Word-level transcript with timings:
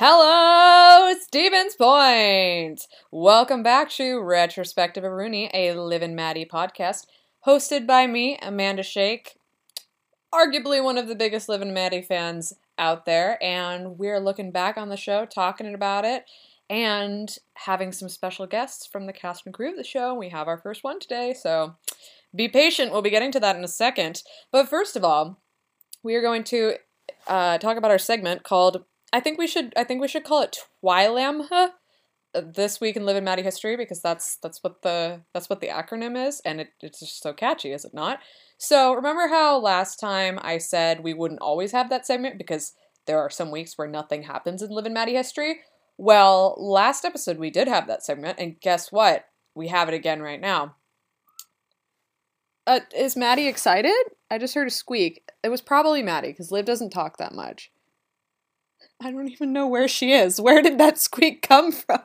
Hello, 0.00 1.12
Stevens 1.20 1.74
Point! 1.74 2.86
Welcome 3.10 3.64
back 3.64 3.90
to 3.90 4.20
Retrospective 4.20 5.02
of 5.02 5.10
Rooney, 5.10 5.50
a 5.52 5.72
Liv 5.72 6.02
and 6.02 6.14
Maddie 6.14 6.44
podcast, 6.46 7.06
hosted 7.44 7.84
by 7.84 8.06
me, 8.06 8.38
Amanda 8.40 8.84
Shake, 8.84 9.34
arguably 10.32 10.80
one 10.80 10.98
of 10.98 11.08
the 11.08 11.16
biggest 11.16 11.48
Liv 11.48 11.62
and 11.62 11.74
Maddie 11.74 12.00
fans 12.00 12.52
out 12.78 13.06
there, 13.06 13.42
and 13.42 13.98
we're 13.98 14.20
looking 14.20 14.52
back 14.52 14.78
on 14.78 14.88
the 14.88 14.96
show, 14.96 15.26
talking 15.26 15.74
about 15.74 16.04
it, 16.04 16.26
and 16.70 17.36
having 17.54 17.90
some 17.90 18.08
special 18.08 18.46
guests 18.46 18.86
from 18.86 19.06
the 19.06 19.12
cast 19.12 19.46
and 19.46 19.52
crew 19.52 19.70
of 19.70 19.76
the 19.76 19.82
show. 19.82 20.14
We 20.14 20.28
have 20.28 20.46
our 20.46 20.58
first 20.58 20.84
one 20.84 21.00
today, 21.00 21.34
so 21.34 21.74
be 22.32 22.46
patient. 22.46 22.92
We'll 22.92 23.02
be 23.02 23.10
getting 23.10 23.32
to 23.32 23.40
that 23.40 23.56
in 23.56 23.64
a 23.64 23.68
second. 23.68 24.22
But 24.52 24.68
first 24.68 24.94
of 24.94 25.02
all, 25.02 25.40
we 26.04 26.14
are 26.14 26.22
going 26.22 26.44
to 26.44 26.74
uh, 27.26 27.58
talk 27.58 27.76
about 27.76 27.90
our 27.90 27.98
segment 27.98 28.44
called 28.44 28.84
I 29.12 29.20
think 29.20 29.38
we 29.38 29.46
should 29.46 29.72
I 29.76 29.84
think 29.84 30.00
we 30.00 30.08
should 30.08 30.24
call 30.24 30.42
it 30.42 30.56
Twilamha 30.82 31.70
this 32.34 32.80
week 32.80 32.96
in 32.96 33.06
Liv 33.06 33.16
and 33.16 33.24
Maddie 33.24 33.42
history 33.42 33.76
because 33.76 34.00
that's 34.00 34.36
that's 34.36 34.62
what 34.62 34.82
the 34.82 35.22
that's 35.32 35.48
what 35.48 35.60
the 35.60 35.68
acronym 35.68 36.26
is 36.26 36.40
and 36.44 36.60
it, 36.60 36.68
it's 36.80 37.00
just 37.00 37.22
so 37.22 37.32
catchy, 37.32 37.72
is 37.72 37.84
it 37.84 37.94
not? 37.94 38.20
So 38.58 38.92
remember 38.92 39.28
how 39.28 39.58
last 39.58 39.98
time 39.98 40.38
I 40.42 40.58
said 40.58 41.02
we 41.02 41.14
wouldn't 41.14 41.40
always 41.40 41.72
have 41.72 41.90
that 41.90 42.06
segment 42.06 42.38
because 42.38 42.74
there 43.06 43.18
are 43.18 43.30
some 43.30 43.50
weeks 43.50 43.78
where 43.78 43.88
nothing 43.88 44.24
happens 44.24 44.62
in 44.62 44.70
Liv 44.70 44.84
and 44.84 44.94
Maddie 44.94 45.14
history? 45.14 45.60
Well, 45.96 46.54
last 46.58 47.04
episode 47.04 47.38
we 47.38 47.50
did 47.50 47.66
have 47.66 47.88
that 47.88 48.04
segment, 48.04 48.38
and 48.38 48.60
guess 48.60 48.92
what? 48.92 49.24
We 49.54 49.68
have 49.68 49.88
it 49.88 49.94
again 49.94 50.22
right 50.22 50.40
now. 50.40 50.76
Uh, 52.66 52.80
is 52.94 53.16
Maddie 53.16 53.48
excited? 53.48 53.96
I 54.30 54.38
just 54.38 54.54
heard 54.54 54.68
a 54.68 54.70
squeak. 54.70 55.28
It 55.42 55.48
was 55.48 55.62
probably 55.62 56.02
Maddie 56.02 56.28
because 56.28 56.52
Liv 56.52 56.66
doesn't 56.66 56.90
talk 56.90 57.16
that 57.16 57.32
much. 57.32 57.72
I 59.00 59.10
don't 59.10 59.30
even 59.30 59.52
know 59.52 59.66
where 59.66 59.88
she 59.88 60.12
is. 60.12 60.40
Where 60.40 60.62
did 60.62 60.78
that 60.78 60.98
squeak 60.98 61.42
come 61.42 61.72
from? 61.72 62.02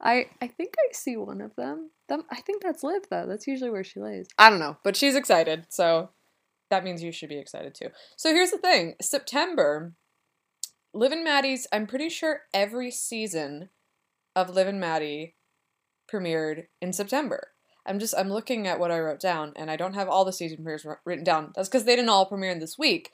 I 0.00 0.26
I 0.40 0.48
think 0.48 0.74
I 0.78 0.92
see 0.92 1.16
one 1.16 1.40
of 1.40 1.54
them. 1.56 1.90
them. 2.08 2.24
I 2.30 2.40
think 2.40 2.62
that's 2.62 2.82
Liv 2.82 3.02
though. 3.10 3.26
That's 3.26 3.46
usually 3.46 3.70
where 3.70 3.84
she 3.84 4.00
lays. 4.00 4.26
I 4.38 4.50
don't 4.50 4.58
know, 4.58 4.76
but 4.84 4.96
she's 4.96 5.16
excited, 5.16 5.66
so 5.68 6.10
that 6.70 6.84
means 6.84 7.02
you 7.02 7.12
should 7.12 7.28
be 7.28 7.38
excited 7.38 7.74
too. 7.74 7.88
So 8.16 8.32
here's 8.32 8.50
the 8.50 8.58
thing: 8.58 8.94
September, 9.00 9.94
Liv 10.94 11.12
and 11.12 11.24
Maddie's. 11.24 11.66
I'm 11.72 11.86
pretty 11.86 12.08
sure 12.08 12.42
every 12.52 12.90
season 12.90 13.70
of 14.34 14.50
Liv 14.50 14.68
and 14.68 14.80
Maddie 14.80 15.34
premiered 16.12 16.66
in 16.80 16.92
September. 16.92 17.48
I'm 17.86 17.98
just 17.98 18.14
I'm 18.16 18.28
looking 18.30 18.66
at 18.66 18.78
what 18.78 18.90
I 18.90 18.98
wrote 18.98 19.20
down, 19.20 19.52
and 19.56 19.70
I 19.70 19.76
don't 19.76 19.94
have 19.94 20.08
all 20.08 20.24
the 20.24 20.32
season 20.32 20.58
premieres 20.58 20.86
written 21.04 21.24
down. 21.24 21.52
That's 21.54 21.68
because 21.68 21.84
they 21.84 21.96
didn't 21.96 22.10
all 22.10 22.26
premiere 22.26 22.50
in 22.50 22.58
this 22.58 22.78
week, 22.78 23.10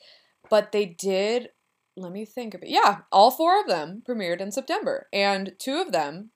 but 0.49 0.71
they 0.71 0.85
did 0.85 1.49
let 1.95 2.11
me 2.11 2.25
think 2.25 2.53
it. 2.63 2.69
Yeah, 2.69 2.99
all 3.11 3.31
four 3.31 3.59
of 3.59 3.67
them 3.67 4.03
premiered 4.07 4.41
in 4.41 4.51
September, 4.51 5.07
and 5.13 5.53
two 5.59 5.81
of 5.81 5.91
them 5.91 6.31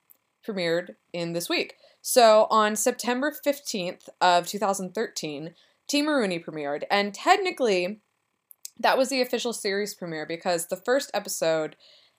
premiered 0.45 0.95
in 1.13 1.33
this 1.33 1.49
week. 1.49 1.75
So 2.01 2.47
on 2.49 2.75
September 2.75 3.33
15th 3.45 4.09
of 4.21 4.47
2013, 4.47 5.53
Team 5.87 6.07
Rooney 6.07 6.39
premiered, 6.39 6.83
and 6.89 7.13
technically 7.13 8.01
that 8.79 8.97
was 8.97 9.09
the 9.09 9.21
official 9.21 9.53
series 9.53 9.95
premiere 9.95 10.25
because 10.25 10.67
the 10.67 10.75
first 10.75 11.09
episode 11.13 11.75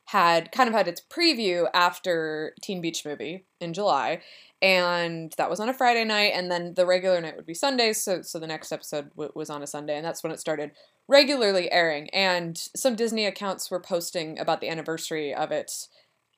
had 0.08 0.50
kind 0.52 0.68
of 0.68 0.74
had 0.74 0.88
its 0.88 1.02
preview 1.02 1.68
after 1.74 2.54
Teen 2.62 2.80
Beach 2.80 3.04
Movie 3.04 3.44
in 3.60 3.74
July, 3.74 4.22
and 4.62 5.34
that 5.36 5.50
was 5.50 5.60
on 5.60 5.68
a 5.68 5.74
Friday 5.74 6.04
night, 6.04 6.32
and 6.34 6.50
then 6.50 6.72
the 6.74 6.86
regular 6.86 7.20
night 7.20 7.36
would 7.36 7.44
be 7.44 7.52
Sundays. 7.52 8.02
So, 8.02 8.22
so 8.22 8.38
the 8.38 8.46
next 8.46 8.72
episode 8.72 9.10
w- 9.10 9.32
was 9.34 9.50
on 9.50 9.62
a 9.62 9.66
Sunday, 9.66 9.96
and 9.96 10.04
that's 10.06 10.22
when 10.22 10.32
it 10.32 10.40
started 10.40 10.70
regularly 11.08 11.70
airing. 11.70 12.08
And 12.10 12.56
some 12.74 12.96
Disney 12.96 13.26
accounts 13.26 13.70
were 13.70 13.80
posting 13.80 14.38
about 14.38 14.62
the 14.62 14.70
anniversary 14.70 15.34
of 15.34 15.52
it 15.52 15.70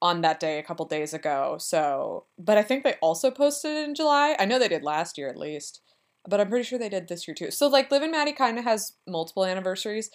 on 0.02 0.22
that 0.22 0.40
day 0.40 0.58
a 0.58 0.64
couple 0.64 0.84
days 0.86 1.14
ago. 1.14 1.56
So, 1.60 2.24
but 2.40 2.58
I 2.58 2.64
think 2.64 2.82
they 2.82 2.94
also 3.00 3.30
posted 3.30 3.76
it 3.76 3.88
in 3.88 3.94
July. 3.94 4.34
I 4.36 4.46
know 4.46 4.58
they 4.58 4.66
did 4.66 4.82
last 4.82 5.16
year 5.16 5.28
at 5.28 5.36
least, 5.36 5.80
but 6.28 6.40
I'm 6.40 6.48
pretty 6.48 6.64
sure 6.64 6.78
they 6.78 6.88
did 6.88 7.06
this 7.06 7.28
year 7.28 7.36
too. 7.36 7.52
So, 7.52 7.68
like, 7.68 7.92
Liv 7.92 8.02
and 8.02 8.10
Maddie 8.10 8.32
kind 8.32 8.58
of 8.58 8.64
has 8.64 8.94
multiple 9.06 9.44
anniversaries. 9.44 10.10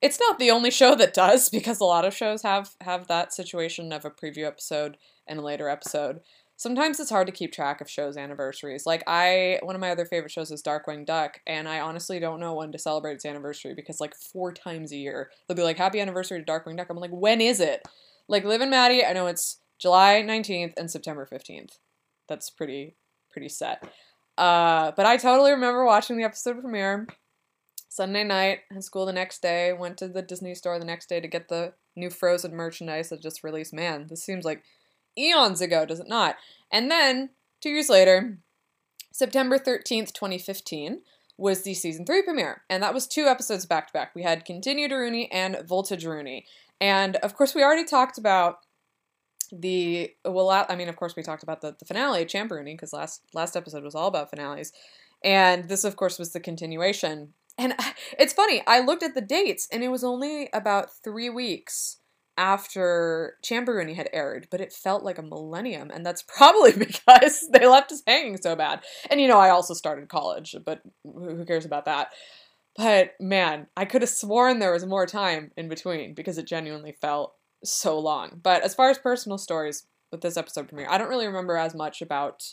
It's 0.00 0.20
not 0.20 0.38
the 0.38 0.50
only 0.50 0.70
show 0.70 0.94
that 0.94 1.14
does 1.14 1.48
because 1.50 1.80
a 1.80 1.84
lot 1.84 2.04
of 2.04 2.14
shows 2.14 2.42
have 2.42 2.74
have 2.80 3.08
that 3.08 3.32
situation 3.32 3.92
of 3.92 4.04
a 4.04 4.10
preview 4.10 4.46
episode 4.46 4.96
and 5.26 5.38
a 5.38 5.42
later 5.42 5.68
episode 5.68 6.20
sometimes 6.58 6.98
it's 6.98 7.08
hard 7.08 7.26
to 7.28 7.32
keep 7.32 7.52
track 7.52 7.80
of 7.80 7.88
shows 7.88 8.16
anniversaries. 8.18 8.84
Like 8.84 9.02
I 9.06 9.60
one 9.62 9.74
of 9.74 9.80
my 9.80 9.90
other 9.90 10.04
favorite 10.04 10.30
shows 10.30 10.50
is 10.50 10.62
Darkwing 10.62 11.06
Duck, 11.06 11.40
and 11.46 11.66
I 11.66 11.80
honestly 11.80 12.20
don't 12.20 12.40
know 12.40 12.54
when 12.54 12.72
to 12.72 12.78
celebrate 12.78 13.14
its 13.14 13.24
anniversary 13.24 13.74
because 13.74 14.00
like 14.00 14.14
four 14.14 14.52
times 14.52 14.92
a 14.92 14.96
year 14.96 15.30
they'll 15.46 15.56
be 15.56 15.62
like 15.62 15.78
happy 15.78 16.00
anniversary 16.00 16.44
to 16.44 16.44
Darkwing 16.44 16.76
Duck. 16.76 16.90
I'm 16.90 16.98
like, 16.98 17.10
when 17.10 17.40
is 17.40 17.60
it? 17.60 17.88
Like 18.28 18.44
Liv 18.44 18.60
and 18.60 18.70
Maddie, 18.70 19.04
I 19.04 19.14
know 19.14 19.26
it's 19.26 19.60
July 19.78 20.22
19th 20.26 20.74
and 20.76 20.90
September 20.90 21.26
15th. 21.30 21.78
That's 22.28 22.50
pretty 22.50 22.96
pretty 23.30 23.48
set. 23.48 23.82
Uh, 24.36 24.92
but 24.96 25.06
I 25.06 25.16
totally 25.16 25.52
remember 25.52 25.84
watching 25.84 26.18
the 26.18 26.24
episode 26.24 26.60
premiere. 26.60 27.06
Sunday 27.98 28.22
night, 28.22 28.60
had 28.70 28.84
school 28.84 29.06
the 29.06 29.12
next 29.12 29.42
day, 29.42 29.72
went 29.72 29.98
to 29.98 30.06
the 30.06 30.22
Disney 30.22 30.54
store 30.54 30.78
the 30.78 30.84
next 30.84 31.08
day 31.08 31.18
to 31.18 31.26
get 31.26 31.48
the 31.48 31.72
new 31.96 32.10
Frozen 32.10 32.54
merchandise 32.54 33.08
that 33.08 33.20
just 33.20 33.42
released. 33.42 33.74
Man, 33.74 34.06
this 34.08 34.22
seems 34.22 34.44
like 34.44 34.62
eons 35.18 35.60
ago, 35.60 35.84
does 35.84 35.98
it 35.98 36.06
not? 36.06 36.36
And 36.70 36.88
then, 36.92 37.30
two 37.60 37.70
years 37.70 37.88
later, 37.88 38.38
September 39.10 39.58
13th, 39.58 40.12
2015, 40.12 41.00
was 41.36 41.62
the 41.62 41.74
season 41.74 42.06
three 42.06 42.22
premiere. 42.22 42.62
And 42.70 42.84
that 42.84 42.94
was 42.94 43.08
two 43.08 43.24
episodes 43.24 43.66
back 43.66 43.88
to 43.88 43.92
back. 43.92 44.14
We 44.14 44.22
had 44.22 44.44
Continued 44.44 44.92
Rooney 44.92 45.28
and 45.32 45.66
Voltage 45.66 46.06
Rooney. 46.06 46.46
And 46.80 47.16
of 47.16 47.34
course, 47.34 47.52
we 47.52 47.64
already 47.64 47.84
talked 47.84 48.16
about 48.16 48.58
the 49.50 50.12
well 50.26 50.50
i 50.50 50.76
mean 50.76 50.90
of 50.90 50.96
course 50.96 51.16
we 51.16 51.22
talked 51.22 51.42
about 51.42 51.62
the, 51.62 51.74
the 51.78 51.86
finale 51.86 52.26
champ 52.26 52.52
rooney 52.52 52.74
because 52.74 52.92
last 52.92 53.22
last 53.32 53.56
episode 53.56 53.82
was 53.82 53.94
all 53.94 54.06
about 54.06 54.28
finales 54.28 54.74
and 55.24 55.70
this 55.70 55.84
of 55.84 55.96
course 55.96 56.18
was 56.18 56.34
the 56.34 56.40
continuation 56.40 57.32
and 57.58 57.74
it's 58.18 58.32
funny 58.32 58.62
i 58.66 58.80
looked 58.80 59.02
at 59.02 59.14
the 59.14 59.20
dates 59.20 59.68
and 59.70 59.82
it 59.82 59.88
was 59.88 60.04
only 60.04 60.48
about 60.52 60.88
three 61.04 61.28
weeks 61.28 61.98
after 62.38 63.34
Champ-a-Rooney 63.42 63.94
had 63.94 64.08
aired, 64.12 64.46
but 64.48 64.60
it 64.60 64.72
felt 64.72 65.02
like 65.02 65.18
a 65.18 65.22
millennium, 65.22 65.90
and 65.90 66.06
that's 66.06 66.22
probably 66.36 66.72
because 66.72 67.46
they 67.52 67.66
left 67.66 67.92
us 67.92 68.02
hanging 68.06 68.38
so 68.40 68.56
bad. 68.56 68.80
And 69.10 69.20
you 69.20 69.28
know, 69.28 69.38
I 69.38 69.50
also 69.50 69.74
started 69.74 70.08
college, 70.08 70.54
but 70.64 70.80
who 71.04 71.44
cares 71.44 71.66
about 71.66 71.84
that? 71.84 72.12
But 72.76 73.14
man, 73.18 73.66
I 73.76 73.84
could 73.84 74.02
have 74.02 74.08
sworn 74.08 74.60
there 74.60 74.72
was 74.72 74.86
more 74.86 75.04
time 75.04 75.50
in 75.56 75.68
between 75.68 76.14
because 76.14 76.38
it 76.38 76.46
genuinely 76.46 76.92
felt 76.92 77.34
so 77.64 77.98
long. 77.98 78.40
But 78.40 78.62
as 78.62 78.74
far 78.74 78.88
as 78.88 78.98
personal 78.98 79.36
stories 79.36 79.88
with 80.12 80.20
this 80.20 80.36
episode 80.36 80.68
premiere, 80.68 80.86
I 80.88 80.96
don't 80.96 81.08
really 81.08 81.26
remember 81.26 81.56
as 81.56 81.74
much 81.74 82.00
about 82.00 82.44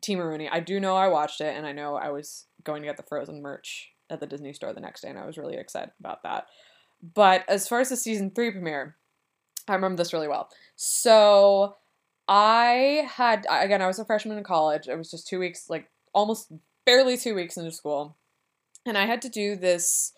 Team 0.00 0.18
Rooney. 0.18 0.48
I 0.48 0.60
do 0.60 0.80
know 0.80 0.96
I 0.96 1.08
watched 1.08 1.42
it, 1.42 1.54
and 1.54 1.66
I 1.66 1.72
know 1.72 1.94
I 1.94 2.08
was 2.08 2.46
going 2.64 2.80
to 2.80 2.88
get 2.88 2.96
the 2.96 3.02
Frozen 3.02 3.42
merch 3.42 3.90
at 4.10 4.20
the 4.20 4.26
Disney 4.26 4.52
store 4.52 4.72
the 4.72 4.80
next 4.80 5.02
day, 5.02 5.08
and 5.08 5.18
I 5.18 5.26
was 5.26 5.38
really 5.38 5.56
excited 5.56 5.90
about 6.00 6.22
that. 6.22 6.46
But 7.02 7.44
as 7.48 7.68
far 7.68 7.80
as 7.80 7.90
the 7.90 7.96
season 7.96 8.30
three 8.30 8.50
premiere, 8.50 8.96
I 9.68 9.74
remember 9.74 9.96
this 9.96 10.12
really 10.12 10.28
well. 10.28 10.48
So 10.76 11.76
I 12.28 13.08
had, 13.10 13.46
again, 13.50 13.82
I 13.82 13.86
was 13.86 13.98
a 13.98 14.04
freshman 14.04 14.38
in 14.38 14.44
college. 14.44 14.88
It 14.88 14.96
was 14.96 15.10
just 15.10 15.26
two 15.26 15.38
weeks, 15.38 15.68
like 15.68 15.90
almost 16.12 16.52
barely 16.86 17.16
two 17.16 17.34
weeks 17.34 17.56
into 17.56 17.72
school. 17.72 18.16
And 18.86 18.96
I 18.96 19.06
had 19.06 19.22
to 19.22 19.28
do 19.28 19.56
this 19.56 20.12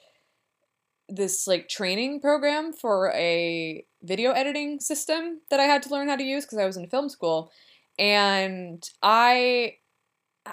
this 1.08 1.46
like 1.46 1.68
training 1.68 2.20
program 2.20 2.72
for 2.72 3.12
a 3.14 3.86
video 4.02 4.32
editing 4.32 4.80
system 4.80 5.40
that 5.50 5.60
I 5.60 5.64
had 5.64 5.80
to 5.84 5.90
learn 5.90 6.08
how 6.08 6.16
to 6.16 6.24
use 6.24 6.44
because 6.44 6.58
I 6.58 6.66
was 6.66 6.76
in 6.76 6.88
film 6.88 7.08
school 7.08 7.52
and 7.96 8.82
I 9.02 9.76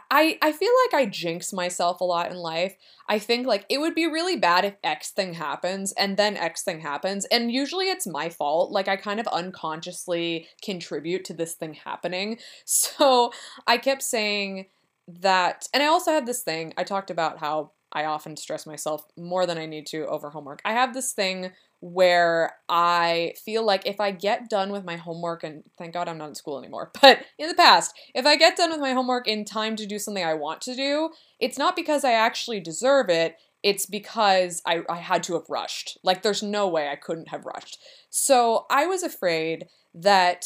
I 0.09 0.37
I 0.41 0.51
feel 0.51 0.71
like 0.85 0.93
I 1.01 1.05
jinx 1.05 1.53
myself 1.53 2.01
a 2.01 2.05
lot 2.05 2.31
in 2.31 2.37
life. 2.37 2.75
I 3.07 3.19
think 3.19 3.45
like 3.47 3.65
it 3.69 3.79
would 3.79 3.95
be 3.95 4.07
really 4.07 4.35
bad 4.35 4.65
if 4.65 4.75
X 4.83 5.11
thing 5.11 5.33
happens 5.33 5.91
and 5.93 6.17
then 6.17 6.37
X 6.37 6.63
thing 6.63 6.79
happens 6.81 7.25
and 7.25 7.51
usually 7.51 7.89
it's 7.89 8.07
my 8.07 8.29
fault. 8.29 8.71
Like 8.71 8.87
I 8.87 8.95
kind 8.95 9.19
of 9.19 9.27
unconsciously 9.27 10.47
contribute 10.63 11.25
to 11.25 11.33
this 11.33 11.53
thing 11.53 11.73
happening. 11.73 12.37
So 12.65 13.31
I 13.67 13.77
kept 13.77 14.03
saying 14.03 14.67
that 15.07 15.67
and 15.73 15.83
I 15.83 15.87
also 15.87 16.11
had 16.11 16.25
this 16.25 16.41
thing 16.41 16.73
I 16.77 16.83
talked 16.83 17.09
about 17.09 17.39
how 17.39 17.71
I 17.91 18.05
often 18.05 18.35
stress 18.35 18.65
myself 18.65 19.05
more 19.17 19.45
than 19.45 19.57
I 19.57 19.65
need 19.65 19.85
to 19.87 20.07
over 20.07 20.29
homework. 20.29 20.61
I 20.65 20.73
have 20.73 20.93
this 20.93 21.13
thing 21.13 21.51
where 21.85 22.53
I 22.69 23.33
feel 23.43 23.65
like 23.65 23.85
if 23.85 23.99
I 23.99 24.11
get 24.11 24.49
done 24.49 24.71
with 24.71 24.85
my 24.85 24.95
homework, 24.95 25.43
and 25.43 25.63
thank 25.77 25.93
God 25.93 26.07
I'm 26.07 26.17
not 26.17 26.29
in 26.29 26.35
school 26.35 26.57
anymore, 26.57 26.89
but 27.01 27.25
in 27.37 27.49
the 27.49 27.55
past, 27.55 27.93
if 28.15 28.25
I 28.25 28.37
get 28.37 28.55
done 28.55 28.71
with 28.71 28.79
my 28.79 28.93
homework 28.93 29.27
in 29.27 29.43
time 29.43 29.75
to 29.75 29.85
do 29.85 29.99
something 29.99 30.23
I 30.23 30.33
want 30.33 30.61
to 30.61 30.75
do, 30.75 31.09
it's 31.41 31.57
not 31.57 31.75
because 31.75 32.05
I 32.05 32.13
actually 32.13 32.61
deserve 32.61 33.09
it, 33.09 33.35
it's 33.63 33.85
because 33.85 34.61
I, 34.65 34.83
I 34.89 34.95
had 34.95 35.23
to 35.23 35.33
have 35.33 35.49
rushed. 35.49 35.97
Like, 36.03 36.21
there's 36.21 36.41
no 36.41 36.69
way 36.69 36.87
I 36.87 36.95
couldn't 36.95 37.27
have 37.27 37.45
rushed. 37.45 37.77
So 38.09 38.65
I 38.69 38.85
was 38.85 39.03
afraid 39.03 39.67
that 39.93 40.45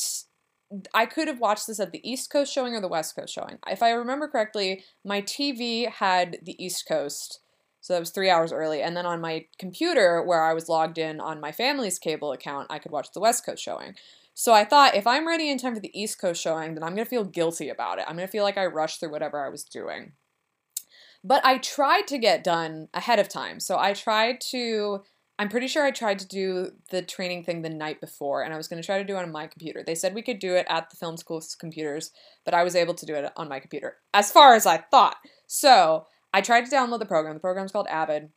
I 0.95 1.05
could 1.05 1.27
have 1.27 1.39
watched 1.39 1.67
this 1.67 1.79
at 1.79 1.91
the 1.91 2.09
East 2.09 2.31
Coast 2.31 2.51
showing 2.51 2.73
or 2.73 2.81
the 2.81 2.87
West 2.87 3.15
Coast 3.15 3.33
showing. 3.33 3.59
If 3.67 3.83
I 3.83 3.91
remember 3.91 4.27
correctly, 4.27 4.83
my 5.05 5.21
TV 5.21 5.87
had 5.87 6.39
the 6.41 6.61
East 6.63 6.87
Coast 6.87 7.41
So 7.87 7.93
that 7.93 8.01
was 8.01 8.09
three 8.09 8.29
hours 8.29 8.51
early. 8.51 8.81
And 8.81 8.97
then 8.97 9.05
on 9.05 9.21
my 9.21 9.45
computer, 9.57 10.21
where 10.21 10.43
I 10.43 10.53
was 10.53 10.67
logged 10.67 10.97
in 10.97 11.21
on 11.21 11.39
my 11.39 11.53
family's 11.53 11.97
cable 11.97 12.33
account, 12.33 12.67
I 12.69 12.79
could 12.79 12.91
watch 12.91 13.13
the 13.13 13.21
West 13.21 13.45
Coast 13.45 13.63
showing. 13.63 13.95
So 14.33 14.51
I 14.51 14.65
thought 14.65 14.93
if 14.93 15.07
I'm 15.07 15.25
ready 15.25 15.49
in 15.49 15.57
time 15.57 15.73
for 15.73 15.79
the 15.79 15.97
East 15.97 16.19
Coast 16.19 16.41
showing, 16.41 16.73
then 16.73 16.83
I'm 16.83 16.95
going 16.95 17.05
to 17.05 17.09
feel 17.09 17.23
guilty 17.23 17.69
about 17.69 17.97
it. 17.97 18.03
I'm 18.05 18.17
going 18.17 18.27
to 18.27 18.31
feel 18.31 18.43
like 18.43 18.57
I 18.57 18.65
rushed 18.65 18.99
through 18.99 19.11
whatever 19.11 19.39
I 19.39 19.47
was 19.47 19.63
doing. 19.63 20.11
But 21.23 21.45
I 21.45 21.59
tried 21.59 22.07
to 22.07 22.17
get 22.17 22.43
done 22.43 22.89
ahead 22.93 23.19
of 23.19 23.29
time. 23.29 23.61
So 23.61 23.79
I 23.79 23.93
tried 23.93 24.41
to 24.51 25.03
I'm 25.39 25.49
pretty 25.49 25.67
sure 25.67 25.85
I 25.85 25.91
tried 25.91 26.19
to 26.19 26.27
do 26.27 26.71
the 26.89 27.03
training 27.03 27.43
thing 27.43 27.61
the 27.61 27.69
night 27.69 28.01
before, 28.01 28.41
and 28.41 28.53
I 28.53 28.57
was 28.57 28.67
going 28.67 28.81
to 28.81 28.85
try 28.85 28.97
to 28.97 29.03
do 29.03 29.15
it 29.15 29.21
on 29.21 29.31
my 29.31 29.45
computer. 29.45 29.83
They 29.85 29.93
said 29.93 30.15
we 30.15 30.23
could 30.23 30.39
do 30.39 30.55
it 30.55 30.65
at 30.67 30.89
the 30.89 30.97
film 30.97 31.15
school's 31.15 31.53
computers, 31.55 32.11
but 32.43 32.55
I 32.55 32.63
was 32.63 32.75
able 32.75 32.95
to 32.95 33.05
do 33.05 33.13
it 33.13 33.31
on 33.37 33.47
my 33.47 33.59
computer, 33.59 33.97
as 34.13 34.31
far 34.31 34.55
as 34.55 34.65
I 34.65 34.77
thought. 34.77 35.17
So 35.45 36.07
I 36.33 36.41
tried 36.41 36.65
to 36.65 36.71
download 36.71 36.99
the 36.99 37.05
program. 37.05 37.33
The 37.33 37.39
program's 37.39 37.71
called 37.71 37.87
Avid, 37.87 38.29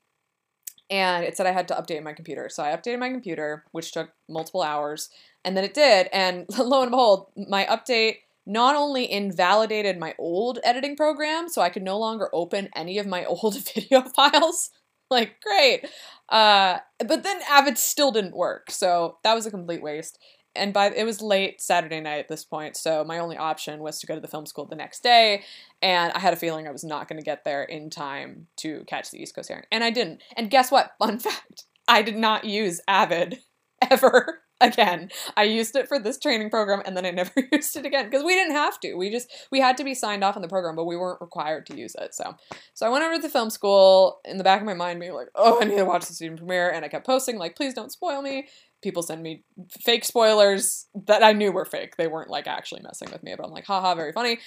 and 0.90 1.25
it 1.25 1.37
said 1.37 1.46
I 1.46 1.52
had 1.52 1.69
to 1.69 1.75
update 1.75 2.02
my 2.02 2.12
computer. 2.12 2.48
So 2.48 2.62
I 2.62 2.76
updated 2.76 2.98
my 2.98 3.10
computer, 3.10 3.64
which 3.72 3.92
took 3.92 4.10
multiple 4.28 4.62
hours, 4.62 5.08
and 5.44 5.56
then 5.56 5.64
it 5.64 5.75
did. 5.75 6.08
And 6.12 6.46
lo 6.58 6.82
and 6.82 6.90
behold, 6.90 7.26
my 7.37 7.64
update 7.66 8.16
not 8.46 8.75
only 8.75 9.10
invalidated 9.10 9.98
my 9.98 10.14
old 10.19 10.58
editing 10.64 10.96
program, 10.96 11.48
so 11.48 11.62
I 11.62 11.69
could 11.69 11.82
no 11.82 11.98
longer 11.98 12.31
open 12.32 12.69
any 12.75 12.98
of 12.98 13.06
my 13.06 13.25
old 13.26 13.56
video 13.75 14.02
files 14.02 14.70
like, 15.10 15.40
great. 15.40 15.86
Uh, 16.28 16.78
but 17.06 17.25
then 17.25 17.40
Avid 17.50 17.76
still 17.76 18.12
didn't 18.12 18.36
work, 18.36 18.70
so 18.70 19.19
that 19.25 19.34
was 19.34 19.46
a 19.46 19.50
complete 19.50 19.82
waste. 19.82 20.19
And 20.55 20.73
by 20.73 20.91
it 20.91 21.05
was 21.05 21.23
late 21.23 21.61
Saturday 21.61 22.00
night 22.00 22.19
at 22.19 22.29
this 22.29 22.44
point, 22.44 22.76
so 22.76 23.05
my 23.05 23.19
only 23.19 23.37
option 23.37 23.81
was 23.81 24.00
to 24.00 24.06
go 24.06 24.14
to 24.14 24.20
the 24.20 24.29
film 24.29 24.47
school 24.47 24.67
the 24.67 24.75
next 24.75 25.02
day, 25.02 25.44
and 25.81 26.12
I 26.12 26.19
had 26.19 26.32
a 26.32 26.37
feeling 26.37 26.67
I 26.67 26.73
was 26.73 26.85
not 26.85 27.08
going 27.08 27.20
to 27.20 27.25
get 27.25 27.44
there 27.44 27.62
in 27.62 27.88
time 27.91 28.49
to 28.58 28.85
catch 28.87 29.11
the 29.11 29.23
East 29.23 29.35
Coast 29.35 29.49
hearing, 29.49 29.64
and 29.70 29.85
I 29.85 29.91
didn't. 29.91 30.23
And 30.37 30.50
guess 30.50 30.70
what? 30.70 30.93
Fun 30.99 31.19
fact: 31.19 31.64
I 31.87 32.02
did 32.02 32.17
not 32.17 32.44
use 32.44 32.81
Avid 32.88 33.38
ever 33.91 34.41
again. 34.61 35.11
I 35.37 35.44
used 35.44 35.75
it 35.75 35.88
for 35.88 35.99
this 35.99 36.19
training 36.19 36.50
program 36.50 36.82
and 36.85 36.96
then 36.96 37.06
I 37.06 37.11
never 37.11 37.32
used 37.53 37.76
it 37.76 37.87
again 37.87 38.06
because 38.06 38.25
we 38.25 38.35
didn't 38.35 38.55
have 38.55 38.79
to. 38.81 38.94
We 38.94 39.11
just 39.11 39.31
we 39.50 39.61
had 39.61 39.76
to 39.79 39.85
be 39.85 39.94
signed 39.94 40.23
off 40.23 40.37
on 40.37 40.43
the 40.43 40.49
program, 40.49 40.76
but 40.76 40.85
we 40.85 40.96
weren't 40.96 41.20
required 41.20 41.67
to 41.67 41.76
use 41.76 41.94
it. 41.99 42.14
So 42.14 42.37
so 42.75 42.87
I 42.87 42.91
went 42.91 43.05
over 43.05 43.17
to 43.17 43.23
the 43.23 43.29
film 43.29 43.50
school 43.50 44.20
in 44.25 44.37
the 44.37 44.44
back 44.44 44.61
of 44.61 44.67
my 44.67 44.75
mind 44.75 45.00
being 45.00 45.14
like, 45.14 45.29
"Oh, 45.35 45.61
I 45.61 45.64
need 45.64 45.76
to 45.76 45.85
watch 45.85 46.06
the 46.06 46.14
student 46.14 46.38
premiere." 46.38 46.70
And 46.70 46.85
I 46.85 46.88
kept 46.88 47.06
posting 47.06 47.38
like, 47.38 47.56
"Please 47.56 47.75
don't 47.75 47.93
spoil 47.93 48.23
me." 48.23 48.49
People 48.82 49.03
send 49.03 49.23
me 49.23 49.44
fake 49.82 50.05
spoilers 50.05 50.87
that 51.06 51.23
I 51.23 51.32
knew 51.32 51.53
were 51.53 51.65
fake. 51.65 51.97
They 51.97 52.06
weren't 52.06 52.31
like 52.31 52.47
actually 52.47 52.82
messing 52.82 53.11
with 53.11 53.23
me, 53.23 53.35
but 53.37 53.44
I'm 53.44 53.53
like, 53.53 53.67
"Haha, 53.67 53.94
very 53.94 54.12
funny." 54.12 54.38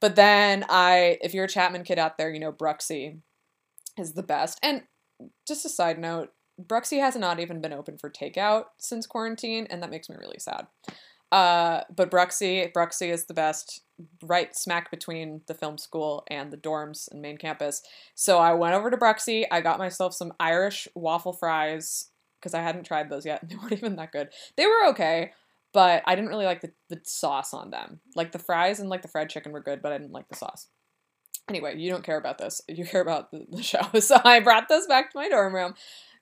But 0.00 0.16
then 0.16 0.64
I 0.68 1.18
if 1.20 1.34
you're 1.34 1.44
a 1.44 1.48
Chapman 1.48 1.84
kid 1.84 1.98
out 1.98 2.18
there, 2.18 2.30
you 2.30 2.40
know 2.40 2.52
Bruxie 2.52 3.20
is 3.98 4.12
the 4.12 4.22
best. 4.22 4.58
And 4.62 4.82
just 5.46 5.64
a 5.64 5.68
side 5.68 5.98
note, 5.98 6.32
Bruxie 6.60 7.00
has 7.00 7.16
not 7.16 7.40
even 7.40 7.60
been 7.60 7.72
open 7.72 7.98
for 7.98 8.10
takeout 8.10 8.64
since 8.78 9.06
quarantine, 9.06 9.66
and 9.70 9.82
that 9.82 9.90
makes 9.90 10.08
me 10.08 10.16
really 10.18 10.38
sad. 10.38 10.66
Uh, 11.32 11.80
but 11.94 12.10
Bruxie, 12.10 12.72
Bruxie 12.72 13.12
is 13.12 13.26
the 13.26 13.34
best, 13.34 13.82
right 14.22 14.54
smack 14.54 14.90
between 14.90 15.40
the 15.46 15.54
film 15.54 15.76
school 15.76 16.24
and 16.28 16.52
the 16.52 16.56
dorms 16.56 17.10
and 17.10 17.20
main 17.20 17.36
campus. 17.36 17.82
So 18.14 18.38
I 18.38 18.52
went 18.52 18.74
over 18.74 18.90
to 18.90 18.96
Bruxie. 18.96 19.44
I 19.50 19.60
got 19.60 19.78
myself 19.78 20.14
some 20.14 20.32
Irish 20.38 20.86
waffle 20.94 21.32
fries 21.32 22.10
because 22.40 22.54
I 22.54 22.62
hadn't 22.62 22.84
tried 22.84 23.10
those 23.10 23.26
yet, 23.26 23.40
they 23.48 23.56
weren't 23.56 23.72
even 23.72 23.96
that 23.96 24.12
good. 24.12 24.28
They 24.56 24.66
were 24.66 24.88
okay, 24.90 25.32
but 25.72 26.02
I 26.06 26.14
didn't 26.14 26.30
really 26.30 26.46
like 26.46 26.60
the, 26.60 26.72
the 26.88 27.00
sauce 27.04 27.52
on 27.54 27.70
them. 27.70 28.00
Like 28.14 28.32
the 28.32 28.38
fries 28.38 28.80
and 28.80 28.88
like 28.88 29.02
the 29.02 29.08
fried 29.08 29.30
chicken 29.30 29.52
were 29.52 29.62
good, 29.62 29.82
but 29.82 29.92
I 29.92 29.98
didn't 29.98 30.12
like 30.12 30.28
the 30.28 30.36
sauce. 30.36 30.68
Anyway, 31.48 31.76
you 31.76 31.90
don't 31.90 32.02
care 32.02 32.18
about 32.18 32.38
this. 32.38 32.60
You 32.66 32.84
care 32.84 33.02
about 33.02 33.30
the, 33.30 33.46
the 33.50 33.62
show. 33.62 34.00
So 34.00 34.20
I 34.24 34.40
brought 34.40 34.68
this 34.68 34.86
back 34.86 35.12
to 35.12 35.18
my 35.18 35.28
dorm 35.28 35.54
room 35.54 35.74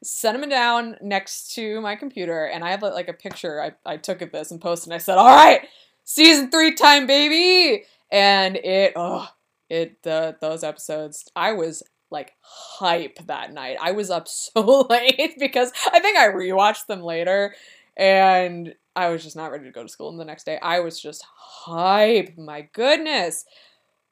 set 0.05 0.39
them 0.39 0.49
down 0.49 0.97
next 1.01 1.55
to 1.55 1.81
my 1.81 1.97
computer, 1.97 2.45
and 2.45 2.63
I 2.63 2.71
have 2.71 2.83
like 2.83 3.09
a 3.09 3.15
picture 3.15 3.61
I, 3.61 3.73
I 3.91 3.97
took 3.97 4.23
of 4.23 4.33
this 4.33 4.51
and 4.51 4.61
posted. 4.61 4.89
And 4.89 4.95
I 4.95 4.99
said, 4.99 5.19
"All 5.19 5.27
right, 5.27 5.67
season 6.05 6.51
three 6.51 6.75
time, 6.75 7.07
baby!" 7.07 7.85
And 8.11 8.57
it, 8.57 8.93
oh, 8.97 9.29
it 9.69 10.03
the 10.03 10.37
those 10.41 10.63
episodes, 10.63 11.25
I 11.35 11.53
was 11.53 11.83
like 12.15 12.33
hype 12.41 13.19
that 13.27 13.53
night. 13.53 13.77
I 13.83 13.93
was 13.93 14.09
up 14.09 14.27
so 14.29 14.87
late 14.89 15.35
because 15.39 15.71
I 15.93 16.01
think 16.01 16.17
I 16.17 16.29
rewatched 16.29 16.87
them 16.87 17.03
later, 17.03 17.55
and 17.97 18.75
I 18.97 19.09
was 19.09 19.23
just 19.23 19.37
not 19.37 19.51
ready 19.51 19.65
to 19.65 19.71
go 19.71 19.83
to 19.83 19.89
school 19.89 20.09
and 20.09 20.19
the 20.19 20.25
next 20.25 20.45
day. 20.45 20.59
I 20.63 20.81
was 20.81 20.99
just 20.99 21.23
hype. 21.37 22.39
My 22.39 22.63
goodness. 22.73 23.45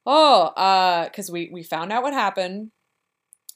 Oh, 0.05 0.47
uh, 0.49 1.05
because 1.05 1.31
we 1.31 1.49
we 1.51 1.63
found 1.63 1.93
out 1.93 2.03
what 2.03 2.13
happened 2.13 2.73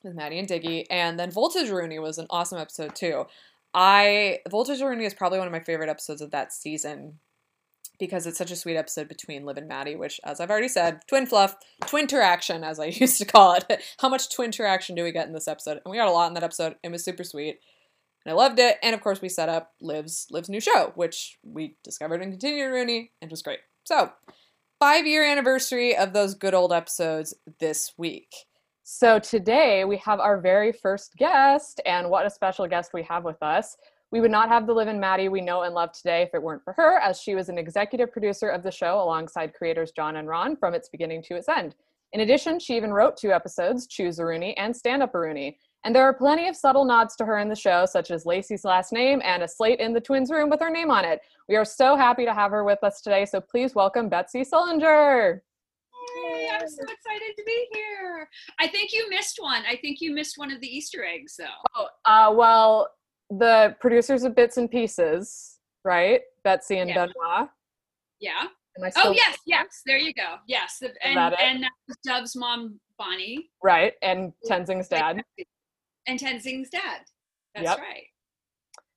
with 0.02 0.14
Maddie 0.14 0.38
and 0.38 0.48
Diggy, 0.48 0.86
and 0.88 1.18
then 1.18 1.30
Voltage 1.30 1.68
Rooney 1.68 1.98
was 1.98 2.16
an 2.16 2.28
awesome 2.30 2.58
episode 2.58 2.94
too. 2.94 3.26
I 3.74 4.38
Voltage 4.48 4.80
Rooney 4.80 5.04
is 5.04 5.12
probably 5.12 5.38
one 5.38 5.48
of 5.48 5.52
my 5.52 5.60
favorite 5.60 5.90
episodes 5.90 6.22
of 6.22 6.30
that 6.30 6.52
season 6.52 7.18
because 7.98 8.26
it's 8.26 8.38
such 8.38 8.50
a 8.50 8.56
sweet 8.56 8.76
episode 8.76 9.08
between 9.08 9.44
Liv 9.44 9.56
and 9.56 9.68
Maddie, 9.68 9.96
which, 9.96 10.20
as 10.24 10.40
I've 10.40 10.50
already 10.50 10.68
said, 10.68 11.00
twin 11.08 11.26
fluff, 11.26 11.56
twin 11.86 12.02
interaction, 12.02 12.64
as 12.64 12.78
I 12.78 12.84
used 12.86 13.18
to 13.18 13.24
call 13.24 13.54
it. 13.54 13.82
How 14.00 14.08
much 14.08 14.34
twin 14.34 14.46
interaction 14.46 14.94
do 14.94 15.04
we 15.04 15.12
get 15.12 15.26
in 15.26 15.32
this 15.32 15.48
episode? 15.48 15.80
And 15.84 15.90
we 15.90 15.96
got 15.96 16.08
a 16.08 16.12
lot 16.12 16.28
in 16.28 16.34
that 16.34 16.42
episode. 16.42 16.76
It 16.82 16.90
was 16.90 17.04
super 17.04 17.24
sweet. 17.24 17.60
And 18.24 18.32
I 18.32 18.34
loved 18.34 18.58
it. 18.58 18.78
And 18.82 18.94
of 18.94 19.00
course, 19.00 19.20
we 19.22 19.28
set 19.28 19.48
up 19.48 19.72
Liv's 19.80 20.26
Liv's 20.30 20.48
new 20.48 20.60
show, 20.60 20.92
which 20.94 21.38
we 21.44 21.76
discovered 21.84 22.22
and 22.22 22.32
Continued 22.32 22.70
Rooney, 22.70 23.12
and 23.20 23.28
it 23.28 23.32
was 23.32 23.42
great. 23.42 23.60
So, 23.84 24.12
five 24.78 25.06
year 25.06 25.24
anniversary 25.24 25.96
of 25.96 26.12
those 26.12 26.34
good 26.34 26.54
old 26.54 26.72
episodes 26.72 27.34
this 27.60 27.92
week. 27.96 28.32
So 28.88 29.18
today 29.18 29.84
we 29.84 29.96
have 29.96 30.20
our 30.20 30.40
very 30.40 30.70
first 30.70 31.16
guest, 31.16 31.80
and 31.84 32.08
what 32.08 32.24
a 32.24 32.30
special 32.30 32.68
guest 32.68 32.92
we 32.94 33.02
have 33.02 33.24
with 33.24 33.42
us. 33.42 33.76
We 34.12 34.20
would 34.20 34.30
not 34.30 34.48
have 34.48 34.66
the 34.66 34.72
Liv 34.72 34.86
and 34.86 35.00
Maddie 35.00 35.28
we 35.28 35.40
know 35.40 35.62
and 35.62 35.74
love 35.74 35.90
today 35.92 36.22
if 36.22 36.30
it 36.32 36.42
weren't 36.42 36.62
for 36.62 36.72
her, 36.74 36.98
as 36.98 37.20
she 37.20 37.34
was 37.34 37.48
an 37.48 37.58
executive 37.58 38.12
producer 38.12 38.48
of 38.48 38.62
the 38.62 38.70
show 38.70 39.02
alongside 39.02 39.52
creators 39.52 39.90
John 39.90 40.16
and 40.16 40.28
Ron 40.28 40.56
from 40.56 40.74
its 40.74 40.88
beginning 40.88 41.22
to 41.24 41.34
its 41.34 41.48
end. 41.48 41.74
In 42.12 42.20
addition, 42.20 42.60
she 42.60 42.76
even 42.76 42.92
wrote 42.92 43.16
two 43.16 43.32
episodes, 43.32 43.88
Choose 43.88 44.20
a 44.20 44.24
Rooney 44.24 44.56
and 44.56 44.74
Stand 44.74 45.02
Up 45.02 45.14
a 45.14 45.18
Rooney. 45.18 45.58
And 45.84 45.94
there 45.94 46.04
are 46.04 46.14
plenty 46.14 46.48
of 46.48 46.56
subtle 46.56 46.84
nods 46.84 47.16
to 47.16 47.24
her 47.24 47.38
in 47.38 47.48
the 47.48 47.56
show, 47.56 47.84
such 47.84 48.10
as 48.12 48.24
Lacey's 48.24 48.64
last 48.64 48.92
name 48.92 49.20
and 49.24 49.42
a 49.42 49.48
slate 49.48 49.80
in 49.80 49.92
the 49.92 50.00
twins' 50.00 50.30
room 50.30 50.50
with 50.50 50.60
her 50.60 50.70
name 50.70 50.90
on 50.90 51.04
it. 51.04 51.20
We 51.48 51.56
are 51.56 51.64
so 51.64 51.96
happy 51.96 52.24
to 52.24 52.34
have 52.34 52.52
her 52.52 52.64
with 52.64 52.82
us 52.84 53.00
today, 53.00 53.24
so 53.24 53.40
please 53.40 53.74
welcome 53.74 54.08
Betsy 54.08 54.42
Sullenger. 54.42 55.40
Yay, 56.22 56.48
I'm 56.52 56.68
so 56.68 56.82
excited 56.82 57.34
to 57.36 57.42
be 57.44 57.66
here. 57.72 58.28
I 58.58 58.68
think 58.68 58.92
you 58.92 59.08
missed 59.10 59.38
one. 59.40 59.64
I 59.68 59.76
think 59.76 60.00
you 60.00 60.14
missed 60.14 60.38
one 60.38 60.52
of 60.52 60.60
the 60.60 60.68
Easter 60.68 61.04
eggs, 61.04 61.36
though. 61.36 61.44
Oh, 61.76 61.88
uh, 62.04 62.32
well, 62.34 62.88
the 63.30 63.76
producers 63.80 64.24
of 64.24 64.34
Bits 64.34 64.56
and 64.56 64.70
Pieces, 64.70 65.58
right? 65.84 66.20
Betsy 66.44 66.78
and 66.78 66.90
yeah. 66.90 67.06
Benoit. 67.06 67.48
Yeah. 68.20 68.44
oh 68.96 69.12
yes, 69.12 69.38
yes. 69.46 69.82
There 69.86 69.98
you 69.98 70.12
go. 70.14 70.36
Yes, 70.46 70.82
and 71.02 71.16
that 71.16 71.40
and 71.40 71.62
that 71.62 71.72
was 71.88 71.96
Dove's 72.04 72.36
mom, 72.36 72.78
Bonnie. 72.98 73.50
Right, 73.62 73.94
and 74.02 74.32
Tenzing's 74.48 74.88
dad. 74.88 75.22
And 76.06 76.18
Tenzing's 76.18 76.70
dad. 76.70 77.00
That's 77.54 77.64
yep. 77.64 77.78
right. 77.78 78.04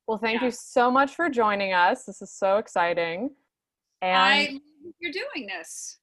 Well, 0.06 0.18
thank 0.18 0.40
yeah. 0.40 0.46
you 0.46 0.50
so 0.52 0.90
much 0.90 1.14
for 1.14 1.28
joining 1.28 1.72
us. 1.72 2.04
This 2.04 2.20
is 2.22 2.32
so 2.32 2.58
exciting. 2.58 3.30
And 4.02 4.16
I 4.16 4.60
you're 5.00 5.12
doing 5.12 5.46
this. 5.46 5.98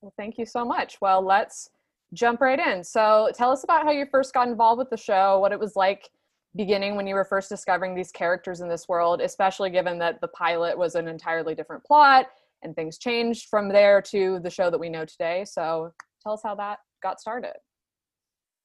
Well, 0.00 0.12
thank 0.16 0.38
you 0.38 0.46
so 0.46 0.64
much. 0.64 0.98
Well, 1.00 1.22
let's 1.22 1.68
jump 2.14 2.40
right 2.40 2.58
in. 2.58 2.82
So, 2.82 3.30
tell 3.34 3.50
us 3.50 3.64
about 3.64 3.84
how 3.84 3.90
you 3.90 4.06
first 4.10 4.32
got 4.32 4.48
involved 4.48 4.78
with 4.78 4.90
the 4.90 4.96
show, 4.96 5.38
what 5.40 5.52
it 5.52 5.60
was 5.60 5.76
like 5.76 6.08
beginning 6.56 6.96
when 6.96 7.06
you 7.06 7.14
were 7.14 7.24
first 7.24 7.48
discovering 7.48 7.94
these 7.94 8.10
characters 8.10 8.60
in 8.60 8.68
this 8.68 8.88
world, 8.88 9.20
especially 9.20 9.70
given 9.70 9.98
that 9.98 10.20
the 10.20 10.28
pilot 10.28 10.76
was 10.76 10.94
an 10.94 11.08
entirely 11.08 11.54
different 11.54 11.84
plot 11.84 12.26
and 12.62 12.74
things 12.74 12.98
changed 12.98 13.48
from 13.48 13.68
there 13.68 14.02
to 14.02 14.38
the 14.40 14.50
show 14.50 14.70
that 14.70 14.78
we 14.80 14.88
know 14.88 15.04
today. 15.04 15.44
So, 15.44 15.92
tell 16.22 16.32
us 16.32 16.42
how 16.42 16.54
that 16.56 16.78
got 17.02 17.20
started. 17.20 17.54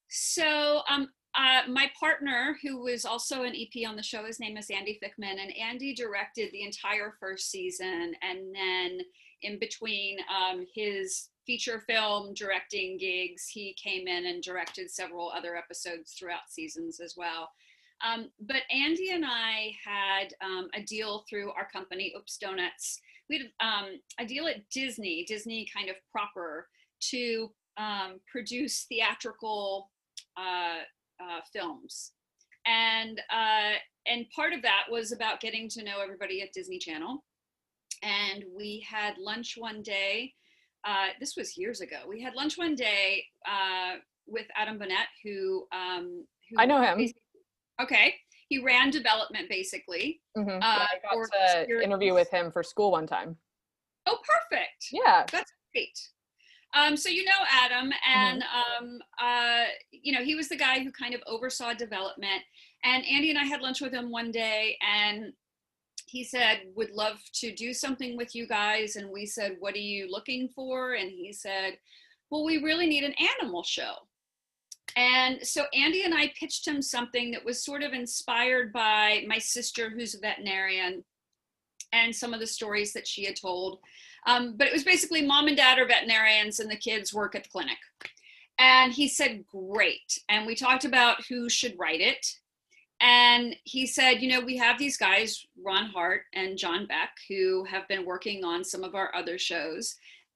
So, 0.10 0.82
um, 0.90 1.10
uh, 1.36 1.70
my 1.70 1.92
partner, 2.00 2.58
who 2.64 2.82
was 2.82 3.06
also 3.06 3.44
an 3.44 3.54
EP 3.56 3.88
on 3.88 3.96
the 3.96 4.04
show, 4.04 4.26
his 4.26 4.40
name 4.40 4.58
is 4.58 4.70
Andy 4.70 5.00
Fickman, 5.04 5.40
and 5.42 5.56
Andy 5.56 5.94
directed 5.94 6.52
the 6.52 6.64
entire 6.64 7.14
first 7.20 7.52
season 7.52 8.14
and 8.22 8.56
then 8.56 9.00
in 9.42 9.60
between 9.60 10.18
um, 10.30 10.66
his 10.74 11.30
feature 11.46 11.84
film 11.88 12.34
directing 12.34 12.98
gigs, 12.98 13.48
he 13.48 13.76
came 13.82 14.08
in 14.08 14.26
and 14.26 14.42
directed 14.42 14.90
several 14.90 15.30
other 15.30 15.56
episodes 15.56 16.14
throughout 16.14 16.50
seasons 16.50 17.00
as 17.00 17.16
well. 17.16 17.50
Um, 18.04 18.30
but 18.42 18.64
Andy 18.70 19.12
and 19.12 19.26
I 19.26 19.72
had 19.84 20.34
um, 20.44 20.70
a 20.76 20.82
deal 20.82 21.24
through 21.30 21.52
our 21.52 21.68
company, 21.72 22.14
Oops 22.18 22.38
Doughnuts. 22.38 23.00
We 23.30 23.38
had 23.38 23.68
um, 23.68 23.86
a 24.20 24.26
deal 24.26 24.48
at 24.48 24.70
Disney, 24.70 25.26
Disney 25.28 25.68
kind 25.76 25.90
of 25.90 25.96
proper, 26.12 26.68
to 27.12 27.52
um, 27.78 28.20
produce 28.32 28.86
theatrical 28.90 29.90
uh, 30.38 30.82
uh, 31.22 31.42
films. 31.52 32.12
And 32.68 33.22
uh, 33.32 33.78
and 34.08 34.26
part 34.36 34.54
of 34.54 34.62
that 34.64 34.84
was 34.90 35.12
about 35.12 35.40
getting 35.40 35.70
to 35.70 35.84
know 35.84 36.02
everybody 36.02 36.42
at 36.42 36.54
Disney 36.54 36.80
Channel 36.80 37.24
and 38.06 38.44
we 38.56 38.86
had 38.88 39.18
lunch 39.18 39.56
one 39.58 39.82
day. 39.82 40.34
Uh, 40.88 41.08
this 41.20 41.36
was 41.36 41.58
years 41.58 41.82
ago. 41.82 41.98
We 42.08 42.22
had 42.22 42.36
lunch 42.36 42.58
one 42.58 42.76
day 42.76 43.26
uh, 43.46 43.96
with 44.28 44.46
Adam 44.56 44.78
Bonnett, 44.78 45.08
who 45.24 45.66
um, 45.72 46.26
who 46.50 46.58
I 46.60 46.66
know 46.66 46.82
him. 46.82 47.12
Okay, 47.82 48.16
he 48.48 48.60
ran 48.60 48.90
development 48.90 49.50
basically. 49.50 50.22
Mhm. 50.38 50.62
Uh, 50.62 50.62
I 50.64 50.88
for 51.12 51.28
got 51.28 51.38
to 51.54 51.60
experience. 51.62 51.86
interview 51.86 52.14
with 52.14 52.30
him 52.30 52.52
for 52.52 52.64
school 52.64 52.92
one 52.92 53.08
time. 53.08 53.38
Oh, 54.06 54.20
perfect. 54.24 54.88
Yeah. 54.92 55.26
That's 55.32 55.52
great. 55.74 55.98
Um, 56.74 56.98
so 56.98 57.10
you 57.10 57.24
know 57.24 57.32
Adam, 57.50 57.92
and 58.06 58.44
um, 58.44 59.00
uh, 59.20 59.64
you 59.92 60.12
know 60.14 60.24
he 60.24 60.36
was 60.36 60.50
the 60.50 60.58
guy 60.58 60.80
who 60.84 60.92
kind 60.92 61.14
of 61.16 61.22
oversaw 61.26 61.74
development. 61.74 62.44
And 62.84 63.06
Andy 63.06 63.30
and 63.30 63.40
I 63.40 63.46
had 63.46 63.62
lunch 63.62 63.80
with 63.82 63.94
him 63.94 64.12
one 64.12 64.30
day, 64.32 64.78
and 64.82 65.32
he 66.06 66.24
said, 66.24 66.64
"Would 66.76 66.92
love 66.92 67.20
to 67.36 67.54
do 67.56 67.74
something 67.74 68.18
with 68.18 68.36
you 68.36 68.46
guys." 68.46 68.98
And 68.98 69.10
we 69.10 69.26
said, 69.26 69.56
"What 69.60 69.74
are 69.74 69.78
you 69.78 70.12
looking 70.12 70.50
for?" 70.50 70.94
And 70.96 71.10
he 71.10 71.32
said, 71.32 71.80
"Well, 72.30 72.44
we 72.44 72.58
really 72.58 72.88
need 72.88 73.06
an 73.06 73.16
animal 73.42 73.64
show." 73.64 73.96
And 74.96 75.46
so 75.46 75.66
Andy 75.74 76.04
and 76.04 76.14
I 76.14 76.32
pitched 76.40 76.68
him 76.68 76.82
something 76.82 77.32
that 77.32 77.44
was 77.44 77.64
sort 77.64 77.84
of 77.84 77.94
inspired 77.94 78.72
by 78.72 79.26
my 79.28 79.40
sister, 79.40 79.90
who's 79.90 80.16
a 80.16 80.20
veterinarian, 80.20 81.04
and 81.92 82.16
some 82.16 82.34
of 82.34 82.40
the 82.40 82.48
stories 82.48 82.94
that 82.94 83.08
she 83.08 83.26
had 83.26 83.36
told. 83.36 83.80
Um, 84.26 84.56
but 84.58 84.68
it 84.68 84.74
was 84.74 84.84
basically 84.84 85.26
mom 85.26 85.48
and 85.48 85.58
dad 85.58 85.80
are 85.80 85.88
veterinarians 85.88 86.60
and 86.60 86.70
the 86.70 86.76
kids 86.76 87.14
work 87.14 87.36
at 87.36 87.44
the 87.44 87.50
clinic. 87.50 87.78
And 88.58 88.94
he 88.94 89.08
said, 89.08 89.46
Great. 89.48 90.20
And 90.30 90.46
we 90.46 90.56
talked 90.56 90.86
about 90.86 91.26
who 91.28 91.50
should 91.50 91.78
write 91.78 92.02
it. 92.02 92.26
And 93.02 93.56
he 93.64 93.86
said, 93.86 94.22
You 94.22 94.30
know, 94.30 94.42
we 94.42 94.58
have 94.58 94.80
these 94.80 94.98
guys, 94.98 95.46
Ron 95.62 95.88
Hart 95.88 96.22
and 96.34 96.58
John 96.58 96.86
Beck, 96.88 97.12
who 97.28 97.66
have 97.66 97.88
been 97.88 98.06
working 98.06 98.44
on 98.44 98.64
some 98.64 98.84
of 98.84 98.96
our 98.96 99.14
other 99.14 99.38
shows. 99.38 99.96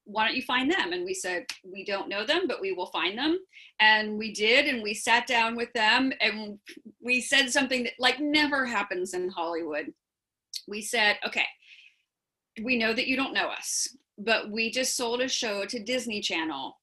Why 0.10 0.26
don't 0.26 0.36
you 0.36 0.42
find 0.42 0.72
them? 0.72 0.92
And 0.92 1.06
we 1.06 1.14
said, 1.14 1.46
We 1.64 1.86
don't 1.86 2.10
know 2.10 2.26
them, 2.26 2.48
but 2.48 2.62
we 2.62 2.72
will 2.72 2.88
find 2.88 3.18
them. 3.18 3.38
And 3.80 4.18
we 4.18 4.34
did. 4.34 4.66
And 4.66 4.82
we 4.82 4.94
sat 4.94 5.28
down 5.28 5.56
with 5.56 5.72
them 5.74 6.12
and 6.20 6.58
we 7.02 7.22
said 7.22 7.52
something 7.52 7.84
that 7.84 7.94
like 8.00 8.20
never 8.20 8.66
happens 8.66 9.14
in 9.14 9.30
Hollywood. 9.30 9.94
We 10.68 10.82
said, 10.82 11.18
Okay, 11.28 11.46
we 12.64 12.78
know 12.78 12.94
that 12.94 13.08
you 13.08 13.16
don't 13.16 13.34
know 13.34 13.50
us, 13.50 13.88
but 14.18 14.50
we 14.50 14.72
just 14.72 14.98
sold 14.98 15.22
a 15.22 15.28
show 15.28 15.66
to 15.66 15.84
Disney 15.84 16.22
Channel 16.22 16.76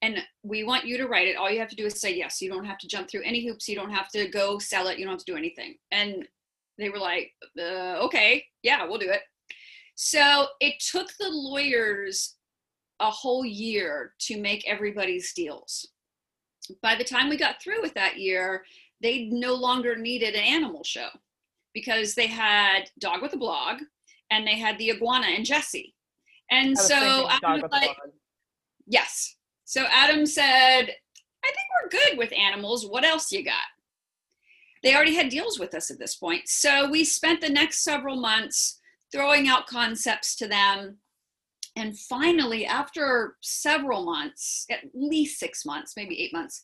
and 0.00 0.18
we 0.44 0.62
want 0.62 0.86
you 0.86 0.96
to 0.98 1.08
write 1.08 1.26
it. 1.26 1.36
All 1.36 1.50
you 1.50 1.58
have 1.58 1.68
to 1.70 1.76
do 1.76 1.86
is 1.86 2.00
say 2.00 2.14
yes. 2.14 2.40
You 2.40 2.50
don't 2.50 2.64
have 2.64 2.78
to 2.78 2.88
jump 2.88 3.10
through 3.10 3.22
any 3.24 3.44
hoops. 3.44 3.68
You 3.68 3.74
don't 3.74 3.90
have 3.90 4.08
to 4.10 4.28
go 4.28 4.58
sell 4.60 4.86
it. 4.86 4.98
You 4.98 5.04
don't 5.04 5.14
have 5.14 5.24
to 5.24 5.32
do 5.32 5.36
anything. 5.36 5.74
And 5.90 6.28
they 6.78 6.90
were 6.90 6.98
like, 6.98 7.32
uh, 7.58 8.04
okay, 8.04 8.44
yeah, 8.62 8.86
we'll 8.86 8.98
do 8.98 9.10
it. 9.10 9.22
So 9.96 10.46
it 10.60 10.74
took 10.78 11.08
the 11.18 11.28
lawyers 11.28 12.36
a 13.00 13.10
whole 13.10 13.44
year 13.44 14.14
to 14.20 14.40
make 14.40 14.68
everybody's 14.68 15.32
deals. 15.32 15.88
By 16.82 16.94
the 16.96 17.04
time 17.04 17.28
we 17.28 17.36
got 17.36 17.62
through 17.62 17.80
with 17.80 17.94
that 17.94 18.18
year, 18.18 18.64
they 19.00 19.24
no 19.30 19.54
longer 19.54 19.96
needed 19.96 20.34
an 20.34 20.42
animal 20.42 20.84
show 20.84 21.08
because 21.72 22.14
they 22.14 22.26
had 22.26 22.90
Dog 22.98 23.22
with 23.22 23.34
a 23.34 23.38
Blog 23.38 23.78
and 24.30 24.46
they 24.46 24.58
had 24.58 24.78
the 24.78 24.90
iguana 24.90 25.28
and 25.28 25.44
Jessie. 25.44 25.94
And 26.50 26.70
I 26.78 26.82
so 26.82 27.28
Adam 27.30 27.62
was 27.62 27.70
like, 27.70 27.96
yes. 28.86 29.36
So 29.64 29.84
Adam 29.90 30.26
said, 30.26 30.94
I 31.44 31.46
think 31.46 31.66
we're 31.82 31.88
good 31.90 32.18
with 32.18 32.32
animals. 32.32 32.86
What 32.86 33.04
else 33.04 33.30
you 33.30 33.44
got? 33.44 33.54
They 34.82 34.94
already 34.94 35.14
had 35.14 35.28
deals 35.28 35.58
with 35.58 35.74
us 35.74 35.90
at 35.90 35.98
this 35.98 36.16
point. 36.16 36.48
So 36.48 36.88
we 36.90 37.04
spent 37.04 37.40
the 37.40 37.48
next 37.48 37.84
several 37.84 38.16
months 38.16 38.80
throwing 39.12 39.48
out 39.48 39.66
concepts 39.66 40.36
to 40.36 40.48
them. 40.48 40.98
And 41.78 41.96
finally, 41.96 42.66
after 42.66 43.36
several 43.40 44.04
months, 44.04 44.66
at 44.68 44.80
least 44.94 45.38
six 45.38 45.64
months, 45.64 45.94
maybe 45.96 46.20
eight 46.20 46.32
months, 46.32 46.62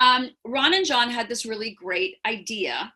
um, 0.00 0.30
Ron 0.44 0.74
and 0.74 0.84
John 0.84 1.08
had 1.08 1.28
this 1.28 1.46
really 1.46 1.70
great 1.70 2.16
idea, 2.26 2.92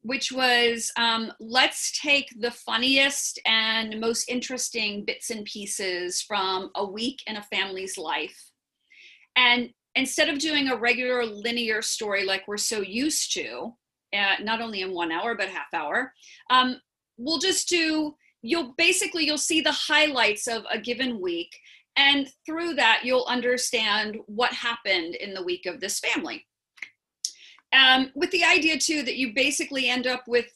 which 0.00 0.32
was 0.32 0.90
um, 0.96 1.30
let's 1.38 2.00
take 2.00 2.28
the 2.40 2.50
funniest 2.50 3.38
and 3.46 4.00
most 4.00 4.28
interesting 4.28 5.04
bits 5.04 5.28
and 5.30 5.44
pieces 5.44 6.22
from 6.22 6.70
a 6.76 6.84
week 6.84 7.20
in 7.26 7.36
a 7.36 7.42
family's 7.42 7.98
life. 7.98 8.50
And 9.36 9.70
instead 9.94 10.30
of 10.30 10.38
doing 10.38 10.68
a 10.68 10.76
regular 10.76 11.26
linear 11.26 11.82
story 11.82 12.24
like 12.24 12.48
we're 12.48 12.56
so 12.56 12.80
used 12.80 13.34
to, 13.34 13.74
uh, 14.14 14.36
not 14.42 14.62
only 14.62 14.80
in 14.80 14.92
one 14.92 15.12
hour, 15.12 15.34
but 15.34 15.48
half 15.50 15.72
hour, 15.74 16.14
um, 16.48 16.80
we'll 17.18 17.38
just 17.38 17.68
do 17.68 18.14
you'll 18.42 18.74
basically 18.76 19.24
you'll 19.24 19.38
see 19.38 19.60
the 19.60 19.72
highlights 19.72 20.46
of 20.46 20.64
a 20.70 20.78
given 20.78 21.20
week 21.20 21.56
and 21.96 22.28
through 22.44 22.74
that 22.74 23.02
you'll 23.04 23.26
understand 23.28 24.18
what 24.26 24.52
happened 24.52 25.14
in 25.14 25.34
the 25.34 25.42
week 25.42 25.66
of 25.66 25.80
this 25.80 26.00
family. 26.00 26.46
Um, 27.72 28.10
with 28.14 28.30
the 28.32 28.44
idea 28.44 28.78
too 28.78 29.02
that 29.02 29.16
you 29.16 29.32
basically 29.34 29.88
end 29.88 30.06
up 30.06 30.24
with 30.26 30.46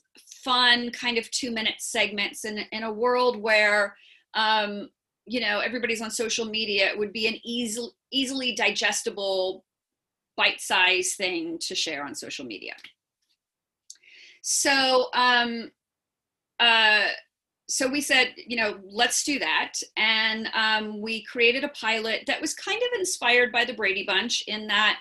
fun 0.45 0.90
kind 0.90 1.19
of 1.19 1.31
two 1.31 1.50
minute 1.50 1.76
segments 1.78 2.45
in, 2.45 2.59
in 2.73 2.83
a 2.83 2.93
world 2.93 3.40
where 3.40 3.97
um, 4.35 4.90
you 5.25 5.40
know 5.40 5.61
everybody's 5.61 6.02
on 6.02 6.11
social 6.11 6.45
media 6.45 6.87
it 6.87 6.99
would 6.99 7.12
be 7.12 7.26
an 7.26 7.37
easy, 7.45 7.87
easily 8.12 8.55
digestible 8.55 9.64
bite-sized 10.37 11.16
thing 11.16 11.59
to 11.59 11.75
share 11.75 12.05
on 12.05 12.14
social 12.14 12.45
media. 12.45 12.75
So 14.43 15.09
um, 15.14 15.71
uh, 16.61 17.07
so 17.68 17.88
we 17.88 18.00
said, 18.00 18.32
you 18.37 18.56
know, 18.56 18.78
let's 18.85 19.25
do 19.25 19.38
that. 19.40 19.75
And 19.96 20.49
um, 20.54 21.00
we 21.00 21.25
created 21.25 21.64
a 21.64 21.68
pilot 21.68 22.23
that 22.26 22.40
was 22.40 22.54
kind 22.54 22.80
of 22.80 22.99
inspired 22.99 23.50
by 23.50 23.64
the 23.64 23.75
Brady 23.75 24.04
Bunch 24.04 24.42
in 24.46 24.66
that 24.68 25.00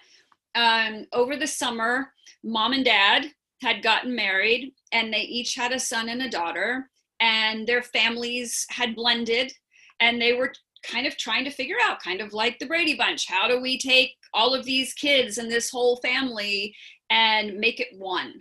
um, 0.55 1.05
over 1.13 1.35
the 1.35 1.47
summer, 1.47 2.11
mom 2.43 2.73
and 2.73 2.85
dad 2.85 3.27
had 3.61 3.83
gotten 3.83 4.15
married 4.15 4.73
and 4.91 5.13
they 5.13 5.21
each 5.21 5.55
had 5.55 5.71
a 5.71 5.79
son 5.79 6.09
and 6.09 6.21
a 6.21 6.29
daughter, 6.29 6.89
and 7.19 7.67
their 7.67 7.81
families 7.81 8.65
had 8.69 8.95
blended 8.95 9.53
and 9.99 10.21
they 10.21 10.33
were 10.33 10.53
kind 10.83 11.07
of 11.07 11.17
trying 11.17 11.43
to 11.45 11.51
figure 11.51 11.77
out, 11.83 12.01
kind 12.01 12.21
of 12.21 12.33
like 12.33 12.59
the 12.59 12.65
Brady 12.65 12.95
Bunch, 12.95 13.27
how 13.27 13.47
do 13.47 13.61
we 13.61 13.77
take 13.77 14.15
all 14.33 14.53
of 14.53 14.65
these 14.65 14.93
kids 14.93 15.37
and 15.37 15.51
this 15.51 15.69
whole 15.69 15.97
family 15.97 16.75
and 17.09 17.57
make 17.57 17.79
it 17.79 17.87
one? 17.97 18.33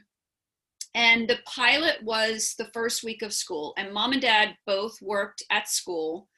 And 0.94 1.28
the 1.28 1.38
pilot 1.44 2.02
was 2.02 2.54
the 2.56 2.66
first 2.66 3.02
week 3.02 3.22
of 3.22 3.32
school, 3.32 3.74
and 3.76 3.92
mom 3.92 4.12
and 4.12 4.22
dad 4.22 4.56
both 4.64 4.96
worked 5.02 5.42
at 5.50 5.68
school. 5.68 6.28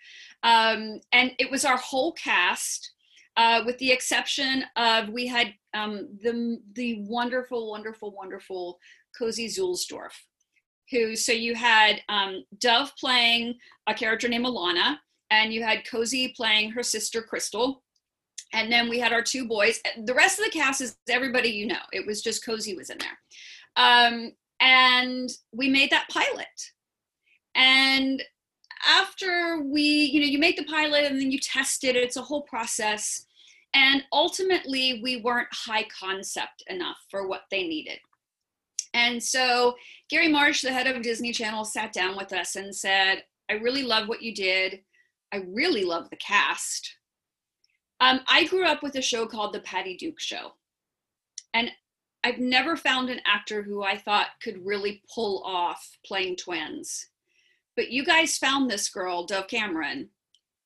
Um, 0.43 1.01
and 1.13 1.33
it 1.39 1.51
was 1.51 1.65
our 1.65 1.77
whole 1.77 2.13
cast, 2.13 2.93
uh, 3.37 3.63
with 3.67 3.77
the 3.79 3.93
exception 3.93 4.65
of 4.77 5.11
we 5.11 5.27
had 5.27 5.53
um, 5.75 6.09
the, 6.23 6.59
the 6.73 7.03
wonderful, 7.03 7.71
wonderful, 7.71 8.13
wonderful 8.13 8.79
Cozi 9.21 9.47
Zuehlsdorff, 9.47 10.15
who, 10.91 11.17
so 11.17 11.33
you 11.33 11.55
had 11.55 12.01
um, 12.09 12.45
Dove 12.59 12.93
playing 12.97 13.55
a 13.87 13.95
character 13.95 14.29
named 14.29 14.47
Alana, 14.47 14.97
and 15.31 15.53
you 15.53 15.63
had 15.63 15.85
Cozi 15.85 16.35
playing 16.35 16.71
her 16.71 16.83
sister 16.83 17.21
Crystal. 17.21 17.83
And 18.53 18.73
then 18.73 18.89
we 18.89 18.99
had 18.99 19.13
our 19.13 19.23
two 19.23 19.47
boys. 19.47 19.81
The 20.05 20.15
rest 20.15 20.39
of 20.39 20.45
the 20.45 20.51
cast 20.51 20.81
is 20.81 20.97
everybody 21.11 21.49
you 21.49 21.67
know. 21.67 21.81
It 21.93 22.07
was 22.07 22.23
just 22.23 22.47
Cozi 22.47 22.77
was 22.77 22.91
in 22.91 22.99
there. 22.99 23.19
Um, 23.77 24.33
and 24.61 25.31
we 25.53 25.69
made 25.69 25.91
that 25.91 26.09
pilot. 26.11 26.73
And 27.55 28.23
after 28.87 29.63
we 29.65 29.81
you 29.83 30.21
know 30.21 30.27
you 30.27 30.39
make 30.39 30.57
the 30.57 30.65
pilot 30.65 31.05
and 31.05 31.19
then 31.19 31.31
you 31.31 31.39
test 31.39 31.83
it 31.85 31.97
it's 31.97 32.17
a 32.17 32.23
whole 32.23 32.43
process. 32.43 33.25
And 33.75 34.05
ultimately 34.13 35.01
we 35.03 35.21
weren't 35.21 35.49
high 35.53 35.87
concept 36.01 36.63
enough 36.69 36.99
for 37.11 37.27
what 37.27 37.43
they 37.51 37.67
needed. 37.67 37.99
And 38.95 39.23
so 39.23 39.75
gary 40.11 40.29
marsh 40.29 40.63
the 40.63 40.73
head 40.73 40.87
of 40.87 41.03
disney 41.03 41.33
channel 41.33 41.65
sat 41.65 41.93
down 41.93 42.17
with 42.17 42.33
us 42.33 42.57
and 42.57 42.75
said 42.75 43.25
i 43.51 43.55
really 43.55 43.83
love 43.83 44.09
what 44.09 44.23
you 44.23 44.35
did. 44.35 44.81
I 45.33 45.39
really 45.49 45.85
love 45.85 46.09
the 46.11 46.17
cast. 46.17 46.95
Um, 48.01 48.21
i 48.29 48.45
grew 48.45 48.67
up 48.67 48.83
with 48.83 48.95
a 48.97 49.03
show 49.03 49.27
called 49.27 49.53
the 49.53 49.61
patty 49.61 49.97
duke 49.97 50.21
show. 50.21 50.53
And 51.55 51.71
I've 52.27 52.41
never 52.41 52.77
found 52.77 53.09
an 53.09 53.21
actor 53.25 53.63
who 53.63 53.85
I 53.85 53.97
thought 53.97 54.41
could 54.43 54.67
really 54.67 55.01
pull 55.15 55.45
off 55.45 55.97
playing 56.05 56.35
twins. 56.35 57.07
But 57.77 57.93
you 57.93 58.05
guys 58.05 58.37
found 58.37 58.69
this 58.69 58.89
girl, 58.89 59.25
Dove 59.25 59.47
Cameron, 59.47 60.09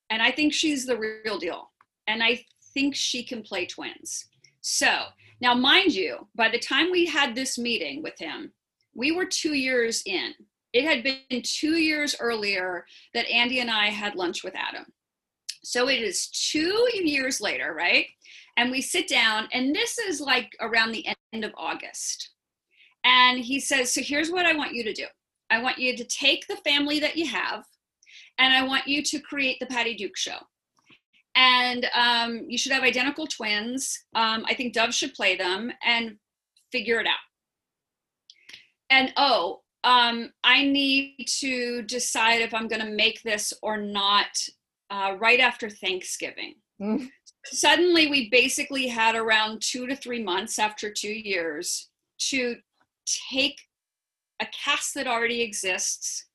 and 0.08 0.22
I 0.22 0.30
think 0.30 0.54
she's 0.54 0.86
the 0.86 0.96
real 0.96 1.36
deal. 1.38 1.70
And 2.08 2.22
I 2.22 2.46
think 2.72 2.96
she 2.96 3.22
can 3.22 3.42
play 3.42 3.66
twins. 3.66 4.24
So 4.62 5.00
now, 5.42 5.52
mind 5.52 5.92
you, 5.92 6.28
by 6.34 6.48
the 6.48 6.58
time 6.58 6.90
we 6.90 7.04
had 7.04 7.34
this 7.34 7.58
meeting 7.58 8.02
with 8.02 8.18
him, 8.18 8.52
we 8.94 9.12
were 9.12 9.26
two 9.26 9.52
years 9.52 10.02
in. 10.06 10.32
It 10.72 10.84
had 10.84 11.02
been 11.02 11.42
two 11.42 11.76
years 11.76 12.16
earlier 12.20 12.86
that 13.12 13.28
Andy 13.28 13.60
and 13.60 13.70
I 13.70 13.88
had 13.88 14.14
lunch 14.14 14.42
with 14.42 14.54
Adam. 14.54 14.86
So 15.62 15.90
it 15.90 16.00
is 16.00 16.28
two 16.28 16.88
years 16.94 17.38
later, 17.38 17.74
right? 17.74 18.06
And 18.56 18.70
we 18.70 18.80
sit 18.80 19.08
down, 19.08 19.48
and 19.52 19.74
this 19.74 19.98
is 19.98 20.20
like 20.20 20.50
around 20.60 20.92
the 20.92 21.06
end 21.32 21.44
of 21.44 21.52
August. 21.56 22.30
And 23.04 23.38
he 23.38 23.60
says, 23.60 23.92
So 23.92 24.02
here's 24.02 24.30
what 24.30 24.46
I 24.46 24.54
want 24.54 24.74
you 24.74 24.84
to 24.84 24.92
do 24.92 25.06
I 25.50 25.62
want 25.62 25.78
you 25.78 25.96
to 25.96 26.04
take 26.04 26.46
the 26.46 26.56
family 26.56 27.00
that 27.00 27.16
you 27.16 27.26
have, 27.26 27.64
and 28.38 28.52
I 28.52 28.66
want 28.66 28.86
you 28.86 29.02
to 29.02 29.20
create 29.20 29.58
the 29.60 29.66
Patty 29.66 29.94
Duke 29.94 30.16
show. 30.16 30.38
And 31.36 31.86
um, 31.94 32.44
you 32.48 32.58
should 32.58 32.72
have 32.72 32.82
identical 32.82 33.26
twins. 33.26 33.98
Um, 34.14 34.44
I 34.48 34.54
think 34.54 34.74
Dove 34.74 34.92
should 34.92 35.14
play 35.14 35.36
them. 35.36 35.70
And 35.86 36.16
figure 36.72 37.00
it 37.00 37.06
out. 37.06 37.18
And 38.90 39.12
oh, 39.16 39.60
um, 39.84 40.30
I 40.44 40.64
need 40.64 41.26
to 41.40 41.82
decide 41.82 42.42
if 42.42 42.52
I'm 42.52 42.68
going 42.68 42.84
to 42.84 42.90
make 42.90 43.22
this 43.22 43.52
or 43.62 43.76
not 43.76 44.26
uh, 44.90 45.16
right 45.18 45.40
after 45.40 45.70
Thanksgiving. 45.70 46.54
Mm. 46.80 47.08
Suddenly, 47.46 48.08
we 48.08 48.28
basically 48.30 48.86
had 48.86 49.16
around 49.16 49.62
two 49.62 49.86
to 49.86 49.96
three 49.96 50.22
months 50.22 50.58
after 50.58 50.92
two 50.92 51.12
years 51.12 51.88
to 52.18 52.56
take 53.30 53.60
a 54.40 54.46
cast 54.46 54.94
that 54.94 55.06
already 55.06 55.42
exists, 55.42 56.26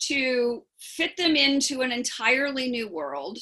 to 0.00 0.64
fit 0.78 1.16
them 1.16 1.36
into 1.36 1.82
an 1.82 1.92
entirely 1.92 2.70
new 2.70 2.88
world, 2.88 3.38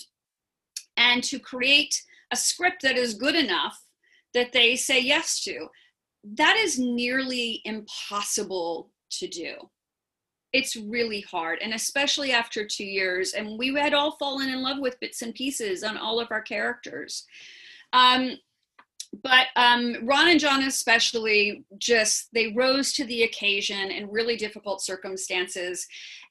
and 0.97 1.23
to 1.25 1.39
create 1.39 2.03
a 2.33 2.37
script 2.37 2.83
that 2.83 2.97
is 2.97 3.15
good 3.15 3.35
enough 3.35 3.79
that 4.35 4.53
they 4.53 4.77
say 4.77 5.01
yes 5.01 5.43
to. 5.45 5.69
That 6.25 6.57
is 6.57 6.79
nearly 6.79 7.61
impossible 7.65 8.91
to 9.13 9.29
do. 9.29 9.55
It's 10.57 10.75
really 10.77 11.21
hard, 11.21 11.59
and 11.63 11.75
especially 11.75 12.33
after 12.33 12.67
two 12.67 12.85
years. 12.85 13.35
And 13.35 13.59
we 13.59 13.75
had 13.75 13.95
all 13.95 14.17
fallen 14.17 14.49
in 14.49 14.63
love 14.63 14.79
with 14.81 15.01
bits 15.01 15.23
and 15.23 15.35
pieces 15.35 15.83
on 15.83 15.97
all 15.97 16.19
of 16.19 16.29
our 16.31 16.43
characters. 16.43 17.27
Um, 17.93 18.39
but 19.23 19.47
um, 19.57 19.97
Ron 20.03 20.29
and 20.29 20.41
John, 20.41 20.63
especially, 20.63 21.65
just 21.79 22.29
they 22.33 22.53
rose 22.53 22.93
to 22.95 23.05
the 23.05 23.23
occasion 23.23 23.91
in 23.91 24.11
really 24.11 24.37
difficult 24.37 24.81
circumstances. 24.83 25.87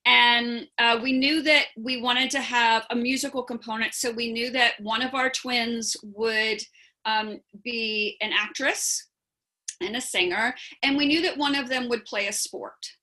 And 0.06 0.68
uh, 0.78 1.00
we 1.02 1.14
knew 1.14 1.42
that 1.44 1.66
we 1.78 2.02
wanted 2.02 2.30
to 2.32 2.42
have 2.42 2.86
a 2.90 2.96
musical 2.96 3.44
component. 3.44 3.94
So 3.94 4.12
we 4.12 4.32
knew 4.32 4.52
that 4.52 4.74
one 4.80 5.02
of 5.02 5.14
our 5.16 5.30
twins 5.30 5.96
would 6.04 6.62
um, 7.06 7.40
be 7.64 8.18
an 8.22 8.32
actress 8.34 9.08
and 9.82 9.96
a 9.96 10.02
singer. 10.02 10.56
And 10.84 10.98
we 10.98 11.08
knew 11.08 11.22
that 11.24 11.38
one 11.38 11.56
of 11.56 11.70
them 11.70 11.90
would 11.90 12.06
play 12.06 12.28
a 12.28 12.34
sport. 12.34 12.98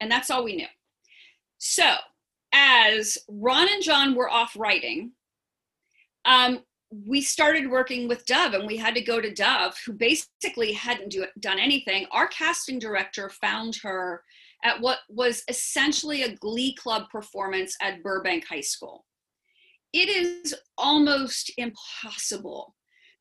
And 0.00 0.10
that's 0.10 0.30
all 0.30 0.44
we 0.44 0.56
knew. 0.56 0.66
So 1.58 1.94
as 2.52 3.18
Ron 3.28 3.68
and 3.70 3.82
John 3.82 4.14
were 4.14 4.30
off 4.30 4.56
writing, 4.56 5.12
um, 6.24 6.60
we 6.90 7.20
started 7.20 7.70
working 7.70 8.08
with 8.08 8.26
Dove 8.26 8.54
and 8.54 8.66
we 8.66 8.76
had 8.76 8.94
to 8.94 9.00
go 9.00 9.20
to 9.20 9.32
Dove, 9.32 9.76
who 9.86 9.92
basically 9.92 10.72
hadn't 10.72 11.10
do, 11.10 11.24
done 11.38 11.58
anything. 11.58 12.06
Our 12.10 12.26
casting 12.28 12.78
director 12.78 13.30
found 13.30 13.76
her 13.82 14.22
at 14.64 14.80
what 14.80 14.98
was 15.08 15.44
essentially 15.48 16.22
a 16.22 16.34
glee 16.36 16.74
club 16.74 17.04
performance 17.10 17.76
at 17.80 18.02
Burbank 18.02 18.44
High 18.46 18.60
School. 18.60 19.04
It 19.92 20.08
is 20.08 20.54
almost 20.76 21.52
impossible 21.56 22.74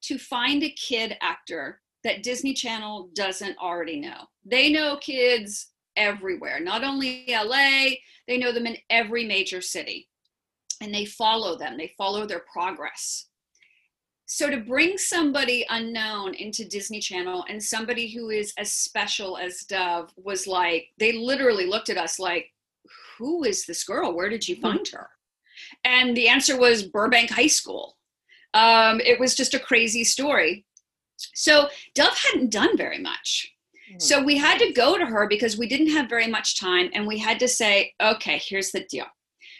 to 0.03 0.17
find 0.17 0.63
a 0.63 0.71
kid 0.71 1.17
actor 1.21 1.81
that 2.03 2.23
Disney 2.23 2.53
Channel 2.53 3.09
doesn't 3.13 3.57
already 3.57 3.99
know. 3.99 4.25
They 4.45 4.71
know 4.71 4.97
kids 4.97 5.71
everywhere, 5.99 6.59
not 6.59 6.83
only 6.83 7.25
LA, 7.27 7.89
they 8.27 8.37
know 8.37 8.51
them 8.51 8.65
in 8.65 8.77
every 8.89 9.25
major 9.25 9.61
city. 9.61 10.07
And 10.81 10.93
they 10.93 11.05
follow 11.05 11.57
them, 11.57 11.77
they 11.77 11.93
follow 11.97 12.25
their 12.25 12.43
progress. 12.51 13.25
So 14.25 14.49
to 14.49 14.57
bring 14.57 14.97
somebody 14.97 15.65
unknown 15.69 16.35
into 16.35 16.63
Disney 16.63 16.99
Channel 16.99 17.45
and 17.49 17.61
somebody 17.61 18.07
who 18.07 18.29
is 18.29 18.53
as 18.59 18.71
special 18.71 19.37
as 19.37 19.63
Dove 19.63 20.13
was 20.17 20.45
like, 20.45 20.89
they 20.99 21.13
literally 21.13 21.65
looked 21.65 21.89
at 21.89 21.97
us 21.97 22.19
like, 22.19 22.53
who 23.17 23.43
is 23.43 23.65
this 23.65 23.83
girl? 23.83 24.15
Where 24.15 24.29
did 24.29 24.47
you 24.47 24.55
hmm. 24.55 24.61
find 24.61 24.87
her? 24.89 25.09
And 25.83 26.15
the 26.15 26.29
answer 26.29 26.57
was 26.57 26.83
Burbank 26.83 27.31
High 27.31 27.47
School. 27.47 27.97
Um, 28.53 29.01
it 29.01 29.19
was 29.19 29.35
just 29.35 29.53
a 29.53 29.59
crazy 29.59 30.03
story. 30.03 30.65
So 31.33 31.67
Dove 31.95 32.17
hadn't 32.17 32.51
done 32.51 32.77
very 32.77 32.99
much. 32.99 33.51
So 33.97 34.19
hmm. 34.19 34.25
we 34.25 34.37
had 34.37 34.59
to 34.59 34.73
go 34.73 34.97
to 34.97 35.05
her 35.05 35.27
because 35.27 35.57
we 35.57 35.67
didn't 35.67 35.91
have 35.91 36.09
very 36.09 36.27
much 36.27 36.59
time 36.59 36.89
and 36.93 37.07
we 37.07 37.17
had 37.17 37.39
to 37.39 37.47
say, 37.47 37.93
okay, 38.01 38.39
here's 38.43 38.71
the 38.71 38.85
deal. 38.89 39.05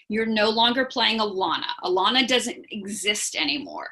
You're 0.08 0.26
no 0.26 0.50
longer 0.50 0.86
playing 0.86 1.20
Alana. 1.20 1.68
Alana 1.84 2.28
doesn't 2.28 2.66
exist 2.72 3.36
anymore. 3.36 3.88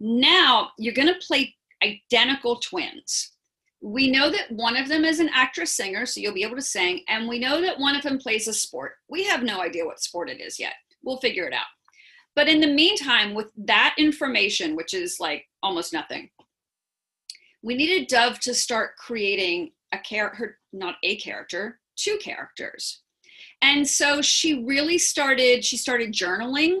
Now 0.00 0.70
you're 0.78 0.94
going 0.94 1.08
to 1.08 1.26
play 1.26 1.54
identical 1.82 2.56
twins. 2.56 3.32
We 3.82 4.10
know 4.10 4.30
that 4.30 4.50
one 4.50 4.76
of 4.76 4.88
them 4.88 5.04
is 5.04 5.20
an 5.20 5.30
actress 5.32 5.76
singer, 5.76 6.06
so 6.06 6.20
you'll 6.20 6.34
be 6.34 6.42
able 6.42 6.56
to 6.56 6.62
sing, 6.62 7.02
and 7.08 7.28
we 7.28 7.38
know 7.38 7.60
that 7.60 7.78
one 7.78 7.94
of 7.94 8.02
them 8.02 8.18
plays 8.18 8.48
a 8.48 8.52
sport. 8.52 8.92
We 9.08 9.24
have 9.24 9.42
no 9.42 9.60
idea 9.60 9.84
what 9.84 10.00
sport 10.00 10.30
it 10.30 10.40
is 10.40 10.58
yet. 10.58 10.72
We'll 11.04 11.18
figure 11.18 11.46
it 11.46 11.52
out. 11.52 11.66
But 12.34 12.48
in 12.48 12.60
the 12.60 12.66
meantime, 12.66 13.34
with 13.34 13.50
that 13.56 13.94
information, 13.96 14.76
which 14.76 14.92
is 14.92 15.18
like 15.20 15.46
almost 15.62 15.92
nothing, 15.92 16.30
we 17.62 17.74
needed 17.74 18.08
Dove 18.08 18.38
to 18.40 18.54
start 18.54 18.96
creating 18.96 19.72
a 19.92 19.98
character, 19.98 20.58
not 20.72 20.96
a 21.02 21.16
character, 21.16 21.80
two 21.96 22.18
characters. 22.18 23.02
And 23.62 23.86
so 23.86 24.22
she 24.22 24.64
really 24.64 24.98
started, 24.98 25.64
she 25.64 25.76
started 25.76 26.12
journaling 26.12 26.80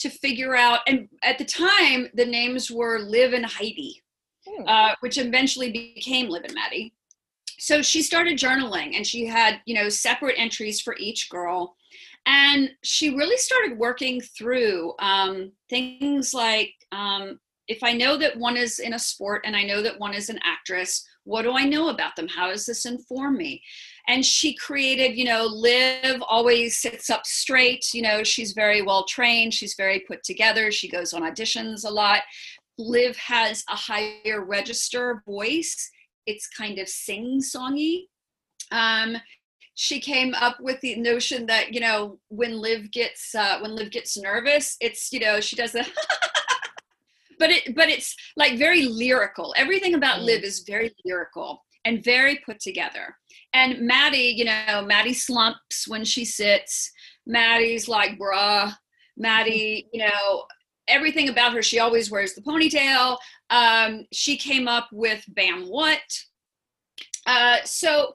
to 0.00 0.10
figure 0.10 0.56
out, 0.56 0.80
and 0.86 1.08
at 1.22 1.38
the 1.38 1.44
time, 1.44 2.08
the 2.14 2.24
names 2.24 2.70
were 2.70 2.98
Liv 2.98 3.32
and 3.32 3.46
Heidi, 3.46 4.02
hmm. 4.46 4.66
uh, 4.66 4.94
which 5.00 5.18
eventually 5.18 5.70
became 5.70 6.28
Liv 6.28 6.44
and 6.44 6.54
Maddie. 6.54 6.94
So 7.58 7.82
she 7.82 8.02
started 8.02 8.38
journaling 8.38 8.96
and 8.96 9.06
she 9.06 9.26
had, 9.26 9.60
you 9.66 9.74
know, 9.74 9.90
separate 9.90 10.36
entries 10.38 10.80
for 10.80 10.96
each 10.96 11.28
girl. 11.28 11.76
And 12.24 12.70
she 12.82 13.14
really 13.14 13.36
started 13.36 13.78
working 13.78 14.20
through 14.20 14.94
um, 14.98 15.52
things 15.68 16.32
like 16.32 16.72
um, 16.92 17.38
if 17.68 17.82
I 17.82 17.92
know 17.92 18.16
that 18.16 18.36
one 18.36 18.56
is 18.56 18.78
in 18.78 18.94
a 18.94 18.98
sport 18.98 19.42
and 19.44 19.54
I 19.54 19.62
know 19.62 19.82
that 19.82 19.98
one 19.98 20.14
is 20.14 20.28
an 20.28 20.40
actress, 20.42 21.06
what 21.24 21.42
do 21.42 21.52
I 21.52 21.64
know 21.64 21.88
about 21.88 22.16
them? 22.16 22.28
How 22.28 22.48
does 22.48 22.66
this 22.66 22.86
inform 22.86 23.36
me? 23.36 23.62
And 24.08 24.24
she 24.24 24.54
created, 24.54 25.16
you 25.16 25.24
know, 25.24 25.44
Liv 25.44 26.22
always 26.28 26.78
sits 26.78 27.10
up 27.10 27.26
straight. 27.26 27.92
You 27.92 28.02
know, 28.02 28.24
she's 28.24 28.52
very 28.52 28.82
well 28.82 29.04
trained. 29.04 29.54
She's 29.54 29.74
very 29.74 30.00
put 30.00 30.22
together. 30.22 30.72
She 30.72 30.88
goes 30.88 31.12
on 31.12 31.22
auditions 31.22 31.84
a 31.84 31.90
lot. 31.90 32.22
Liv 32.78 33.16
has 33.16 33.62
a 33.68 33.76
higher 33.76 34.44
register 34.44 35.22
voice. 35.26 35.90
It's 36.26 36.48
kind 36.48 36.78
of 36.78 36.88
sing 36.88 37.40
songy. 37.40 38.04
Um, 38.72 39.16
she 39.74 40.00
came 40.00 40.34
up 40.34 40.60
with 40.60 40.80
the 40.80 40.96
notion 40.96 41.46
that 41.46 41.72
you 41.72 41.80
know 41.80 42.18
when 42.28 42.60
Liv 42.60 42.90
gets 42.90 43.34
uh, 43.34 43.60
when 43.60 43.74
Liv 43.74 43.90
gets 43.90 44.16
nervous, 44.16 44.76
it's 44.80 45.12
you 45.12 45.20
know 45.20 45.40
she 45.40 45.56
does 45.56 45.72
the 45.72 45.86
but 47.40 47.50
it 47.50 47.74
but 47.74 47.88
it's 47.88 48.14
like 48.36 48.56
very 48.58 48.86
lyrical. 48.86 49.52
Everything 49.56 49.94
about 49.94 50.20
mm. 50.20 50.26
Liv 50.26 50.44
is 50.44 50.60
very 50.60 50.94
lyrical 51.04 51.64
and 51.84 52.04
very 52.04 52.36
put 52.46 52.60
together. 52.60 53.16
And 53.52 53.80
Maddie, 53.80 54.34
you 54.36 54.44
know, 54.44 54.84
Maddie 54.86 55.14
slumps 55.14 55.88
when 55.88 56.04
she 56.04 56.24
sits. 56.24 56.92
Maddie's 57.26 57.88
like, 57.88 58.18
bruh. 58.18 58.72
Maddie, 59.16 59.88
you 59.92 60.00
know, 60.00 60.44
everything 60.86 61.28
about 61.28 61.54
her, 61.54 61.62
she 61.62 61.80
always 61.80 62.10
wears 62.10 62.34
the 62.34 62.42
ponytail. 62.42 63.16
Um, 63.48 64.06
she 64.12 64.36
came 64.36 64.68
up 64.68 64.88
with 64.92 65.24
Bam 65.28 65.66
What. 65.66 66.00
Uh, 67.26 67.56
so 67.64 68.14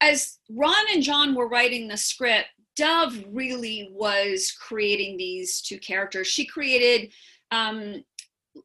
as 0.00 0.38
Ron 0.50 0.84
and 0.92 1.02
John 1.02 1.34
were 1.34 1.48
writing 1.48 1.86
the 1.86 1.96
script, 1.96 2.48
Dove 2.74 3.22
really 3.30 3.90
was 3.92 4.50
creating 4.50 5.18
these 5.18 5.60
two 5.60 5.78
characters. 5.78 6.26
She 6.26 6.46
created 6.46 7.12
um, 7.50 8.02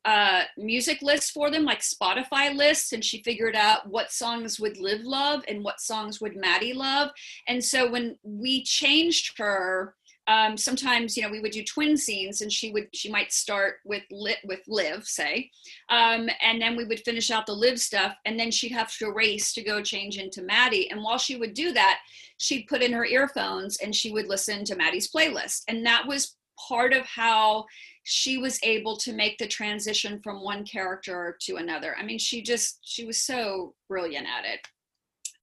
uh, 0.05 0.43
music 0.57 1.01
lists 1.01 1.31
for 1.31 1.49
them, 1.49 1.63
like 1.63 1.79
Spotify 1.79 2.53
lists, 2.55 2.93
and 2.93 3.03
she 3.03 3.23
figured 3.23 3.55
out 3.55 3.87
what 3.89 4.11
songs 4.11 4.59
would 4.59 4.77
Liv 4.77 5.01
love 5.03 5.43
and 5.47 5.63
what 5.63 5.79
songs 5.79 6.19
would 6.19 6.35
Maddie 6.35 6.73
love. 6.73 7.09
And 7.47 7.63
so 7.63 7.89
when 7.89 8.17
we 8.23 8.63
changed 8.63 9.37
her, 9.37 9.95
um, 10.27 10.57
sometimes 10.57 11.15
you 11.15 11.23
know 11.23 11.29
we 11.29 11.39
would 11.39 11.53
do 11.53 11.63
twin 11.63 11.95
scenes, 11.95 12.41
and 12.41 12.51
she 12.51 12.71
would 12.71 12.89
she 12.93 13.09
might 13.09 13.31
start 13.31 13.75
with 13.85 14.03
lit 14.11 14.39
with 14.43 14.59
Liv, 14.67 15.05
say, 15.05 15.49
um, 15.89 16.29
and 16.41 16.61
then 16.61 16.75
we 16.75 16.83
would 16.83 16.99
finish 16.99 17.31
out 17.31 17.45
the 17.45 17.53
Liv 17.53 17.79
stuff, 17.79 18.13
and 18.25 18.37
then 18.37 18.51
she'd 18.51 18.73
have 18.73 18.93
to 18.97 19.11
race 19.11 19.53
to 19.53 19.63
go 19.63 19.81
change 19.81 20.17
into 20.17 20.41
Maddie. 20.41 20.91
And 20.91 21.01
while 21.01 21.17
she 21.17 21.37
would 21.37 21.53
do 21.53 21.71
that, 21.73 21.99
she'd 22.37 22.67
put 22.67 22.81
in 22.81 22.91
her 22.91 23.05
earphones 23.05 23.77
and 23.77 23.95
she 23.95 24.11
would 24.11 24.27
listen 24.27 24.65
to 24.65 24.75
Maddie's 24.75 25.09
playlist, 25.09 25.63
and 25.69 25.85
that 25.85 26.05
was 26.05 26.35
part 26.67 26.91
of 26.91 27.05
how 27.05 27.65
she 28.09 28.37
was 28.37 28.57
able 28.63 28.95
to 28.95 29.11
make 29.11 29.37
the 29.37 29.45
transition 29.45 30.21
from 30.23 30.41
one 30.41 30.63
character 30.63 31.37
to 31.41 31.57
another. 31.57 31.93
I 31.99 32.03
mean, 32.03 32.17
she 32.17 32.41
just, 32.41 32.79
she 32.81 33.03
was 33.03 33.21
so 33.21 33.73
brilliant 33.89 34.25
at 34.25 34.45
it. 34.45 34.65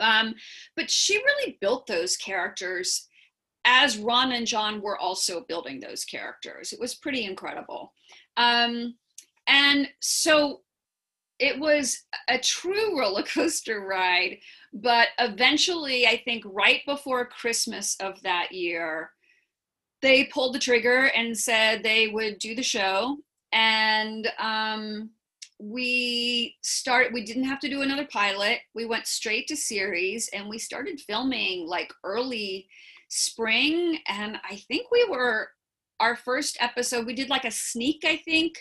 Um, 0.00 0.34
but 0.74 0.90
she 0.90 1.18
really 1.18 1.58
built 1.60 1.86
those 1.86 2.16
characters 2.16 3.06
as 3.66 3.98
Ron 3.98 4.32
and 4.32 4.46
John 4.46 4.80
were 4.80 4.98
also 4.98 5.44
building 5.46 5.78
those 5.78 6.06
characters. 6.06 6.72
It 6.72 6.80
was 6.80 6.94
pretty 6.94 7.26
incredible. 7.26 7.92
Um, 8.38 8.94
and 9.46 9.86
so 10.00 10.62
it 11.38 11.58
was 11.58 12.02
a 12.28 12.38
true 12.38 12.98
roller 12.98 13.24
coaster 13.24 13.80
ride. 13.80 14.38
But 14.72 15.08
eventually, 15.18 16.06
I 16.06 16.22
think 16.24 16.44
right 16.46 16.80
before 16.86 17.26
Christmas 17.26 17.94
of 18.00 18.22
that 18.22 18.52
year, 18.52 19.10
they 20.04 20.24
pulled 20.24 20.54
the 20.54 20.58
trigger 20.58 21.10
and 21.16 21.36
said 21.36 21.82
they 21.82 22.08
would 22.08 22.38
do 22.38 22.54
the 22.54 22.62
show. 22.62 23.16
And 23.52 24.30
um, 24.38 25.10
we 25.58 26.56
start 26.62 27.12
we 27.12 27.24
didn't 27.24 27.44
have 27.44 27.60
to 27.60 27.70
do 27.70 27.80
another 27.80 28.06
pilot. 28.12 28.58
We 28.74 28.84
went 28.84 29.06
straight 29.06 29.48
to 29.48 29.56
series 29.56 30.28
and 30.34 30.46
we 30.46 30.58
started 30.58 31.00
filming 31.00 31.66
like 31.66 31.90
early 32.04 32.68
spring. 33.08 33.98
And 34.08 34.38
i 34.48 34.56
think 34.68 34.90
we 34.90 35.06
were 35.08 35.48
our 36.00 36.16
first 36.16 36.58
episode 36.60 37.06
we 37.06 37.14
did 37.14 37.30
like 37.30 37.44
a 37.44 37.50
sneak 37.50 38.02
i 38.04 38.16
think 38.16 38.58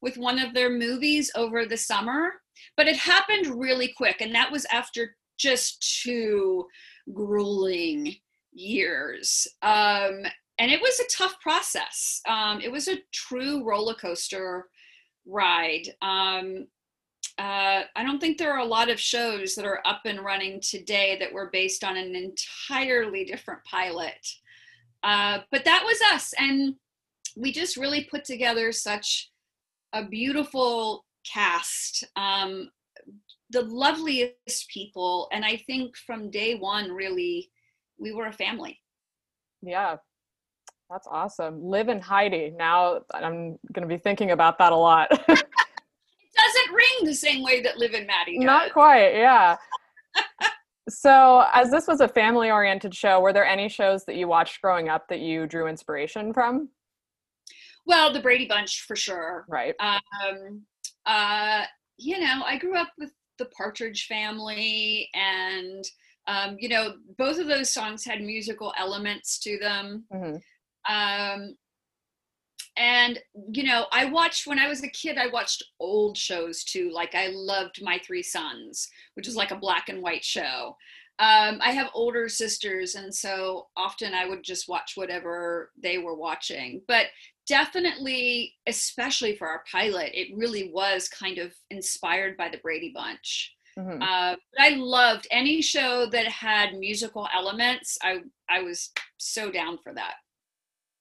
with 0.00 0.16
one 0.16 0.38
of 0.38 0.54
their 0.54 0.70
movies 0.70 1.30
over 1.34 1.66
the 1.66 1.76
summer. 1.76 2.34
But 2.76 2.86
it 2.86 2.96
happened 2.96 3.60
really 3.60 3.92
quick 3.96 4.20
and 4.20 4.34
that 4.34 4.52
was 4.52 4.66
after 4.70 5.16
just 5.38 6.02
two 6.02 6.66
grueling 7.12 8.14
years. 8.52 9.46
Um, 9.62 10.22
and 10.58 10.70
it 10.70 10.80
was 10.80 10.98
a 11.00 11.16
tough 11.16 11.38
process 11.40 12.20
um, 12.28 12.60
it 12.60 12.70
was 12.70 12.88
a 12.88 12.98
true 13.12 13.64
roller 13.64 13.94
coaster 13.94 14.68
ride. 15.26 15.88
Um, 16.00 16.68
uh, 17.38 17.82
I 17.94 18.02
don't 18.02 18.18
think 18.18 18.38
there 18.38 18.52
are 18.52 18.60
a 18.60 18.64
lot 18.64 18.88
of 18.88 18.98
shows 18.98 19.54
that 19.54 19.66
are 19.66 19.82
up 19.84 20.02
and 20.06 20.20
running 20.20 20.60
today 20.60 21.16
that 21.20 21.32
were 21.32 21.50
based 21.52 21.84
on 21.84 21.96
an 21.96 22.14
entirely 22.14 23.24
different 23.24 23.62
pilot. 23.64 24.26
Uh, 25.02 25.40
but 25.50 25.64
that 25.64 25.82
was 25.84 26.00
us. 26.14 26.32
And 26.38 26.76
we 27.36 27.52
just 27.52 27.76
really 27.76 28.04
put 28.04 28.24
together 28.24 28.72
such 28.72 29.30
a 29.92 30.04
beautiful 30.04 31.04
cast, 31.30 32.04
um, 32.16 32.70
the 33.50 33.62
loveliest 33.62 34.68
people. 34.72 35.28
And 35.32 35.44
I 35.44 35.56
think 35.66 35.96
from 35.96 36.30
day 36.30 36.54
one, 36.54 36.90
really, 36.90 37.50
we 37.98 38.12
were 38.12 38.26
a 38.26 38.32
family. 38.32 38.80
Yeah, 39.60 39.96
that's 40.90 41.06
awesome. 41.10 41.62
Liv 41.62 41.88
and 41.88 42.02
Heidi. 42.02 42.52
Now 42.56 43.00
I'm 43.12 43.58
going 43.72 43.82
to 43.82 43.86
be 43.86 43.98
thinking 43.98 44.30
about 44.30 44.58
that 44.58 44.72
a 44.72 44.76
lot. 44.76 45.08
it 45.12 45.18
doesn't 45.28 46.74
ring 46.74 47.04
the 47.04 47.14
same 47.14 47.42
way 47.42 47.60
that 47.62 47.78
Liv 47.78 47.94
and 47.94 48.06
Maddie 48.06 48.38
does. 48.38 48.44
Not 48.44 48.72
quite, 48.72 49.12
yeah. 49.14 49.56
so, 50.88 51.44
as 51.52 51.70
this 51.70 51.86
was 51.86 52.00
a 52.00 52.08
family 52.08 52.50
oriented 52.50 52.94
show, 52.94 53.20
were 53.20 53.32
there 53.32 53.44
any 53.44 53.68
shows 53.68 54.04
that 54.04 54.16
you 54.16 54.28
watched 54.28 54.60
growing 54.62 54.88
up 54.88 55.08
that 55.08 55.20
you 55.20 55.46
drew 55.46 55.66
inspiration 55.66 56.32
from? 56.32 56.68
Well, 57.84 58.12
the 58.12 58.20
Brady 58.20 58.46
Bunch 58.46 58.82
for 58.82 58.96
sure. 58.96 59.44
Right. 59.48 59.74
Um, 59.80 60.62
uh, 61.04 61.64
you 61.98 62.18
know, 62.18 62.42
I 62.44 62.58
grew 62.58 62.76
up 62.76 62.88
with 62.98 63.12
the 63.38 63.46
Partridge 63.46 64.06
Family 64.06 65.08
and 65.14 65.84
um, 66.28 66.56
you 66.58 66.68
know, 66.68 66.94
both 67.18 67.38
of 67.38 67.46
those 67.46 67.72
songs 67.72 68.04
had 68.04 68.20
musical 68.20 68.74
elements 68.76 69.38
to 69.40 69.58
them. 69.58 70.04
Mm-hmm. 70.12 70.36
Um, 70.88 71.56
and 72.76 73.18
you 73.52 73.64
know, 73.64 73.86
I 73.92 74.06
watched 74.06 74.46
when 74.46 74.58
I 74.58 74.68
was 74.68 74.82
a 74.82 74.88
kid. 74.88 75.16
I 75.16 75.28
watched 75.28 75.64
old 75.80 76.16
shows 76.16 76.62
too. 76.64 76.90
Like 76.92 77.14
I 77.14 77.28
loved 77.28 77.82
My 77.82 77.98
Three 78.04 78.22
Sons, 78.22 78.88
which 79.14 79.28
is 79.28 79.36
like 79.36 79.50
a 79.50 79.56
black 79.56 79.88
and 79.88 80.02
white 80.02 80.24
show. 80.24 80.76
Um, 81.18 81.60
I 81.62 81.70
have 81.70 81.88
older 81.94 82.28
sisters, 82.28 82.94
and 82.94 83.14
so 83.14 83.68
often 83.76 84.12
I 84.12 84.26
would 84.26 84.42
just 84.42 84.68
watch 84.68 84.92
whatever 84.96 85.70
they 85.82 85.96
were 85.96 86.14
watching. 86.14 86.82
But 86.86 87.06
definitely, 87.48 88.54
especially 88.66 89.36
for 89.36 89.48
our 89.48 89.64
pilot, 89.70 90.10
it 90.12 90.36
really 90.36 90.70
was 90.70 91.08
kind 91.08 91.38
of 91.38 91.54
inspired 91.70 92.36
by 92.36 92.50
the 92.50 92.58
Brady 92.58 92.92
Bunch. 92.94 93.54
Mm-hmm. 93.78 94.02
Uh, 94.02 94.36
I 94.58 94.70
loved 94.76 95.26
any 95.30 95.62
show 95.62 96.06
that 96.10 96.26
had 96.26 96.74
musical 96.78 97.28
elements. 97.34 97.96
I 98.02 98.20
I 98.50 98.60
was 98.60 98.90
so 99.16 99.50
down 99.50 99.78
for 99.82 99.94
that. 99.94 100.14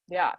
Yeah. 0.10 0.34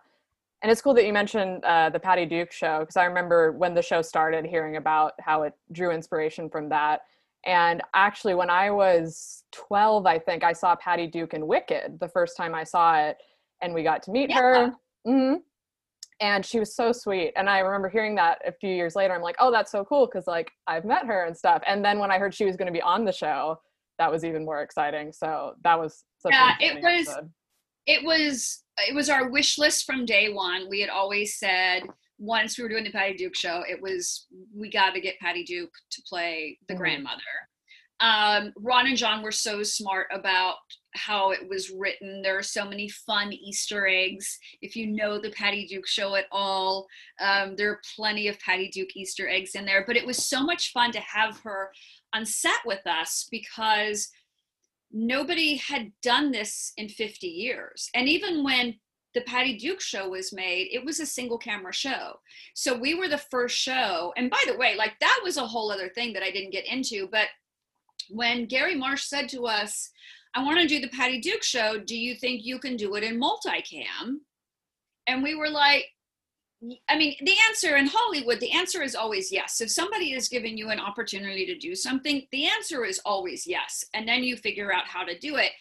And 0.62 0.72
it's 0.72 0.81
cool 0.81 0.94
that 0.94 1.07
you 1.07 1.12
mentioned 1.12 1.64
uh, 1.64 1.90
the 1.90 2.00
Patty 2.00 2.26
Duke 2.26 2.50
show 2.50 2.81
because 2.81 2.96
I 2.96 3.05
remember 3.05 3.52
when 3.52 3.74
the 3.74 3.83
show 3.83 4.02
started 4.02 4.44
hearing 4.44 4.76
about 4.76 5.12
how 5.20 5.42
it 5.42 5.55
drew 5.72 5.90
inspiration 5.90 6.48
from 6.48 6.68
that. 6.70 7.02
And 7.44 7.83
actually, 7.94 8.35
when 8.35 8.50
I 8.50 8.70
was 8.70 9.44
12, 9.52 10.07
I 10.07 10.18
think 10.18 10.42
I 10.42 10.52
saw 10.52 10.74
Patty 10.74 11.07
Duke 11.07 11.35
in 11.35 11.46
Wicked 11.46 11.98
the 12.00 12.09
first 12.09 12.37
time 12.37 12.55
I 12.55 12.64
saw 12.64 12.98
it, 12.98 13.18
and 13.62 13.72
we 13.72 13.85
got 13.85 14.02
to 14.05 14.11
meet 14.11 14.31
yeah. 14.31 14.40
her. 14.40 14.72
Mm-hmm. 15.07 15.37
And 16.20 16.44
she 16.44 16.59
was 16.59 16.74
so 16.74 16.90
sweet. 16.90 17.33
And 17.37 17.48
I 17.48 17.61
remember 17.61 17.88
hearing 17.88 18.16
that 18.16 18.40
a 18.44 18.50
few 18.50 18.70
years 18.70 18.96
later. 18.96 19.14
I'm 19.14 19.20
like, 19.20 19.37
oh, 19.38 19.52
that's 19.52 19.70
so 19.70 19.85
cool 19.85 20.07
because 20.07 20.26
like 20.26 20.50
I've 20.66 20.85
met 20.85 21.07
her 21.07 21.26
and 21.26 21.37
stuff. 21.37 21.62
And 21.66 21.85
then 21.85 21.98
when 21.98 22.11
I 22.11 22.18
heard 22.18 22.35
she 22.35 22.46
was 22.46 22.57
going 22.57 22.66
to 22.66 22.72
be 22.72 22.83
on 22.83 23.05
the 23.05 23.12
show, 23.12 23.61
that 23.98 24.11
was 24.11 24.24
even 24.24 24.44
more 24.44 24.62
exciting. 24.62 25.12
So 25.12 25.55
that 25.62 25.79
was 25.79 26.05
yeah, 26.29 26.55
it 26.59 26.83
was. 26.83 27.09
Episode. 27.09 27.31
It 27.87 28.05
was 28.05 28.62
it 28.87 28.94
was 28.94 29.09
our 29.09 29.31
wish 29.31 29.59
list 29.59 29.87
from 29.87 30.05
day 30.05 30.33
one. 30.33 30.68
We 30.68 30.81
had 30.81 30.90
always 30.90 31.38
said 31.38 31.83
once 32.18 32.57
we 32.57 32.64
were 32.64 32.70
doing 32.70 32.85
the 32.85 32.90
Patty 32.90 33.14
Duke 33.14 33.37
show, 33.37 33.62
it 33.68 33.81
was 33.81 34.27
we 34.55 34.70
got 34.70 34.90
to 34.94 35.01
get 35.01 35.18
Patty 35.18 35.44
Duke 35.44 35.72
to 35.90 36.03
play 36.09 36.59
the 36.68 36.75
mm-hmm. 36.75 36.83
grandmother. 36.83 37.22
Um, 38.01 38.53
Ron 38.59 38.88
and 38.88 38.96
John 38.96 39.22
were 39.22 39.33
so 39.33 39.62
smart 39.62 40.09
about 40.12 40.57
how 40.94 41.31
it 41.31 41.49
was 41.49 41.70
written. 41.70 42.20
There 42.20 42.38
are 42.38 42.42
so 42.42 42.68
many 42.68 42.88
fun 42.88 43.33
Easter 43.33 43.87
eggs. 43.87 44.38
If 44.61 44.77
you 44.77 44.88
know 44.88 45.18
the 45.18 45.31
Patty 45.31 45.66
Duke 45.66 45.87
show 45.87 46.14
at 46.14 46.27
all, 46.31 46.87
um, 47.20 47.57
there 47.57 47.70
are 47.70 47.81
plenty 47.94 48.29
of 48.29 48.38
Patty 48.40 48.68
Duke 48.68 48.94
Easter 48.96 49.29
eggs 49.29 49.55
in 49.55 49.64
there. 49.64 49.85
But 49.87 49.96
it 49.96 50.07
was 50.07 50.29
so 50.29 50.42
much 50.42 50.72
fun 50.72 50.92
to 50.92 51.01
have 51.01 51.40
her 51.40 51.70
on 52.12 52.27
set 52.27 52.61
with 52.66 52.87
us 52.87 53.27
because 53.31 54.11
nobody 54.97 55.57
had 55.57 55.93
done 56.03 56.33
this 56.33 56.73
in 56.79 56.89
50 56.89 57.27
years. 57.27 57.91
And 57.95 58.09
even 58.09 58.43
when 58.43 58.77
the 59.15 59.21
Patty 59.23 59.57
Duke 59.59 59.81
show 59.81 60.09
was 60.09 60.33
made, 60.33 60.69
it 60.73 60.85
was 60.85 61.01
a 61.01 61.07
single 61.07 61.39
camera 61.39 61.73
show. 61.73 62.19
So 62.55 62.77
we 62.77 62.95
were 62.95 63.09
the 63.09 63.19
first 63.19 63.57
show. 63.57 64.13
And 64.17 64.31
by 64.31 64.43
the 64.47 64.57
way, 64.57 64.75
like 64.77 64.95
that 65.01 65.21
was 65.23 65.37
a 65.37 65.47
whole 65.47 65.71
other 65.71 65.91
thing 65.91 66.15
that 66.15 66.23
I 66.23 66.31
didn't 66.31 66.53
get 66.53 66.67
into. 66.67 67.09
But 67.11 67.29
when 68.09 68.47
Gary 68.47 68.75
Marsh 68.75 69.05
said 69.05 69.29
to 69.31 69.47
us, 69.47 69.91
I 70.35 70.43
want 70.43 70.61
to 70.61 70.67
do 70.67 70.81
the 70.81 70.89
Patty 70.89 71.21
Duke 71.21 71.43
show, 71.43 71.79
do 71.79 71.97
you 71.97 72.15
think 72.15 72.45
you 72.45 72.59
can 72.59 72.77
do 72.77 72.95
it 72.95 73.05
in 73.05 73.21
multicam? 73.21 74.17
And 75.07 75.23
we 75.23 75.35
were 75.35 75.51
like, 75.51 75.87
I 76.88 76.96
mean, 76.96 77.16
the 77.20 77.35
answer 77.48 77.76
in 77.76 77.87
Hollywood, 77.87 78.40
the 78.40 78.52
answer 78.52 78.83
is 78.83 78.94
always 78.94 79.31
yes. 79.31 79.61
If 79.61 79.70
somebody 79.70 80.12
is 80.12 80.29
giving 80.29 80.57
you 80.57 80.70
an 80.70 80.81
opportunity 80.81 81.46
to 81.46 81.59
do 81.59 81.74
something, 81.74 82.26
the 82.33 82.46
answer 82.46 82.85
is 82.85 83.00
always 83.05 83.46
yes. 83.46 83.85
And 83.94 84.09
then 84.09 84.24
you 84.24 84.37
figure 84.37 84.72
out 84.72 84.87
how 84.87 85.05
to 85.05 85.18
do 85.18 85.37
it. 85.37 85.52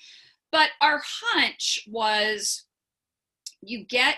But 0.52 0.70
our 0.82 1.02
hunch 1.04 1.86
was 1.92 2.64
you 3.62 3.84
get 3.84 4.18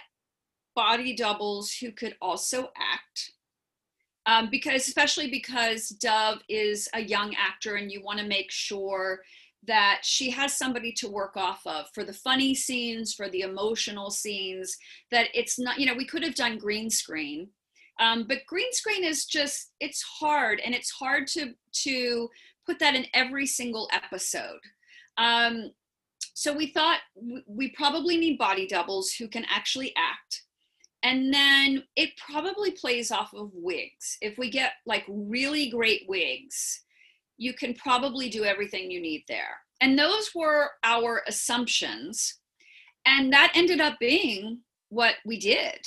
body 0.75 1.15
doubles 1.15 1.73
who 1.73 1.91
could 1.91 2.15
also 2.21 2.69
act. 2.77 3.31
Um, 4.25 4.49
because, 4.51 4.87
especially 4.87 5.31
because 5.31 5.87
Dove 5.89 6.39
is 6.49 6.89
a 6.93 7.01
young 7.01 7.33
actor 7.35 7.75
and 7.75 7.91
you 7.91 8.03
want 8.03 8.19
to 8.19 8.25
make 8.25 8.51
sure 8.51 9.21
that 9.65 9.99
she 10.03 10.29
has 10.31 10.57
somebody 10.57 10.91
to 10.93 11.09
work 11.09 11.35
off 11.35 11.61
of 11.65 11.87
for 11.93 12.03
the 12.03 12.13
funny 12.13 12.55
scenes, 12.55 13.13
for 13.13 13.29
the 13.29 13.41
emotional 13.41 14.09
scenes, 14.09 14.75
that 15.11 15.27
it's 15.33 15.59
not, 15.59 15.79
you 15.79 15.85
know, 15.85 15.95
we 15.95 16.05
could 16.05 16.23
have 16.23 16.35
done 16.35 16.57
green 16.57 16.89
screen. 16.89 17.49
Um, 17.99 18.25
but 18.27 18.45
green 18.47 18.71
screen 18.71 19.03
is 19.03 19.25
just 19.25 19.71
it's 19.79 20.03
hard 20.03 20.61
and 20.63 20.75
it's 20.75 20.91
hard 20.91 21.27
to 21.29 21.53
to 21.83 22.29
put 22.65 22.77
that 22.79 22.95
in 22.95 23.07
every 23.13 23.47
single 23.47 23.89
episode 23.91 24.59
um, 25.17 25.71
so 26.33 26.53
we 26.53 26.67
thought 26.67 26.99
we 27.47 27.69
probably 27.71 28.17
need 28.17 28.37
body 28.37 28.67
doubles 28.67 29.11
who 29.11 29.27
can 29.27 29.45
actually 29.49 29.93
act 29.97 30.43
and 31.03 31.33
then 31.33 31.83
it 31.95 32.11
probably 32.17 32.71
plays 32.71 33.11
off 33.11 33.33
of 33.33 33.49
wigs 33.53 34.17
if 34.21 34.37
we 34.37 34.49
get 34.49 34.73
like 34.85 35.03
really 35.07 35.69
great 35.69 36.03
wigs 36.07 36.83
you 37.37 37.53
can 37.53 37.73
probably 37.73 38.29
do 38.29 38.43
everything 38.43 38.91
you 38.91 39.01
need 39.01 39.23
there. 39.27 39.57
And 39.81 39.97
those 39.97 40.31
were 40.33 40.71
our 40.83 41.21
assumptions. 41.27 42.39
And 43.05 43.31
that 43.31 43.53
ended 43.55 43.79
up 43.79 43.99
being 43.99 44.59
what 44.89 45.15
we 45.25 45.39
did. 45.39 45.79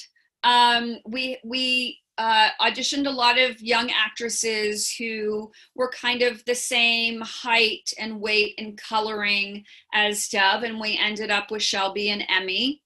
Um, 0.43 0.99
we 1.07 1.39
we 1.45 1.99
uh, 2.21 2.51
auditioned 2.61 3.07
a 3.07 3.11
lot 3.11 3.39
of 3.39 3.61
young 3.63 3.91
actresses 3.91 4.95
who 4.95 5.51
were 5.75 5.91
kind 5.91 6.23
of 6.23 6.45
the 6.45 6.55
same 6.55 7.21
height 7.23 7.91
and 7.99 8.21
weight 8.21 8.55
and 8.59 8.79
coloring 8.79 9.65
as 9.95 10.29
Dove, 10.29 10.63
and 10.63 10.79
we 10.79 10.99
ended 10.99 11.31
up 11.31 11.51
with 11.51 11.63
Shelby 11.63 12.11
and 12.11 12.23
Emmy. 12.29 12.83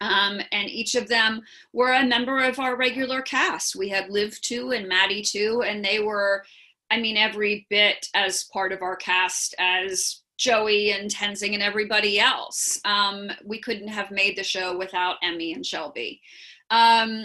Um, 0.00 0.40
and 0.52 0.68
each 0.68 0.94
of 0.94 1.08
them 1.08 1.42
were 1.72 1.92
a 1.92 2.06
member 2.06 2.42
of 2.42 2.58
our 2.58 2.76
regular 2.76 3.20
cast. 3.22 3.74
We 3.74 3.88
had 3.88 4.10
Liv 4.10 4.40
too 4.40 4.72
and 4.72 4.88
Maddie 4.88 5.22
too, 5.22 5.62
and 5.64 5.84
they 5.84 6.00
were 6.00 6.44
I 6.90 7.00
mean, 7.00 7.16
every 7.16 7.66
bit 7.68 8.06
as 8.14 8.44
part 8.44 8.72
of 8.72 8.82
our 8.82 8.96
cast 8.96 9.54
as 9.58 10.22
Joey 10.38 10.92
and 10.92 11.10
Tenzing 11.10 11.52
and 11.54 11.62
everybody 11.62 12.20
else. 12.20 12.80
Um, 12.84 13.30
we 13.44 13.60
couldn't 13.60 13.88
have 13.88 14.10
made 14.10 14.36
the 14.38 14.44
show 14.44 14.78
without 14.78 15.16
Emmy 15.22 15.52
and 15.52 15.66
Shelby. 15.66 16.22
Um, 16.70 17.24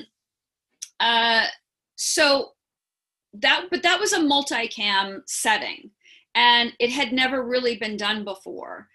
uh, 0.99 1.45
so 1.95 2.49
that, 3.33 3.67
but 3.69 3.83
that 3.83 3.99
was 3.99 4.13
a 4.13 4.19
multicam 4.19 5.21
setting, 5.27 5.91
and 6.33 6.73
it 6.79 6.89
had 6.89 7.13
never 7.13 7.43
really 7.43 7.77
been 7.77 7.97
done 7.97 8.23
before. 8.23 8.87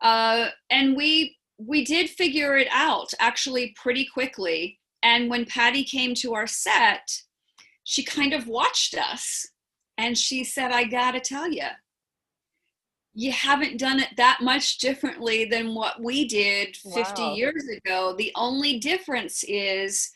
Uh, 0.00 0.48
and 0.70 0.96
we 0.96 1.36
we 1.58 1.84
did 1.84 2.08
figure 2.08 2.56
it 2.56 2.68
out 2.70 3.12
actually 3.18 3.74
pretty 3.76 4.06
quickly. 4.06 4.78
And 5.02 5.28
when 5.28 5.44
Patty 5.44 5.84
came 5.84 6.14
to 6.16 6.34
our 6.34 6.46
set, 6.46 7.22
she 7.84 8.04
kind 8.04 8.32
of 8.32 8.46
watched 8.46 8.96
us 8.96 9.48
and 9.98 10.16
she 10.16 10.44
said, 10.44 10.70
I 10.70 10.84
gotta 10.84 11.20
tell 11.20 11.50
you, 11.50 11.66
you 13.14 13.32
haven't 13.32 13.78
done 13.78 13.98
it 13.98 14.10
that 14.16 14.38
much 14.40 14.78
differently 14.78 15.44
than 15.44 15.74
what 15.74 16.00
we 16.00 16.26
did 16.28 16.76
50 16.76 17.20
wow. 17.20 17.34
years 17.34 17.64
ago. 17.66 18.14
The 18.16 18.30
only 18.36 18.78
difference 18.78 19.44
is 19.48 20.10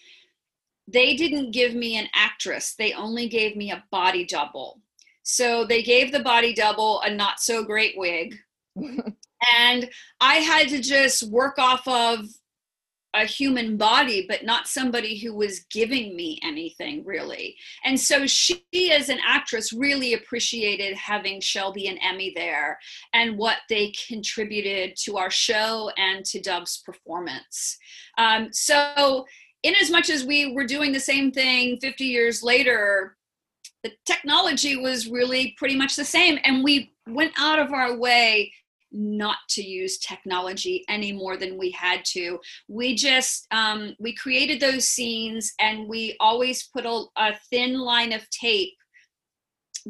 they 0.87 1.16
didn't 1.16 1.51
give 1.51 1.75
me 1.75 1.97
an 1.97 2.07
actress, 2.14 2.75
they 2.75 2.92
only 2.92 3.29
gave 3.29 3.57
me 3.57 3.73
a 3.73 3.85
body 3.90 4.25
double. 4.25 4.81
So 5.25 5.64
they 5.64 5.83
gave 5.83 6.12
the 6.12 6.23
body 6.23 6.55
double 6.55 7.01
a 7.01 7.11
not 7.12 7.40
so 7.40 7.64
great 7.64 7.95
wig. 7.97 8.37
and 8.77 9.90
I 10.21 10.35
had 10.37 10.68
to 10.68 10.81
just 10.81 11.25
work 11.25 11.59
off 11.59 11.87
of 11.88 12.27
a 13.14 13.27
human 13.27 13.77
body, 13.77 14.25
but 14.27 14.44
not 14.44 14.66
somebody 14.66 15.18
who 15.18 15.35
was 15.35 15.61
giving 15.70 16.16
me 16.16 16.40
anything 16.42 17.05
really. 17.05 17.57
And 17.85 17.98
so 17.98 18.27
she, 18.27 18.62
as 18.90 19.09
an 19.09 19.18
actress, 19.27 19.72
really 19.72 20.14
appreciated 20.14 20.96
having 20.96 21.40
Shelby 21.40 21.88
and 21.88 21.98
Emmy 22.03 22.33
there 22.35 22.79
and 23.12 23.37
what 23.37 23.59
they 23.68 23.92
contributed 24.09 24.96
to 25.05 25.18
our 25.18 25.31
show 25.31 25.90
and 25.96 26.25
to 26.27 26.40
Dove's 26.40 26.79
performance. 26.79 27.79
Um, 28.16 28.48
so, 28.53 29.27
in 29.62 29.75
as 29.81 29.90
much 29.90 30.11
as 30.11 30.25
we 30.25 30.55
were 30.55 30.66
doing 30.66 30.90
the 30.90 30.98
same 30.98 31.31
thing 31.31 31.79
50 31.81 32.05
years 32.05 32.42
later, 32.42 33.16
the 33.85 33.92
technology 34.07 34.77
was 34.77 35.09
really 35.09 35.55
pretty 35.57 35.77
much 35.77 35.96
the 35.96 36.05
same. 36.05 36.38
And 36.44 36.64
we 36.64 36.92
went 37.07 37.33
out 37.38 37.59
of 37.59 37.72
our 37.72 37.96
way 37.96 38.53
not 38.92 39.37
to 39.50 39.62
use 39.62 39.98
technology 39.98 40.85
any 40.88 41.12
more 41.12 41.37
than 41.37 41.59
we 41.59 41.70
had 41.70 42.05
to. 42.07 42.38
We 42.68 42.94
just 42.94 43.46
um, 43.50 43.94
we 43.98 44.14
created 44.14 44.61
those 44.61 44.88
scenes 44.88 45.52
and 45.59 45.88
we 45.88 46.16
always 46.20 46.68
put 46.68 46.87
a, 46.87 47.05
a 47.16 47.33
thin 47.50 47.78
line 47.78 48.12
of 48.12 48.28
tape 48.31 48.74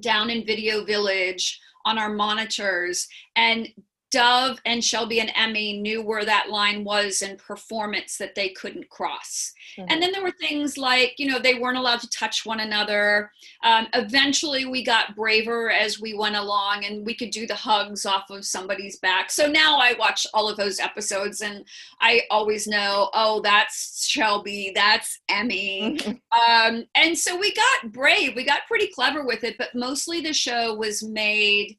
down 0.01 0.31
in 0.31 0.47
video 0.47 0.85
village 0.85 1.59
on 1.85 1.99
our 1.99 2.12
monitors. 2.12 3.07
And 3.37 3.69
Dove 4.12 4.61
and 4.66 4.85
Shelby 4.85 5.20
and 5.20 5.33
Emmy 5.35 5.81
knew 5.81 6.03
where 6.03 6.25
that 6.27 6.51
line 6.51 6.85
was 6.85 7.22
in 7.22 7.37
performance 7.38 8.18
that 8.18 8.35
they 8.35 8.51
couldn't 8.51 8.90
cross. 8.90 9.55
Mm-hmm. 9.79 9.90
And 9.90 10.03
then 10.03 10.12
there 10.12 10.22
were 10.22 10.33
things 10.33 10.77
like, 10.77 11.14
you 11.16 11.27
know, 11.27 11.38
they 11.38 11.55
weren't 11.55 11.79
allowed 11.79 12.01
to 12.01 12.11
touch 12.11 12.44
one 12.44 12.61
another. 12.61 13.33
Um, 13.64 13.88
eventually, 13.94 14.66
we 14.66 14.85
got 14.85 15.16
braver 15.16 15.70
as 15.70 15.98
we 15.98 16.12
went 16.12 16.37
along 16.37 16.85
and 16.85 17.07
we 17.07 17.14
could 17.14 17.31
do 17.31 17.46
the 17.46 17.55
hugs 17.55 18.05
off 18.05 18.29
of 18.29 18.44
somebody's 18.44 18.98
back. 18.98 19.31
So 19.31 19.46
now 19.46 19.79
I 19.79 19.94
watch 19.98 20.27
all 20.35 20.48
of 20.48 20.59
those 20.59 20.79
episodes 20.79 21.40
and 21.40 21.64
I 22.01 22.22
always 22.31 22.66
know, 22.66 23.09
oh, 23.14 23.40
that's 23.40 24.07
Shelby, 24.07 24.72
that's 24.75 25.20
Emmy. 25.29 25.98
Mm-hmm. 25.98 26.12
Um, 26.33 26.87
and 26.94 27.16
so 27.16 27.38
we 27.38 27.53
got 27.53 27.92
brave, 27.92 28.35
we 28.35 28.44
got 28.44 28.66
pretty 28.66 28.88
clever 28.88 29.25
with 29.25 29.44
it, 29.44 29.59
but 29.59 29.75
mostly 29.75 30.22
the 30.22 30.33
show 30.33 30.75
was 30.75 31.03
made 31.03 31.77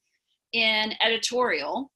in 0.53 0.93
editorial 1.01 1.91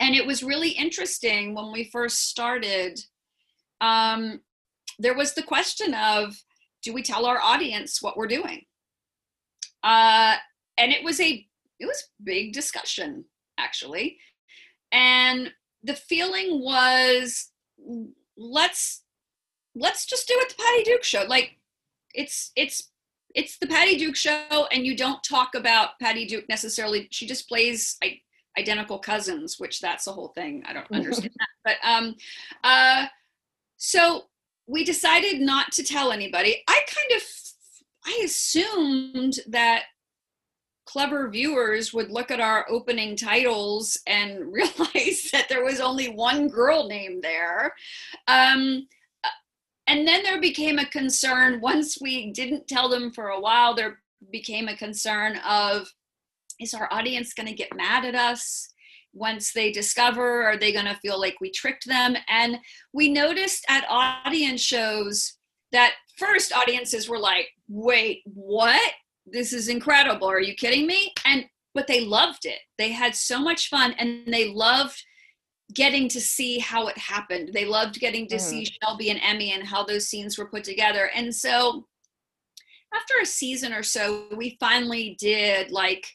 and 0.00 0.14
it 0.14 0.26
was 0.26 0.42
really 0.42 0.70
interesting 0.70 1.54
when 1.54 1.72
we 1.72 1.84
first 1.84 2.28
started 2.28 3.00
um, 3.80 4.40
there 4.98 5.14
was 5.14 5.34
the 5.34 5.42
question 5.42 5.94
of 5.94 6.36
do 6.82 6.92
we 6.92 7.02
tell 7.02 7.26
our 7.26 7.40
audience 7.40 8.02
what 8.02 8.16
we're 8.16 8.26
doing? 8.26 8.62
Uh, 9.82 10.36
and 10.76 10.92
it 10.92 11.04
was 11.04 11.20
a 11.20 11.46
it 11.80 11.86
was 11.86 12.10
big 12.22 12.52
discussion 12.52 13.24
actually. 13.58 14.18
And 14.90 15.52
the 15.82 15.94
feeling 15.94 16.62
was 16.62 17.50
let's 18.36 19.02
let's 19.74 20.06
just 20.06 20.26
do 20.26 20.34
it 20.36 20.48
the 20.48 20.62
patty 20.62 20.82
duke 20.82 21.04
show 21.04 21.24
like 21.28 21.56
it's 22.14 22.50
it's 22.56 22.90
it's 23.34 23.58
the 23.58 23.66
patty 23.66 23.96
duke 23.96 24.16
show 24.16 24.66
and 24.72 24.84
you 24.84 24.96
don't 24.96 25.22
talk 25.22 25.54
about 25.54 25.98
patty 26.00 26.26
duke 26.26 26.48
necessarily. 26.48 27.06
She 27.10 27.26
just 27.26 27.48
plays 27.48 27.96
like 28.02 28.22
identical 28.58 28.98
cousins, 28.98 29.58
which 29.58 29.80
that's 29.80 30.04
the 30.04 30.12
whole 30.12 30.28
thing. 30.28 30.62
I 30.66 30.72
don't 30.72 30.86
understand 30.92 31.32
that. 31.38 31.48
But 31.64 31.88
um, 31.88 32.16
uh, 32.64 33.06
so 33.76 34.24
we 34.66 34.84
decided 34.84 35.40
not 35.40 35.72
to 35.72 35.82
tell 35.82 36.12
anybody. 36.12 36.62
I 36.68 36.80
kind 36.86 37.20
of, 37.20 37.22
I 38.04 38.22
assumed 38.24 39.40
that 39.48 39.84
clever 40.84 41.28
viewers 41.28 41.92
would 41.92 42.10
look 42.10 42.30
at 42.30 42.40
our 42.40 42.66
opening 42.70 43.14
titles 43.14 43.98
and 44.06 44.52
realize 44.52 45.28
that 45.32 45.46
there 45.48 45.64
was 45.64 45.80
only 45.80 46.08
one 46.08 46.48
girl 46.48 46.86
name 46.86 47.20
there. 47.20 47.74
Um, 48.26 48.86
and 49.86 50.06
then 50.06 50.22
there 50.22 50.40
became 50.40 50.78
a 50.78 50.86
concern 50.86 51.60
once 51.62 51.98
we 52.00 52.30
didn't 52.32 52.68
tell 52.68 52.90
them 52.90 53.10
for 53.10 53.28
a 53.28 53.40
while, 53.40 53.74
there 53.74 54.00
became 54.30 54.68
a 54.68 54.76
concern 54.76 55.38
of 55.48 55.90
is 56.60 56.74
our 56.74 56.88
audience 56.92 57.34
going 57.34 57.48
to 57.48 57.54
get 57.54 57.76
mad 57.76 58.04
at 58.04 58.14
us 58.14 58.68
once 59.12 59.52
they 59.52 59.70
discover? 59.70 60.44
Are 60.44 60.56
they 60.56 60.72
going 60.72 60.86
to 60.86 60.98
feel 61.00 61.20
like 61.20 61.36
we 61.40 61.50
tricked 61.50 61.86
them? 61.86 62.16
And 62.28 62.58
we 62.92 63.08
noticed 63.08 63.64
at 63.68 63.86
audience 63.88 64.60
shows 64.60 65.34
that 65.72 65.94
first 66.16 66.52
audiences 66.52 67.08
were 67.08 67.18
like 67.18 67.48
wait 67.68 68.22
what? 68.24 68.92
This 69.26 69.52
is 69.52 69.68
incredible. 69.68 70.28
Are 70.28 70.40
you 70.40 70.54
kidding 70.54 70.86
me? 70.86 71.12
And 71.26 71.44
but 71.74 71.86
they 71.86 72.00
loved 72.00 72.44
it. 72.44 72.58
They 72.78 72.90
had 72.90 73.14
so 73.14 73.40
much 73.40 73.68
fun 73.68 73.94
and 73.98 74.32
they 74.32 74.52
loved 74.52 75.00
getting 75.74 76.08
to 76.08 76.20
see 76.20 76.58
how 76.58 76.86
it 76.88 76.96
happened. 76.96 77.50
They 77.52 77.66
loved 77.66 78.00
getting 78.00 78.26
to 78.28 78.36
mm. 78.36 78.40
see 78.40 78.64
shelby 78.64 79.10
and 79.10 79.20
emmy 79.22 79.52
and 79.52 79.62
how 79.62 79.84
those 79.84 80.08
scenes 80.08 80.38
were 80.38 80.48
put 80.48 80.64
together. 80.64 81.10
And 81.14 81.34
so 81.34 81.86
after 82.94 83.14
a 83.20 83.26
season 83.26 83.74
or 83.74 83.82
so 83.82 84.28
we 84.34 84.56
finally 84.58 85.16
did 85.20 85.70
like 85.70 86.06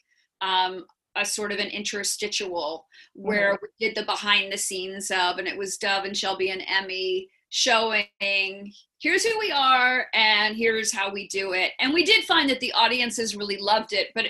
um, 0.44 0.84
a 1.16 1.24
sort 1.24 1.52
of 1.52 1.58
an 1.58 1.68
interstitial 1.68 2.86
where 3.14 3.54
mm-hmm. 3.54 3.64
we 3.80 3.86
did 3.86 3.96
the 3.96 4.04
behind 4.04 4.52
the 4.52 4.58
scenes 4.58 5.10
of, 5.10 5.38
and 5.38 5.46
it 5.46 5.56
was 5.56 5.78
Dove 5.78 6.04
and 6.04 6.16
Shelby 6.16 6.50
and 6.50 6.62
Emmy 6.66 7.28
showing 7.50 8.72
here's 9.00 9.24
who 9.24 9.38
we 9.38 9.52
are 9.52 10.06
and 10.12 10.56
here's 10.56 10.92
how 10.92 11.12
we 11.12 11.28
do 11.28 11.52
it. 11.52 11.70
And 11.78 11.94
we 11.94 12.04
did 12.04 12.24
find 12.24 12.50
that 12.50 12.58
the 12.60 12.72
audiences 12.72 13.36
really 13.36 13.58
loved 13.58 13.92
it, 13.92 14.08
but 14.14 14.26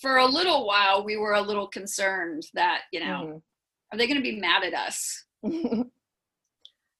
for 0.00 0.18
a 0.18 0.26
little 0.26 0.64
while 0.64 1.04
we 1.04 1.16
were 1.16 1.34
a 1.34 1.42
little 1.42 1.66
concerned 1.66 2.44
that, 2.54 2.82
you 2.92 3.00
know, 3.00 3.06
mm-hmm. 3.24 3.36
are 3.92 3.98
they 3.98 4.06
going 4.06 4.16
to 4.16 4.22
be 4.22 4.38
mad 4.38 4.62
at 4.62 4.74
us? 4.74 5.24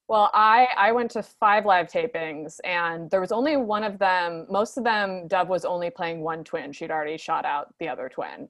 Well, 0.09 0.31
I 0.33 0.67
I 0.75 0.91
went 0.91 1.11
to 1.11 1.21
five 1.21 1.67
live 1.67 1.85
tapings, 1.85 2.59
and 2.63 3.11
there 3.11 3.21
was 3.21 3.31
only 3.31 3.57
one 3.57 3.83
of 3.83 3.99
them. 3.99 4.47
Most 4.49 4.75
of 4.75 4.83
them, 4.83 5.27
Dove 5.27 5.49
was 5.49 5.65
only 5.65 5.91
playing 5.91 6.21
one 6.21 6.43
twin. 6.43 6.73
She'd 6.73 6.89
already 6.89 7.15
shot 7.15 7.45
out 7.45 7.75
the 7.79 7.87
other 7.87 8.09
twin. 8.09 8.49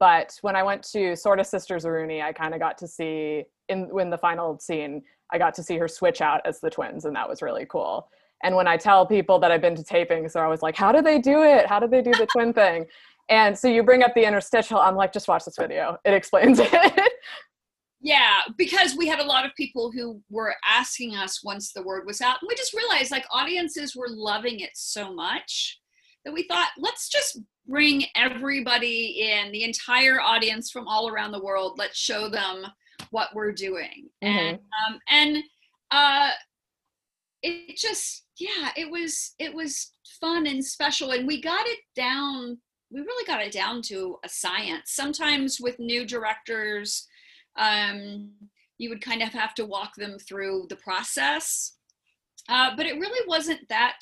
But 0.00 0.38
when 0.42 0.56
I 0.56 0.62
went 0.62 0.82
to 0.92 1.16
Sort 1.16 1.40
of 1.40 1.46
Sisters 1.46 1.84
Rooney, 1.84 2.22
I 2.22 2.32
kind 2.32 2.54
of 2.54 2.60
got 2.60 2.78
to 2.78 2.88
see 2.88 3.44
in 3.68 3.88
when 3.88 4.10
the 4.10 4.18
final 4.18 4.58
scene, 4.58 5.02
I 5.32 5.38
got 5.38 5.54
to 5.54 5.62
see 5.62 5.76
her 5.76 5.88
switch 5.88 6.20
out 6.20 6.40
as 6.44 6.60
the 6.60 6.70
twins, 6.70 7.04
and 7.04 7.14
that 7.16 7.28
was 7.28 7.42
really 7.42 7.66
cool. 7.66 8.08
And 8.42 8.54
when 8.54 8.68
I 8.68 8.76
tell 8.76 9.04
people 9.04 9.38
that 9.40 9.50
I've 9.50 9.60
been 9.60 9.74
to 9.74 9.82
tapings, 9.82 10.32
they're 10.32 10.44
always 10.44 10.62
like, 10.62 10.76
"How 10.76 10.92
do 10.92 11.02
they 11.02 11.18
do 11.18 11.42
it? 11.42 11.66
How 11.66 11.80
do 11.80 11.88
they 11.88 12.02
do 12.02 12.12
the 12.12 12.26
twin 12.26 12.52
thing?" 12.52 12.86
And 13.28 13.58
so 13.58 13.68
you 13.68 13.82
bring 13.82 14.02
up 14.02 14.14
the 14.14 14.24
interstitial. 14.24 14.78
I'm 14.78 14.96
like, 14.96 15.12
just 15.12 15.28
watch 15.28 15.44
this 15.44 15.56
video. 15.56 15.98
It 16.04 16.14
explains 16.14 16.58
it. 16.62 17.12
Yeah, 18.00 18.40
because 18.56 18.96
we 18.96 19.08
had 19.08 19.18
a 19.18 19.24
lot 19.24 19.44
of 19.44 19.54
people 19.56 19.90
who 19.90 20.22
were 20.30 20.54
asking 20.64 21.16
us 21.16 21.42
once 21.42 21.72
the 21.72 21.82
word 21.82 22.06
was 22.06 22.20
out. 22.20 22.38
And 22.40 22.48
we 22.48 22.54
just 22.54 22.72
realized 22.72 23.10
like 23.10 23.26
audiences 23.32 23.96
were 23.96 24.08
loving 24.08 24.60
it 24.60 24.70
so 24.74 25.12
much 25.12 25.80
that 26.24 26.32
we 26.32 26.44
thought, 26.44 26.70
let's 26.78 27.08
just 27.08 27.40
bring 27.68 28.04
everybody 28.16 29.28
in, 29.30 29.52
the 29.52 29.64
entire 29.64 30.20
audience 30.20 30.70
from 30.70 30.88
all 30.88 31.08
around 31.08 31.32
the 31.32 31.42
world. 31.42 31.78
Let's 31.78 31.98
show 31.98 32.28
them 32.28 32.66
what 33.10 33.34
we're 33.34 33.52
doing. 33.52 34.08
Mm-hmm. 34.24 34.38
And 34.38 34.58
um, 34.58 34.98
and 35.08 35.44
uh 35.90 36.30
it 37.42 37.76
just 37.76 38.24
yeah, 38.38 38.70
it 38.76 38.90
was 38.90 39.34
it 39.38 39.54
was 39.54 39.92
fun 40.20 40.46
and 40.46 40.64
special 40.64 41.12
and 41.12 41.26
we 41.26 41.40
got 41.40 41.66
it 41.66 41.78
down 41.94 42.58
we 42.90 43.00
really 43.00 43.26
got 43.26 43.42
it 43.42 43.52
down 43.52 43.82
to 43.82 44.16
a 44.24 44.28
science. 44.28 44.92
Sometimes 44.92 45.60
with 45.60 45.78
new 45.78 46.06
directors 46.06 47.06
um, 47.58 48.30
you 48.78 48.88
would 48.88 49.02
kind 49.02 49.22
of 49.22 49.30
have 49.30 49.54
to 49.54 49.66
walk 49.66 49.94
them 49.96 50.18
through 50.18 50.66
the 50.68 50.76
process. 50.76 51.74
Uh, 52.48 52.74
but 52.76 52.86
it 52.86 52.98
really 52.98 53.26
wasn't 53.28 53.68
that 53.68 53.98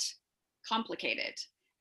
complicated. 0.68 1.35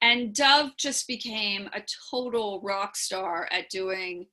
And 0.05 0.35
Dove 0.35 0.77
just 0.77 1.07
became 1.07 1.67
a 1.73 1.81
total 2.11 2.61
rock 2.61 2.95
star 2.95 3.49
at 3.49 3.71
doing 3.71 4.27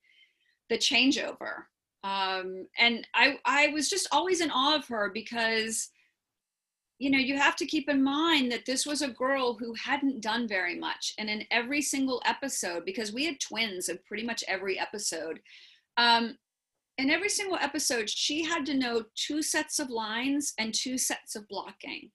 the 0.69 0.77
changeover. 0.77 1.63
Um, 2.03 2.67
and 2.77 3.07
I, 3.15 3.39
I 3.43 3.69
was 3.69 3.89
just 3.89 4.07
always 4.11 4.39
in 4.39 4.51
awe 4.51 4.75
of 4.75 4.87
her 4.89 5.09
because, 5.11 5.89
you 6.99 7.09
know, 7.09 7.17
you 7.17 7.39
have 7.39 7.55
to 7.55 7.65
keep 7.65 7.89
in 7.89 8.03
mind 8.03 8.51
that 8.51 8.67
this 8.67 8.85
was 8.85 9.01
a 9.01 9.07
girl 9.07 9.55
who 9.55 9.73
hadn't 9.73 10.21
done 10.21 10.47
very 10.47 10.77
much. 10.77 11.15
And 11.17 11.27
in 11.27 11.43
every 11.49 11.81
single 11.81 12.21
episode, 12.23 12.85
because 12.85 13.11
we 13.11 13.25
had 13.25 13.39
twins 13.39 13.89
in 13.89 13.97
pretty 14.07 14.23
much 14.23 14.43
every 14.47 14.77
episode, 14.77 15.39
um, 15.97 16.37
in 16.99 17.09
every 17.09 17.29
single 17.29 17.57
episode, 17.59 18.07
she 18.11 18.43
had 18.43 18.63
to 18.67 18.75
know 18.75 19.05
two 19.15 19.41
sets 19.41 19.79
of 19.79 19.89
lines 19.89 20.53
and 20.59 20.71
two 20.71 20.99
sets 20.99 21.35
of 21.35 21.47
blocking. 21.47 22.11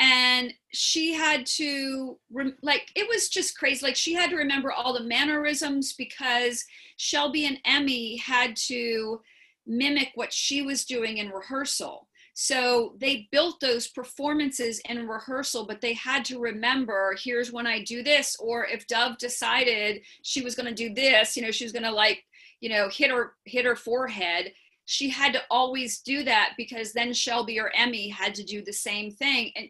And 0.00 0.52
she 0.72 1.12
had 1.14 1.44
to 1.44 2.18
like 2.62 2.90
it 2.94 3.08
was 3.08 3.28
just 3.28 3.58
crazy. 3.58 3.84
Like 3.84 3.96
she 3.96 4.14
had 4.14 4.30
to 4.30 4.36
remember 4.36 4.70
all 4.70 4.92
the 4.92 5.04
mannerisms 5.04 5.92
because 5.92 6.64
shelby 6.96 7.46
and 7.46 7.58
emmy 7.64 8.16
had 8.16 8.56
to 8.56 9.20
mimic 9.66 10.10
what 10.14 10.32
she 10.32 10.62
was 10.62 10.84
doing 10.84 11.18
in 11.18 11.30
rehearsal. 11.30 12.06
So 12.34 12.94
they 13.00 13.28
built 13.32 13.58
those 13.58 13.88
performances 13.88 14.80
in 14.88 15.08
rehearsal 15.08 15.66
but 15.66 15.80
they 15.80 15.94
had 15.94 16.24
to 16.26 16.38
remember 16.38 17.16
here's 17.20 17.50
when 17.50 17.66
i 17.66 17.82
do 17.82 18.04
this 18.04 18.36
or 18.38 18.64
if 18.64 18.86
dove 18.86 19.18
decided 19.18 20.02
she 20.22 20.42
was 20.42 20.54
going 20.54 20.68
to 20.68 20.72
do 20.72 20.94
this 20.94 21.36
you 21.36 21.42
know 21.42 21.50
she 21.50 21.64
was 21.64 21.72
going 21.72 21.82
to 21.82 21.90
like 21.90 22.24
you 22.60 22.68
know 22.68 22.88
hit 22.88 23.10
her 23.10 23.32
hit 23.44 23.64
her 23.64 23.74
forehead 23.74 24.52
she 24.90 25.10
had 25.10 25.34
to 25.34 25.42
always 25.50 26.00
do 26.00 26.22
that 26.22 26.54
because 26.56 26.94
then 26.94 27.12
shelby 27.12 27.60
or 27.60 27.70
emmy 27.76 28.08
had 28.08 28.34
to 28.34 28.42
do 28.42 28.62
the 28.64 28.72
same 28.72 29.10
thing. 29.10 29.52
And 29.54 29.68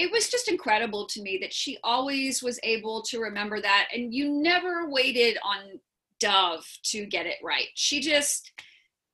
it 0.00 0.10
was 0.10 0.30
just 0.30 0.48
incredible 0.48 1.04
to 1.04 1.20
me 1.20 1.36
that 1.42 1.52
she 1.52 1.76
always 1.84 2.42
was 2.42 2.58
able 2.62 3.02
to 3.02 3.20
remember 3.20 3.60
that 3.60 3.88
and 3.94 4.14
you 4.14 4.30
never 4.30 4.88
waited 4.88 5.36
on 5.44 5.78
dove 6.18 6.66
to 6.84 7.04
get 7.04 7.26
it 7.26 7.36
right. 7.44 7.66
She 7.74 8.00
just 8.00 8.50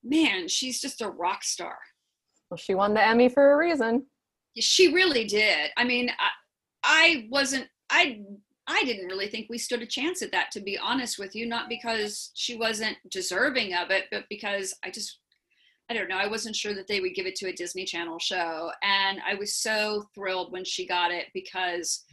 man 0.05 0.47
she's 0.47 0.81
just 0.81 1.03
a 1.03 1.09
rock 1.09 1.43
star. 1.43 1.77
Well 2.51 2.57
she 2.57 2.77
won 2.77 2.95
the 2.95 3.05
emmy 3.05 3.29
for 3.29 3.53
a 3.53 3.57
reason. 3.57 4.07
She 4.57 4.95
really 4.95 5.25
did. 5.25 5.71
I 5.77 5.83
mean 5.83 6.09
i, 6.21 6.29
I 6.85 7.27
wasn't 7.33 7.67
i 7.91 8.21
i 8.69 8.85
didn't 8.85 9.07
really 9.07 9.27
think 9.27 9.49
we 9.51 9.59
stood 9.59 9.83
a 9.83 9.87
chance 9.87 10.23
at 10.23 10.31
that 10.31 10.53
to 10.53 10.61
be 10.61 10.79
honest 10.79 11.19
with 11.19 11.35
you 11.35 11.47
not 11.47 11.69
because 11.69 12.31
she 12.35 12.57
wasn't 12.57 12.97
deserving 13.11 13.75
of 13.75 13.91
it 13.91 14.07
but 14.11 14.25
because 14.29 14.75
i 14.85 14.91
just 14.91 15.21
I 15.89 15.95
don't 15.95 16.09
know, 16.09 16.17
I 16.17 16.27
wasn't 16.27 16.57
sure 16.57 16.75
that 16.75 16.89
they 16.89 17.01
would 17.01 17.15
give 17.15 17.27
it 17.27 17.37
to 17.37 17.49
a 17.49 17.53
Disney 17.53 17.85
Channel 17.85 18.19
show. 18.19 18.71
And 18.83 19.21
I 19.27 19.35
was 19.35 19.55
so 19.55 20.05
thrilled 20.15 20.53
when 20.53 20.65
she 20.65 20.87
got 20.87 21.13
it 21.13 21.27
because 21.33 22.05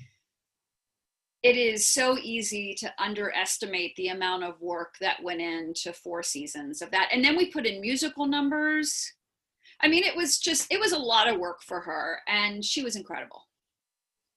it 1.41 1.57
is 1.57 1.85
so 1.85 2.17
easy 2.19 2.73
to 2.75 2.93
underestimate 2.99 3.95
the 3.95 4.09
amount 4.09 4.43
of 4.43 4.61
work 4.61 4.95
that 5.01 5.21
went 5.21 5.41
into 5.41 5.91
four 5.91 6.23
seasons 6.23 6.81
of 6.81 6.89
that. 6.91 7.09
And 7.11 7.23
then 7.23 7.35
we 7.35 7.51
put 7.51 7.65
in 7.65 7.81
musical 7.81 8.25
numbers. 8.25 9.13
I 9.81 9.89
mean, 9.89 10.03
it 10.03 10.15
was 10.15 10.37
just, 10.37 10.71
it 10.71 10.79
was 10.79 10.93
a 10.93 10.97
lot 10.97 11.27
of 11.27 11.39
work 11.39 11.61
for 11.61 11.81
her, 11.81 12.19
and 12.27 12.63
she 12.63 12.81
was 12.81 12.95
incredible. 12.95 13.47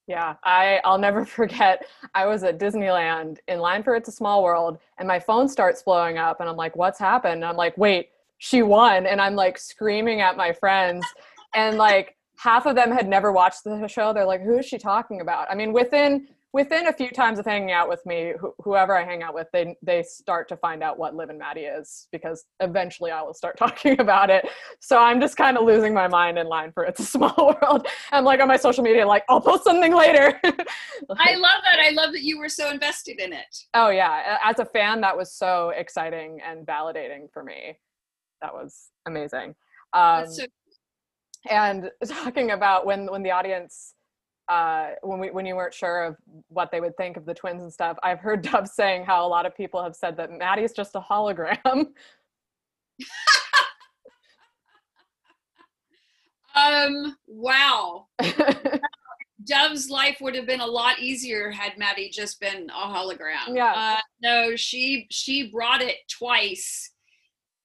Yeah, 0.07 0.35
I 0.43 0.79
I'll 0.83 0.97
never 0.97 1.25
forget. 1.39 1.85
I 2.15 2.25
was 2.25 2.43
at 2.43 2.59
Disneyland 2.59 3.37
in 3.47 3.59
line 3.59 3.83
for 3.83 3.95
It's 3.95 4.09
a 4.09 4.11
Small 4.11 4.43
World, 4.43 4.79
and 4.97 5.07
my 5.07 5.19
phone 5.19 5.47
starts 5.47 5.83
blowing 5.83 6.17
up, 6.17 6.39
and 6.39 6.49
I'm 6.49 6.55
like, 6.55 6.75
"What's 6.75 6.99
happened?" 6.99 7.35
And 7.35 7.45
I'm 7.45 7.57
like, 7.57 7.77
"Wait, 7.77 8.09
she 8.37 8.61
won 8.61 9.05
and 9.05 9.21
i'm 9.21 9.35
like 9.35 9.57
screaming 9.57 10.21
at 10.21 10.37
my 10.37 10.53
friends 10.53 11.05
and 11.53 11.77
like 11.77 12.17
half 12.37 12.65
of 12.65 12.75
them 12.75 12.91
had 12.91 13.07
never 13.07 13.31
watched 13.31 13.63
the 13.63 13.87
show. 13.87 14.13
They're 14.13 14.25
like 14.25 14.43
who 14.43 14.57
is 14.57 14.65
she 14.65 14.77
talking 14.77 15.21
about? 15.21 15.47
I 15.49 15.55
mean 15.55 15.73
within 15.73 16.27
within 16.53 16.87
a 16.87 16.93
few 16.93 17.09
times 17.09 17.39
of 17.39 17.45
hanging 17.45 17.71
out 17.71 17.89
with 17.89 18.03
me 18.05 18.33
wh- 18.41 18.63
whoever 18.63 18.97
i 18.97 19.03
hang 19.03 19.21
out 19.21 19.33
with 19.33 19.47
they 19.51 19.75
they 19.83 20.01
start 20.01 20.47
to 20.47 20.55
find 20.55 20.81
out 20.81 20.97
what 20.97 21.13
liv 21.13 21.29
and 21.29 21.37
maddie 21.37 21.65
is 21.65 22.07
because 22.09 22.45
eventually 22.61 23.11
i 23.11 23.21
will 23.21 23.33
start 23.33 23.57
talking 23.59 23.99
about 23.99 24.29
it. 24.29 24.47
So 24.79 24.97
i'm 24.97 25.19
just 25.19 25.35
kind 25.35 25.57
of 25.57 25.65
losing 25.65 25.93
my 25.93 26.07
mind 26.07 26.37
in 26.37 26.47
line 26.47 26.71
for 26.71 26.85
it's 26.85 27.01
a 27.01 27.05
small 27.05 27.35
world. 27.61 27.87
I'm 28.11 28.23
like 28.23 28.39
on 28.39 28.47
my 28.47 28.57
social 28.57 28.83
media 28.83 29.05
like 29.05 29.23
i'll 29.29 29.41
post 29.41 29.65
something 29.65 29.93
later. 29.93 30.39
I 30.43 31.35
love 31.35 31.61
that. 31.63 31.79
I 31.79 31.91
love 31.91 32.13
that 32.13 32.23
you 32.23 32.39
were 32.39 32.49
so 32.49 32.71
invested 32.71 33.19
in 33.19 33.33
it. 33.33 33.65
Oh 33.73 33.89
yeah. 33.89 34.37
As 34.43 34.59
a 34.59 34.65
fan 34.65 35.01
that 35.01 35.15
was 35.17 35.33
so 35.33 35.73
exciting 35.75 36.39
and 36.47 36.65
validating 36.65 37.31
for 37.31 37.43
me 37.43 37.77
that 38.41 38.53
was 38.53 38.89
amazing. 39.05 39.55
Um, 39.93 40.27
so- 40.27 40.45
and 41.49 41.89
talking 42.07 42.51
about 42.51 42.85
when 42.85 43.07
when 43.07 43.23
the 43.23 43.31
audience 43.31 43.93
uh, 44.49 44.91
when 45.01 45.19
we 45.19 45.29
when 45.29 45.45
you 45.45 45.55
weren't 45.55 45.73
sure 45.73 46.05
of 46.05 46.15
what 46.47 46.71
they 46.71 46.79
would 46.79 46.95
think 46.97 47.17
of 47.17 47.25
the 47.25 47.33
twins 47.33 47.61
and 47.63 47.73
stuff, 47.73 47.97
I've 48.03 48.19
heard 48.19 48.41
Dove 48.51 48.67
saying 48.67 49.05
how 49.05 49.25
a 49.25 49.29
lot 49.29 49.45
of 49.45 49.55
people 49.55 49.83
have 49.83 49.95
said 49.95 50.17
that 50.17 50.31
Maddie's 50.31 50.73
just 50.73 50.95
a 50.95 51.01
hologram. 51.01 51.59
um. 56.55 57.17
Wow. 57.27 58.07
Dove's 59.43 59.89
life 59.89 60.17
would 60.19 60.35
have 60.35 60.45
been 60.45 60.59
a 60.61 60.65
lot 60.65 60.99
easier 60.99 61.49
had 61.51 61.77
Maddie 61.77 62.09
just 62.09 62.39
been 62.41 62.69
a 62.69 62.87
hologram. 62.87 63.53
Yeah. 63.53 63.73
Uh, 63.75 63.99
no, 64.21 64.55
she 64.55 65.07
she 65.09 65.51
brought 65.51 65.81
it 65.81 65.97
twice 66.09 66.91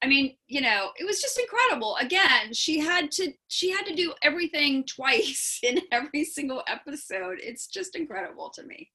I 0.02 0.08
mean, 0.08 0.34
you 0.48 0.60
know, 0.60 0.90
it 0.98 1.04
was 1.04 1.20
just 1.20 1.38
incredible. 1.38 1.96
Again, 2.00 2.52
she 2.52 2.80
had 2.80 3.10
to 3.12 3.32
she 3.48 3.70
had 3.70 3.86
to 3.86 3.94
do 3.94 4.12
everything 4.22 4.84
twice 4.84 5.60
in 5.62 5.80
every 5.92 6.24
single 6.24 6.62
episode. 6.66 7.38
It's 7.40 7.68
just 7.68 7.94
incredible 7.94 8.50
to 8.56 8.64
me. 8.64 8.90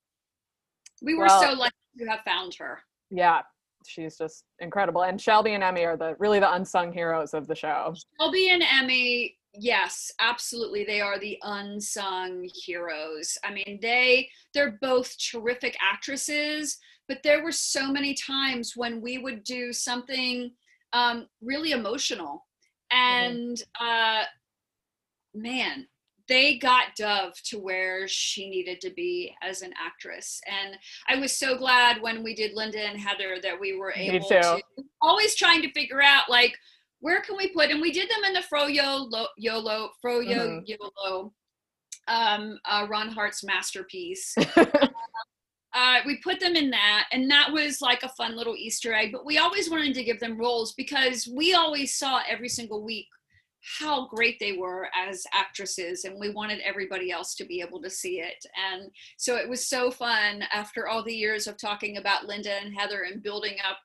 We 1.02 1.16
were 1.16 1.28
well, 1.28 1.42
so 1.42 1.54
lucky 1.54 1.76
to 2.00 2.06
have 2.06 2.22
found 2.26 2.56
her. 2.56 2.80
Yeah, 3.10 3.42
she's 3.86 4.18
just 4.18 4.44
incredible. 4.60 5.04
And 5.04 5.20
Shelby 5.20 5.54
and 5.54 5.64
Emmy 5.64 5.86
are 5.86 5.96
the 5.96 6.16
really 6.20 6.40
the 6.40 6.52
unsung 6.54 6.92
heroes 6.92 7.34
of 7.34 7.48
the 7.48 7.56
show. 7.56 7.94
Shelby 8.20 8.50
and 8.50 8.64
Emmy, 8.64 9.38
yes, 9.54 10.12
absolutely. 10.20 10.84
They 10.84 11.00
are 11.00 11.20
the 11.20 11.38
unsung 11.44 12.50
heroes. 12.54 13.38
I 13.46 13.54
mean, 13.54 13.80
they 13.82 14.30
they're 14.54 14.78
both 14.82 15.16
terrific 15.32 15.78
actresses, 15.82 16.78
but 17.08 17.20
there 17.24 17.44
were 17.44 17.54
so 17.54 17.92
many 17.92 18.14
times 18.14 18.74
when 18.76 19.02
we 19.02 19.20
would 19.20 19.46
do 19.46 19.72
something 19.72 20.52
um, 20.98 21.28
really 21.42 21.72
emotional. 21.72 22.46
Mm-hmm. 22.92 23.36
And 23.36 23.64
uh, 23.80 24.24
man, 25.34 25.88
they 26.28 26.58
got 26.58 26.96
Dove 26.98 27.34
to 27.46 27.58
where 27.58 28.08
she 28.08 28.50
needed 28.50 28.82
to 28.82 28.90
be 28.90 29.34
as 29.42 29.62
an 29.62 29.74
actress. 29.80 30.42
And 30.46 30.78
I 31.08 31.20
was 31.20 31.38
so 31.38 31.58
glad 31.58 32.02
when 32.02 32.24
we 32.24 32.36
did 32.36 32.54
Linda 32.54 32.80
and 32.80 33.00
Heather 33.00 33.38
that 33.42 33.60
we 33.60 33.78
were 33.78 33.94
able 33.96 34.28
to 34.28 34.62
always 35.02 35.36
trying 35.36 35.62
to 35.62 35.72
figure 35.72 36.02
out 36.02 36.30
like 36.30 36.58
where 37.00 37.22
can 37.22 37.38
we 37.38 37.50
put 37.50 37.70
and 37.70 37.80
we 37.80 37.92
did 37.92 38.10
them 38.10 38.24
in 38.26 38.34
the 38.34 38.42
Froyo 38.42 39.08
Yolo 39.38 39.90
Froyo 40.04 40.36
mm-hmm. 40.36 40.60
Yolo 40.66 41.34
um 42.08 42.58
uh, 42.66 42.88
Ron 42.90 43.10
Hart's 43.10 43.44
masterpiece. 43.44 44.36
uh, 45.78 46.00
we 46.06 46.18
put 46.18 46.40
them 46.40 46.56
in 46.56 46.70
that 46.72 47.06
and 47.12 47.30
that 47.30 47.52
was 47.52 47.82
like 47.82 48.04
a 48.04 48.10
fun 48.10 48.36
little 48.36 48.56
easter 48.56 48.94
egg 48.94 49.12
but 49.12 49.26
we 49.26 49.38
always 49.38 49.70
wanted 49.70 49.94
to 49.94 50.04
give 50.04 50.20
them 50.20 50.38
roles 50.38 50.74
because 50.74 51.28
we 51.28 51.54
always 51.54 51.98
saw 51.98 52.22
every 52.28 52.50
single 52.50 52.84
week 52.84 53.08
how 53.80 54.08
great 54.08 54.40
they 54.40 54.54
were 54.54 54.88
as 54.96 55.26
actresses 55.34 56.06
and 56.06 56.20
we 56.20 56.30
wanted 56.30 56.60
everybody 56.62 57.12
else 57.12 57.36
to 57.36 57.46
be 57.46 57.62
able 57.62 57.82
to 57.82 57.90
see 57.90 58.20
it. 58.20 58.46
And 58.72 58.90
so 59.18 59.36
it 59.36 59.48
was 59.48 59.68
so 59.68 59.92
fun 59.92 60.44
after 60.54 60.88
all 60.88 61.04
the 61.04 61.14
years 61.14 61.48
of 61.48 61.58
talking 61.58 61.98
about 61.98 62.26
linda 62.26 62.54
and 62.54 62.74
heather 62.78 63.04
and 63.04 63.24
building 63.24 63.58
up 63.68 63.78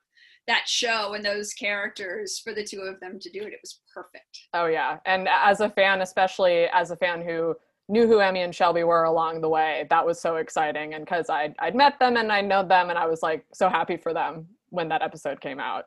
that 0.47 0.67
show 0.67 1.13
and 1.13 1.23
those 1.23 1.53
characters 1.53 2.39
for 2.39 2.53
the 2.53 2.63
two 2.63 2.81
of 2.81 2.99
them 2.99 3.17
to 3.19 3.29
do 3.29 3.41
it 3.41 3.53
it 3.53 3.59
was 3.61 3.81
perfect. 3.93 4.47
Oh 4.53 4.65
yeah. 4.67 4.97
And 5.05 5.27
as 5.29 5.61
a 5.61 5.69
fan 5.69 6.01
especially 6.01 6.65
as 6.73 6.91
a 6.91 6.97
fan 6.97 7.21
who 7.21 7.55
knew 7.89 8.07
who 8.07 8.19
Emmy 8.19 8.41
and 8.41 8.55
Shelby 8.55 8.83
were 8.83 9.03
along 9.03 9.41
the 9.41 9.49
way. 9.49 9.85
That 9.89 10.05
was 10.05 10.19
so 10.19 10.37
exciting. 10.37 10.93
And 10.93 11.05
because 11.05 11.29
I'd, 11.29 11.53
I'd 11.59 11.75
met 11.75 11.99
them 11.99 12.17
and 12.17 12.31
I 12.31 12.41
know 12.41 12.65
them 12.65 12.89
and 12.89 12.97
I 12.97 13.05
was 13.05 13.21
like 13.21 13.45
so 13.53 13.69
happy 13.69 13.97
for 13.97 14.13
them 14.13 14.47
when 14.69 14.87
that 14.89 15.01
episode 15.01 15.41
came 15.41 15.59
out. 15.59 15.85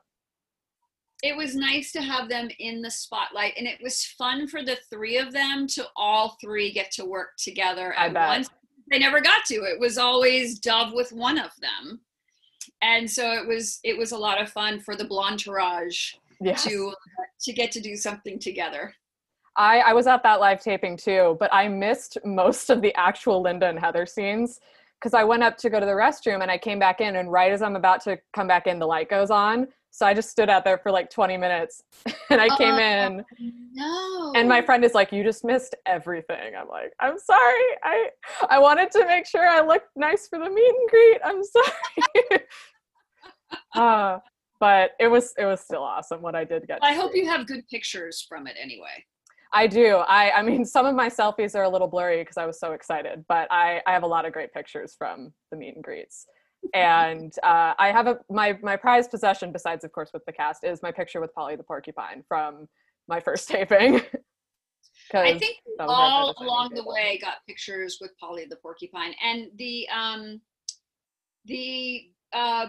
It 1.22 1.35
was 1.35 1.56
nice 1.56 1.92
to 1.92 2.02
have 2.02 2.28
them 2.28 2.48
in 2.59 2.82
the 2.82 2.90
spotlight 2.90 3.54
and 3.56 3.66
it 3.66 3.78
was 3.82 4.04
fun 4.04 4.46
for 4.46 4.62
the 4.62 4.76
three 4.90 5.16
of 5.16 5.32
them 5.32 5.66
to 5.68 5.87
all 5.96 6.37
three 6.42 6.72
get 6.72 6.90
to 6.92 7.06
work 7.06 7.30
together 7.38 7.94
at 7.94 8.12
once. 8.12 8.50
They 8.90 8.98
never 8.98 9.20
got 9.20 9.44
to. 9.46 9.54
It 9.54 9.80
was 9.80 9.96
always 9.96 10.59
Dove 10.61 10.92
with 10.92 11.11
one 11.12 11.38
of 11.38 11.50
them. 11.61 12.00
And 12.82 13.11
so 13.11 13.32
it 13.32 13.46
was 13.46 13.80
it 13.82 13.96
was 13.96 14.12
a 14.12 14.18
lot 14.18 14.40
of 14.40 14.50
fun 14.50 14.80
for 14.80 14.94
the 14.94 15.06
Blontourage 15.06 16.14
yes. 16.40 16.64
to 16.64 16.92
uh, 16.92 17.24
to 17.40 17.52
get 17.52 17.72
to 17.72 17.80
do 17.80 17.96
something 17.96 18.38
together. 18.38 18.92
I, 19.56 19.78
I 19.78 19.92
was 19.92 20.06
at 20.06 20.22
that 20.22 20.40
live 20.40 20.62
taping 20.62 20.96
too, 20.96 21.36
but 21.40 21.52
I 21.52 21.68
missed 21.68 22.18
most 22.24 22.70
of 22.70 22.82
the 22.82 22.94
actual 22.94 23.42
Linda 23.42 23.68
and 23.68 23.78
Heather 23.78 24.07
scenes 24.07 24.61
because 25.00 25.14
I 25.14 25.24
went 25.24 25.42
up 25.42 25.57
to 25.59 25.70
go 25.70 25.80
to 25.80 25.86
the 25.86 25.92
restroom 25.92 26.42
and 26.42 26.50
I 26.50 26.59
came 26.59 26.78
back 26.78 27.00
in, 27.00 27.16
and 27.16 27.30
right 27.30 27.52
as 27.52 27.62
I'm 27.62 27.76
about 27.76 28.02
to 28.04 28.18
come 28.34 28.46
back 28.46 28.66
in, 28.66 28.78
the 28.78 28.86
light 28.86 29.09
goes 29.09 29.30
on. 29.30 29.68
So 29.90 30.04
I 30.04 30.12
just 30.12 30.28
stood 30.28 30.50
out 30.50 30.62
there 30.62 30.76
for 30.76 30.90
like 30.90 31.09
20 31.09 31.38
minutes 31.38 31.82
and 32.30 32.38
I 32.38 32.54
came 32.59 32.74
in. 32.74 33.24
No. 33.72 34.32
And 34.36 34.46
my 34.46 34.61
friend 34.61 34.84
is 34.84 34.92
like, 34.92 35.11
You 35.11 35.24
just 35.24 35.42
missed 35.42 35.74
everything. 35.86 36.54
I'm 36.54 36.68
like, 36.68 36.92
I'm 37.00 37.18
sorry. 37.18 37.64
I 37.82 38.11
I 38.50 38.59
wanted 38.59 38.90
to 38.90 39.07
make 39.07 39.26
sure 39.26 39.48
I 39.48 39.62
looked 39.62 39.88
nice 39.96 40.28
for 40.28 40.38
the 40.38 40.50
meet 40.50 40.74
and 40.74 40.90
greet. 40.90 41.18
I'm 41.24 41.42
sorry. 41.57 42.42
uh, 43.74 44.18
but 44.61 44.90
it 45.00 45.09
was 45.09 45.32
it 45.38 45.46
was 45.46 45.62
still 45.62 45.82
awesome 45.82 46.20
what 46.20 46.34
I 46.34 46.44
did 46.44 46.66
get. 46.66 46.80
I 46.82 46.92
hope 46.92 47.12
see. 47.12 47.20
you 47.20 47.28
have 47.28 47.46
good 47.46 47.66
pictures 47.68 48.24
from 48.28 48.46
it 48.46 48.57
anyway. 48.62 49.02
I 49.53 49.66
do. 49.66 49.97
I 49.97 50.30
I 50.32 50.42
mean 50.42 50.64
some 50.76 50.86
of 50.86 50.94
my 50.94 51.09
selfies 51.09 51.55
are 51.55 51.62
a 51.62 51.68
little 51.68 51.88
blurry 51.88 52.20
because 52.20 52.36
I 52.36 52.47
was 52.47 52.59
so 52.59 52.72
excited, 52.72 53.24
but 53.28 53.49
I 53.51 53.80
I 53.86 53.92
have 53.92 54.03
a 54.03 54.09
lot 54.09 54.24
of 54.24 54.32
great 54.32 54.53
pictures 54.53 54.94
from 54.97 55.32
the 55.51 55.57
meet 55.57 55.74
and 55.74 55.84
greets. 55.84 56.26
And 56.74 57.32
uh, 57.42 57.74
I 57.78 57.92
have 57.92 58.07
a 58.07 58.18
my 58.30 58.59
my 58.62 58.76
prized 58.76 59.11
possession 59.11 59.53
besides 59.53 59.84
of 59.84 59.92
course 59.92 60.11
with 60.12 60.24
the 60.24 60.32
cast 60.32 60.64
is 60.64 60.82
my 60.82 60.90
picture 60.90 61.20
with 61.20 61.32
Polly 61.34 61.57
the 61.57 61.62
porcupine 61.62 62.24
from 62.26 62.68
my 63.09 63.20
first 63.20 63.49
taping. 63.51 64.01
I 65.14 65.38
think 65.38 65.59
all 65.78 66.34
along 66.38 66.70
the 66.74 66.84
way 66.84 67.18
got 67.22 67.36
pictures 67.47 67.99
with 68.01 68.11
Polly 68.18 68.47
the 68.49 68.57
porcupine 68.57 69.14
and 69.22 69.49
the 69.57 69.88
um 69.88 70.40
the 71.44 72.11
uh 72.32 72.66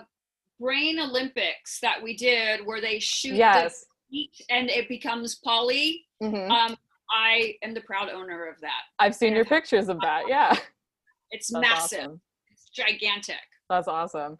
brain 0.59 0.99
Olympics 0.99 1.79
that 1.81 2.01
we 2.01 2.15
did 2.15 2.65
where 2.65 2.81
they 2.81 2.99
shoot 2.99 3.35
yes. 3.35 3.85
the 4.11 4.29
and 4.49 4.69
it 4.69 4.87
becomes 4.87 5.35
Polly. 5.35 6.06
Mm-hmm. 6.21 6.51
Um, 6.51 6.77
I 7.11 7.55
am 7.63 7.73
the 7.73 7.81
proud 7.81 8.09
owner 8.09 8.45
of 8.47 8.59
that. 8.61 8.83
I've 8.99 9.15
seen 9.15 9.33
your 9.33 9.45
pictures 9.45 9.89
of 9.89 9.99
that. 10.01 10.23
Yeah. 10.27 10.55
It's 11.29 11.51
That's 11.51 11.61
massive. 11.61 11.99
Awesome. 11.99 12.21
It's 12.49 12.69
gigantic. 12.69 13.35
That's 13.69 13.89
awesome. 13.89 14.37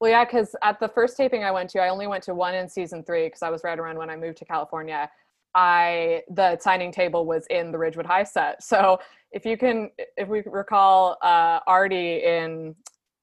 Well, 0.00 0.10
yeah, 0.10 0.24
because 0.24 0.56
at 0.62 0.80
the 0.80 0.88
first 0.88 1.18
taping 1.18 1.44
I 1.44 1.50
went 1.50 1.68
to, 1.70 1.80
I 1.80 1.90
only 1.90 2.06
went 2.06 2.24
to 2.24 2.34
one 2.34 2.54
in 2.54 2.66
season 2.66 3.04
three 3.04 3.26
because 3.26 3.42
I 3.42 3.50
was 3.50 3.62
right 3.62 3.78
around 3.78 3.98
when 3.98 4.08
I 4.08 4.16
moved 4.16 4.38
to 4.38 4.46
California. 4.46 5.10
I 5.54 6.22
the 6.30 6.56
signing 6.60 6.92
table 6.92 7.26
was 7.26 7.46
in 7.50 7.72
the 7.72 7.78
Ridgewood 7.78 8.06
High 8.06 8.24
set. 8.24 8.62
So 8.62 8.98
if 9.32 9.44
you 9.44 9.58
can, 9.58 9.90
if 10.16 10.28
we 10.28 10.42
recall, 10.46 11.18
uh, 11.22 11.60
Artie 11.66 12.24
in 12.24 12.74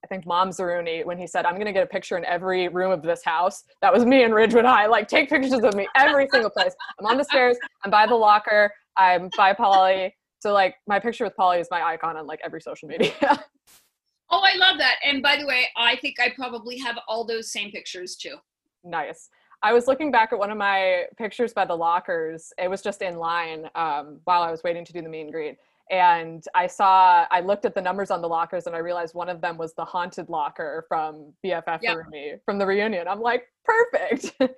I 0.03 0.07
think 0.07 0.25
Mom 0.25 0.49
Zeruni 0.49 1.05
when 1.05 1.17
he 1.17 1.27
said, 1.27 1.45
"I'm 1.45 1.55
going 1.55 1.65
to 1.65 1.73
get 1.73 1.83
a 1.83 1.87
picture 1.87 2.17
in 2.17 2.25
every 2.25 2.67
room 2.67 2.91
of 2.91 3.01
this 3.01 3.23
house." 3.23 3.63
That 3.81 3.93
was 3.93 4.05
me 4.05 4.23
in 4.23 4.31
Ridgewood 4.31 4.65
High. 4.65 4.85
Like, 4.85 5.07
take 5.07 5.29
pictures 5.29 5.63
of 5.63 5.73
me 5.73 5.87
every 5.95 6.27
single 6.31 6.49
place. 6.49 6.73
I'm 6.99 7.05
on 7.05 7.17
the 7.17 7.23
stairs. 7.23 7.57
I'm 7.83 7.91
by 7.91 8.05
the 8.05 8.15
locker. 8.15 8.71
I'm 8.97 9.29
by 9.35 9.53
Polly. 9.53 10.15
So 10.39 10.53
like, 10.53 10.75
my 10.87 10.99
picture 10.99 11.23
with 11.23 11.35
Polly 11.35 11.59
is 11.59 11.67
my 11.71 11.81
icon 11.81 12.17
on 12.17 12.27
like 12.27 12.39
every 12.43 12.61
social 12.61 12.87
media. 12.87 13.11
oh, 13.21 14.41
I 14.43 14.55
love 14.57 14.77
that. 14.77 14.95
And 15.03 15.21
by 15.23 15.37
the 15.37 15.45
way, 15.45 15.67
I 15.75 15.95
think 15.97 16.19
I 16.19 16.29
probably 16.29 16.77
have 16.77 16.97
all 17.07 17.25
those 17.25 17.51
same 17.51 17.71
pictures 17.71 18.15
too. 18.15 18.35
Nice. 18.83 19.29
I 19.63 19.73
was 19.73 19.87
looking 19.87 20.11
back 20.11 20.31
at 20.33 20.39
one 20.39 20.51
of 20.51 20.57
my 20.57 21.05
pictures 21.17 21.53
by 21.53 21.65
the 21.65 21.75
lockers. 21.75 22.53
It 22.59 22.69
was 22.69 22.81
just 22.81 23.01
in 23.01 23.17
line 23.17 23.67
um, 23.73 24.19
while 24.25 24.43
I 24.43 24.51
was 24.51 24.61
waiting 24.63 24.85
to 24.85 24.93
do 24.93 25.01
the 25.01 25.09
meet 25.09 25.21
and 25.21 25.31
greet. 25.31 25.57
And 25.89 26.43
I 26.53 26.67
saw, 26.67 27.25
I 27.31 27.39
looked 27.39 27.65
at 27.65 27.75
the 27.75 27.81
numbers 27.81 28.11
on 28.11 28.21
the 28.21 28.27
lockers 28.27 28.67
and 28.67 28.75
I 28.75 28.79
realized 28.79 29.15
one 29.15 29.29
of 29.29 29.41
them 29.41 29.57
was 29.57 29.73
the 29.75 29.85
haunted 29.85 30.29
locker 30.29 30.85
from 30.87 31.33
BFF 31.45 31.79
yep. 31.81 31.97
Me 32.09 32.33
from 32.45 32.57
the 32.57 32.65
reunion. 32.65 33.07
I'm 33.07 33.21
like, 33.21 33.43
perfect. 33.63 34.35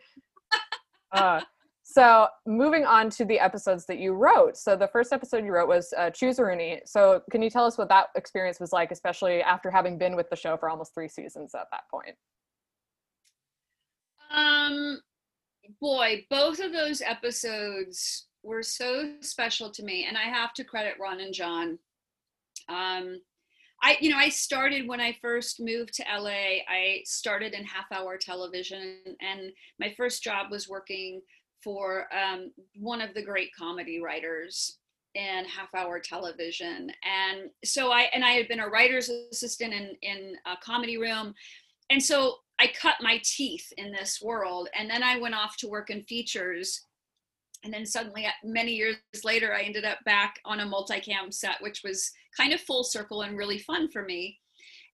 uh, 1.11 1.41
so 1.84 2.27
moving 2.45 2.86
on 2.86 3.09
to 3.11 3.25
the 3.25 3.39
episodes 3.39 3.86
that 3.88 3.97
you 3.97 4.13
wrote. 4.13 4.57
So 4.57 4.75
the 4.75 4.88
first 4.88 5.11
episode 5.11 5.43
you 5.43 5.51
wrote 5.51 5.67
was 5.67 5.91
uh, 5.97 6.11
Choose 6.11 6.39
Rooney. 6.39 6.82
So 6.86 7.23
can 7.32 7.41
you 7.41 7.49
tell 7.49 7.65
us 7.65 7.80
what 7.80 7.89
that 7.89 8.07
experience 8.15 8.59
was 8.59 8.71
like, 8.71 8.91
especially 8.91 9.41
after 9.41 9.71
having 9.71 9.97
been 9.97 10.15
with 10.15 10.30
the 10.30 10.36
show 10.36 10.55
for 10.55 10.69
almost 10.69 10.93
three 10.93 11.07
seasons 11.07 11.55
at 11.55 11.65
that 11.71 11.89
point? 11.89 12.15
Um, 14.32 15.01
boy, 15.82 16.25
both 16.30 16.59
of 16.59 16.71
those 16.71 17.01
episodes 17.01 18.27
were 18.44 18.64
so 18.64 19.14
special 19.22 19.70
to 19.72 19.84
me, 19.84 20.06
and 20.08 20.18
I 20.18 20.24
have 20.24 20.54
to 20.56 20.64
credit 20.64 20.96
Ron 21.00 21.20
and 21.20 21.34
John. 21.34 21.80
Um, 22.68 23.22
I, 23.82 23.98
you 24.02 24.10
know, 24.10 24.18
I 24.18 24.30
started 24.30 24.88
when 24.88 25.00
I 25.00 25.18
first 25.22 25.62
moved 25.62 25.94
to 25.96 26.04
LA. 26.04 26.60
I 26.68 27.02
started 27.06 27.54
in 27.54 27.64
half 27.64 27.92
hour 27.92 28.18
television, 28.18 28.98
and 29.22 29.52
my 29.80 29.94
first 29.96 30.24
job 30.24 30.52
was 30.52 30.68
working 30.68 31.22
for 31.64 32.08
um, 32.14 32.52
one 32.76 33.02
of 33.02 33.14
the 33.14 33.24
great 33.24 33.52
comedy 33.58 34.02
writers 34.02 34.78
in 35.16 35.46
half 35.46 35.74
hour 35.76 36.00
television. 36.00 36.92
And 37.04 37.50
so 37.64 37.92
I, 37.92 38.04
and 38.14 38.24
I 38.24 38.32
had 38.32 38.48
been 38.48 38.60
a 38.60 38.70
writer's 38.70 39.10
assistant 39.10 39.74
in, 39.74 39.96
in 40.02 40.36
a 40.46 40.56
comedy 40.64 40.98
room. 40.98 41.34
And 41.90 42.02
so 42.02 42.36
I 42.60 42.68
cut 42.80 42.96
my 43.02 43.20
teeth 43.24 43.72
in 43.78 43.92
this 43.92 44.22
world. 44.22 44.70
And 44.78 44.90
then 44.90 45.04
I 45.04 45.18
went 45.18 45.36
off 45.36 45.58
to 45.58 45.68
work 45.68 45.90
in 45.90 46.04
features. 46.04 46.86
And 47.64 47.74
then 47.74 47.86
suddenly, 47.86 48.26
uh, 48.26 48.32
many 48.43 48.74
years 48.74 48.97
later, 49.24 49.53
I 49.53 49.62
ended 49.62 49.86
up 49.86 49.99
back 50.05 50.39
on 50.45 50.62
a 50.62 50.66
multicam 50.66 51.34
set, 51.34 51.62
which 51.62 51.82
was 51.84 52.12
kind 52.36 52.53
of 52.53 52.62
full 52.62 52.84
circle 52.84 53.22
and 53.24 53.38
really 53.38 53.60
fun 53.60 53.89
for 53.89 54.03
me. 54.03 54.39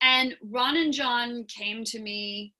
And 0.02 0.36
Ron 0.50 0.78
and 0.78 0.94
John 0.94 1.46
came 1.46 1.84
to 1.86 2.00
me 2.00 2.54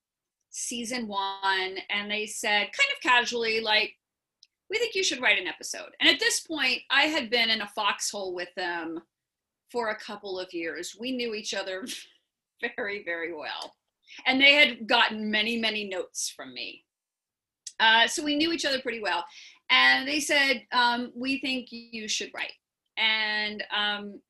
season 0.50 1.06
one 1.06 1.76
and 1.90 2.10
they 2.10 2.26
said, 2.26 2.70
kind 2.72 2.90
of 2.94 3.02
casually, 3.02 3.60
like, 3.60 3.94
we 4.70 4.78
think 4.78 4.94
you 4.94 5.04
should 5.04 5.20
write 5.20 5.38
an 5.38 5.46
episode. 5.46 5.90
And 6.00 6.08
at 6.08 6.18
this 6.18 6.40
point, 6.40 6.80
I 6.90 7.02
had 7.02 7.30
been 7.30 7.50
in 7.50 7.60
a 7.60 7.68
foxhole 7.68 8.34
with 8.34 8.48
them 8.56 9.00
for 9.70 9.90
a 9.90 9.98
couple 9.98 10.38
of 10.40 10.52
years. 10.52 10.96
We 10.98 11.12
knew 11.12 11.34
each 11.34 11.54
other 11.54 11.84
very, 12.76 13.04
very 13.04 13.34
well 13.34 13.74
and 14.26 14.40
they 14.40 14.54
had 14.54 14.86
gotten 14.86 15.30
many 15.30 15.58
many 15.58 15.88
notes 15.88 16.32
from 16.34 16.54
me 16.54 16.84
uh, 17.78 18.06
so 18.06 18.24
we 18.24 18.36
knew 18.36 18.52
each 18.52 18.64
other 18.64 18.80
pretty 18.80 19.00
well 19.00 19.24
and 19.70 20.06
they 20.06 20.20
said 20.20 20.62
um, 20.72 21.12
we 21.14 21.40
think 21.40 21.68
you 21.70 22.08
should 22.08 22.30
write. 22.34 22.52
And 22.98 23.62
um, 23.76 24.20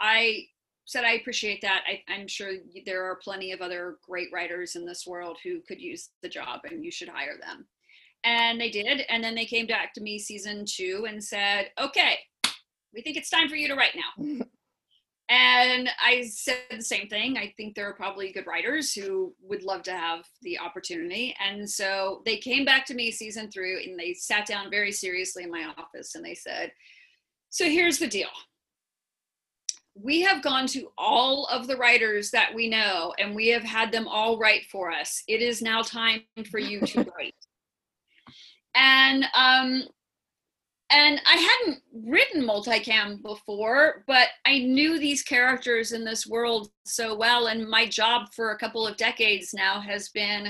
i 0.00 0.44
said 0.84 1.04
i 1.04 1.12
appreciate 1.14 1.60
that. 1.62 1.82
I, 1.86 2.02
i'm 2.12 2.28
sure 2.28 2.52
there 2.86 3.04
are 3.04 3.18
plenty 3.22 3.52
of 3.52 3.60
other 3.60 3.96
great 4.06 4.28
writers 4.32 4.76
in 4.76 4.86
this 4.86 5.06
world 5.06 5.38
who 5.42 5.60
could 5.66 5.80
use 5.80 6.10
the 6.22 6.28
job 6.28 6.60
and 6.64 6.84
you 6.84 6.90
should 6.90 7.08
hire 7.08 7.36
them. 7.38 7.66
And 8.24 8.60
they 8.60 8.70
did 8.70 9.02
and 9.08 9.22
then 9.22 9.34
they 9.34 9.44
came 9.46 9.66
back 9.66 9.94
to 9.94 10.00
me 10.00 10.18
season 10.18 10.64
two 10.66 11.06
and 11.08 11.22
said 11.22 11.70
okay 11.80 12.18
we 12.94 13.02
think 13.02 13.16
it's 13.16 13.30
time 13.30 13.48
for 13.48 13.56
you 13.56 13.68
to 13.68 13.74
write 13.74 13.94
now 13.94 14.44
And 15.30 15.90
I 16.02 16.22
said 16.22 16.56
the 16.70 16.82
same 16.82 17.08
thing. 17.08 17.36
I 17.36 17.52
think 17.56 17.74
there 17.74 17.86
are 17.86 17.94
probably 17.94 18.32
good 18.32 18.46
writers 18.46 18.94
who 18.94 19.34
would 19.42 19.62
love 19.62 19.82
to 19.82 19.92
have 19.92 20.24
the 20.40 20.58
opportunity. 20.58 21.36
And 21.38 21.68
so 21.68 22.22
they 22.24 22.38
came 22.38 22.64
back 22.64 22.86
to 22.86 22.94
me 22.94 23.10
season 23.10 23.50
three 23.50 23.90
and 23.90 23.98
they 23.98 24.14
sat 24.14 24.46
down 24.46 24.70
very 24.70 24.90
seriously 24.90 25.44
in 25.44 25.50
my 25.50 25.70
office 25.76 26.14
and 26.14 26.24
they 26.24 26.34
said, 26.34 26.72
So 27.50 27.66
here's 27.66 27.98
the 27.98 28.08
deal. 28.08 28.28
We 29.94 30.22
have 30.22 30.42
gone 30.42 30.66
to 30.68 30.88
all 30.96 31.44
of 31.46 31.66
the 31.66 31.76
writers 31.76 32.30
that 32.30 32.54
we 32.54 32.70
know 32.70 33.12
and 33.18 33.34
we 33.34 33.48
have 33.48 33.64
had 33.64 33.92
them 33.92 34.08
all 34.08 34.38
write 34.38 34.64
for 34.72 34.90
us. 34.90 35.22
It 35.28 35.42
is 35.42 35.60
now 35.60 35.82
time 35.82 36.22
for 36.50 36.58
you 36.58 36.80
to 36.80 37.00
write. 37.18 37.34
and 38.74 39.26
um, 39.34 39.82
and 40.90 41.20
I 41.26 41.36
hadn't 41.36 41.82
written 41.92 42.42
multicam 42.42 43.22
before, 43.22 44.04
but 44.06 44.28
I 44.46 44.60
knew 44.60 44.98
these 44.98 45.22
characters 45.22 45.92
in 45.92 46.04
this 46.04 46.26
world 46.26 46.70
so 46.86 47.14
well. 47.14 47.48
And 47.48 47.68
my 47.68 47.86
job 47.86 48.28
for 48.34 48.50
a 48.50 48.58
couple 48.58 48.86
of 48.86 48.96
decades 48.96 49.52
now 49.52 49.80
has 49.80 50.08
been 50.08 50.48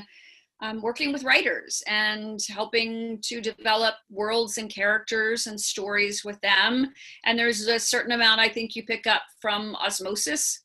um, 0.60 0.80
working 0.80 1.12
with 1.12 1.24
writers 1.24 1.82
and 1.88 2.40
helping 2.48 3.20
to 3.22 3.40
develop 3.40 3.94
worlds 4.10 4.58
and 4.58 4.72
characters 4.72 5.48
and 5.48 5.60
stories 5.60 6.24
with 6.24 6.40
them. 6.40 6.92
And 7.24 7.38
there's 7.38 7.66
a 7.66 7.78
certain 7.78 8.12
amount 8.12 8.40
I 8.40 8.48
think 8.48 8.76
you 8.76 8.84
pick 8.84 9.06
up 9.06 9.22
from 9.40 9.74
osmosis. 9.76 10.62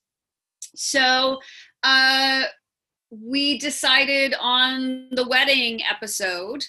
So 0.76 1.40
uh, 1.84 2.44
we 3.10 3.58
decided 3.58 4.36
on 4.40 5.10
the 5.12 5.28
wedding 5.28 5.82
episode. 5.84 6.64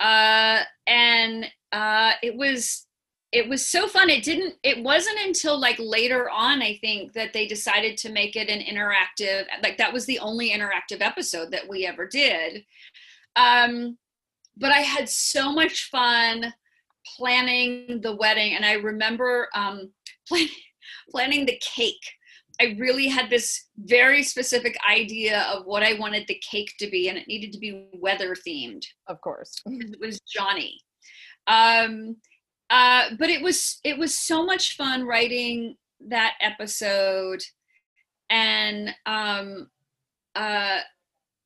Uh, 0.00 0.62
and 0.88 1.46
uh, 1.72 2.12
it 2.22 2.36
was 2.36 2.86
it 3.32 3.48
was 3.48 3.66
so 3.66 3.88
fun. 3.88 4.10
It 4.10 4.22
didn't 4.22 4.56
it 4.62 4.82
wasn't 4.82 5.18
until 5.24 5.58
like 5.58 5.78
later 5.78 6.28
on 6.28 6.62
i 6.62 6.76
think 6.82 7.14
that 7.14 7.32
they 7.32 7.46
decided 7.46 7.96
to 7.98 8.12
make 8.12 8.36
it 8.36 8.50
an 8.50 8.60
interactive 8.60 9.46
like 9.62 9.78
that 9.78 9.92
was 9.92 10.04
the 10.06 10.18
only 10.18 10.50
interactive 10.50 11.00
episode 11.00 11.50
that 11.50 11.68
we 11.68 11.86
ever 11.86 12.06
did. 12.06 12.64
Um 13.36 13.98
but 14.58 14.70
i 14.70 14.80
had 14.80 15.08
so 15.08 15.50
much 15.50 15.88
fun 15.90 16.52
planning 17.16 18.00
the 18.02 18.14
wedding 18.14 18.54
and 18.54 18.64
i 18.66 18.74
remember 18.74 19.48
um 19.54 19.90
plan, 20.28 20.48
planning 21.10 21.46
the 21.46 21.60
cake. 21.60 22.06
I 22.60 22.76
really 22.78 23.08
had 23.08 23.30
this 23.30 23.68
very 23.78 24.22
specific 24.22 24.76
idea 24.88 25.40
of 25.52 25.64
what 25.64 25.82
i 25.82 25.94
wanted 25.94 26.26
the 26.28 26.40
cake 26.48 26.74
to 26.80 26.90
be 26.90 27.08
and 27.08 27.16
it 27.16 27.26
needed 27.26 27.50
to 27.54 27.58
be 27.58 27.88
weather 27.94 28.36
themed 28.46 28.84
of 29.08 29.20
course. 29.22 29.54
It 29.66 29.98
was 30.00 30.20
johnny 30.20 30.78
um, 31.46 32.16
uh, 32.70 33.10
but 33.18 33.28
it 33.28 33.42
was 33.42 33.80
it 33.84 33.98
was 33.98 34.18
so 34.18 34.44
much 34.44 34.76
fun 34.76 35.06
writing 35.06 35.76
that 36.08 36.34
episode, 36.40 37.42
and 38.30 38.94
um, 39.06 39.68
uh, 40.34 40.78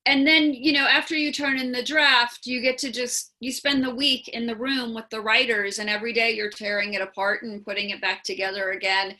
and 0.06 0.26
then 0.26 0.54
you 0.54 0.72
know 0.72 0.86
after 0.86 1.16
you 1.16 1.32
turn 1.32 1.58
in 1.58 1.72
the 1.72 1.82
draft, 1.82 2.46
you 2.46 2.60
get 2.60 2.78
to 2.78 2.92
just 2.92 3.32
you 3.40 3.50
spend 3.50 3.82
the 3.82 3.94
week 3.94 4.28
in 4.28 4.46
the 4.46 4.56
room 4.56 4.94
with 4.94 5.06
the 5.10 5.20
writers, 5.20 5.78
and 5.78 5.90
every 5.90 6.12
day 6.12 6.30
you're 6.30 6.50
tearing 6.50 6.94
it 6.94 7.02
apart 7.02 7.42
and 7.42 7.64
putting 7.64 7.90
it 7.90 8.00
back 8.00 8.22
together 8.22 8.70
again, 8.70 9.16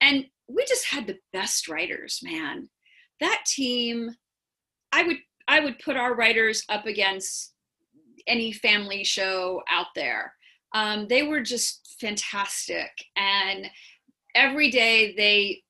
and 0.00 0.26
we 0.48 0.64
just 0.66 0.86
had 0.86 1.06
the 1.06 1.18
best 1.32 1.68
writers, 1.68 2.20
man. 2.22 2.68
That 3.20 3.44
team, 3.46 4.10
I 4.92 5.02
would 5.04 5.18
I 5.48 5.60
would 5.60 5.78
put 5.80 5.96
our 5.96 6.14
writers 6.14 6.62
up 6.68 6.86
against 6.86 7.51
any 8.26 8.52
family 8.52 9.04
show 9.04 9.62
out 9.70 9.88
there. 9.94 10.34
Um, 10.74 11.06
they 11.08 11.22
were 11.22 11.40
just 11.40 11.96
fantastic. 12.00 12.90
And 13.16 13.68
every 14.34 14.70
day 14.70 15.14
they 15.16 15.62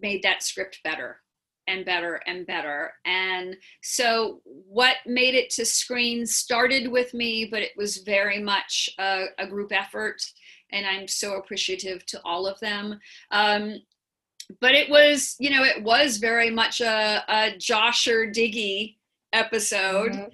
made 0.00 0.22
that 0.22 0.42
script 0.42 0.80
better 0.84 1.20
and 1.66 1.84
better 1.84 2.20
and 2.26 2.46
better. 2.46 2.92
And 3.04 3.56
so, 3.82 4.40
what 4.44 4.96
made 5.06 5.34
it 5.34 5.50
to 5.50 5.64
screen 5.64 6.26
started 6.26 6.88
with 6.88 7.14
me, 7.14 7.46
but 7.46 7.62
it 7.62 7.72
was 7.76 7.98
very 7.98 8.40
much 8.40 8.90
a, 8.98 9.26
a 9.38 9.46
group 9.46 9.72
effort. 9.72 10.22
and 10.72 10.86
I'm 10.86 11.08
so 11.08 11.34
appreciative 11.34 12.04
to 12.06 12.20
all 12.24 12.46
of 12.46 12.58
them. 12.60 12.98
Um, 13.30 13.76
but 14.60 14.72
it 14.72 14.90
was, 14.90 15.36
you 15.38 15.50
know, 15.50 15.64
it 15.64 15.82
was 15.82 16.18
very 16.18 16.50
much 16.50 16.80
a, 16.80 17.22
a 17.28 17.56
Josh 17.56 18.06
or 18.08 18.26
Diggy 18.30 18.96
episode. 19.32 20.12
Mm-hmm. 20.12 20.28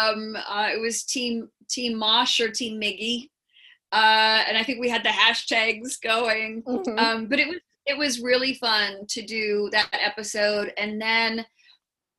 Um, 0.00 0.36
uh, 0.36 0.68
it 0.72 0.80
was 0.80 1.04
Team 1.04 1.48
Team 1.68 1.98
Mosh 1.98 2.40
or 2.40 2.50
Team 2.50 2.80
Miggy, 2.80 3.28
uh, 3.92 4.44
and 4.48 4.56
I 4.56 4.62
think 4.62 4.80
we 4.80 4.88
had 4.88 5.04
the 5.04 5.10
hashtags 5.10 6.00
going. 6.02 6.62
Mm-hmm. 6.62 6.98
Um, 6.98 7.26
but 7.26 7.38
it 7.38 7.48
was 7.48 7.58
it 7.86 7.96
was 7.96 8.20
really 8.20 8.54
fun 8.54 9.06
to 9.08 9.22
do 9.22 9.68
that 9.72 9.88
episode, 9.92 10.72
and 10.76 11.00
then 11.00 11.44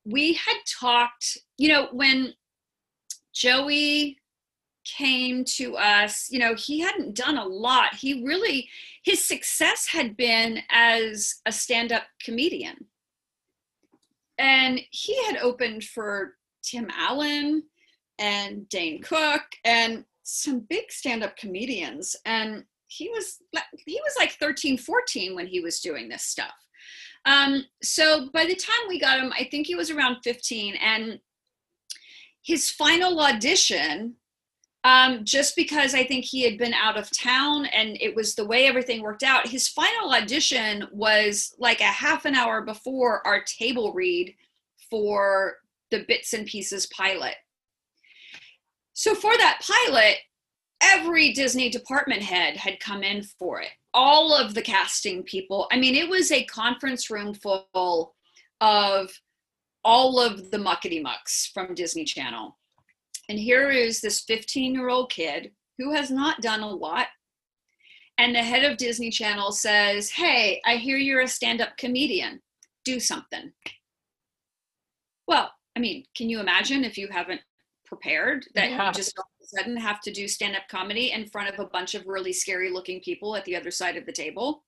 we 0.04 0.34
had 0.34 0.56
talked. 0.80 1.38
You 1.56 1.68
know, 1.68 1.88
when 1.92 2.34
Joey 3.34 4.18
came 4.96 5.44
to 5.44 5.76
us, 5.76 6.28
you 6.30 6.38
know, 6.38 6.54
he 6.54 6.80
hadn't 6.80 7.14
done 7.14 7.38
a 7.38 7.44
lot. 7.44 7.94
He 7.94 8.24
really, 8.24 8.68
his 9.04 9.24
success 9.24 9.86
had 9.86 10.16
been 10.16 10.60
as 10.70 11.36
a 11.46 11.52
stand 11.52 11.92
up 11.92 12.04
comedian. 12.22 12.86
And 14.38 14.80
he 14.90 15.22
had 15.24 15.36
opened 15.38 15.84
for 15.84 16.36
Tim 16.62 16.88
Allen 16.96 17.62
and 18.18 18.68
Dane 18.68 19.00
Cook 19.02 19.42
and 19.64 20.04
some 20.22 20.60
big 20.68 20.90
stand 20.90 21.22
up 21.22 21.36
comedians. 21.36 22.16
And 22.24 22.64
he 22.88 23.08
was 23.10 23.38
he 23.86 24.00
was 24.02 24.14
like 24.18 24.32
13 24.32 24.78
14 24.78 25.34
when 25.34 25.46
he 25.46 25.60
was 25.60 25.80
doing 25.80 26.08
this 26.08 26.24
stuff 26.24 26.54
um, 27.26 27.64
so 27.82 28.30
by 28.32 28.44
the 28.44 28.56
time 28.56 28.88
we 28.88 28.98
got 28.98 29.20
him 29.20 29.32
i 29.38 29.46
think 29.50 29.66
he 29.66 29.74
was 29.74 29.90
around 29.90 30.16
15 30.24 30.74
and 30.76 31.20
his 32.42 32.70
final 32.70 33.20
audition 33.20 34.14
um, 34.84 35.24
just 35.24 35.56
because 35.56 35.92
I 35.92 36.04
think 36.04 36.24
he 36.24 36.44
had 36.44 36.56
been 36.56 36.72
out 36.72 36.96
of 36.96 37.10
town 37.10 37.66
and 37.66 37.98
it 38.00 38.14
was 38.14 38.34
the 38.34 38.46
way 38.46 38.66
everything 38.66 39.02
worked 39.02 39.24
out. 39.24 39.48
His 39.48 39.68
final 39.68 40.14
audition 40.14 40.86
was 40.92 41.54
like 41.58 41.80
a 41.80 41.84
half 41.84 42.24
an 42.24 42.36
hour 42.36 42.62
before 42.62 43.26
our 43.26 43.42
table 43.42 43.92
read 43.92 44.34
for 44.88 45.56
the 45.90 46.04
Bits 46.06 46.32
and 46.32 46.46
Pieces 46.46 46.86
pilot. 46.86 47.34
So 48.92 49.14
for 49.14 49.36
that 49.36 49.60
pilot, 49.62 50.16
every 50.82 51.32
Disney 51.32 51.68
department 51.70 52.22
head 52.22 52.56
had 52.56 52.80
come 52.80 53.02
in 53.02 53.22
for 53.22 53.60
it. 53.60 53.70
All 53.94 54.34
of 54.34 54.54
the 54.54 54.62
casting 54.62 55.22
people. 55.22 55.68
I 55.72 55.78
mean, 55.78 55.94
it 55.94 56.08
was 56.08 56.30
a 56.30 56.44
conference 56.44 57.10
room 57.10 57.34
full 57.34 58.14
of 58.60 59.10
all 59.84 60.20
of 60.20 60.50
the 60.50 60.58
muckety 60.58 61.02
mucks 61.02 61.50
from 61.54 61.74
Disney 61.74 62.04
Channel 62.04 62.58
and 63.28 63.38
here 63.38 63.70
is 63.70 64.00
this 64.00 64.20
15 64.22 64.74
year 64.74 64.88
old 64.88 65.10
kid 65.10 65.52
who 65.76 65.92
has 65.92 66.10
not 66.10 66.40
done 66.40 66.60
a 66.60 66.68
lot. 66.68 67.06
And 68.16 68.34
the 68.34 68.42
head 68.42 68.64
of 68.64 68.78
Disney 68.78 69.10
Channel 69.10 69.52
says, 69.52 70.10
Hey, 70.10 70.60
I 70.64 70.76
hear 70.76 70.96
you're 70.96 71.20
a 71.20 71.28
stand 71.28 71.60
up 71.60 71.76
comedian. 71.76 72.40
Do 72.84 72.98
something. 72.98 73.52
Well, 75.28 75.52
I 75.78 75.80
mean, 75.80 76.04
can 76.16 76.28
you 76.28 76.40
imagine 76.40 76.82
if 76.82 76.98
you 76.98 77.08
haven't 77.08 77.40
prepared 77.86 78.44
that 78.54 78.70
yeah. 78.70 78.88
you 78.88 78.92
just 78.92 79.16
all 79.16 79.24
of 79.24 79.44
a 79.44 79.62
sudden 79.62 79.76
have 79.76 80.00
to 80.00 80.12
do 80.12 80.26
stand 80.26 80.56
up 80.56 80.64
comedy 80.68 81.12
in 81.12 81.28
front 81.28 81.48
of 81.48 81.58
a 81.58 81.68
bunch 81.68 81.94
of 81.94 82.06
really 82.06 82.32
scary 82.32 82.70
looking 82.70 83.00
people 83.00 83.36
at 83.36 83.44
the 83.44 83.56
other 83.56 83.70
side 83.70 83.96
of 83.96 84.04
the 84.04 84.12
table? 84.12 84.64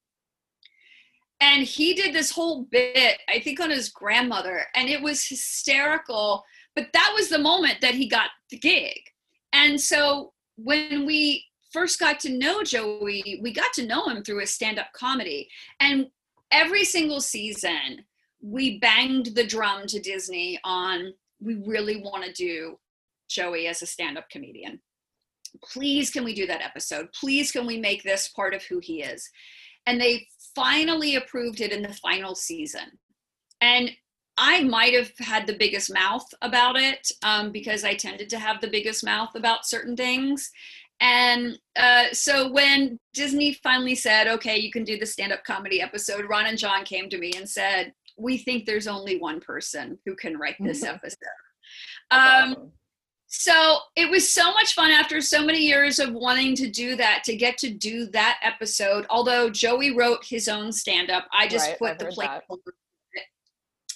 And 1.41 1.65
he 1.65 1.95
did 1.95 2.15
this 2.15 2.31
whole 2.31 2.67
bit, 2.71 3.19
I 3.29 3.41
think, 3.41 3.61
on 3.61 3.71
his 3.71 3.89
grandmother, 3.89 4.67
and 4.75 4.89
it 4.89 5.03
was 5.03 5.27
hysterical 5.27 6.45
but 6.75 6.89
that 6.93 7.13
was 7.15 7.29
the 7.29 7.39
moment 7.39 7.81
that 7.81 7.95
he 7.95 8.09
got 8.09 8.31
the 8.51 8.59
gig. 8.59 8.99
And 9.53 9.81
so 9.81 10.33
when 10.57 11.07
we 11.07 11.45
first 11.73 11.99
got 11.99 12.21
to 12.21 12.31
know 12.31 12.63
Joey, 12.63 13.41
we 13.43 13.53
got 13.53 13.73
to 13.75 13.87
know 13.87 14.09
him 14.09 14.23
through 14.23 14.41
his 14.41 14.55
stand 14.55 14.79
up 14.79 14.93
comedy. 14.95 15.49
And 15.81 16.07
every 16.51 16.85
single 16.85 17.21
season, 17.21 18.05
we 18.43 18.79
banged 18.79 19.35
the 19.35 19.47
drum 19.47 19.87
to 19.89 20.01
Disney 20.01 20.59
on 20.65 21.13
we 21.41 21.55
really 21.67 22.03
want 22.03 22.25
to 22.25 22.33
do 22.33 22.79
Joey 23.29 23.67
as 23.67 23.83
a 23.83 23.87
stand 23.87 24.19
up 24.19 24.29
comedian. 24.31 24.81
Please, 25.65 26.11
can 26.11 26.25
we 26.25 26.35
do 26.35 26.47
that 26.47 26.63
episode? 26.63 27.09
Please, 27.19 27.51
can 27.51 27.67
we 27.67 27.79
make 27.79 28.03
this 28.03 28.29
part 28.29 28.55
of 28.55 28.63
who 28.65 28.79
he 28.79 29.03
is? 29.03 29.29
And 29.87 30.01
they 30.01 30.27
finally 30.55 31.17
approved 31.17 31.61
it 31.61 31.73
in 31.73 31.83
the 31.83 31.95
final 31.95 32.35
season. 32.35 32.99
And 33.61 33.91
I 34.37 34.65
might 34.65 34.95
have 34.95 35.13
had 35.19 35.47
the 35.47 35.57
biggest 35.57 35.93
mouth 35.93 36.27
about 36.41 36.77
it 36.77 37.11
um, 37.23 37.53
because 37.53 37.85
I 37.85 37.95
tended 37.95 38.31
to 38.31 38.39
have 38.39 38.61
the 38.61 38.71
biggest 38.71 39.05
mouth 39.05 39.31
about 39.35 39.67
certain 39.67 39.97
things. 39.97 40.51
And 41.01 41.59
uh, 41.77 42.07
so 42.13 42.51
when 42.51 42.99
Disney 43.15 43.55
finally 43.55 43.95
said, 43.95 44.29
okay, 44.29 44.59
you 44.59 44.71
can 44.71 44.85
do 44.85 44.99
the 44.99 45.07
stand 45.07 45.33
up 45.33 45.45
comedy 45.45 45.81
episode, 45.81 46.27
Ron 46.29 46.47
and 46.47 46.59
John 46.59 46.85
came 46.85 47.09
to 47.09 47.19
me 47.19 47.33
and 47.37 47.49
said, 47.49 47.93
we 48.21 48.39
think 48.39 48.67
there's 48.67 48.87
only 48.87 49.19
one 49.19 49.41
person 49.41 49.99
who 50.05 50.15
can 50.15 50.37
write 50.37 50.57
this 50.61 50.85
mm-hmm. 50.85 50.95
episode. 50.95 51.17
Um. 52.11 52.73
So 53.33 53.79
it 53.95 54.11
was 54.11 54.29
so 54.29 54.53
much 54.55 54.75
fun 54.75 54.91
after 54.91 55.21
so 55.21 55.45
many 55.45 55.61
years 55.61 56.01
of 56.01 56.13
wanting 56.13 56.57
to 56.57 56.69
do 56.69 56.97
that 56.97 57.23
to 57.27 57.37
get 57.37 57.59
to 57.59 57.71
do 57.71 58.07
that 58.07 58.41
episode. 58.43 59.07
Although 59.09 59.51
Joey 59.51 59.95
wrote 59.97 60.25
his 60.29 60.49
own 60.49 60.73
stand 60.73 61.11
up, 61.11 61.29
I 61.33 61.47
just 61.47 61.69
right, 61.69 61.79
put 61.79 61.91
I've 61.93 61.99
the 61.99 62.05
placeholder 62.07 62.73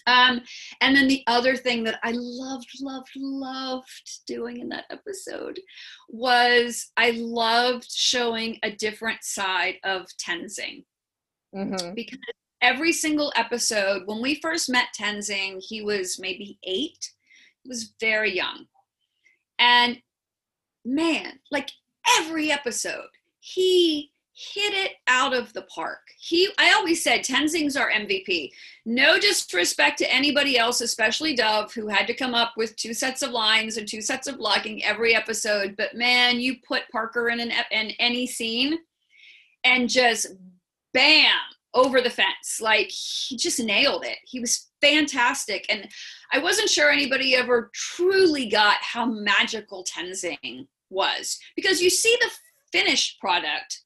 um, 0.07 0.43
and 0.81 0.95
then 0.95 1.09
the 1.09 1.22
other 1.27 1.57
thing 1.57 1.85
that 1.85 1.99
I 2.03 2.12
loved, 2.14 2.68
loved, 2.81 3.11
loved 3.16 4.20
doing 4.27 4.61
in 4.61 4.68
that 4.68 4.85
episode 4.91 5.59
was 6.09 6.91
I 6.97 7.12
loved 7.12 7.91
showing 7.91 8.59
a 8.62 8.70
different 8.70 9.25
side 9.25 9.77
of 9.83 10.07
Tenzing. 10.22 10.85
Mm-hmm. 11.55 11.95
Because 11.95 12.18
every 12.62 12.92
single 12.92 13.32
episode, 13.36 14.02
when 14.07 14.22
we 14.22 14.40
first 14.40 14.70
met 14.70 14.88
Tenzing, 14.98 15.62
he 15.62 15.82
was 15.82 16.18
maybe 16.18 16.59
eight. 16.64 17.12
He 17.62 17.68
was 17.68 17.94
very 18.00 18.34
young. 18.34 18.66
And 19.59 19.98
man, 20.84 21.38
like 21.50 21.70
every 22.18 22.50
episode, 22.50 23.09
he 23.40 24.11
hit 24.34 24.74
it 24.74 24.92
out 25.07 25.32
of 25.32 25.52
the 25.52 25.62
park. 25.62 26.00
He 26.18 26.48
I 26.59 26.72
always 26.72 27.05
said 27.05 27.20
Tenzing's 27.20 27.76
our 27.76 27.90
MVP. 27.90 28.50
No 28.84 29.18
disrespect 29.18 29.98
to 29.98 30.12
anybody 30.12 30.59
else, 30.59 30.80
especially 30.80 31.36
Dove, 31.36 31.72
who 31.72 31.86
had 31.86 32.07
to 32.09 32.14
come 32.14 32.34
up 32.34 32.55
with 32.57 32.74
two 32.76 32.94
sets 32.94 33.22
of 33.22 33.30
lines 33.30 33.76
and 33.76 33.86
two 33.86 34.00
sets 34.00 34.26
of 34.26 34.38
blocking 34.38 34.82
every 34.82 35.14
episode. 35.14 35.76
But 35.76 35.94
man, 35.94 36.40
you 36.40 36.57
put 36.66 36.88
Parker 36.90 37.28
in 37.28 37.38
an 37.38 37.52
in 37.70 37.92
any 38.00 38.26
scene 38.26 38.78
and 39.62 39.88
just 39.88 40.26
bam 40.92 41.30
over 41.75 42.01
the 42.01 42.11
fence. 42.11 42.61
Like 42.61 42.91
he 42.91 43.37
just 43.37 43.61
nailed 43.61 44.05
it. 44.05 44.18
He 44.25 44.41
was 44.41 44.70
fantastic. 44.81 45.66
And 45.68 45.89
I 46.33 46.39
wasn't 46.39 46.70
sure 46.70 46.91
anybody 46.91 47.35
ever 47.35 47.70
truly 47.75 48.47
got 48.47 48.77
how 48.81 49.07
magical 49.07 49.85
Tenzing 49.85 50.66
was 50.91 51.39
because 51.57 51.81
you 51.81 51.91
see 51.91 52.16
the 52.20 52.31
finished 52.72 53.20
product 53.20 53.85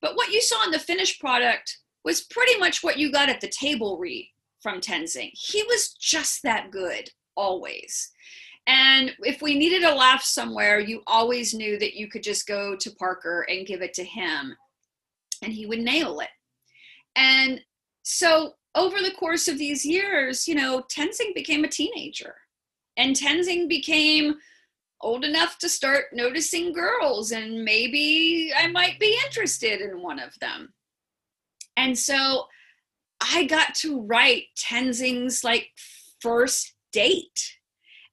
but 0.00 0.16
what 0.16 0.32
you 0.32 0.40
saw 0.40 0.64
in 0.64 0.70
the 0.70 0.78
finished 0.78 1.20
product 1.20 1.78
was 2.04 2.22
pretty 2.22 2.58
much 2.58 2.82
what 2.82 2.98
you 2.98 3.10
got 3.10 3.28
at 3.28 3.40
the 3.40 3.48
table 3.48 3.98
read 3.98 4.30
from 4.62 4.80
Tenzing. 4.80 5.30
He 5.32 5.62
was 5.64 5.94
just 5.94 6.42
that 6.42 6.70
good, 6.70 7.10
always. 7.36 8.10
And 8.66 9.14
if 9.20 9.40
we 9.40 9.58
needed 9.58 9.82
a 9.82 9.94
laugh 9.94 10.22
somewhere, 10.22 10.78
you 10.78 11.02
always 11.06 11.54
knew 11.54 11.78
that 11.78 11.94
you 11.94 12.08
could 12.08 12.22
just 12.22 12.46
go 12.46 12.76
to 12.76 12.90
Parker 12.92 13.46
and 13.48 13.66
give 13.66 13.82
it 13.82 13.94
to 13.94 14.04
him, 14.04 14.54
and 15.42 15.52
he 15.52 15.66
would 15.66 15.80
nail 15.80 16.20
it. 16.20 16.28
And 17.18 17.60
so 18.04 18.54
over 18.74 19.02
the 19.02 19.10
course 19.10 19.48
of 19.48 19.58
these 19.58 19.84
years, 19.84 20.46
you 20.46 20.54
know, 20.54 20.84
Tenzing 20.90 21.34
became 21.34 21.64
a 21.64 21.68
teenager. 21.68 22.36
And 22.96 23.14
Tenzing 23.14 23.68
became 23.68 24.36
old 25.00 25.24
enough 25.24 25.58
to 25.58 25.68
start 25.68 26.06
noticing 26.12 26.72
girls 26.72 27.32
and 27.32 27.64
maybe 27.64 28.52
I 28.56 28.68
might 28.68 28.98
be 28.98 29.18
interested 29.26 29.80
in 29.80 30.00
one 30.00 30.18
of 30.18 30.38
them. 30.40 30.72
And 31.76 31.98
so 31.98 32.46
I 33.20 33.44
got 33.44 33.74
to 33.76 34.00
write 34.02 34.44
Tenzing's 34.56 35.44
like 35.44 35.70
first 36.20 36.74
date. 36.92 37.57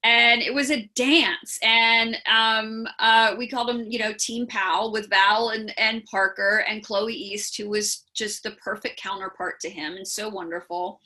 And 0.05 0.43
it 0.43 0.53
was 0.53 0.69
a 0.69 0.87
dance, 0.93 1.57
and 1.63 2.15
um, 2.31 2.87
uh, 2.99 3.33
we 3.39 3.49
called 3.49 3.69
them, 3.69 3.85
you 3.89 3.97
know, 3.97 4.13
Team 4.13 4.45
Pal 4.45 4.91
with 4.91 5.09
Val 5.09 5.49
and, 5.49 5.73
and 5.79 6.05
Parker 6.05 6.63
and 6.69 6.83
Chloe 6.83 7.11
East, 7.11 7.57
who 7.57 7.69
was 7.69 8.03
just 8.13 8.43
the 8.43 8.51
perfect 8.51 9.01
counterpart 9.01 9.59
to 9.61 9.69
him 9.69 9.93
and 9.93 10.07
so 10.07 10.29
wonderful. 10.29 11.01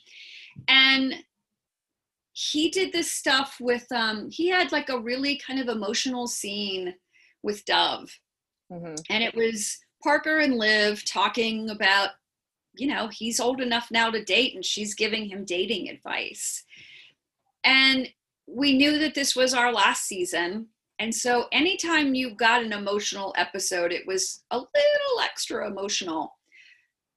And 0.68 1.14
he 2.32 2.70
did 2.70 2.92
this 2.92 3.10
stuff 3.10 3.56
with 3.60 3.90
um 3.92 4.30
he 4.30 4.48
had 4.48 4.72
like 4.72 4.88
a 4.88 4.98
really 4.98 5.36
kind 5.44 5.60
of 5.60 5.68
emotional 5.68 6.26
scene 6.26 6.94
with 7.42 7.64
dove 7.64 8.10
mm-hmm. 8.72 8.94
and 9.08 9.24
it 9.24 9.34
was 9.34 9.78
parker 10.02 10.38
and 10.38 10.54
liv 10.54 11.04
talking 11.04 11.70
about 11.70 12.10
you 12.74 12.86
know 12.86 13.08
he's 13.08 13.40
old 13.40 13.60
enough 13.60 13.88
now 13.90 14.10
to 14.10 14.24
date 14.24 14.54
and 14.54 14.64
she's 14.64 14.94
giving 14.94 15.26
him 15.26 15.44
dating 15.44 15.88
advice 15.88 16.64
and 17.64 18.08
we 18.52 18.76
knew 18.76 18.98
that 18.98 19.14
this 19.14 19.36
was 19.36 19.54
our 19.54 19.72
last 19.72 20.06
season 20.06 20.68
And 21.00 21.14
so 21.14 21.46
anytime 21.50 22.14
you 22.14 22.34
got 22.34 22.62
an 22.62 22.74
emotional 22.74 23.34
episode, 23.38 23.90
it 23.90 24.06
was 24.06 24.44
a 24.50 24.58
little 24.58 25.20
extra 25.22 25.66
emotional. 25.66 26.36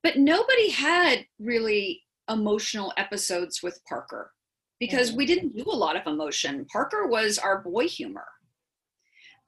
But 0.02 0.18
nobody 0.18 0.70
had 0.70 1.26
really 1.38 2.02
emotional 2.30 2.94
episodes 2.96 3.62
with 3.62 3.82
Parker 3.88 4.32
because 4.80 5.12
we 5.12 5.26
didn't 5.26 5.56
do 5.56 5.66
a 5.68 5.76
lot 5.76 5.98
of 5.98 6.08
emotion. 6.08 6.66
Parker 6.72 7.08
was 7.08 7.38
our 7.38 7.62
boy 7.62 7.88
humor. 7.90 8.28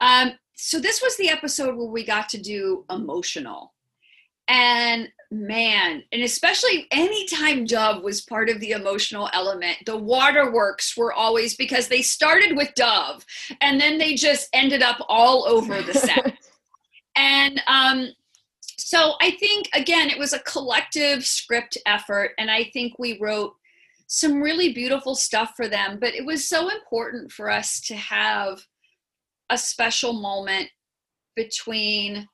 Um, 0.01 0.33
so 0.55 0.79
this 0.81 1.01
was 1.01 1.15
the 1.15 1.29
episode 1.29 1.75
where 1.77 1.88
we 1.88 2.03
got 2.05 2.27
to 2.29 2.38
do 2.38 2.86
emotional. 2.89 3.73
And 4.49 5.09
man, 5.32 6.03
and 6.11 6.23
especially 6.23 6.88
anytime 6.91 7.65
Dove 7.65 8.03
was 8.03 8.21
part 8.21 8.49
of 8.49 8.59
the 8.59 8.71
emotional 8.71 9.30
element, 9.34 9.78
the 9.86 9.97
waterworks 9.97 10.95
were 10.95 11.13
always 11.13 11.55
because 11.55 11.88
they 11.88 12.01
started 12.01 12.55
with 12.55 12.73
Dove 12.76 13.26
and 13.61 13.80
then 13.80 13.97
they 13.97 14.15
just 14.15 14.49
ended 14.53 14.82
up 14.82 14.97
all 15.09 15.45
over 15.47 15.82
the 15.82 15.93
set. 15.93 16.38
and 17.15 17.61
um, 17.67 18.09
so 18.78 19.15
I 19.19 19.32
think, 19.32 19.67
again, 19.73 20.09
it 20.09 20.19
was 20.19 20.34
a 20.34 20.39
collective 20.39 21.26
script 21.26 21.78
effort. 21.86 22.32
And 22.38 22.51
I 22.51 22.65
think 22.65 22.99
we 22.99 23.17
wrote 23.19 23.53
some 24.07 24.41
really 24.41 24.73
beautiful 24.73 25.15
stuff 25.15 25.53
for 25.55 25.67
them. 25.67 25.97
But 25.99 26.13
it 26.13 26.26
was 26.26 26.47
so 26.47 26.69
important 26.69 27.32
for 27.32 27.49
us 27.49 27.82
to 27.88 27.95
have 27.95 28.61
a 29.49 29.57
special 29.57 30.13
moment 30.13 30.69
between 31.36 32.28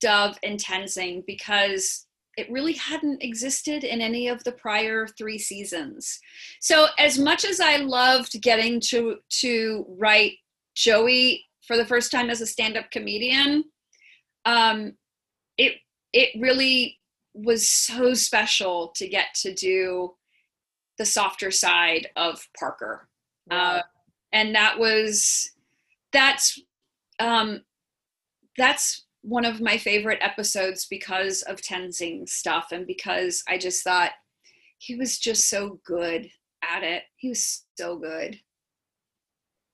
Dove 0.00 0.38
and 0.42 0.58
Tenzing 0.58 1.24
because 1.26 2.06
it 2.36 2.50
really 2.50 2.72
hadn't 2.72 3.22
existed 3.22 3.84
in 3.84 4.00
any 4.00 4.28
of 4.28 4.42
the 4.44 4.52
prior 4.52 5.06
three 5.06 5.38
seasons. 5.38 6.18
So 6.60 6.86
as 6.98 7.18
much 7.18 7.44
as 7.44 7.60
I 7.60 7.76
loved 7.76 8.40
getting 8.40 8.80
to 8.88 9.18
to 9.40 9.86
write 9.88 10.34
Joey 10.74 11.44
for 11.66 11.76
the 11.76 11.86
first 11.86 12.10
time 12.10 12.30
as 12.30 12.40
a 12.40 12.46
stand-up 12.46 12.90
comedian, 12.90 13.64
um, 14.44 14.94
it 15.58 15.74
it 16.12 16.30
really 16.40 16.98
was 17.34 17.68
so 17.68 18.14
special 18.14 18.88
to 18.96 19.08
get 19.08 19.34
to 19.34 19.54
do 19.54 20.14
the 20.98 21.06
softer 21.06 21.50
side 21.50 22.08
of 22.16 22.46
Parker. 22.58 23.08
Uh, 23.50 23.80
and 24.32 24.54
that 24.54 24.78
was 24.78 25.50
that's 26.12 26.58
um, 27.18 27.62
that's 28.56 29.01
one 29.22 29.44
of 29.44 29.60
my 29.60 29.78
favorite 29.78 30.18
episodes 30.20 30.86
because 30.90 31.42
of 31.42 31.60
Tenzing 31.60 32.28
stuff 32.28 32.68
and 32.72 32.86
because 32.86 33.42
I 33.48 33.56
just 33.56 33.82
thought 33.84 34.10
he 34.78 34.96
was 34.96 35.18
just 35.18 35.48
so 35.48 35.80
good 35.86 36.28
at 36.62 36.82
it. 36.82 37.04
He 37.16 37.28
was 37.28 37.64
so 37.78 37.98
good. 37.98 38.38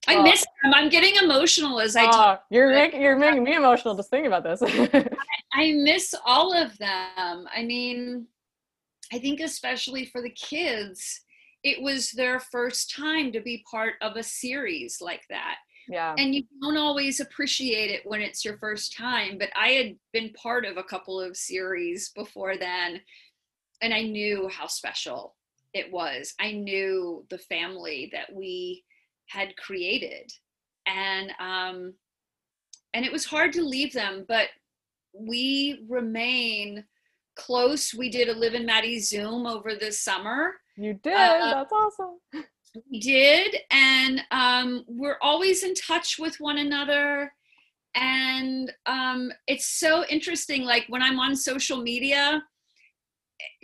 I 0.07 0.17
oh. 0.17 0.23
miss 0.23 0.45
him. 0.63 0.75
I'm 0.75 0.89
getting 0.89 1.17
emotional 1.17 1.81
as 1.81 1.97
I 1.97 2.07
oh, 2.07 2.11
talk. 2.11 2.45
You're 2.51 2.71
making 2.71 3.03
you're 3.03 3.19
making 3.19 3.43
me 3.43 3.55
emotional 3.55 3.95
just 3.95 4.11
thinking 4.11 4.33
about 4.33 4.45
this. 4.45 4.63
I, 4.95 5.09
I 5.53 5.73
miss 5.73 6.15
all 6.25 6.55
of 6.55 6.77
them. 6.79 7.47
I 7.55 7.65
mean, 7.65 8.27
I 9.13 9.19
think 9.19 9.41
especially 9.41 10.07
for 10.07 10.23
the 10.23 10.31
kids, 10.31 11.21
it 11.65 11.83
was 11.83 12.11
their 12.13 12.41
first 12.41 12.95
time 12.95 13.33
to 13.33 13.41
be 13.41 13.65
part 13.71 13.95
of 14.01 14.17
a 14.17 14.23
series 14.23 14.99
like 15.01 15.23
that. 15.31 15.57
Yeah. 15.89 16.15
And 16.19 16.35
you 16.35 16.45
don't 16.61 16.77
always 16.77 17.21
appreciate 17.21 17.91
it 17.91 18.03
when 18.05 18.21
it's 18.21 18.45
your 18.45 18.59
first 18.59 18.97
time, 18.97 19.39
but 19.39 19.49
I 19.57 19.69
had 19.71 19.97
been 20.13 20.33
part 20.35 20.65
of 20.65 20.77
a 20.77 20.83
couple 20.83 21.21
of 21.21 21.37
series 21.37 22.11
before 22.11 22.57
then 22.57 23.01
and 23.81 23.95
I 23.95 24.03
knew 24.03 24.49
how 24.49 24.67
special 24.67 25.37
it 25.73 25.91
was. 25.93 26.35
I 26.41 26.53
knew 26.53 27.25
the 27.31 27.39
family 27.39 28.11
that 28.13 28.33
we 28.33 28.85
had 29.27 29.57
created. 29.57 30.33
And 30.87 31.31
um 31.39 31.95
and 32.95 33.05
it 33.05 33.13
was 33.13 33.25
hard 33.25 33.53
to 33.53 33.63
leave 33.63 33.93
them, 33.93 34.25
but 34.27 34.49
we 35.13 35.85
remain 35.89 36.85
close. 37.37 37.95
We 37.95 38.11
did 38.11 38.29
a 38.29 38.35
Liv 38.35 38.55
and 38.55 38.67
Maddie 38.67 38.99
Zoom 38.99 39.47
over 39.47 39.75
the 39.75 39.93
summer. 39.93 40.55
You 40.77 40.95
did. 40.95 41.15
Uh, 41.15 41.55
That's 41.55 41.73
awesome. 41.73 42.19
We 42.91 43.01
did, 43.01 43.57
and 43.71 44.23
um, 44.31 44.85
we're 44.87 45.19
always 45.23 45.63
in 45.63 45.75
touch 45.75 46.19
with 46.19 46.37
one 46.39 46.59
another. 46.59 47.33
And 47.95 48.73
um, 48.87 49.33
it's 49.47 49.67
so 49.67 50.05
interesting. 50.07 50.65
Like 50.65 50.85
when 50.89 51.03
I'm 51.03 51.19
on 51.19 51.35
social 51.35 51.81
media, 51.83 52.43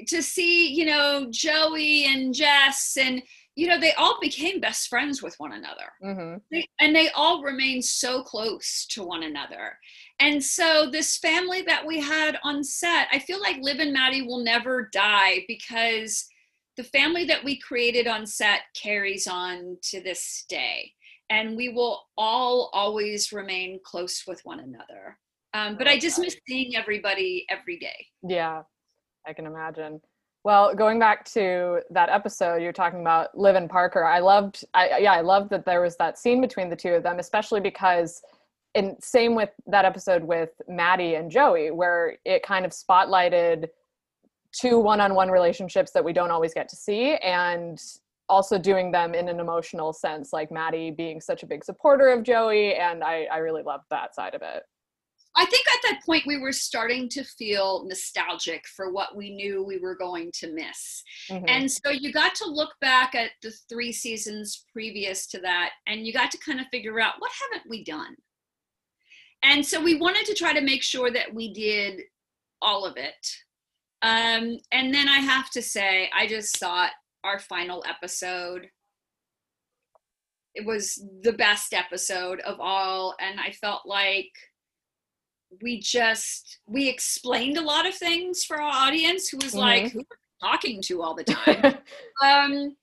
to 0.08 0.22
see, 0.22 0.72
you 0.72 0.86
know, 0.86 1.26
Joey 1.30 2.04
and 2.06 2.34
Jess 2.34 2.96
and 2.98 3.22
you 3.56 3.68
know, 3.68 3.78
they 3.78 3.92
all 3.92 4.18
became 4.20 4.60
best 4.60 4.88
friends 4.88 5.22
with 5.22 5.34
one 5.38 5.52
another. 5.52 5.92
Mm-hmm. 6.02 6.38
They, 6.50 6.66
and 6.80 6.94
they 6.94 7.10
all 7.10 7.42
remain 7.42 7.82
so 7.82 8.22
close 8.22 8.84
to 8.90 9.04
one 9.04 9.22
another. 9.22 9.78
And 10.18 10.42
so, 10.42 10.88
this 10.90 11.18
family 11.18 11.62
that 11.62 11.86
we 11.86 12.00
had 12.00 12.38
on 12.42 12.64
set, 12.64 13.06
I 13.12 13.20
feel 13.20 13.40
like 13.40 13.58
Liv 13.60 13.78
and 13.78 13.92
Maddie 13.92 14.22
will 14.22 14.42
never 14.42 14.88
die 14.92 15.44
because 15.46 16.26
the 16.76 16.84
family 16.84 17.24
that 17.26 17.44
we 17.44 17.58
created 17.58 18.06
on 18.06 18.26
set 18.26 18.60
carries 18.74 19.26
on 19.26 19.78
to 19.90 20.00
this 20.00 20.44
day. 20.48 20.92
And 21.30 21.56
we 21.56 21.70
will 21.70 22.02
all 22.18 22.70
always 22.72 23.32
remain 23.32 23.80
close 23.84 24.24
with 24.26 24.40
one 24.44 24.60
another. 24.60 25.18
Um, 25.54 25.76
but 25.78 25.86
I 25.86 25.98
just 25.98 26.18
miss 26.18 26.36
seeing 26.48 26.76
everybody 26.76 27.46
every 27.48 27.78
day. 27.78 28.06
Yeah, 28.22 28.62
I 29.26 29.32
can 29.32 29.46
imagine. 29.46 30.00
Well, 30.42 30.74
going 30.74 30.98
back 30.98 31.24
to 31.30 31.80
that 31.90 32.10
episode 32.10 32.56
you're 32.56 32.72
talking 32.72 33.00
about 33.00 33.36
Liv 33.38 33.56
and 33.56 33.70
Parker, 33.70 34.04
I 34.04 34.18
loved 34.18 34.64
I 34.74 34.98
yeah, 34.98 35.12
I 35.12 35.22
loved 35.22 35.50
that 35.50 35.64
there 35.64 35.80
was 35.80 35.96
that 35.96 36.18
scene 36.18 36.40
between 36.40 36.68
the 36.68 36.76
two 36.76 36.90
of 36.90 37.02
them, 37.02 37.18
especially 37.18 37.60
because 37.60 38.20
and 38.74 38.96
same 39.00 39.34
with 39.36 39.50
that 39.66 39.84
episode 39.84 40.24
with 40.24 40.50
Maddie 40.68 41.14
and 41.14 41.30
Joey, 41.30 41.70
where 41.70 42.18
it 42.24 42.42
kind 42.42 42.64
of 42.64 42.72
spotlighted 42.72 43.68
two 44.60 44.78
one-on-one 44.78 45.30
relationships 45.30 45.90
that 45.92 46.04
we 46.04 46.12
don't 46.12 46.30
always 46.30 46.54
get 46.54 46.68
to 46.68 46.76
see 46.76 47.16
and 47.16 47.80
also 48.28 48.58
doing 48.58 48.90
them 48.90 49.14
in 49.14 49.28
an 49.28 49.40
emotional 49.40 49.92
sense, 49.92 50.32
like 50.32 50.50
Maddie 50.50 50.90
being 50.90 51.20
such 51.20 51.42
a 51.42 51.46
big 51.46 51.64
supporter 51.64 52.08
of 52.08 52.22
Joey, 52.22 52.74
and 52.74 53.04
I, 53.04 53.26
I 53.30 53.38
really 53.38 53.62
loved 53.62 53.84
that 53.90 54.14
side 54.14 54.34
of 54.34 54.42
it. 54.42 54.62
I 55.36 55.44
think 55.46 55.66
at 55.66 55.80
that 55.90 56.04
point 56.06 56.24
we 56.26 56.38
were 56.38 56.52
starting 56.52 57.08
to 57.10 57.24
feel 57.24 57.84
nostalgic 57.86 58.66
for 58.68 58.92
what 58.92 59.16
we 59.16 59.34
knew 59.34 59.64
we 59.64 59.78
were 59.78 59.96
going 59.96 60.30
to 60.34 60.52
miss. 60.52 61.02
Mm-hmm. 61.28 61.44
And 61.48 61.70
so 61.70 61.90
you 61.90 62.12
got 62.12 62.36
to 62.36 62.48
look 62.48 62.70
back 62.80 63.16
at 63.16 63.30
the 63.42 63.50
three 63.68 63.90
seasons 63.90 64.64
previous 64.72 65.26
to 65.28 65.40
that 65.40 65.70
and 65.88 66.06
you 66.06 66.12
got 66.12 66.30
to 66.30 66.38
kind 66.38 66.60
of 66.60 66.66
figure 66.70 67.00
out 67.00 67.14
what 67.18 67.32
haven't 67.50 67.68
we 67.68 67.82
done? 67.82 68.14
And 69.42 69.66
so 69.66 69.82
we 69.82 69.96
wanted 69.96 70.24
to 70.26 70.34
try 70.34 70.52
to 70.52 70.60
make 70.60 70.84
sure 70.84 71.10
that 71.10 71.34
we 71.34 71.52
did 71.52 72.02
all 72.62 72.86
of 72.86 72.96
it. 72.96 73.26
Um, 74.04 74.58
and 74.70 74.92
then 74.92 75.08
I 75.08 75.18
have 75.18 75.48
to 75.50 75.62
say, 75.62 76.10
I 76.14 76.26
just 76.26 76.58
thought 76.58 76.90
our 77.24 77.38
final 77.38 77.82
episode 77.88 78.68
it 80.54 80.64
was 80.64 81.04
the 81.22 81.32
best 81.32 81.72
episode 81.72 82.40
of 82.40 82.58
all 82.60 83.14
and 83.20 83.40
i 83.40 83.50
felt 83.50 83.82
like 83.86 84.30
we 85.62 85.80
just 85.80 86.58
we 86.66 86.88
explained 86.88 87.56
a 87.56 87.62
lot 87.62 87.86
of 87.86 87.94
things 87.94 88.44
for 88.44 88.60
our 88.60 88.86
audience 88.86 89.28
who 89.28 89.38
was 89.38 89.52
mm-hmm. 89.52 89.58
like 89.58 89.92
who 89.92 90.00
are 90.00 90.52
talking 90.52 90.80
to 90.82 91.02
all 91.02 91.14
the 91.14 91.24
time 91.24 91.76
um 92.24 92.76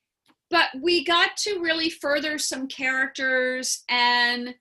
but 0.49 0.69
we 0.81 1.05
got 1.05 1.37
to 1.37 1.59
really 1.61 1.89
further 1.89 2.37
some 2.37 2.67
characters 2.67 3.83
and 3.89 4.53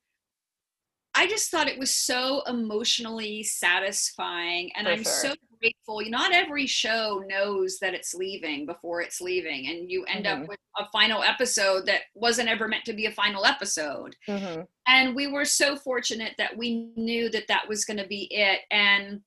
i 1.14 1.26
just 1.26 1.50
thought 1.50 1.68
it 1.68 1.78
was 1.78 1.94
so 1.94 2.42
emotionally 2.46 3.42
satisfying 3.42 4.70
and 4.76 4.86
for 4.86 4.92
i'm 4.92 5.02
sure. 5.02 5.12
so 5.12 5.34
grateful 5.60 6.00
not 6.08 6.32
every 6.32 6.66
show 6.66 7.22
knows 7.28 7.78
that 7.78 7.94
it's 7.94 8.14
leaving 8.14 8.66
before 8.66 9.00
it's 9.00 9.20
leaving 9.20 9.68
and 9.68 9.90
you 9.90 10.04
end 10.04 10.24
mm-hmm. 10.24 10.42
up 10.42 10.48
with 10.48 10.58
a 10.78 10.84
final 10.92 11.22
episode 11.22 11.86
that 11.86 12.02
wasn't 12.14 12.48
ever 12.48 12.68
meant 12.68 12.84
to 12.84 12.92
be 12.92 13.06
a 13.06 13.12
final 13.12 13.44
episode 13.44 14.16
mm-hmm. 14.28 14.62
and 14.86 15.14
we 15.14 15.26
were 15.26 15.44
so 15.44 15.76
fortunate 15.76 16.34
that 16.38 16.56
we 16.56 16.90
knew 16.96 17.28
that 17.28 17.46
that 17.48 17.68
was 17.68 17.84
going 17.84 17.96
to 17.96 18.06
be 18.06 18.28
it 18.30 18.60
and 18.70 19.20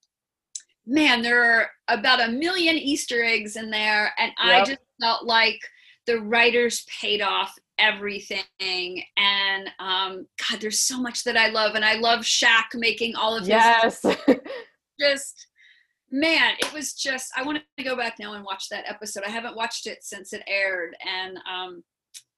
man 0.85 1.21
there 1.21 1.43
are 1.43 1.69
about 1.87 2.27
a 2.27 2.31
million 2.31 2.75
easter 2.75 3.23
eggs 3.23 3.55
in 3.55 3.69
there 3.69 4.13
and 4.17 4.31
yep. 4.43 4.61
i 4.61 4.65
just 4.65 4.79
felt 5.01 5.25
like 5.25 5.59
the 6.05 6.19
writers 6.19 6.85
paid 7.01 7.21
off 7.21 7.53
everything 7.79 9.03
and 9.17 9.69
um 9.79 10.27
god 10.49 10.59
there's 10.59 10.79
so 10.79 10.99
much 10.99 11.23
that 11.23 11.37
i 11.37 11.49
love 11.49 11.75
and 11.75 11.85
i 11.85 11.95
love 11.95 12.19
Shaq 12.19 12.75
making 12.75 13.15
all 13.15 13.35
of 13.35 13.47
yes 13.47 14.03
just 14.99 15.47
man, 16.13 16.53
it 16.59 16.71
was 16.71 16.93
just 16.93 17.31
I 17.35 17.43
want 17.43 17.59
to 17.77 17.83
go 17.83 17.97
back 17.97 18.17
now 18.19 18.33
and 18.33 18.45
watch 18.45 18.69
that 18.69 18.87
episode. 18.87 19.23
I 19.25 19.31
haven't 19.31 19.57
watched 19.57 19.87
it 19.87 20.03
since 20.03 20.31
it 20.31 20.43
aired, 20.47 20.95
and 21.05 21.37
um, 21.37 21.83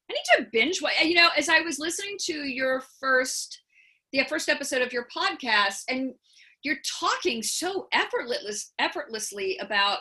I 0.09 0.13
need 0.13 0.38
to 0.38 0.47
binge 0.51 0.82
watch. 0.82 0.93
You 1.03 1.15
know, 1.15 1.30
as 1.38 1.49
I 1.49 1.59
was 1.59 1.78
listening 1.78 2.15
to 2.21 2.34
your 2.34 2.82
first, 2.99 3.61
the 4.13 4.23
first 4.23 4.47
episode 4.47 4.82
of 4.82 4.93
your 4.93 5.07
podcast, 5.15 5.84
and 5.89 6.13
you're 6.63 6.78
talking 6.99 7.43
so 7.43 7.88
effortless, 7.91 8.71
effortlessly 8.80 9.57
about 9.57 9.99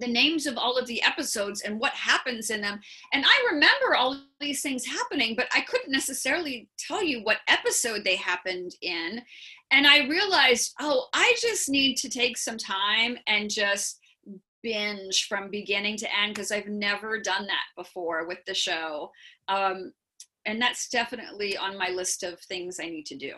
the 0.00 0.06
names 0.06 0.46
of 0.46 0.56
all 0.56 0.76
of 0.76 0.86
the 0.86 1.02
episodes 1.02 1.62
and 1.62 1.80
what 1.80 1.92
happens 1.92 2.50
in 2.50 2.60
them. 2.60 2.80
And 3.12 3.24
I 3.24 3.48
remember 3.52 3.96
all 3.96 4.20
these 4.40 4.62
things 4.62 4.84
happening, 4.84 5.34
but 5.36 5.48
I 5.54 5.62
couldn't 5.62 5.92
necessarily 5.92 6.68
tell 6.78 7.02
you 7.02 7.22
what 7.22 7.38
episode 7.48 8.04
they 8.04 8.16
happened 8.16 8.72
in. 8.82 9.22
And 9.72 9.86
I 9.86 10.06
realized, 10.06 10.74
oh, 10.80 11.06
I 11.12 11.34
just 11.40 11.68
need 11.68 11.96
to 11.96 12.08
take 12.08 12.36
some 12.36 12.56
time 12.56 13.18
and 13.26 13.50
just 13.50 13.98
binge 14.62 15.26
from 15.28 15.50
beginning 15.50 15.96
to 15.96 16.08
end 16.16 16.34
because 16.34 16.50
I've 16.50 16.66
never 16.66 17.20
done 17.20 17.46
that 17.46 17.64
before 17.76 18.26
with 18.26 18.38
the 18.46 18.54
show. 18.54 19.10
Um, 19.48 19.92
and 20.44 20.60
that's 20.60 20.88
definitely 20.88 21.56
on 21.56 21.76
my 21.76 21.88
list 21.88 22.22
of 22.22 22.40
things 22.40 22.78
I 22.80 22.88
need 22.88 23.06
to 23.06 23.16
do. 23.16 23.34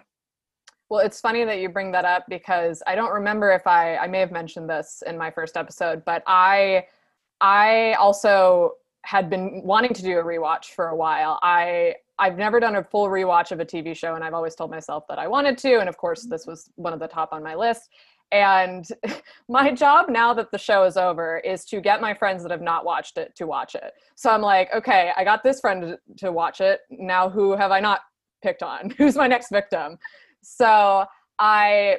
Well, 0.91 1.01
it's 1.01 1.21
funny 1.21 1.45
that 1.45 1.59
you 1.59 1.69
bring 1.69 1.93
that 1.93 2.05
up 2.05 2.25
because 2.29 2.83
I 2.87 2.95
don't 2.95 3.13
remember 3.13 3.51
if 3.51 3.67
I 3.67 3.97
I 3.97 4.07
may 4.07 4.21
have 4.21 4.33
mentioned 4.33 4.71
this 4.71 5.03
in 5.07 5.19
my 5.19 5.31
first 5.31 5.57
episode, 5.57 6.03
but 6.05 6.23
I 6.27 6.87
I 7.41 7.93
also 7.95 8.73
had 9.03 9.29
been 9.29 9.63
wanting 9.65 9.93
to 9.95 10.03
do 10.03 10.19
a 10.19 10.25
rewatch 10.25 10.67
for 10.67 10.89
a 10.89 10.97
while. 10.97 11.39
I 11.43 11.97
I've 12.19 12.37
never 12.37 12.59
done 12.59 12.77
a 12.77 12.85
full 12.85 13.09
rewatch 13.09 13.53
of 13.53 13.61
a 13.61 13.65
TV 13.65 13.97
show 13.97 14.15
and 14.15 14.25
I've 14.25 14.35
always 14.35 14.55
told 14.55 14.71
myself 14.71 15.05
that 15.09 15.19
I 15.19 15.29
wanted 15.29 15.57
to 15.59 15.79
and 15.79 15.89
of 15.89 15.97
course 15.97 16.25
this 16.25 16.47
was 16.47 16.71
one 16.77 16.93
of 16.93 17.01
the 17.01 17.09
top 17.09 17.33
on 17.33 17.43
my 17.43 17.55
list. 17.55 17.91
And 18.31 18.87
my 19.49 19.73
job 19.73 20.07
now 20.09 20.35
that 20.35 20.51
the 20.51 20.59
show 20.59 20.85
is 20.85 20.97
over 20.97 21.39
is 21.39 21.65
to 21.67 21.81
get 21.81 22.01
my 22.01 22.15
friends 22.15 22.43
that 22.43 22.51
have 22.51 22.61
not 22.61 22.85
watched 22.85 23.17
it 23.19 23.35
to 23.37 23.47
watch 23.47 23.75
it. 23.75 23.93
So 24.17 24.31
I'm 24.31 24.43
like, 24.43 24.69
okay, 24.75 25.13
I 25.17 25.25
got 25.25 25.43
this 25.43 25.61
friend 25.61 25.97
to 26.19 26.33
watch 26.33 26.61
it. 26.61 26.81
Now 26.91 27.29
who 27.31 27.57
have 27.57 27.71
I 27.71 27.81
not 27.81 28.01
picked 28.43 28.63
on? 28.63 28.91
Who's 28.99 29.17
my 29.17 29.27
next 29.27 29.51
victim? 29.51 29.99
So 30.43 31.05
I 31.39 31.99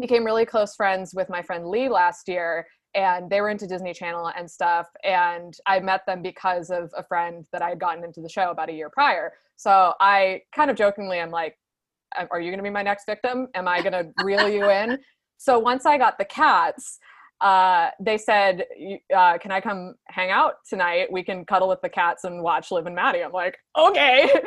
became 0.00 0.24
really 0.24 0.46
close 0.46 0.74
friends 0.74 1.14
with 1.14 1.28
my 1.28 1.42
friend 1.42 1.66
Lee 1.66 1.88
last 1.88 2.28
year 2.28 2.66
and 2.94 3.30
they 3.30 3.40
were 3.40 3.50
into 3.50 3.66
Disney 3.66 3.94
Channel 3.94 4.32
and 4.36 4.50
stuff. 4.50 4.88
And 5.04 5.56
I 5.66 5.80
met 5.80 6.06
them 6.06 6.22
because 6.22 6.70
of 6.70 6.92
a 6.96 7.04
friend 7.04 7.46
that 7.52 7.62
I 7.62 7.70
had 7.70 7.78
gotten 7.78 8.04
into 8.04 8.20
the 8.20 8.28
show 8.28 8.50
about 8.50 8.68
a 8.68 8.72
year 8.72 8.90
prior. 8.90 9.32
So 9.56 9.94
I 10.00 10.42
kind 10.54 10.70
of 10.70 10.76
jokingly, 10.76 11.20
I'm 11.20 11.30
like, 11.30 11.56
are 12.30 12.40
you 12.40 12.50
going 12.50 12.58
to 12.58 12.64
be 12.64 12.70
my 12.70 12.82
next 12.82 13.06
victim? 13.06 13.48
Am 13.54 13.68
I 13.68 13.82
going 13.82 13.92
to 13.92 14.12
reel 14.24 14.48
you 14.48 14.68
in? 14.70 14.98
So 15.42 15.58
once 15.58 15.86
I 15.86 15.96
got 15.96 16.18
the 16.18 16.26
cats, 16.26 16.98
uh, 17.40 17.88
they 17.98 18.18
said, 18.18 18.66
uh, 19.16 19.38
"Can 19.38 19.50
I 19.50 19.58
come 19.62 19.94
hang 20.08 20.30
out 20.30 20.56
tonight? 20.68 21.10
We 21.10 21.22
can 21.22 21.46
cuddle 21.46 21.68
with 21.68 21.80
the 21.80 21.88
cats 21.88 22.24
and 22.24 22.42
watch 22.42 22.70
Liv 22.70 22.84
and 22.84 22.94
Maddie." 22.94 23.24
I'm 23.24 23.32
like, 23.32 23.56
"Okay." 23.74 24.30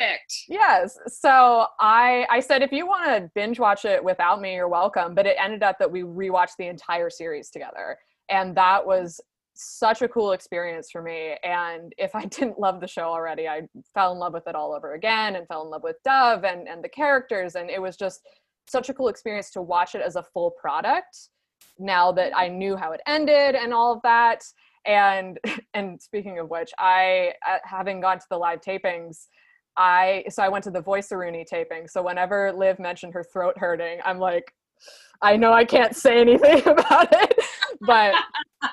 Perfect. 0.00 0.44
Yes. 0.48 0.98
So 1.08 1.66
I 1.78 2.26
I 2.30 2.40
said 2.40 2.62
if 2.62 2.72
you 2.72 2.86
want 2.86 3.06
to 3.06 3.30
binge 3.34 3.58
watch 3.58 3.84
it 3.84 4.02
without 4.02 4.40
me, 4.40 4.54
you're 4.54 4.68
welcome. 4.68 5.14
But 5.14 5.26
it 5.26 5.36
ended 5.38 5.62
up 5.62 5.78
that 5.78 5.90
we 5.90 6.02
rewatched 6.02 6.56
the 6.58 6.66
entire 6.68 7.10
series 7.10 7.50
together, 7.50 7.98
and 8.28 8.56
that 8.56 8.86
was 8.86 9.20
such 9.54 10.00
a 10.00 10.08
cool 10.08 10.32
experience 10.32 10.90
for 10.90 11.02
me. 11.02 11.36
And 11.44 11.92
if 11.98 12.14
I 12.14 12.24
didn't 12.26 12.58
love 12.58 12.80
the 12.80 12.88
show 12.88 13.02
already, 13.02 13.46
I 13.46 13.62
fell 13.92 14.12
in 14.12 14.18
love 14.18 14.32
with 14.32 14.46
it 14.46 14.54
all 14.54 14.72
over 14.72 14.94
again, 14.94 15.36
and 15.36 15.46
fell 15.48 15.62
in 15.62 15.70
love 15.70 15.82
with 15.82 15.96
Dove 16.04 16.44
and 16.44 16.66
and 16.66 16.82
the 16.82 16.88
characters, 16.88 17.54
and 17.54 17.68
it 17.68 17.80
was 17.80 17.96
just 17.96 18.20
such 18.68 18.88
a 18.88 18.94
cool 18.94 19.08
experience 19.08 19.50
to 19.50 19.62
watch 19.62 19.94
it 19.94 20.00
as 20.00 20.16
a 20.16 20.22
full 20.22 20.52
product. 20.52 21.28
Now 21.78 22.12
that 22.12 22.36
I 22.36 22.48
knew 22.48 22.76
how 22.76 22.92
it 22.92 23.00
ended 23.06 23.54
and 23.54 23.74
all 23.74 23.92
of 23.92 24.00
that, 24.02 24.44
and 24.86 25.38
and 25.74 26.00
speaking 26.00 26.38
of 26.38 26.48
which, 26.48 26.70
I 26.78 27.34
uh, 27.46 27.58
having 27.64 28.00
gone 28.00 28.18
to 28.18 28.26
the 28.30 28.38
live 28.38 28.60
tapings 28.62 29.26
I 29.76 30.24
so 30.28 30.42
I 30.42 30.48
went 30.48 30.64
to 30.64 30.70
the 30.70 30.80
voice 30.80 31.10
Rooney 31.12 31.44
taping. 31.44 31.88
So 31.88 32.02
whenever 32.02 32.52
Liv 32.52 32.78
mentioned 32.78 33.14
her 33.14 33.24
throat 33.24 33.56
hurting, 33.56 34.00
I'm 34.04 34.18
like, 34.18 34.52
I 35.22 35.36
know 35.36 35.52
I 35.52 35.64
can't 35.64 35.94
say 35.94 36.20
anything 36.20 36.60
about 36.66 37.08
it, 37.12 37.34
but 37.80 38.14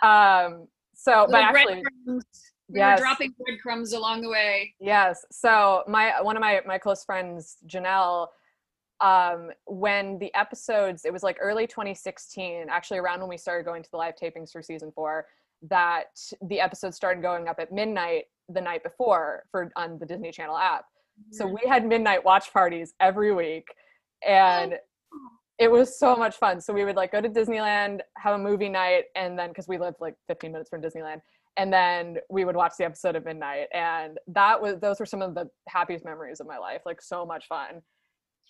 um, 0.02 0.68
so 0.96 1.28
but 1.30 1.42
actually, 1.42 1.84
we 2.06 2.80
yes. 2.80 3.00
were 3.00 3.04
dropping 3.04 3.34
breadcrumbs 3.40 3.94
along 3.94 4.22
the 4.22 4.30
way. 4.30 4.74
Yes. 4.80 5.26
So 5.32 5.84
my 5.88 6.22
one 6.22 6.36
of 6.36 6.42
my 6.42 6.62
my 6.66 6.78
close 6.78 7.04
friends, 7.04 7.58
Janelle, 7.68 8.28
um, 9.00 9.52
when 9.66 10.18
the 10.20 10.34
episodes, 10.34 11.06
it 11.06 11.14
was 11.14 11.24
like 11.24 11.38
early 11.40 11.68
2016, 11.68 12.68
actually 12.70 12.98
around 12.98 13.20
when 13.20 13.30
we 13.30 13.38
started 13.38 13.66
going 13.66 13.84
to 13.84 13.92
the 13.92 13.98
live 13.98 14.16
tapings 14.22 14.52
for 14.52 14.62
season 14.62 14.92
four, 14.92 15.28
that 15.70 16.20
the 16.42 16.60
episodes 16.60 16.96
started 16.96 17.22
going 17.22 17.48
up 17.48 17.60
at 17.60 17.72
midnight 17.72 18.26
the 18.50 18.62
night 18.62 18.84
before 18.84 19.44
for 19.52 19.72
on 19.76 20.00
the 20.00 20.06
Disney 20.06 20.32
Channel 20.32 20.58
app. 20.58 20.86
So 21.32 21.46
mm-hmm. 21.46 21.56
we 21.62 21.70
had 21.70 21.86
midnight 21.86 22.24
watch 22.24 22.52
parties 22.54 22.94
every 23.00 23.34
week 23.34 23.68
and 24.28 24.74
oh. 24.74 25.18
it 25.60 25.72
was 25.72 25.98
so 25.98 26.16
much 26.16 26.36
fun. 26.38 26.62
So 26.62 26.74
we 26.74 26.86
would 26.86 26.96
like 26.96 27.12
go 27.12 27.22
to 27.22 27.30
Disneyland, 27.30 28.02
have 28.18 28.36
a 28.36 28.38
movie 28.38 28.70
night 28.70 29.06
and 29.16 29.38
then 29.38 29.54
cuz 29.54 29.68
we 29.68 29.78
lived 29.78 29.98
like 30.00 30.16
15 30.28 30.52
minutes 30.52 30.70
from 30.70 30.82
Disneyland 30.82 31.22
and 31.58 31.74
then 31.74 32.18
we 32.30 32.46
would 32.46 32.56
watch 32.56 32.74
the 32.78 32.86
episode 32.86 33.16
of 33.16 33.26
midnight 33.26 33.68
and 33.74 34.20
that 34.28 34.62
was 34.62 34.80
those 34.80 35.00
were 35.00 35.06
some 35.06 35.22
of 35.22 35.34
the 35.34 35.50
happiest 35.68 36.06
memories 36.06 36.40
of 36.40 36.48
my 36.48 36.58
life. 36.58 36.82
Like 36.86 37.02
so 37.02 37.26
much 37.26 37.48
fun. 37.48 37.82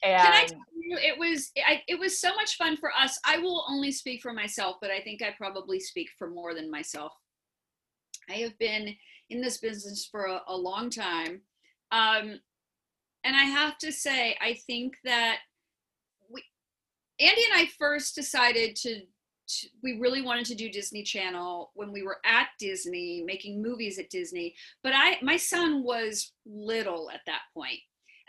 And 0.03 0.21
Can 0.21 0.33
I 0.33 0.45
tell 0.45 0.59
you, 0.75 0.97
it 0.97 1.17
was 1.17 1.51
I, 1.65 1.81
it 1.87 1.97
was 1.97 2.19
so 2.19 2.35
much 2.35 2.55
fun 2.55 2.77
for 2.77 2.91
us. 2.91 3.17
I 3.25 3.39
will 3.39 3.65
only 3.67 3.91
speak 3.91 4.21
for 4.21 4.31
myself, 4.31 4.75
but 4.81 4.91
I 4.91 5.01
think 5.01 5.23
I 5.23 5.31
probably 5.35 5.79
speak 5.79 6.09
for 6.19 6.29
more 6.29 6.53
than 6.53 6.69
myself. 6.69 7.13
I 8.29 8.33
have 8.35 8.57
been 8.59 8.95
in 9.29 9.41
this 9.41 9.57
business 9.57 10.07
for 10.09 10.25
a, 10.25 10.41
a 10.47 10.55
long 10.55 10.89
time. 10.89 11.41
Um, 11.91 12.39
and 13.23 13.35
I 13.35 13.43
have 13.43 13.77
to 13.79 13.91
say, 13.91 14.37
I 14.41 14.53
think 14.67 14.95
that 15.03 15.39
we, 16.29 16.43
Andy 17.19 17.43
and 17.51 17.59
I 17.59 17.69
first 17.77 18.15
decided 18.15 18.75
to, 18.77 19.01
to, 19.01 19.67
we 19.83 19.99
really 19.99 20.21
wanted 20.21 20.45
to 20.45 20.55
do 20.55 20.69
Disney 20.69 21.03
Channel 21.03 21.71
when 21.73 21.91
we 21.91 22.03
were 22.03 22.19
at 22.25 22.47
Disney, 22.59 23.23
making 23.25 23.61
movies 23.61 23.99
at 23.99 24.09
Disney. 24.09 24.55
But 24.83 24.93
I, 24.95 25.17
my 25.21 25.37
son 25.37 25.83
was 25.83 26.31
little 26.45 27.09
at 27.13 27.21
that 27.25 27.41
point. 27.53 27.79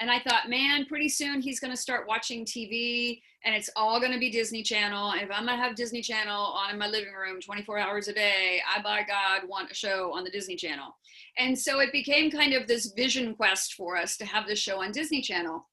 And 0.00 0.10
I 0.10 0.20
thought, 0.20 0.48
man, 0.48 0.86
pretty 0.86 1.08
soon 1.08 1.40
he's 1.40 1.58
going 1.58 1.72
to 1.72 1.80
start 1.80 2.06
watching 2.06 2.44
TV 2.44 3.20
and 3.44 3.54
it's 3.54 3.70
all 3.74 3.98
going 3.98 4.12
to 4.12 4.18
be 4.18 4.30
Disney 4.30 4.62
Channel. 4.62 5.10
And 5.10 5.22
if 5.22 5.30
I'm 5.30 5.46
going 5.46 5.58
to 5.58 5.62
have 5.62 5.74
Disney 5.74 6.02
Channel 6.02 6.40
on 6.40 6.70
in 6.70 6.78
my 6.78 6.86
living 6.86 7.14
room 7.14 7.40
24 7.40 7.78
hours 7.78 8.08
a 8.08 8.12
day, 8.12 8.60
I, 8.68 8.80
by 8.80 9.02
God, 9.02 9.48
want 9.48 9.70
a 9.70 9.74
show 9.74 10.12
on 10.12 10.22
the 10.22 10.30
Disney 10.30 10.54
Channel. 10.54 10.96
And 11.36 11.58
so 11.58 11.80
it 11.80 11.90
became 11.92 12.30
kind 12.30 12.54
of 12.54 12.66
this 12.66 12.92
vision 12.92 13.34
quest 13.34 13.74
for 13.74 13.96
us 13.96 14.16
to 14.18 14.24
have 14.24 14.46
this 14.46 14.58
show 14.58 14.82
on 14.82 14.92
Disney 14.92 15.20
Channel. 15.20 15.68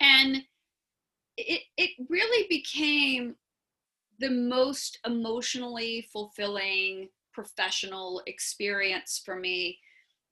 And 0.00 0.42
it, 1.36 1.62
it 1.76 1.90
really 2.08 2.46
became 2.48 3.34
the 4.18 4.30
most 4.30 4.98
emotionally 5.04 6.06
fulfilling 6.12 7.08
professional 7.32 8.22
experience 8.26 9.20
for 9.24 9.36
me 9.36 9.78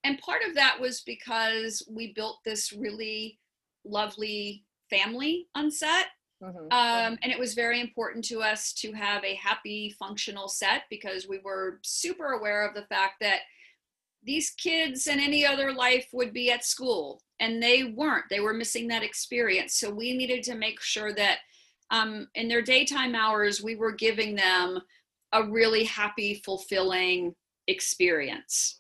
and 0.05 0.19
part 0.19 0.43
of 0.47 0.55
that 0.55 0.79
was 0.81 1.03
because 1.03 1.87
we 1.91 2.13
built 2.13 2.39
this 2.45 2.73
really 2.73 3.39
lovely 3.85 4.65
family 4.89 5.47
on 5.55 5.71
set. 5.71 6.07
Mm-hmm. 6.43 6.73
Um, 6.73 7.19
and 7.23 7.31
it 7.31 7.39
was 7.39 7.55
very 7.55 7.81
important 7.81 8.25
to 8.27 8.41
us 8.41 8.73
to 8.75 8.93
have 8.93 9.23
a 9.25 9.35
happy, 9.35 9.95
functional 9.99 10.49
set 10.49 10.85
because 10.89 11.29
we 11.29 11.39
were 11.45 11.81
super 11.83 12.33
aware 12.33 12.67
of 12.67 12.75
the 12.75 12.87
fact 12.87 13.15
that 13.21 13.41
these 14.23 14.51
kids 14.51 15.07
and 15.07 15.21
any 15.21 15.45
other 15.45 15.73
life 15.73 16.09
would 16.13 16.33
be 16.33 16.51
at 16.51 16.65
school 16.65 17.23
and 17.41 17.63
they 17.63 17.85
weren't. 17.85 18.25
They 18.31 18.41
were 18.41 18.55
missing 18.55 18.89
that 18.89 19.03
experience. 19.03 19.75
So 19.75 19.91
we 19.91 20.17
needed 20.17 20.43
to 20.45 20.55
make 20.55 20.81
sure 20.81 21.15
that 21.15 21.39
um, 21.91 22.29
in 22.35 22.49
their 22.49 22.63
daytime 22.63 23.15
hours, 23.15 23.63
we 23.63 23.77
were 23.77 23.93
giving 23.93 24.35
them 24.35 24.81
a 25.33 25.45
really 25.45 25.85
happy, 25.85 26.41
fulfilling 26.45 27.35
experience. 27.67 28.80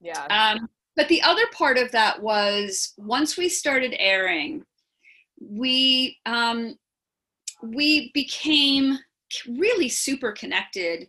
Yeah. 0.00 0.24
Um, 0.26 0.68
but 0.96 1.08
the 1.08 1.22
other 1.22 1.46
part 1.52 1.78
of 1.78 1.90
that 1.92 2.22
was 2.22 2.94
once 2.96 3.36
we 3.36 3.48
started 3.48 3.94
airing, 3.98 4.64
we 5.40 6.18
um, 6.26 6.78
we 7.62 8.10
became 8.14 8.98
really 9.48 9.88
super 9.88 10.32
connected 10.32 11.08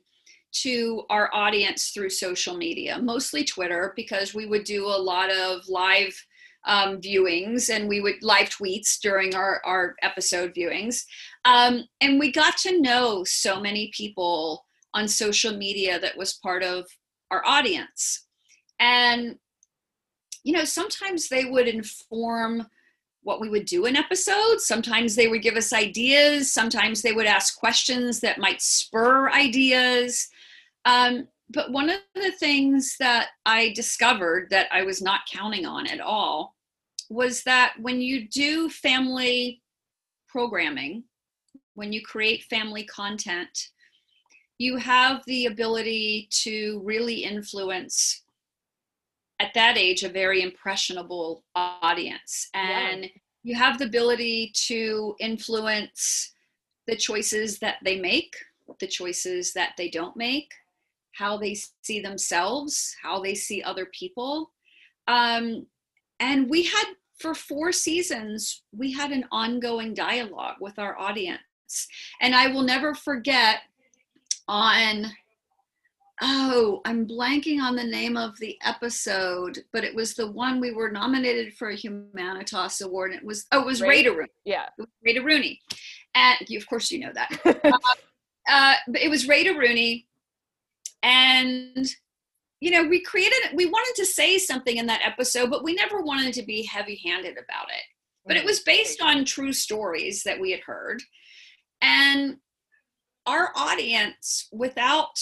to 0.52 1.04
our 1.10 1.30
audience 1.34 1.90
through 1.90 2.10
social 2.10 2.56
media, 2.56 2.98
mostly 3.02 3.44
Twitter, 3.44 3.94
because 3.96 4.34
we 4.34 4.46
would 4.46 4.64
do 4.64 4.86
a 4.86 4.98
lot 4.98 5.30
of 5.30 5.68
live 5.68 6.16
um, 6.66 7.00
viewings 7.00 7.74
and 7.74 7.88
we 7.88 8.02
would 8.02 8.24
live 8.24 8.50
tweets 8.50 9.00
during 9.02 9.36
our, 9.36 9.62
our 9.66 9.96
episode 10.02 10.54
viewings. 10.56 11.04
Um, 11.44 11.84
and 12.02 12.20
we 12.20 12.32
got 12.32 12.58
to 12.60 12.82
know 12.82 13.24
so 13.26 13.60
many 13.60 13.92
people 13.96 14.66
on 14.94 15.08
social 15.08 15.56
media 15.56 16.00
that 16.00 16.18
was 16.18 16.40
part 16.42 16.64
of 16.64 16.86
our 17.32 17.46
audience. 17.46 18.25
And, 18.80 19.38
you 20.44 20.54
know, 20.54 20.66
sometimes 20.66 21.30
they 21.30 21.46
would 21.46 21.68
inform 21.68 22.68
what 23.24 23.42
we 23.42 23.50
would 23.50 23.66
do 23.66 23.86
in 23.86 23.96
episodes. 23.96 24.68
Sometimes 24.68 25.16
they 25.16 25.28
would 25.28 25.42
give 25.42 25.56
us 25.56 25.74
ideas. 25.74 26.54
Sometimes 26.54 27.02
they 27.02 27.12
would 27.12 27.26
ask 27.26 27.58
questions 27.58 28.20
that 28.20 28.38
might 28.38 28.62
spur 28.62 29.32
ideas. 29.32 30.28
Um, 30.86 31.28
but 31.50 31.72
one 31.72 31.90
of 31.90 32.00
the 32.14 32.32
things 32.32 32.96
that 33.00 33.30
I 33.46 33.74
discovered 33.76 34.50
that 34.52 34.68
I 34.72 34.84
was 34.84 35.02
not 35.02 35.22
counting 35.32 35.66
on 35.66 35.88
at 35.88 36.00
all 36.00 36.56
was 37.10 37.44
that 37.44 37.74
when 37.80 38.02
you 38.02 38.28
do 38.28 38.70
family 38.70 39.62
programming, 40.28 41.04
when 41.74 41.94
you 41.94 42.02
create 42.02 42.44
family 42.44 42.84
content, 42.86 43.70
you 44.58 44.78
have 44.78 45.22
the 45.26 45.48
ability 45.48 46.28
to 46.32 46.82
really 46.84 47.24
influence 47.24 48.24
at 49.40 49.54
that 49.54 49.78
age 49.78 50.04
a 50.04 50.10
very 50.10 50.42
impressionable 50.42 51.44
audience. 51.56 52.50
And 52.54 53.04
yeah. 53.04 53.10
you 53.44 53.56
have 53.56 53.78
the 53.78 53.86
ability 53.86 54.52
to 54.68 55.16
influence 55.20 56.34
the 56.88 56.96
choices 56.96 57.60
that 57.60 57.78
they 57.84 58.00
make 58.00 58.36
the 58.80 58.88
choices 58.88 59.54
that 59.54 59.74
they 59.78 59.90
don't 59.90 60.18
make 60.18 60.52
how 61.14 61.38
they 61.38 61.56
see 61.84 62.02
themselves 62.02 62.96
how 63.02 63.20
they 63.20 63.36
see 63.36 63.62
other 63.62 63.88
people. 63.88 64.52
Um, 65.08 65.68
and 66.20 66.50
we 66.50 66.64
had 66.64 66.86
for 67.20 67.34
four 67.34 67.72
seasons 67.72 68.64
we 68.76 68.92
had 68.92 69.12
an 69.12 69.26
ongoing 69.32 69.94
dialogue 69.94 70.56
with 70.60 70.78
our 70.80 70.98
audience. 70.98 71.42
And 72.22 72.36
i 72.36 72.48
will 72.48 72.64
never 72.64 72.94
forget 72.94 73.60
on 74.48 75.06
oh 76.22 76.82
i'm 76.86 77.06
blanking 77.06 77.62
on 77.62 77.76
the 77.76 77.84
name 77.84 78.16
of 78.16 78.38
the 78.40 78.58
episode 78.64 79.60
but 79.74 79.84
it 79.84 79.94
was 79.94 80.14
the 80.14 80.32
one 80.32 80.62
we 80.62 80.72
were 80.72 80.90
nominated 80.90 81.54
for 81.54 81.70
a 81.70 81.76
humanitas 81.76 82.82
award 82.82 83.12
and 83.12 83.20
it 83.20 83.26
was 83.26 83.46
oh 83.52 83.62
it 83.62 83.66
was 83.66 83.82
Ray, 83.82 84.04
Ray 84.04 84.10
Rooney. 84.10 84.30
yeah. 84.46 84.66
Ray 85.04 85.20
Rooney. 85.20 85.60
And 86.14 86.50
you, 86.50 86.58
of 86.58 86.68
course 86.68 86.90
you 86.92 87.00
know 87.00 87.12
that. 87.14 87.62
Uh, 87.66 87.78
uh, 88.50 88.76
but 88.88 89.02
it 89.02 89.10
was 89.10 89.28
Ray 89.28 89.50
Rooney 89.50 90.08
and 91.04 91.88
you 92.62 92.72
know 92.72 92.84
we 92.84 93.02
created 93.02 93.54
we 93.54 93.66
wanted 93.66 93.96
to 93.98 94.06
say 94.06 94.38
something 94.38 94.78
in 94.78 94.86
that 94.86 95.06
episode 95.06 95.52
but 95.52 95.64
we 95.64 95.74
never 95.74 96.02
wanted 96.02 96.34
to 96.34 96.44
be 96.44 96.64
heavy 96.64 97.02
handed 97.04 97.34
about 97.34 97.68
it. 97.70 97.84
But 98.26 98.38
it 98.38 98.46
was 98.46 98.62
based 98.62 99.02
on 99.02 99.24
true 99.24 99.54
stories 99.54 100.24
that 100.24 100.40
we 100.40 100.50
had 100.50 100.62
heard. 100.62 101.04
And 101.82 102.38
our 103.28 103.52
audience 103.56 104.48
without 104.52 105.20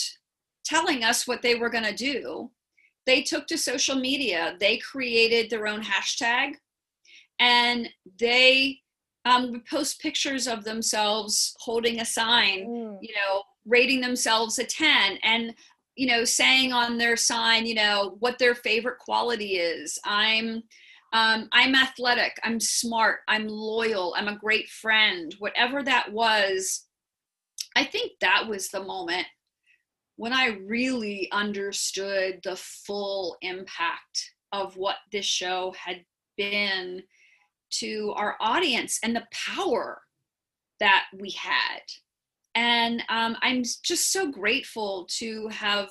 telling 0.65 1.03
us 1.03 1.27
what 1.27 1.41
they 1.41 1.55
were 1.55 1.69
going 1.69 1.83
to 1.83 1.95
do. 1.95 2.51
They 3.05 3.21
took 3.21 3.47
to 3.47 3.57
social 3.57 3.95
media. 3.95 4.55
They 4.59 4.77
created 4.77 5.49
their 5.49 5.67
own 5.67 5.81
hashtag. 5.81 6.53
And 7.39 7.89
they 8.19 8.79
um, 9.25 9.51
would 9.51 9.65
post 9.65 10.01
pictures 10.01 10.47
of 10.47 10.63
themselves 10.63 11.55
holding 11.59 12.01
a 12.01 12.05
sign 12.05 12.67
mm. 12.67 12.97
you 13.01 13.13
know 13.15 13.43
rating 13.65 14.01
themselves 14.01 14.59
a 14.59 14.65
10 14.65 15.17
and 15.23 15.53
you 15.95 16.07
know 16.07 16.25
saying 16.25 16.73
on 16.73 16.97
their 16.97 17.15
sign 17.15 17.65
you 17.65 17.75
know 17.75 18.17
what 18.19 18.37
their 18.39 18.55
favorite 18.55 18.99
quality 18.99 19.57
is. 19.57 19.97
I'm 20.05 20.63
um, 21.13 21.47
i'm 21.51 21.75
athletic. 21.75 22.39
I'm 22.43 22.59
smart. 22.59 23.19
I'm 23.27 23.47
loyal. 23.47 24.15
I'm 24.17 24.27
a 24.27 24.37
great 24.37 24.67
friend. 24.67 25.33
Whatever 25.39 25.83
that 25.83 26.11
was 26.11 26.85
I 27.75 27.85
think 27.85 28.13
that 28.21 28.47
was 28.47 28.69
the 28.69 28.83
moment 28.83 29.27
when 30.15 30.33
I 30.33 30.57
really 30.65 31.29
understood 31.31 32.39
the 32.43 32.55
full 32.55 33.37
impact 33.41 34.31
of 34.51 34.77
what 34.77 34.97
this 35.11 35.25
show 35.25 35.73
had 35.77 36.03
been 36.37 37.03
to 37.71 38.13
our 38.15 38.35
audience 38.39 38.99
and 39.03 39.15
the 39.15 39.27
power 39.31 40.01
that 40.79 41.05
we 41.19 41.31
had. 41.31 41.81
And 42.55 43.03
um, 43.09 43.35
I'm 43.41 43.63
just 43.63 44.11
so 44.11 44.31
grateful 44.31 45.07
to 45.17 45.47
have 45.47 45.89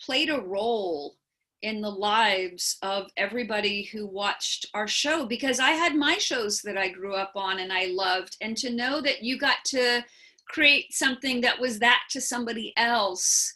played 0.00 0.30
a 0.30 0.40
role 0.40 1.16
in 1.60 1.80
the 1.80 1.90
lives 1.90 2.76
of 2.82 3.10
everybody 3.16 3.84
who 3.84 4.06
watched 4.06 4.66
our 4.74 4.88
show 4.88 5.26
because 5.26 5.60
I 5.60 5.70
had 5.70 5.94
my 5.94 6.18
shows 6.18 6.60
that 6.62 6.76
I 6.76 6.88
grew 6.88 7.14
up 7.14 7.32
on 7.36 7.60
and 7.60 7.72
I 7.72 7.86
loved. 7.86 8.36
And 8.40 8.56
to 8.58 8.70
know 8.70 9.00
that 9.00 9.22
you 9.22 9.38
got 9.38 9.64
to 9.66 10.04
create 10.52 10.92
something 10.92 11.40
that 11.40 11.58
was 11.58 11.78
that 11.78 12.02
to 12.10 12.20
somebody 12.20 12.72
else 12.76 13.54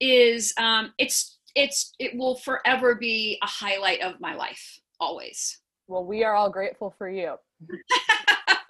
is 0.00 0.52
um, 0.58 0.92
it's 0.98 1.38
it's 1.54 1.94
it 1.98 2.16
will 2.16 2.36
forever 2.36 2.94
be 2.94 3.38
a 3.42 3.46
highlight 3.46 4.00
of 4.00 4.20
my 4.20 4.34
life 4.34 4.78
always. 5.00 5.60
Well 5.86 6.04
we 6.04 6.24
are 6.24 6.34
all 6.34 6.50
grateful 6.50 6.94
for 6.96 7.08
you. 7.08 7.36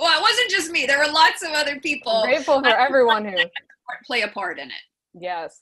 Well 0.00 0.16
it 0.16 0.22
wasn't 0.22 0.50
just 0.50 0.70
me. 0.70 0.86
There 0.86 0.98
were 0.98 1.12
lots 1.12 1.42
of 1.42 1.50
other 1.50 1.80
people. 1.80 2.22
Grateful 2.22 2.61
for 2.61 2.68
everyone 2.68 3.24
who 3.24 3.34
play 4.06 4.22
a 4.22 4.28
part 4.28 4.61
in 4.61 4.68
it. 4.68 4.82
Yes 5.12 5.61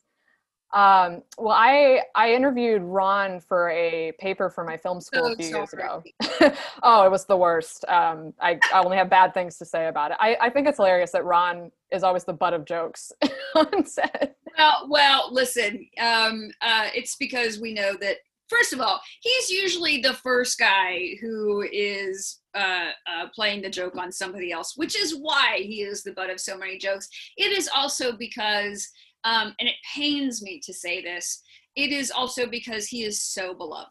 um, 0.74 1.22
well, 1.38 1.56
I 1.56 2.02
I 2.14 2.34
interviewed 2.34 2.82
Ron 2.82 3.40
for 3.40 3.70
a 3.70 4.12
paper 4.18 4.50
for 4.50 4.64
my 4.64 4.76
film 4.76 5.00
school 5.00 5.32
a 5.32 5.36
few 5.36 5.46
years 5.46 5.72
ago. 5.72 6.02
oh, 6.82 7.04
it 7.04 7.10
was 7.10 7.24
the 7.24 7.36
worst. 7.36 7.84
Um, 7.88 8.34
I, 8.40 8.58
I 8.74 8.82
only 8.82 8.96
have 8.96 9.08
bad 9.08 9.32
things 9.32 9.58
to 9.58 9.64
say 9.64 9.86
about 9.88 10.10
it. 10.10 10.16
I, 10.20 10.36
I 10.40 10.50
think 10.50 10.66
it's 10.66 10.78
hilarious 10.78 11.12
that 11.12 11.24
Ron 11.24 11.70
is 11.92 12.02
always 12.02 12.24
the 12.24 12.32
butt 12.32 12.52
of 12.52 12.64
jokes 12.64 13.12
on 13.54 13.86
set. 13.86 14.36
Well, 14.58 14.86
well, 14.88 15.28
listen, 15.32 15.86
um, 16.00 16.50
uh, 16.60 16.88
it's 16.94 17.16
because 17.16 17.60
we 17.60 17.72
know 17.72 17.94
that 18.00 18.16
first 18.48 18.72
of 18.72 18.80
all, 18.80 19.00
he's 19.20 19.50
usually 19.50 20.00
the 20.00 20.14
first 20.14 20.58
guy 20.58 21.16
who 21.20 21.64
is 21.72 22.40
uh, 22.54 22.90
uh, 23.06 23.28
playing 23.34 23.62
the 23.62 23.70
joke 23.70 23.96
on 23.96 24.10
somebody 24.10 24.52
else, 24.52 24.76
which 24.76 24.96
is 24.96 25.16
why 25.16 25.58
he 25.58 25.82
is 25.82 26.02
the 26.02 26.12
butt 26.12 26.30
of 26.30 26.40
so 26.40 26.56
many 26.56 26.78
jokes. 26.78 27.08
It 27.36 27.52
is 27.52 27.68
also 27.74 28.16
because 28.16 28.88
um, 29.26 29.54
and 29.58 29.68
it 29.68 29.74
pains 29.94 30.40
me 30.42 30.60
to 30.64 30.72
say 30.72 31.02
this, 31.02 31.42
it 31.74 31.90
is 31.90 32.10
also 32.10 32.46
because 32.46 32.86
he 32.86 33.02
is 33.02 33.20
so 33.20 33.52
beloved. 33.52 33.90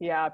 Yeah. 0.00 0.30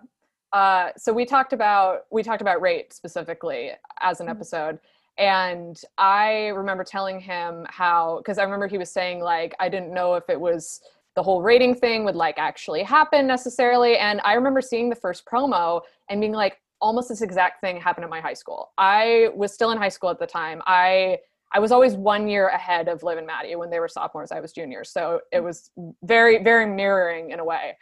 Uh, 0.53 0.89
so 0.97 1.13
we 1.13 1.27
talked 1.27 1.53
about 1.53 2.07
we 2.11 2.23
talked 2.23 2.41
about 2.41 2.63
rate 2.63 2.93
specifically 2.93 3.73
as 4.01 4.21
an 4.21 4.27
mm-hmm. 4.27 4.37
episode 4.37 4.79
and 5.19 5.83
i 5.99 6.47
remember 6.49 6.85
telling 6.85 7.21
him 7.21 7.67
how 7.69 8.19
because 8.19 8.39
i 8.39 8.43
remember 8.43 8.67
he 8.67 8.79
was 8.79 8.91
saying 8.91 9.21
like 9.21 9.55
i 9.61 9.69
didn't 9.69 9.93
know 9.93 10.15
if 10.15 10.25
it 10.31 10.41
was 10.41 10.81
the 11.17 11.23
whole 11.23 11.43
rating 11.43 11.75
thing 11.75 12.05
would 12.05 12.17
like 12.17 12.37
actually 12.39 12.83
happen 12.83 13.27
necessarily 13.27 13.99
and 13.99 14.21
i 14.25 14.33
remember 14.33 14.63
seeing 14.63 14.89
the 14.89 14.97
first 14.97 15.27
promo 15.27 15.83
and 16.09 16.21
being 16.21 16.33
like 16.33 16.59
almost 16.81 17.09
this 17.09 17.21
exact 17.21 17.61
thing 17.61 17.79
happened 17.79 18.05
at 18.05 18.11
my 18.11 18.21
high 18.21 18.33
school 18.33 18.71
i 18.79 19.29
was 19.35 19.53
still 19.53 19.71
in 19.73 19.77
high 19.77 19.89
school 19.89 20.09
at 20.09 20.19
the 20.21 20.27
time 20.27 20.63
i 20.67 21.19
I 21.53 21.59
was 21.61 21.73
always 21.73 21.95
one 21.95 22.29
year 22.29 22.49
ahead 22.49 22.89
of 22.89 23.03
Liv 23.03 23.19
and 23.19 23.27
Maddie 23.27 23.57
when 23.57 23.71
they 23.71 23.81
were 23.81 23.89
sophomores. 23.89 24.31
I 24.33 24.41
was 24.41 24.53
juniors, 24.53 24.91
so 24.91 25.21
it 25.33 25.43
was 25.43 25.71
very, 26.03 26.43
very 26.43 26.67
mirroring 26.67 27.31
in 27.31 27.41
a 27.41 27.45
way. 27.45 27.77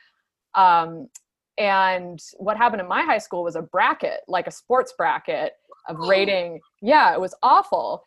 Um, 0.54 1.08
and 1.58 2.20
what 2.38 2.56
happened 2.56 2.80
in 2.80 2.88
my 2.88 3.02
high 3.02 3.18
school 3.18 3.42
was 3.42 3.56
a 3.56 3.62
bracket, 3.62 4.20
like 4.28 4.46
a 4.46 4.50
sports 4.50 4.92
bracket 4.96 5.52
of 5.88 5.98
rating. 5.98 6.60
Yeah, 6.82 7.12
it 7.14 7.20
was 7.20 7.34
awful. 7.42 8.04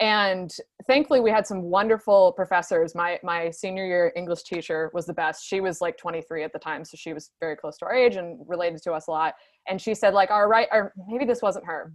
And 0.00 0.50
thankfully, 0.86 1.20
we 1.20 1.30
had 1.30 1.46
some 1.46 1.62
wonderful 1.62 2.32
professors. 2.32 2.94
My 2.94 3.20
my 3.22 3.50
senior 3.50 3.86
year 3.86 4.12
English 4.16 4.42
teacher 4.42 4.90
was 4.92 5.06
the 5.06 5.14
best. 5.14 5.46
She 5.46 5.60
was 5.60 5.80
like 5.80 5.96
23 5.96 6.42
at 6.42 6.52
the 6.52 6.58
time, 6.58 6.84
so 6.84 6.96
she 6.96 7.12
was 7.12 7.30
very 7.40 7.56
close 7.56 7.78
to 7.78 7.84
our 7.84 7.94
age 7.94 8.16
and 8.16 8.40
related 8.48 8.82
to 8.82 8.92
us 8.92 9.06
a 9.06 9.12
lot. 9.12 9.34
And 9.68 9.80
she 9.80 9.94
said, 9.94 10.12
like, 10.12 10.30
all 10.30 10.48
right, 10.48 10.66
or 10.72 10.92
maybe 11.08 11.24
this 11.24 11.40
wasn't 11.40 11.66
her, 11.66 11.92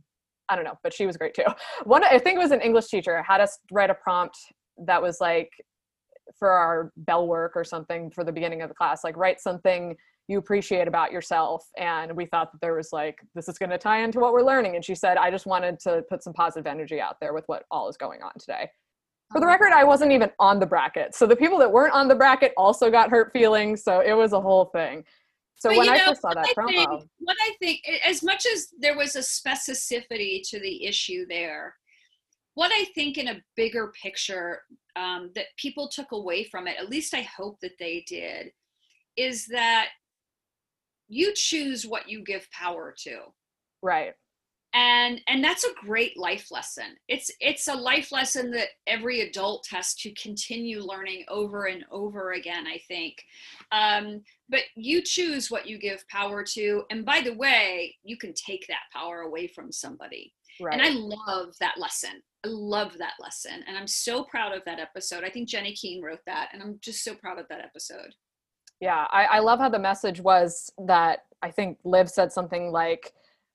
I 0.49 0.55
don't 0.55 0.65
know, 0.65 0.77
but 0.83 0.93
she 0.93 1.05
was 1.05 1.17
great 1.17 1.33
too. 1.33 1.43
One, 1.83 2.03
I 2.03 2.19
think 2.19 2.37
it 2.37 2.39
was 2.39 2.51
an 2.51 2.61
English 2.61 2.87
teacher 2.87 3.21
had 3.21 3.41
us 3.41 3.59
write 3.71 3.89
a 3.89 3.93
prompt 3.93 4.37
that 4.85 5.01
was 5.01 5.19
like 5.19 5.51
for 6.37 6.49
our 6.49 6.91
bell 6.97 7.27
work 7.27 7.53
or 7.55 7.63
something 7.63 8.11
for 8.11 8.23
the 8.23 8.31
beginning 8.31 8.61
of 8.61 8.69
the 8.69 8.75
class, 8.75 9.03
like 9.03 9.17
write 9.17 9.39
something 9.39 9.95
you 10.27 10.37
appreciate 10.37 10.87
about 10.87 11.11
yourself. 11.11 11.65
And 11.77 12.15
we 12.15 12.25
thought 12.25 12.51
that 12.51 12.59
there 12.59 12.75
was 12.75 12.91
like, 12.91 13.19
this 13.33 13.47
is 13.47 13.57
going 13.57 13.69
to 13.69 13.77
tie 13.77 14.03
into 14.03 14.19
what 14.19 14.33
we're 14.33 14.43
learning. 14.43 14.75
And 14.75 14.83
she 14.83 14.93
said, 14.93 15.17
I 15.17 15.31
just 15.31 15.45
wanted 15.45 15.79
to 15.81 16.03
put 16.09 16.21
some 16.21 16.33
positive 16.33 16.67
energy 16.67 16.99
out 16.99 17.15
there 17.21 17.33
with 17.33 17.45
what 17.47 17.63
all 17.71 17.87
is 17.87 17.95
going 17.95 18.21
on 18.21 18.31
today. 18.37 18.69
For 19.31 19.39
the 19.39 19.45
oh. 19.45 19.49
record, 19.49 19.71
I 19.71 19.83
wasn't 19.83 20.11
even 20.11 20.31
on 20.39 20.59
the 20.59 20.65
bracket. 20.65 21.15
So 21.15 21.25
the 21.27 21.35
people 21.35 21.57
that 21.59 21.71
weren't 21.71 21.93
on 21.93 22.07
the 22.07 22.15
bracket 22.15 22.53
also 22.57 22.91
got 22.91 23.09
hurt 23.09 23.31
feelings. 23.31 23.83
So 23.83 24.01
it 24.01 24.13
was 24.13 24.33
a 24.33 24.41
whole 24.41 24.65
thing. 24.65 25.03
So 25.59 25.69
but 25.69 25.77
when 25.77 25.89
I 25.89 25.97
know, 25.97 26.05
first 26.07 26.21
saw 26.21 26.33
that 26.33 26.45
I 26.45 26.53
promo, 26.53 26.67
think, 26.67 27.09
what 27.19 27.37
I 27.41 27.51
think, 27.59 27.81
as 28.05 28.21
much 28.21 28.45
as 28.53 28.67
there 28.79 28.95
was 28.95 29.15
a 29.15 29.19
specificity 29.19 30.41
to 30.49 30.59
the 30.59 30.85
issue 30.85 31.25
there, 31.27 31.75
what 32.53 32.71
I 32.71 32.85
think 32.95 33.17
in 33.17 33.27
a 33.29 33.41
bigger 33.55 33.91
picture 34.01 34.61
um, 34.95 35.31
that 35.35 35.45
people 35.57 35.87
took 35.87 36.11
away 36.11 36.43
from 36.43 36.67
it, 36.67 36.77
at 36.79 36.89
least 36.89 37.13
I 37.13 37.21
hope 37.21 37.59
that 37.61 37.77
they 37.79 38.03
did, 38.07 38.51
is 39.15 39.45
that 39.47 39.89
you 41.07 41.33
choose 41.35 41.85
what 41.85 42.09
you 42.09 42.23
give 42.23 42.49
power 42.51 42.93
to. 43.03 43.19
Right. 43.81 44.13
And 44.73 45.21
and 45.27 45.43
that's 45.43 45.63
a 45.63 45.73
great 45.85 46.17
life 46.17 46.51
lesson. 46.51 46.97
It's 47.07 47.31
it's 47.39 47.67
a 47.67 47.73
life 47.73 48.11
lesson 48.11 48.51
that 48.51 48.67
every 48.85 49.21
adult 49.21 49.65
has 49.71 49.95
to 49.95 50.11
continue 50.13 50.81
learning 50.81 51.23
over 51.29 51.65
and 51.65 51.85
over 51.89 52.33
again 52.33 52.67
i 52.67 52.77
think. 52.87 53.23
Um, 53.71 54.21
but 54.49 54.61
you 54.75 55.01
choose 55.01 55.51
what 55.51 55.67
you 55.67 55.77
give 55.77 56.07
power 56.09 56.43
to 56.43 56.83
and 56.89 57.05
by 57.05 57.21
the 57.21 57.33
way 57.33 57.95
you 58.03 58.17
can 58.17 58.33
take 58.33 58.65
that 58.67 58.83
power 58.93 59.21
away 59.21 59.47
from 59.47 59.71
somebody. 59.71 60.33
Right. 60.59 60.73
and 60.73 60.81
i 60.81 60.89
love 60.89 61.53
that 61.59 61.75
lesson. 61.77 62.21
I 62.45 62.49
love 62.49 62.97
that 62.97 63.13
lesson 63.19 63.63
and 63.67 63.77
i'm 63.77 63.87
so 63.87 64.23
proud 64.23 64.55
of 64.55 64.63
that 64.65 64.79
episode. 64.79 65.23
I 65.23 65.29
think 65.29 65.49
jenny 65.49 65.73
keene 65.73 66.01
wrote 66.01 66.25
that 66.25 66.49
and 66.53 66.61
i'm 66.61 66.79
just 66.81 67.03
so 67.03 67.15
proud 67.15 67.39
of 67.39 67.47
that 67.49 67.61
episode. 67.61 68.13
Yeah 68.79 69.05
i, 69.11 69.25
I 69.25 69.39
love 69.39 69.59
how 69.59 69.69
the 69.69 69.79
message 69.79 70.21
was 70.21 70.71
that 70.85 71.25
i 71.41 71.51
think 71.51 71.77
liv 71.83 72.09
said 72.09 72.31
something 72.31 72.71
like 72.71 73.13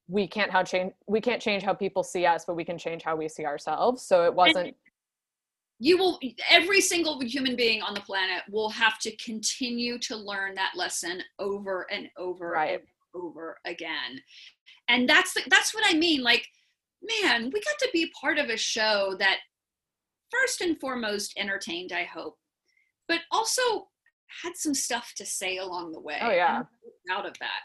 we 0.09 0.26
can't 0.26 0.51
how 0.51 0.62
change 0.62 0.93
we 1.07 1.20
can't 1.20 1.40
change 1.40 1.62
how 1.62 1.72
people 1.72 2.03
see 2.03 2.26
us 2.26 2.45
but 2.45 2.55
we 2.55 2.64
can 2.64 2.76
change 2.76 3.03
how 3.03 3.16
we 3.16 3.28
see 3.28 3.47
ourselves. 3.47 4.03
So 4.03 4.24
it 4.24 4.34
wasn't 4.34 4.76
you 5.85 5.99
will 5.99 6.20
every 6.49 6.80
single 6.80 7.18
human 7.20 7.57
being 7.57 7.83
on 7.83 7.93
the 7.93 8.01
planet 8.03 8.43
will 8.49 8.68
have 8.70 8.99
to 9.01 9.11
continue 9.16 9.99
to 9.99 10.14
learn 10.16 10.55
that 10.55 10.72
lesson 10.76 11.20
over 11.41 11.87
and 11.91 12.09
over 12.16 12.51
Right. 12.51 12.74
and 12.74 12.83
over 13.14 13.59
again 13.64 14.20
and 14.89 15.09
that's 15.09 15.35
the, 15.35 15.43
that's 15.49 15.74
what 15.74 15.85
i 15.87 15.95
mean 15.95 16.22
like 16.22 16.47
man 17.03 17.51
we 17.53 17.61
got 17.61 17.78
to 17.80 17.89
be 17.93 18.12
part 18.20 18.39
of 18.39 18.49
a 18.49 18.57
show 18.57 19.16
that 19.18 19.39
first 20.30 20.61
and 20.61 20.78
foremost 20.78 21.35
entertained 21.37 21.91
i 21.93 22.05
hope 22.05 22.37
but 23.09 23.20
also 23.33 23.62
had 24.43 24.57
some 24.57 24.74
stuff 24.74 25.12
to 25.16 25.26
say 25.26 25.59
along 25.59 25.91
the 25.93 26.01
way 26.01 26.16
Oh, 26.22 26.30
yeah. 26.30 26.49
And 26.49 26.57
I'm 26.59 26.68
so 26.83 26.91
proud 27.07 27.26
of 27.26 27.37
that 27.41 27.62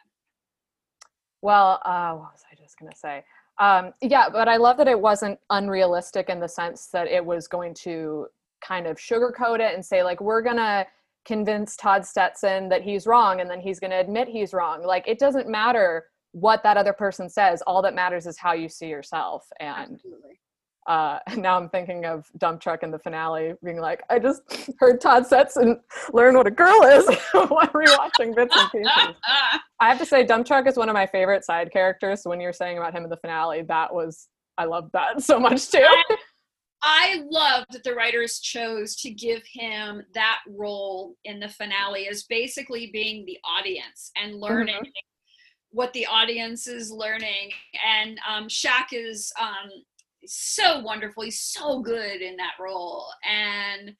Well, 1.42 1.80
uh, 1.86 2.14
what 2.14 2.34
was 2.34 2.44
I 2.52 2.56
just 2.56 2.78
going 2.80 2.92
to 2.92 2.98
say? 2.98 3.24
Um, 3.60 3.94
yeah, 4.02 4.30
but 4.30 4.48
I 4.48 4.58
love 4.58 4.78
that 4.78 4.88
it 4.88 5.00
wasn't 5.00 5.40
unrealistic 5.50 6.30
in 6.30 6.40
the 6.40 6.48
sense 6.48 6.88
that 6.94 7.08
it 7.08 7.26
was 7.26 7.48
going 7.48 7.74
to 7.76 8.28
kind 8.62 8.88
of 8.88 8.98
sugarcoat 8.98 9.60
it 9.60 9.74
and 9.74 9.84
say, 9.84 10.04
like, 10.04 10.22
we're 10.22 10.42
going 10.42 10.58
to 10.58 10.86
convince 11.26 11.76
Todd 11.76 12.06
Stetson 12.06 12.70
that 12.70 12.82
he's 12.82 13.06
wrong 13.06 13.42
and 13.42 13.50
then 13.50 13.60
he's 13.60 13.80
going 13.80 13.92
to 13.92 14.00
admit 14.00 14.28
he's 14.28 14.54
wrong. 14.54 14.84
Like, 14.84 15.08
it 15.08 15.20
doesn't 15.20 15.48
matter 15.48 16.06
what 16.32 16.62
that 16.64 16.78
other 16.78 16.94
person 16.94 17.30
says. 17.30 17.62
All 17.66 17.82
that 17.82 17.96
matters 17.96 18.28
is 18.28 18.38
how 18.38 18.54
you 18.54 18.70
see 18.70 18.88
yourself. 18.88 19.48
And 19.60 19.94
Absolutely. 19.96 20.40
Uh, 20.88 21.20
now 21.38 21.58
I'm 21.58 21.70
thinking 21.70 22.06
of 22.06 22.30
Dump 22.38 22.62
Truck 22.62 22.84
in 22.84 22.92
the 22.92 23.00
finale 23.00 23.54
being 23.64 23.80
like, 23.80 24.04
I 24.10 24.20
just 24.20 24.42
heard 24.80 25.00
Todd 25.02 25.26
Stetson 25.26 25.80
learn 26.14 26.36
what 26.36 26.48
a 26.48 26.52
girl 26.52 26.82
is 26.84 27.06
while 27.32 27.68
rewatching 27.68 28.36
bits 28.36 28.56
and 28.56 28.72
pieces. 28.72 29.16
I 29.80 29.90
have 29.90 30.00
to 30.00 30.06
say, 30.06 30.26
Dump 30.26 30.48
Truck 30.48 30.68
is 30.68 30.78
one 30.78 30.90
of 30.90 30.94
my 30.94 31.06
favorite 31.06 31.46
side 31.46 31.72
characters. 31.72 32.24
So 32.24 32.30
when 32.30 32.40
you're 32.40 32.54
saying 32.54 32.78
about 32.78 32.94
him 32.94 33.04
in 33.04 33.10
the 33.10 33.18
finale, 33.18 33.62
that 33.64 33.94
was 33.94 34.28
I 34.58 34.66
love 34.66 34.90
that 34.94 35.22
so 35.22 35.40
much 35.40 35.70
too. 35.70 35.86
I 36.82 37.24
love 37.30 37.66
that 37.72 37.84
the 37.84 37.94
writers 37.94 38.40
chose 38.40 38.96
to 38.98 39.10
give 39.10 39.44
him 39.52 40.04
that 40.14 40.40
role 40.48 41.16
in 41.26 41.40
the 41.40 41.50
finale 41.50 42.08
as 42.08 42.24
basically 42.24 42.90
being 42.92 43.26
the 43.26 43.38
audience 43.44 44.12
and 44.16 44.36
learning 44.36 44.82
what 45.72 45.92
the 45.94 46.06
audience 46.06 46.68
is 46.68 46.92
learning. 46.92 47.52
And 47.86 48.20
um, 48.28 48.48
Shaq 48.48 48.88
is 48.94 49.32
um, 49.40 49.70
so 50.36 50.80
wonderful. 50.80 51.24
He's 51.24 51.40
so 51.40 51.82
good 51.82 52.22
in 52.22 52.36
that 52.38 52.54
role. 52.60 53.06
And 53.30 53.96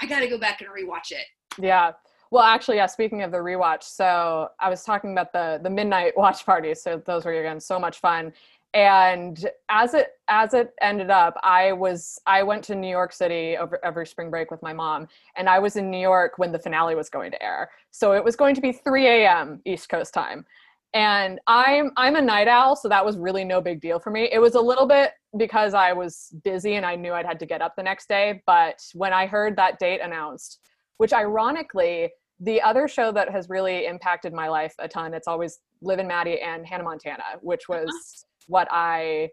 I 0.00 0.06
got 0.06 0.20
to 0.20 0.28
go 0.28 0.38
back 0.38 0.60
and 0.60 0.70
rewatch 0.70 1.12
it. 1.12 1.26
Yeah. 1.58 1.92
Well, 2.30 2.42
actually, 2.42 2.76
yeah. 2.76 2.86
Speaking 2.86 3.22
of 3.22 3.30
the 3.30 3.38
rewatch, 3.38 3.82
so 3.82 4.48
I 4.58 4.70
was 4.70 4.84
talking 4.84 5.12
about 5.12 5.32
the 5.32 5.60
the 5.62 5.70
midnight 5.70 6.14
watch 6.16 6.46
parties. 6.46 6.82
So 6.82 7.02
those 7.04 7.24
were 7.24 7.32
again 7.32 7.60
so 7.60 7.78
much 7.78 8.00
fun. 8.00 8.32
And 8.74 9.50
as 9.68 9.92
it 9.92 10.12
as 10.28 10.54
it 10.54 10.72
ended 10.80 11.10
up, 11.10 11.38
I 11.42 11.72
was 11.72 12.18
I 12.26 12.42
went 12.42 12.64
to 12.64 12.74
New 12.74 12.88
York 12.88 13.12
City 13.12 13.58
over 13.58 13.78
every 13.84 14.06
spring 14.06 14.30
break 14.30 14.50
with 14.50 14.62
my 14.62 14.72
mom, 14.72 15.08
and 15.36 15.46
I 15.46 15.58
was 15.58 15.76
in 15.76 15.90
New 15.90 16.00
York 16.00 16.38
when 16.38 16.52
the 16.52 16.58
finale 16.58 16.94
was 16.94 17.10
going 17.10 17.30
to 17.32 17.42
air. 17.42 17.70
So 17.90 18.12
it 18.12 18.24
was 18.24 18.34
going 18.34 18.54
to 18.54 18.62
be 18.62 18.72
3 18.72 19.06
a.m. 19.06 19.60
East 19.66 19.90
Coast 19.90 20.14
time. 20.14 20.46
And 20.94 21.38
I'm 21.46 21.90
I'm 21.98 22.16
a 22.16 22.22
night 22.22 22.48
owl, 22.48 22.76
so 22.76 22.88
that 22.88 23.04
was 23.04 23.18
really 23.18 23.44
no 23.44 23.60
big 23.60 23.82
deal 23.82 23.98
for 23.98 24.10
me. 24.10 24.30
It 24.32 24.38
was 24.38 24.54
a 24.54 24.60
little 24.60 24.86
bit 24.86 25.12
because 25.36 25.74
I 25.74 25.92
was 25.92 26.34
busy 26.44 26.74
and 26.74 26.84
I 26.84 26.96
knew 26.96 27.12
I'd 27.12 27.26
had 27.26 27.38
to 27.40 27.46
get 27.46 27.62
up 27.62 27.74
the 27.76 27.82
next 27.82 28.08
day. 28.08 28.42
But 28.46 28.82
when 28.94 29.12
I 29.12 29.26
heard 29.26 29.56
that 29.56 29.78
date 29.78 30.00
announced, 30.02 30.60
which 30.98 31.12
ironically 31.12 32.10
the 32.42 32.60
other 32.60 32.88
show 32.88 33.12
that 33.12 33.30
has 33.30 33.48
really 33.48 33.86
impacted 33.86 34.32
my 34.32 34.48
life 34.48 34.74
a 34.78 34.88
ton 34.88 35.14
it's 35.14 35.28
always 35.28 35.60
Liv 35.80 35.98
and 35.98 36.08
Maddie 36.08 36.40
and 36.40 36.66
hannah 36.66 36.84
montana 36.84 37.22
which 37.40 37.62
uh-huh. 37.70 37.82
was 37.84 38.26
what 38.46 38.68
i 38.70 39.28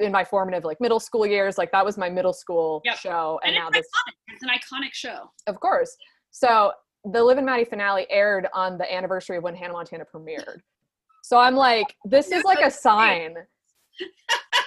in 0.00 0.12
my 0.12 0.24
formative 0.24 0.64
like 0.64 0.80
middle 0.80 1.00
school 1.00 1.26
years 1.26 1.56
like 1.58 1.70
that 1.72 1.84
was 1.84 1.96
my 1.96 2.10
middle 2.10 2.32
school 2.32 2.80
Yep. 2.84 2.96
show 2.98 3.40
and, 3.44 3.54
And, 3.54 3.62
now 3.62 3.70
this 3.70 3.86
iconic. 3.86 4.34
it's 4.34 4.42
an 4.42 4.48
iconic 4.50 4.92
show. 4.92 5.30
of 5.46 5.60
course 5.60 5.96
so 6.30 6.72
the 7.04 7.22
Liv 7.22 7.36
and 7.36 7.46
Maddie 7.46 7.64
finale 7.64 8.06
aired 8.10 8.46
on 8.54 8.78
the 8.78 8.92
anniversary 8.92 9.36
of 9.36 9.42
when 9.44 9.54
hannah 9.54 9.72
montana 9.72 10.04
premiered 10.04 10.58
so 11.22 11.38
i'm 11.38 11.54
like 11.54 11.96
this 12.04 12.30
is 12.32 12.44
like 12.44 12.64
a 12.64 12.70
sign 12.86 13.34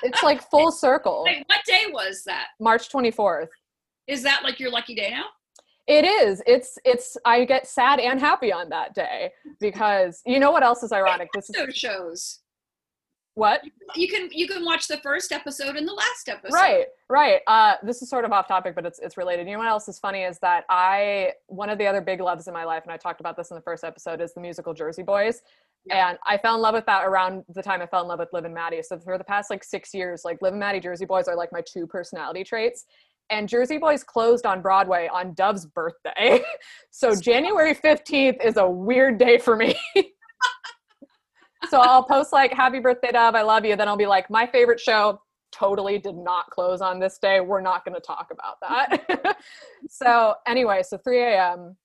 it's 0.03 0.23
like 0.23 0.41
full 0.49 0.71
circle 0.71 1.23
Wait, 1.26 1.43
what 1.47 1.63
day 1.65 1.86
was 1.91 2.23
that? 2.26 2.47
march 2.59 2.89
24th 2.89 3.47
Is 4.07 4.23
that 4.23 4.43
like 4.43 4.59
your 4.59 4.71
lucky 4.71 4.95
day 4.95 5.09
now? 5.11 5.26
It 5.88 6.03
is. 6.03 6.41
It's 6.47 6.80
it's 6.84 7.15
I 7.26 7.45
get 7.45 7.67
sad 7.67 7.99
and 7.99 8.19
happy 8.19 8.51
on 8.51 8.69
that 8.69 8.95
day 8.95 9.32
because 9.59 10.21
you 10.26 10.39
know 10.39 10.51
what 10.51 10.63
else 10.63 10.82
is 10.82 10.91
ironic? 10.91 11.30
This 11.34 11.49
is 11.49 11.76
shows. 11.76 12.39
what? 13.36 13.61
You 13.95 14.07
can 14.07 14.30
you 14.32 14.47
can 14.47 14.65
watch 14.65 14.88
the 14.88 14.97
first 14.97 15.32
episode 15.32 15.76
and 15.76 15.88
the 15.88 15.93
last 15.93 16.28
episode. 16.28 16.55
Right, 16.55 16.86
right. 17.07 17.41
Uh 17.45 17.76
this 17.84 18.01
is 18.01 18.09
sort 18.09 18.26
of 18.26 18.32
off 18.32 18.47
topic, 18.47 18.73
but 18.73 18.84
it's 18.84 18.97
it's 18.97 19.15
related. 19.15 19.45
You 19.45 19.53
know 19.53 19.59
what 19.59 19.67
else 19.67 19.88
is 19.88 19.99
funny 19.99 20.23
is 20.23 20.39
that 20.39 20.65
I 20.69 21.34
one 21.47 21.69
of 21.69 21.78
the 21.78 21.86
other 21.86 22.01
big 22.01 22.19
loves 22.19 22.47
in 22.47 22.53
my 22.53 22.63
life, 22.63 22.82
and 22.84 22.91
I 22.91 22.97
talked 22.97 23.19
about 23.19 23.38
this 23.38 23.51
in 23.51 23.55
the 23.55 23.61
first 23.61 23.84
episode, 23.84 24.21
is 24.21 24.34
the 24.34 24.41
musical 24.41 24.73
Jersey 24.73 25.03
Boys. 25.03 25.43
Yeah. 25.86 26.09
And 26.09 26.17
I 26.25 26.38
fell 26.38 26.55
in 26.55 26.61
love 26.61 26.73
with 26.73 26.86
that 26.88 27.05
around 27.05 27.43
the 27.53 27.61
time 27.61 27.81
I 27.81 27.86
fell 27.86 28.01
in 28.01 28.07
love 28.07 28.19
with 28.19 28.29
Liv 28.33 28.45
and 28.45 28.53
Maddie. 28.53 28.81
So 28.81 28.99
for 28.99 29.17
the 29.17 29.23
past 29.23 29.49
like 29.49 29.63
six 29.63 29.93
years, 29.93 30.21
like 30.25 30.41
Liv 30.41 30.53
and 30.53 30.59
Maddie 30.59 30.79
Jersey 30.79 31.05
Boys 31.05 31.27
are 31.27 31.36
like 31.36 31.51
my 31.51 31.61
two 31.61 31.86
personality 31.86 32.43
traits. 32.43 32.86
And 33.29 33.49
Jersey 33.49 33.77
Boys 33.77 34.03
closed 34.03 34.45
on 34.45 34.61
Broadway 34.61 35.09
on 35.11 35.33
Dove's 35.33 35.65
birthday. 35.65 36.41
so 36.91 37.15
January 37.15 37.75
15th 37.75 38.43
is 38.43 38.57
a 38.57 38.67
weird 38.67 39.17
day 39.17 39.38
for 39.38 39.55
me. 39.55 39.75
so 41.69 41.79
I'll 41.79 42.03
post 42.03 42.33
like 42.33 42.53
happy 42.53 42.79
birthday 42.79 43.11
Dove, 43.11 43.36
I 43.36 43.41
love 43.41 43.65
you. 43.65 43.75
Then 43.75 43.88
I'll 43.88 43.97
be 43.97 44.07
like, 44.07 44.29
my 44.29 44.45
favorite 44.45 44.79
show 44.79 45.21
totally 45.51 45.97
did 45.97 46.15
not 46.15 46.49
close 46.49 46.81
on 46.81 46.99
this 46.99 47.17
day. 47.17 47.39
We're 47.39 47.61
not 47.61 47.86
gonna 47.86 47.99
talk 47.99 48.31
about 48.31 48.59
that. 48.61 49.38
so 49.89 50.36
anyway, 50.47 50.83
so 50.83 50.97
3 50.97 51.23
a.m. 51.23 51.75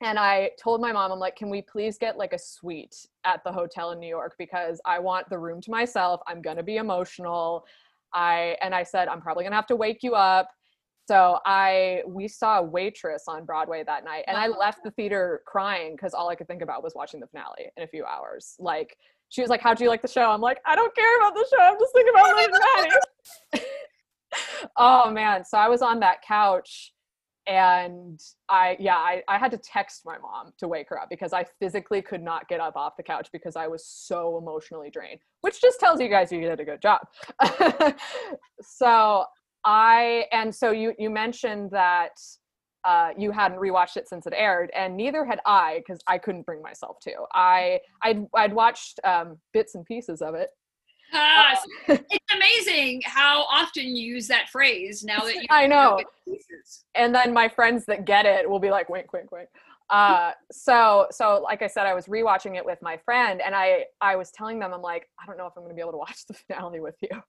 And 0.00 0.18
I 0.18 0.50
told 0.62 0.80
my 0.80 0.92
mom, 0.92 1.10
I'm 1.10 1.18
like, 1.18 1.34
can 1.34 1.50
we 1.50 1.62
please 1.62 1.98
get 1.98 2.16
like 2.16 2.32
a 2.32 2.38
suite 2.38 3.06
at 3.28 3.44
the 3.44 3.52
hotel 3.52 3.90
in 3.90 4.00
New 4.00 4.08
York 4.08 4.34
because 4.38 4.80
I 4.86 4.98
want 4.98 5.28
the 5.28 5.38
room 5.38 5.60
to 5.60 5.70
myself. 5.70 6.20
I'm 6.26 6.40
gonna 6.40 6.62
be 6.62 6.78
emotional. 6.78 7.66
I 8.14 8.56
and 8.62 8.74
I 8.74 8.82
said, 8.82 9.06
I'm 9.08 9.20
probably 9.20 9.44
gonna 9.44 9.56
have 9.56 9.66
to 9.66 9.76
wake 9.76 10.02
you 10.02 10.14
up. 10.14 10.48
So 11.06 11.38
I 11.44 12.02
we 12.06 12.26
saw 12.26 12.58
a 12.58 12.62
Waitress 12.62 13.24
on 13.28 13.44
Broadway 13.44 13.84
that 13.84 14.04
night 14.04 14.24
and 14.26 14.36
I 14.36 14.46
left 14.46 14.82
the 14.82 14.90
theater 14.92 15.42
crying 15.46 15.92
because 15.92 16.14
all 16.14 16.28
I 16.28 16.34
could 16.34 16.48
think 16.48 16.62
about 16.62 16.82
was 16.82 16.94
watching 16.94 17.20
the 17.20 17.26
finale 17.26 17.70
in 17.76 17.82
a 17.82 17.86
few 17.86 18.04
hours. 18.04 18.56
Like 18.58 18.96
she 19.28 19.42
was 19.42 19.50
like, 19.50 19.60
how 19.60 19.74
do 19.74 19.84
you 19.84 19.90
like 19.90 20.02
the 20.02 20.08
show? 20.08 20.30
I'm 20.30 20.40
like, 20.40 20.58
I 20.64 20.74
don't 20.74 20.94
care 20.94 21.16
about 21.18 21.34
the 21.34 21.46
show. 21.50 21.62
I'm 21.62 21.78
just 21.78 21.92
thinking 21.94 22.14
about 22.14 22.44
and 22.44 22.52
Maddie. 23.60 23.66
oh 24.76 25.10
man. 25.10 25.44
So 25.44 25.58
I 25.58 25.68
was 25.68 25.82
on 25.82 26.00
that 26.00 26.22
couch 26.22 26.94
and 27.48 28.20
I 28.50 28.76
yeah, 28.78 28.96
I, 28.96 29.22
I 29.26 29.38
had 29.38 29.50
to 29.52 29.58
text 29.58 30.02
my 30.04 30.18
mom 30.18 30.52
to 30.58 30.68
wake 30.68 30.90
her 30.90 31.00
up 31.00 31.08
because 31.08 31.32
I 31.32 31.44
physically 31.58 32.02
could 32.02 32.22
not 32.22 32.46
get 32.46 32.60
up 32.60 32.76
off 32.76 32.96
the 32.96 33.02
couch 33.02 33.30
because 33.32 33.56
I 33.56 33.66
was 33.66 33.86
so 33.86 34.36
emotionally 34.38 34.90
drained, 34.90 35.20
which 35.40 35.60
just 35.60 35.80
tells 35.80 36.00
you 36.00 36.08
guys 36.08 36.30
you 36.30 36.40
did 36.42 36.60
a 36.60 36.64
good 36.64 36.82
job. 36.82 37.00
so 38.60 39.24
I 39.64 40.26
and 40.30 40.54
so 40.54 40.70
you 40.70 40.92
you 40.98 41.08
mentioned 41.08 41.70
that 41.70 42.12
uh, 42.84 43.10
you 43.18 43.32
hadn't 43.32 43.58
rewatched 43.58 43.96
it 43.96 44.08
since 44.08 44.26
it 44.26 44.32
aired, 44.36 44.70
and 44.76 44.96
neither 44.96 45.24
had 45.24 45.40
I 45.44 45.78
because 45.78 46.00
I 46.06 46.18
couldn't 46.18 46.46
bring 46.46 46.62
myself 46.62 46.98
to. 47.00 47.12
I 47.34 47.80
I'd, 48.02 48.26
I'd 48.34 48.52
watched 48.52 49.00
um, 49.04 49.38
bits 49.52 49.74
and 49.74 49.84
pieces 49.84 50.22
of 50.22 50.34
it. 50.34 50.50
Ah, 51.12 51.58
Uh, 51.88 51.96
it's 52.10 52.34
amazing 52.34 53.02
how 53.04 53.42
often 53.50 53.96
you 53.96 54.14
use 54.14 54.28
that 54.28 54.48
phrase 54.50 55.02
now 55.04 55.20
that 55.20 55.34
you 55.34 55.46
I 55.50 55.66
know. 55.66 55.96
it. 55.96 56.06
And 56.94 57.14
then 57.14 57.32
my 57.32 57.48
friends 57.48 57.84
that 57.86 58.04
get 58.04 58.26
it 58.26 58.48
will 58.48 58.60
be 58.60 58.70
like 58.70 58.88
wink 58.88 59.12
wink 59.12 59.30
wink. 59.32 59.48
Uh 59.90 60.32
so 60.52 61.06
so 61.10 61.40
like 61.42 61.62
i 61.62 61.66
said 61.66 61.86
i 61.86 61.94
was 61.94 62.06
rewatching 62.06 62.56
it 62.56 62.64
with 62.64 62.78
my 62.82 62.98
friend 63.06 63.40
and 63.40 63.54
i 63.54 63.84
i 64.02 64.16
was 64.16 64.30
telling 64.30 64.58
them 64.58 64.74
i'm 64.74 64.82
like 64.82 65.08
i 65.18 65.24
don't 65.26 65.38
know 65.38 65.46
if 65.46 65.54
i'm 65.56 65.62
going 65.62 65.70
to 65.70 65.74
be 65.74 65.80
able 65.80 65.92
to 65.92 65.98
watch 65.98 66.26
the 66.26 66.34
finale 66.48 66.80
with 66.80 66.96
you. 67.00 67.22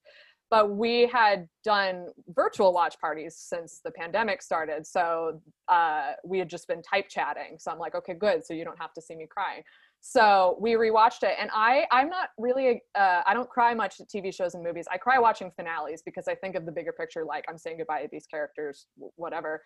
But 0.52 0.72
we 0.72 1.06
had 1.06 1.48
done 1.64 2.08
virtual 2.30 2.74
watch 2.74 3.00
parties 3.00 3.36
since 3.38 3.82
the 3.86 3.92
pandemic 3.92 4.42
started 4.42 4.86
so 4.86 5.42
uh 5.70 6.14
we 6.26 6.40
had 6.40 6.50
just 6.50 6.68
been 6.68 6.82
type 6.82 7.08
chatting. 7.08 7.58
So 7.60 7.72
i'm 7.72 7.80
like 7.80 7.96
okay 7.96 8.14
good 8.14 8.46
so 8.46 8.54
you 8.54 8.66
don't 8.66 8.80
have 8.80 8.94
to 8.94 9.02
see 9.02 9.16
me 9.16 9.28
crying 9.30 9.64
so 10.02 10.58
we 10.60 10.72
rewatched 10.74 11.24
it 11.24 11.36
and 11.39 11.50
i 11.54 11.84
i'm 11.91 12.10
not 12.10 12.30
really 12.38 12.82
uh, 12.95 13.22
i 13.26 13.34
don't 13.34 13.50
cry 13.50 13.74
much 13.74 14.00
at 14.00 14.08
tv 14.08 14.34
shows 14.34 14.56
and 14.56 14.64
movies. 14.64 14.86
I 14.91 14.97
cry 14.97 15.20
watching 15.20 15.52
finales 15.56 16.02
because 16.06 16.28
i 16.28 16.36
think 16.36 16.56
of 16.56 16.66
the 16.66 16.72
bigger 16.72 16.93
picture 16.93 17.26
like 17.26 17.45
i'm 17.50 17.58
saying 17.58 17.78
goodbye 17.78 18.04
to 18.04 18.10
these 18.12 18.26
characters 18.26 18.86
whatever. 19.16 19.62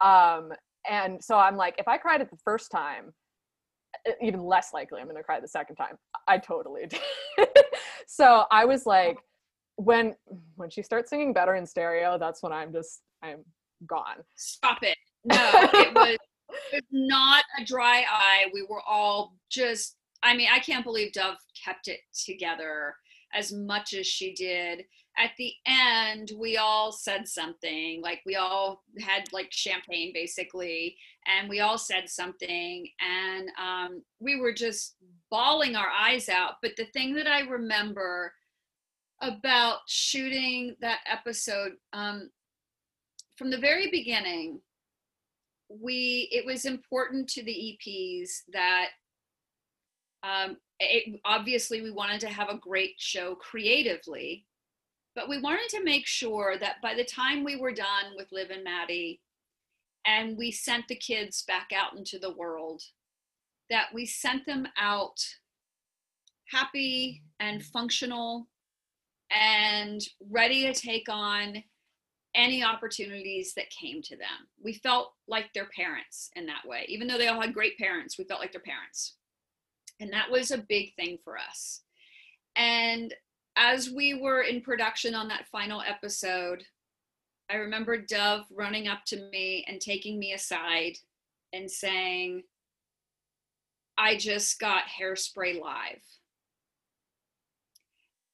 Um 0.00 0.52
and 0.88 1.22
so 1.22 1.36
i'm 1.36 1.56
like 1.56 1.74
if 1.78 1.88
i 1.88 1.96
cried 1.96 2.20
it 2.20 2.30
the 2.30 2.38
first 2.44 2.70
time 2.70 3.12
even 4.22 4.40
less 4.40 4.68
likely 4.72 5.00
i'm 5.00 5.06
going 5.06 5.16
to 5.16 5.22
cry 5.22 5.40
the 5.40 5.48
second 5.48 5.76
time. 5.76 5.96
I 6.28 6.38
totally 6.38 6.86
did. 6.88 7.48
So 8.06 8.44
i 8.50 8.64
was 8.64 8.86
like 8.86 9.18
when 9.76 10.14
when 10.56 10.70
she 10.70 10.82
starts 10.82 11.10
singing 11.10 11.32
better 11.32 11.54
in 11.54 11.64
stereo 11.66 12.18
that's 12.18 12.42
when 12.42 12.52
i'm 12.52 12.72
just 12.72 13.00
i'm 13.22 13.44
gone. 13.86 14.16
Stop 14.36 14.78
it. 14.82 14.96
No, 15.24 15.36
it 15.52 15.94
was, 15.94 16.16
was 16.72 16.82
not 16.90 17.44
a 17.58 17.64
dry 17.64 18.04
eye. 18.10 18.46
We 18.52 18.66
were 18.68 18.82
all 18.86 19.36
just, 19.50 19.96
I 20.22 20.36
mean, 20.36 20.48
I 20.52 20.58
can't 20.58 20.84
believe 20.84 21.12
Dove 21.12 21.36
kept 21.64 21.88
it 21.88 22.00
together. 22.14 22.94
as 23.32 23.52
much 23.52 23.94
as 23.94 24.06
she 24.06 24.34
did 24.34 24.84
at 25.18 25.30
the 25.38 25.52
end 25.66 26.32
we 26.38 26.56
all 26.56 26.92
said 26.92 27.26
something 27.26 28.00
like 28.02 28.20
we 28.24 28.36
all 28.36 28.82
had 29.00 29.24
like 29.32 29.48
champagne 29.50 30.12
basically 30.14 30.96
and 31.26 31.48
we 31.48 31.60
all 31.60 31.78
said 31.78 32.08
something 32.08 32.86
and 33.00 33.48
um, 33.60 34.02
we 34.20 34.40
were 34.40 34.52
just 34.52 34.96
bawling 35.30 35.76
our 35.76 35.88
eyes 35.88 36.28
out 36.28 36.54
but 36.62 36.72
the 36.76 36.86
thing 36.86 37.14
that 37.14 37.26
i 37.26 37.40
remember 37.40 38.32
about 39.20 39.78
shooting 39.86 40.74
that 40.80 41.00
episode 41.06 41.72
um, 41.92 42.30
from 43.36 43.50
the 43.50 43.58
very 43.58 43.90
beginning 43.90 44.60
we 45.80 46.28
it 46.32 46.44
was 46.44 46.64
important 46.64 47.28
to 47.28 47.42
the 47.44 47.78
eps 47.88 48.42
that 48.52 48.88
um, 50.22 50.56
it, 50.80 51.20
obviously 51.24 51.80
we 51.80 51.90
wanted 51.90 52.20
to 52.20 52.28
have 52.28 52.48
a 52.48 52.58
great 52.58 52.94
show 52.98 53.34
creatively 53.36 54.44
but 55.14 55.28
we 55.28 55.38
wanted 55.38 55.68
to 55.70 55.84
make 55.84 56.06
sure 56.06 56.56
that 56.58 56.76
by 56.82 56.94
the 56.94 57.04
time 57.04 57.42
we 57.42 57.56
were 57.56 57.72
done 57.72 58.14
with 58.16 58.30
Liv 58.32 58.50
and 58.50 58.64
Maddie 58.64 59.20
and 60.06 60.36
we 60.36 60.50
sent 60.50 60.88
the 60.88 60.94
kids 60.94 61.42
back 61.46 61.70
out 61.76 61.96
into 61.96 62.18
the 62.18 62.32
world, 62.32 62.82
that 63.68 63.88
we 63.92 64.06
sent 64.06 64.46
them 64.46 64.66
out 64.78 65.16
happy 66.48 67.22
and 67.38 67.62
functional 67.62 68.48
and 69.30 70.00
ready 70.30 70.62
to 70.62 70.72
take 70.72 71.08
on 71.08 71.62
any 72.34 72.62
opportunities 72.62 73.54
that 73.54 73.70
came 73.70 74.02
to 74.02 74.16
them. 74.16 74.48
We 74.62 74.74
felt 74.74 75.12
like 75.26 75.52
their 75.52 75.68
parents 75.76 76.30
in 76.36 76.46
that 76.46 76.66
way. 76.66 76.86
Even 76.88 77.08
though 77.08 77.18
they 77.18 77.28
all 77.28 77.40
had 77.40 77.54
great 77.54 77.76
parents, 77.78 78.18
we 78.18 78.24
felt 78.24 78.40
like 78.40 78.52
their 78.52 78.60
parents. 78.60 79.16
And 79.98 80.12
that 80.12 80.30
was 80.30 80.50
a 80.50 80.58
big 80.58 80.94
thing 80.94 81.18
for 81.24 81.36
us. 81.36 81.82
And 82.56 83.14
as 83.56 83.90
we 83.90 84.14
were 84.14 84.42
in 84.42 84.60
production 84.60 85.14
on 85.14 85.28
that 85.28 85.48
final 85.50 85.82
episode, 85.82 86.62
I 87.50 87.56
remember 87.56 88.00
Dove 88.00 88.44
running 88.50 88.86
up 88.86 89.04
to 89.06 89.28
me 89.30 89.64
and 89.66 89.80
taking 89.80 90.18
me 90.18 90.32
aside 90.32 90.96
and 91.52 91.70
saying, 91.70 92.44
I 93.98 94.16
just 94.16 94.58
got 94.60 94.84
hairspray 94.84 95.60
live. 95.60 96.02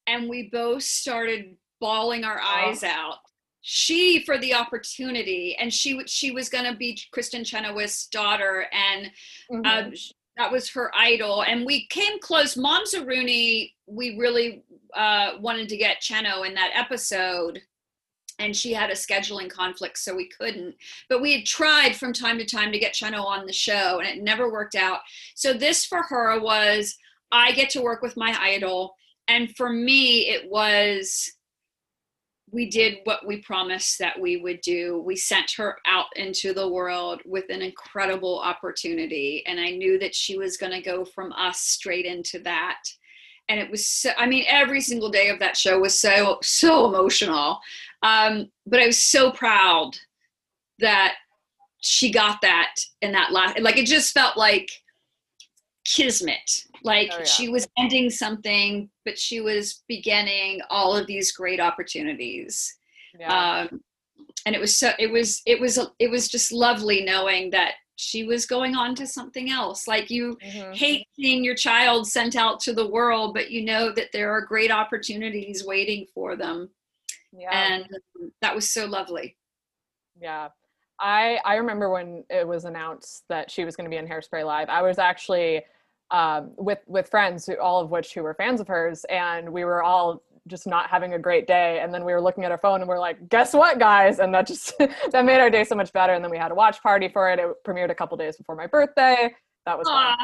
And 0.05 0.29
we 0.29 0.49
both 0.49 0.83
started 0.83 1.57
bawling 1.81 2.23
our 2.23 2.39
eyes 2.39 2.83
out. 2.83 3.17
She 3.69 4.23
for 4.23 4.37
the 4.37 4.53
opportunity, 4.53 5.57
and 5.59 5.73
she 5.73 6.01
she 6.07 6.31
was 6.31 6.47
going 6.47 6.63
to 6.63 6.73
be 6.73 6.97
Kristin 7.13 7.45
Chenoweth's 7.45 8.07
daughter, 8.07 8.67
and 8.71 9.11
mm-hmm. 9.51 9.65
uh, 9.65 9.93
that 10.37 10.49
was 10.49 10.69
her 10.69 10.89
idol. 10.95 11.43
And 11.43 11.65
we 11.65 11.85
came 11.87 12.17
close. 12.21 12.55
mom 12.55 12.85
Mom-a-Rooney, 12.93 13.75
we 13.85 14.17
really 14.17 14.63
uh, 14.93 15.31
wanted 15.41 15.67
to 15.67 15.75
get 15.75 15.99
Cheno 15.99 16.47
in 16.47 16.53
that 16.53 16.71
episode 16.75 17.61
and 18.39 18.55
she 18.55 18.71
had 18.71 18.89
a 18.89 18.93
scheduling 18.93 19.49
conflict 19.49 19.97
so 19.97 20.15
we 20.15 20.29
couldn't 20.29 20.75
but 21.09 21.21
we 21.21 21.33
had 21.33 21.45
tried 21.45 21.95
from 21.95 22.13
time 22.13 22.37
to 22.37 22.45
time 22.45 22.71
to 22.71 22.77
get 22.77 22.93
cheno 22.93 23.23
on 23.23 23.47
the 23.47 23.51
show 23.51 23.99
and 23.99 24.07
it 24.07 24.23
never 24.23 24.51
worked 24.51 24.75
out 24.75 24.99
so 25.33 25.53
this 25.53 25.83
for 25.83 26.03
her 26.03 26.39
was 26.39 26.95
i 27.31 27.51
get 27.53 27.67
to 27.71 27.81
work 27.81 28.03
with 28.03 28.15
my 28.15 28.37
idol 28.39 28.93
and 29.27 29.55
for 29.55 29.71
me 29.71 30.29
it 30.29 30.47
was 30.51 31.33
we 32.49 32.69
did 32.69 32.99
what 33.03 33.25
we 33.25 33.41
promised 33.41 33.99
that 33.99 34.19
we 34.19 34.37
would 34.37 34.61
do. 34.61 35.03
We 35.05 35.15
sent 35.15 35.51
her 35.57 35.77
out 35.85 36.05
into 36.15 36.53
the 36.53 36.67
world 36.67 37.21
with 37.25 37.45
an 37.49 37.61
incredible 37.61 38.39
opportunity 38.39 39.43
and 39.47 39.59
i 39.59 39.71
knew 39.71 39.99
that 39.99 40.15
she 40.15 40.37
was 40.37 40.57
going 40.57 40.71
to 40.71 40.81
go 40.81 41.03
from 41.03 41.33
us 41.33 41.59
straight 41.59 42.05
into 42.05 42.39
that. 42.39 42.79
And 43.49 43.59
it 43.59 43.69
was 43.69 43.87
so 43.87 44.11
i 44.17 44.25
mean 44.25 44.45
every 44.47 44.81
single 44.81 45.09
day 45.09 45.29
of 45.29 45.39
that 45.39 45.57
show 45.57 45.79
was 45.79 45.99
so 45.99 46.39
so 46.41 46.87
emotional. 46.87 47.59
Um, 48.01 48.49
but 48.65 48.79
i 48.79 48.87
was 48.87 49.03
so 49.03 49.31
proud 49.31 49.91
that 50.79 51.15
she 51.81 52.11
got 52.11 52.41
that 52.41 52.75
in 53.01 53.11
that 53.11 53.31
last 53.31 53.59
like 53.59 53.77
it 53.77 53.85
just 53.85 54.13
felt 54.13 54.37
like 54.37 54.71
kismet 55.87 56.65
like 56.83 57.09
oh, 57.13 57.19
yeah. 57.19 57.23
she 57.23 57.49
was 57.49 57.67
ending 57.77 58.09
something 58.09 58.89
but 59.05 59.17
she 59.17 59.41
was 59.41 59.83
beginning 59.87 60.59
all 60.69 60.95
of 60.95 61.07
these 61.07 61.31
great 61.31 61.59
opportunities 61.59 62.77
yeah. 63.19 63.61
um, 63.61 63.81
and 64.45 64.55
it 64.55 64.59
was 64.59 64.77
so 64.77 64.91
it 64.99 65.11
was 65.11 65.41
it 65.45 65.59
was 65.59 65.79
it 65.99 66.09
was 66.09 66.27
just 66.27 66.51
lovely 66.51 67.03
knowing 67.03 67.49
that 67.51 67.73
she 67.97 68.23
was 68.23 68.45
going 68.45 68.75
on 68.75 68.93
to 68.95 69.07
something 69.07 69.49
else. 69.49 69.87
Like 69.87 70.09
you 70.09 70.37
mm-hmm. 70.37 70.71
hate 70.71 71.07
seeing 71.15 71.43
your 71.43 71.55
child 71.55 72.07
sent 72.07 72.35
out 72.35 72.59
to 72.61 72.73
the 72.73 72.87
world, 72.87 73.33
but 73.33 73.49
you 73.49 73.65
know 73.65 73.91
that 73.91 74.11
there 74.13 74.31
are 74.31 74.41
great 74.41 74.71
opportunities 74.71 75.65
waiting 75.65 76.05
for 76.13 76.35
them. 76.35 76.69
Yeah. 77.33 77.49
And 77.51 77.89
that 78.41 78.55
was 78.55 78.69
so 78.69 78.85
lovely. 78.85 79.35
Yeah. 80.19 80.49
I 80.99 81.39
I 81.43 81.55
remember 81.55 81.89
when 81.89 82.23
it 82.29 82.47
was 82.47 82.65
announced 82.65 83.23
that 83.29 83.51
she 83.51 83.65
was 83.65 83.75
going 83.75 83.85
to 83.85 83.91
be 83.91 83.97
in 83.97 84.07
Hairspray 84.07 84.45
Live. 84.45 84.69
I 84.69 84.81
was 84.81 84.99
actually 84.99 85.63
um, 86.11 86.51
with 86.57 86.79
with 86.87 87.09
friends, 87.09 87.49
all 87.61 87.81
of 87.81 87.89
which 87.89 88.13
who 88.13 88.23
were 88.23 88.33
fans 88.33 88.61
of 88.61 88.67
hers, 88.67 89.05
and 89.09 89.51
we 89.51 89.65
were 89.65 89.83
all 89.83 90.23
just 90.47 90.67
not 90.67 90.89
having 90.89 91.13
a 91.13 91.19
great 91.19 91.47
day. 91.47 91.79
And 91.81 91.93
then 91.93 92.05
we 92.05 92.13
were 92.13 92.21
looking 92.21 92.43
at 92.43 92.51
our 92.51 92.57
phone 92.57 92.79
and 92.81 92.89
we 92.89 92.95
are 92.95 92.99
like 92.99 93.29
guess 93.29 93.53
what 93.53 93.79
guys? 93.79 94.19
And 94.19 94.33
that 94.33 94.47
just 94.47 94.73
that 95.11 95.25
made 95.25 95.39
our 95.39 95.49
day 95.49 95.63
so 95.63 95.75
much 95.75 95.93
better. 95.93 96.13
And 96.13 96.23
then 96.23 96.31
we 96.31 96.37
had 96.37 96.51
a 96.51 96.55
watch 96.55 96.81
party 96.81 97.09
for 97.09 97.29
it. 97.29 97.39
It 97.39 97.47
premiered 97.65 97.91
a 97.91 97.95
couple 97.95 98.17
days 98.17 98.37
before 98.37 98.55
my 98.55 98.67
birthday. 98.67 99.33
That 99.65 99.77
was 99.77 99.87
fun. 99.87 100.17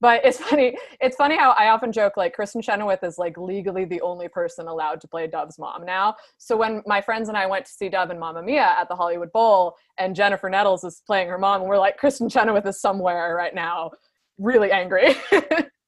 But 0.00 0.24
it's 0.24 0.38
funny 0.48 0.76
it's 1.00 1.16
funny 1.16 1.36
how 1.36 1.52
i 1.58 1.68
often 1.68 1.92
joke 1.92 2.16
like 2.16 2.36
Kristin 2.36 2.62
chenoweth 2.62 3.02
is 3.02 3.18
like 3.18 3.36
legally 3.36 3.84
the 3.84 4.00
only 4.00 4.28
person 4.28 4.68
allowed 4.68 5.00
to 5.00 5.08
play 5.08 5.26
dove's 5.26 5.58
mom 5.58 5.84
now. 5.84 6.16
So 6.38 6.56
when 6.56 6.82
my 6.86 7.00
friends 7.00 7.28
and 7.28 7.36
i 7.36 7.46
went 7.46 7.66
to 7.66 7.72
see 7.72 7.88
dove 7.88 8.10
and 8.10 8.20
mamma 8.20 8.42
mia 8.42 8.76
at 8.78 8.88
the 8.88 8.96
hollywood 8.96 9.32
bowl 9.32 9.76
and 9.98 10.14
jennifer 10.14 10.48
nettles 10.48 10.84
is 10.84 11.02
playing 11.06 11.28
her 11.28 11.38
mom 11.38 11.62
and 11.62 11.68
we're 11.68 11.78
like 11.78 12.00
Kristin 12.00 12.30
chenoweth 12.30 12.66
is 12.66 12.80
somewhere 12.80 13.34
right 13.34 13.54
now 13.54 13.90
really 14.38 14.70
angry 14.70 15.14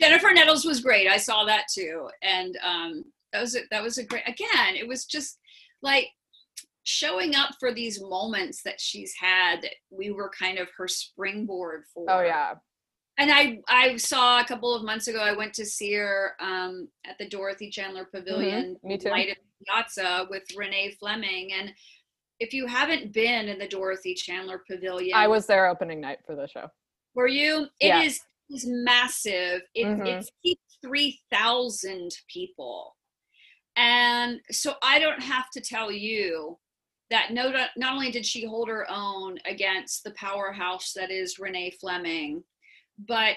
Jennifer 0.00 0.30
Nettles 0.32 0.64
was 0.64 0.80
great. 0.80 1.08
I 1.08 1.16
saw 1.16 1.44
that 1.44 1.64
too, 1.72 2.08
and 2.22 2.56
um, 2.64 3.04
that 3.32 3.40
was 3.40 3.56
a, 3.56 3.60
that 3.70 3.82
was 3.82 3.98
a 3.98 4.04
great. 4.04 4.22
Again, 4.26 4.76
it 4.76 4.86
was 4.86 5.04
just 5.04 5.38
like 5.82 6.08
showing 6.84 7.34
up 7.34 7.50
for 7.58 7.72
these 7.72 8.00
moments 8.00 8.62
that 8.62 8.80
she's 8.80 9.12
had. 9.18 9.62
That 9.62 9.72
we 9.90 10.12
were 10.12 10.30
kind 10.30 10.58
of 10.58 10.68
her 10.76 10.88
springboard 10.88 11.84
for. 11.92 12.06
Oh 12.08 12.20
yeah. 12.20 12.54
And 13.18 13.32
I 13.32 13.58
I 13.66 13.96
saw 13.96 14.40
a 14.40 14.44
couple 14.44 14.72
of 14.72 14.84
months 14.84 15.08
ago. 15.08 15.18
I 15.18 15.36
went 15.36 15.52
to 15.54 15.66
see 15.66 15.94
her 15.94 16.34
um, 16.40 16.88
at 17.04 17.18
the 17.18 17.28
Dorothy 17.28 17.68
Chandler 17.68 18.04
Pavilion, 18.04 18.76
mm-hmm. 18.76 18.88
Me 18.88 18.98
too. 18.98 19.10
Light 19.10 19.36
Piazza 19.66 20.28
with 20.30 20.44
Renee 20.56 20.96
Fleming, 21.00 21.52
and 21.52 21.72
if 22.38 22.52
you 22.52 22.68
haven't 22.68 23.12
been 23.12 23.48
in 23.48 23.58
the 23.58 23.66
Dorothy 23.66 24.14
Chandler 24.14 24.62
Pavilion, 24.70 25.16
I 25.16 25.26
was 25.26 25.46
there 25.46 25.66
opening 25.66 26.00
night 26.00 26.18
for 26.24 26.36
the 26.36 26.46
show. 26.46 26.68
Were 27.14 27.28
you? 27.28 27.66
It 27.80 27.88
yeah. 27.88 28.02
is 28.02 28.20
is 28.50 28.66
massive. 28.66 29.62
It, 29.74 29.86
mm-hmm. 29.86 30.06
It's 30.06 30.30
3,000 30.82 32.10
people. 32.32 32.96
And 33.76 34.40
so 34.50 34.74
I 34.82 34.98
don't 34.98 35.22
have 35.22 35.50
to 35.52 35.60
tell 35.60 35.90
you 35.92 36.58
that 37.10 37.32
no, 37.32 37.52
not 37.76 37.92
only 37.94 38.10
did 38.10 38.26
she 38.26 38.44
hold 38.44 38.68
her 38.68 38.86
own 38.90 39.38
against 39.46 40.04
the 40.04 40.10
powerhouse 40.12 40.92
that 40.94 41.10
is 41.10 41.38
Renee 41.38 41.76
Fleming, 41.80 42.42
but 43.06 43.36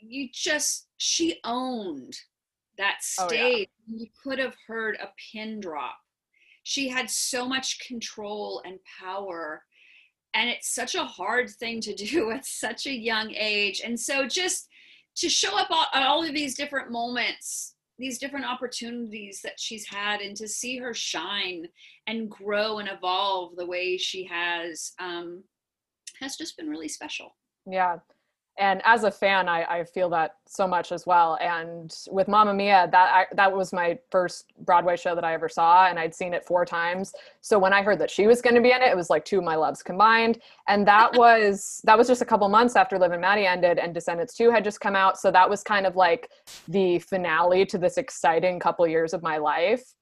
you 0.00 0.28
just, 0.32 0.88
she 0.96 1.38
owned 1.44 2.16
that 2.78 2.98
stage. 3.02 3.28
Oh, 3.30 3.32
yeah. 3.32 3.64
You 3.94 4.06
could 4.22 4.38
have 4.38 4.56
heard 4.66 4.96
a 4.96 5.10
pin 5.32 5.60
drop. 5.60 5.98
She 6.64 6.88
had 6.88 7.10
so 7.10 7.46
much 7.46 7.78
control 7.86 8.62
and 8.64 8.78
power 9.00 9.64
and 10.34 10.48
it's 10.48 10.74
such 10.74 10.94
a 10.94 11.04
hard 11.04 11.50
thing 11.50 11.80
to 11.82 11.94
do 12.10 12.30
at 12.30 12.44
such 12.44 12.86
a 12.86 12.92
young 12.92 13.34
age. 13.34 13.82
And 13.84 13.98
so 13.98 14.26
just 14.26 14.68
to 15.16 15.28
show 15.28 15.58
up 15.58 15.68
at 15.94 16.02
all 16.02 16.24
of 16.24 16.34
these 16.34 16.54
different 16.54 16.90
moments 16.90 17.74
these 17.98 18.18
different 18.18 18.46
opportunities 18.46 19.40
that 19.44 19.60
she's 19.60 19.86
had 19.86 20.20
and 20.20 20.34
to 20.36 20.48
see 20.48 20.78
her 20.78 20.94
shine 20.94 21.66
and 22.06 22.28
grow 22.28 22.78
and 22.78 22.88
evolve 22.88 23.54
the 23.54 23.66
way 23.66 23.96
she 23.96 24.24
has 24.24 24.92
um, 24.98 25.44
has 26.18 26.36
just 26.36 26.56
been 26.56 26.68
really 26.68 26.88
special. 26.88 27.36
Yeah 27.64 27.98
and 28.58 28.82
as 28.84 29.04
a 29.04 29.10
fan 29.10 29.48
I, 29.48 29.64
I 29.64 29.84
feel 29.84 30.10
that 30.10 30.36
so 30.46 30.68
much 30.68 30.92
as 30.92 31.06
well. 31.06 31.38
And 31.40 31.94
with 32.10 32.28
Mamma 32.28 32.52
Mia 32.52 32.88
that 32.92 33.10
I, 33.14 33.34
that 33.34 33.50
was 33.50 33.72
my 33.72 33.98
first 34.10 34.52
broadway 34.60 34.96
show 34.96 35.14
that 35.14 35.24
i 35.24 35.32
ever 35.32 35.48
saw 35.48 35.86
and 35.86 35.98
i'd 35.98 36.14
seen 36.14 36.34
it 36.34 36.44
four 36.44 36.64
times. 36.64 37.12
So 37.40 37.58
when 37.58 37.72
i 37.72 37.82
heard 37.82 37.98
that 37.98 38.10
she 38.10 38.26
was 38.26 38.42
going 38.42 38.54
to 38.54 38.60
be 38.60 38.72
in 38.72 38.82
it 38.82 38.88
it 38.88 38.96
was 38.96 39.10
like 39.10 39.24
two 39.24 39.38
of 39.38 39.44
my 39.44 39.56
loves 39.56 39.82
combined. 39.82 40.40
And 40.68 40.86
that 40.86 41.12
was 41.16 41.80
that 41.84 41.96
was 41.96 42.06
just 42.06 42.22
a 42.22 42.26
couple 42.26 42.48
months 42.48 42.76
after 42.76 42.98
Liv 42.98 43.12
and 43.12 43.20
Maddie 43.20 43.46
ended 43.46 43.78
and 43.78 43.94
descendants 43.94 44.34
2 44.34 44.50
had 44.50 44.64
just 44.64 44.80
come 44.80 44.96
out. 44.96 45.18
So 45.18 45.30
that 45.30 45.48
was 45.48 45.62
kind 45.62 45.86
of 45.86 45.96
like 45.96 46.30
the 46.68 46.98
finale 46.98 47.64
to 47.66 47.78
this 47.78 47.96
exciting 47.98 48.58
couple 48.58 48.86
years 48.86 49.14
of 49.14 49.22
my 49.22 49.38
life 49.38 49.94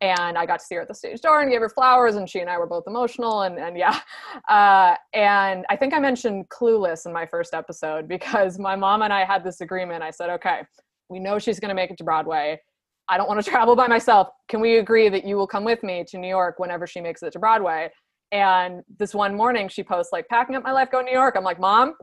and 0.00 0.36
I 0.36 0.44
got 0.44 0.60
to 0.60 0.64
see 0.64 0.74
her 0.74 0.82
at 0.82 0.88
the 0.88 0.94
stage 0.94 1.20
door 1.20 1.40
and 1.40 1.50
gave 1.50 1.60
her 1.60 1.68
flowers, 1.68 2.16
and 2.16 2.28
she 2.28 2.40
and 2.40 2.50
I 2.50 2.58
were 2.58 2.66
both 2.66 2.84
emotional, 2.86 3.42
and 3.42 3.58
and 3.58 3.76
yeah, 3.76 4.00
uh, 4.48 4.96
and 5.14 5.64
I 5.70 5.76
think 5.76 5.94
I 5.94 5.98
mentioned 5.98 6.48
Clueless 6.48 7.06
in 7.06 7.12
my 7.12 7.26
first 7.26 7.54
episode 7.54 8.08
because 8.08 8.58
my 8.58 8.76
mom 8.76 9.02
and 9.02 9.12
I 9.12 9.24
had 9.24 9.44
this 9.44 9.60
agreement. 9.60 10.02
I 10.02 10.10
said, 10.10 10.30
okay, 10.30 10.62
we 11.08 11.18
know 11.18 11.38
she's 11.38 11.60
going 11.60 11.70
to 11.70 11.74
make 11.74 11.90
it 11.90 11.98
to 11.98 12.04
Broadway. 12.04 12.60
I 13.08 13.16
don't 13.16 13.28
want 13.28 13.42
to 13.42 13.50
travel 13.50 13.76
by 13.76 13.86
myself. 13.86 14.28
Can 14.48 14.60
we 14.60 14.78
agree 14.78 15.08
that 15.08 15.24
you 15.24 15.36
will 15.36 15.46
come 15.46 15.64
with 15.64 15.82
me 15.82 16.04
to 16.08 16.18
New 16.18 16.28
York 16.28 16.58
whenever 16.58 16.86
she 16.86 17.00
makes 17.00 17.22
it 17.22 17.32
to 17.32 17.38
Broadway? 17.38 17.90
And 18.32 18.82
this 18.98 19.14
one 19.14 19.36
morning, 19.36 19.68
she 19.68 19.84
posts 19.84 20.12
like 20.12 20.26
packing 20.28 20.56
up 20.56 20.64
my 20.64 20.72
life, 20.72 20.90
going 20.90 21.06
to 21.06 21.12
New 21.12 21.16
York. 21.16 21.36
I'm 21.36 21.44
like, 21.44 21.60
Mom, 21.60 21.94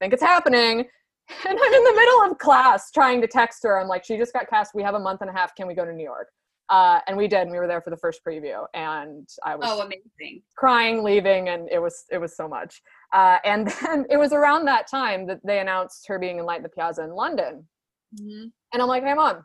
think 0.00 0.12
it's 0.12 0.22
happening. 0.22 0.86
And 1.46 1.58
I'm 1.60 1.74
in 1.74 1.84
the 1.84 1.92
middle 1.94 2.30
of 2.30 2.38
class 2.38 2.90
trying 2.90 3.20
to 3.20 3.26
text 3.26 3.62
her. 3.64 3.78
I'm 3.78 3.88
like, 3.88 4.04
she 4.04 4.16
just 4.16 4.32
got 4.32 4.48
cast. 4.48 4.74
We 4.74 4.82
have 4.82 4.94
a 4.94 5.00
month 5.00 5.20
and 5.20 5.28
a 5.28 5.32
half. 5.32 5.54
Can 5.54 5.66
we 5.66 5.74
go 5.74 5.84
to 5.84 5.92
New 5.92 6.04
York? 6.04 6.28
Uh, 6.70 7.00
and 7.06 7.16
we 7.16 7.28
did. 7.28 7.42
And 7.42 7.50
we 7.50 7.58
were 7.58 7.66
there 7.66 7.80
for 7.80 7.90
the 7.90 7.96
first 7.96 8.20
preview, 8.24 8.66
and 8.74 9.26
I 9.44 9.56
was 9.56 9.66
oh 9.68 9.80
amazing 9.80 10.42
crying, 10.56 11.02
leaving, 11.02 11.48
and 11.48 11.68
it 11.70 11.80
was 11.80 12.04
it 12.10 12.18
was 12.18 12.36
so 12.36 12.46
much. 12.46 12.82
Uh, 13.12 13.38
and 13.44 13.68
then 13.82 14.04
it 14.10 14.16
was 14.16 14.32
around 14.32 14.66
that 14.66 14.86
time 14.86 15.26
that 15.26 15.40
they 15.44 15.60
announced 15.60 16.06
her 16.08 16.18
being 16.18 16.38
in 16.38 16.44
Light 16.44 16.58
in 16.58 16.62
the 16.62 16.68
Piazza 16.68 17.02
in 17.02 17.10
London. 17.10 17.66
Mm-hmm. 18.14 18.46
And 18.72 18.82
I'm 18.82 18.88
like, 18.88 19.02
hey, 19.02 19.14
mom, 19.14 19.44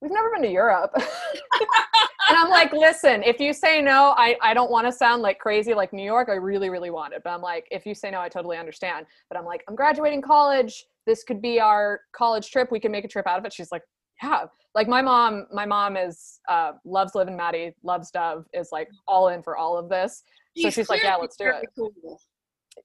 we've 0.00 0.12
never 0.12 0.30
been 0.30 0.42
to 0.42 0.50
Europe. 0.50 0.92
and 0.96 2.36
I'm 2.36 2.50
like, 2.50 2.72
listen, 2.72 3.22
if 3.22 3.40
you 3.40 3.52
say 3.52 3.80
no, 3.80 4.14
I, 4.16 4.36
I 4.42 4.54
don't 4.54 4.70
want 4.70 4.86
to 4.86 4.92
sound 4.92 5.22
like 5.22 5.38
crazy 5.38 5.74
like 5.74 5.92
New 5.92 6.04
York. 6.04 6.28
I 6.28 6.34
really, 6.34 6.70
really 6.70 6.90
want 6.90 7.14
it. 7.14 7.22
But 7.24 7.30
I'm 7.30 7.42
like, 7.42 7.66
if 7.70 7.86
you 7.86 7.94
say 7.94 8.10
no, 8.10 8.20
I 8.20 8.28
totally 8.28 8.56
understand. 8.56 9.06
But 9.28 9.38
I'm 9.38 9.44
like, 9.44 9.64
I'm 9.68 9.74
graduating 9.74 10.22
college. 10.22 10.84
This 11.06 11.22
could 11.22 11.40
be 11.40 11.60
our 11.60 12.00
college 12.12 12.50
trip. 12.50 12.70
We 12.70 12.80
can 12.80 12.92
make 12.92 13.04
a 13.04 13.08
trip 13.08 13.26
out 13.26 13.38
of 13.38 13.44
it. 13.44 13.52
She's 13.52 13.72
like, 13.72 13.82
yeah. 14.22 14.44
Like 14.74 14.88
my 14.88 15.00
mom, 15.00 15.46
my 15.52 15.64
mom 15.64 15.96
is 15.96 16.40
uh, 16.48 16.72
loves 16.84 17.14
Liv 17.14 17.28
and 17.28 17.36
Maddie, 17.36 17.74
loves 17.82 18.10
Dove, 18.10 18.44
is 18.52 18.68
like 18.72 18.88
all 19.08 19.28
in 19.28 19.42
for 19.42 19.56
all 19.56 19.78
of 19.78 19.88
this. 19.88 20.22
She's 20.56 20.64
so 20.64 20.70
she's 20.70 20.88
like, 20.90 21.02
yeah, 21.02 21.16
let's 21.16 21.36
do 21.36 21.46
it. 21.46 21.66
Cool. 21.76 22.20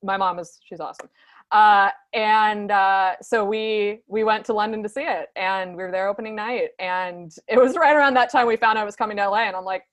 My 0.02 0.18
mom 0.18 0.40
is 0.40 0.60
she's 0.64 0.80
awesome. 0.80 1.10
Uh, 1.52 1.90
and 2.14 2.72
uh, 2.72 3.16
so 3.22 3.44
we 3.44 4.00
we 4.08 4.24
went 4.24 4.46
to 4.46 4.54
London 4.54 4.82
to 4.84 4.90
see 4.90 5.02
it, 5.02 5.28
and 5.36 5.76
we 5.76 5.84
were 5.84 5.92
there 5.92 6.08
opening 6.08 6.34
night, 6.34 6.70
and 6.80 7.34
it 7.50 7.58
was 7.58 7.76
right 7.76 7.96
around 7.96 8.14
that 8.14 8.32
time 8.32 8.48
we 8.48 8.56
found 8.56 8.78
out 8.78 8.84
I 8.84 8.86
was 8.86 8.96
coming 8.96 9.18
to 9.18 9.30
LA, 9.30 9.40
and 9.40 9.56
I'm 9.56 9.66
like, 9.66 9.84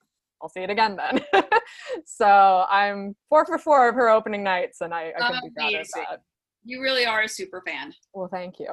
I'll 0.41 0.49
see 0.49 0.61
it 0.61 0.71
again 0.71 0.97
then. 0.97 1.21
so 2.05 2.65
I'm 2.71 3.17
four 3.29 3.45
for 3.45 3.59
four 3.59 3.89
of 3.89 3.97
her 3.97 4.09
opening 4.09 4.45
nights, 4.45 4.83
and 4.83 4.95
I, 4.95 5.13
I 5.21 5.27
couldn't 5.27 5.43
be 5.43 5.51
prouder 5.57 5.81
of 5.81 5.89
that. 5.95 6.21
You 6.65 6.81
really 6.81 7.07
are 7.07 7.23
a 7.23 7.29
super 7.29 7.63
fan. 7.67 7.93
Well, 8.13 8.29
thank 8.31 8.61
you. 8.61 8.73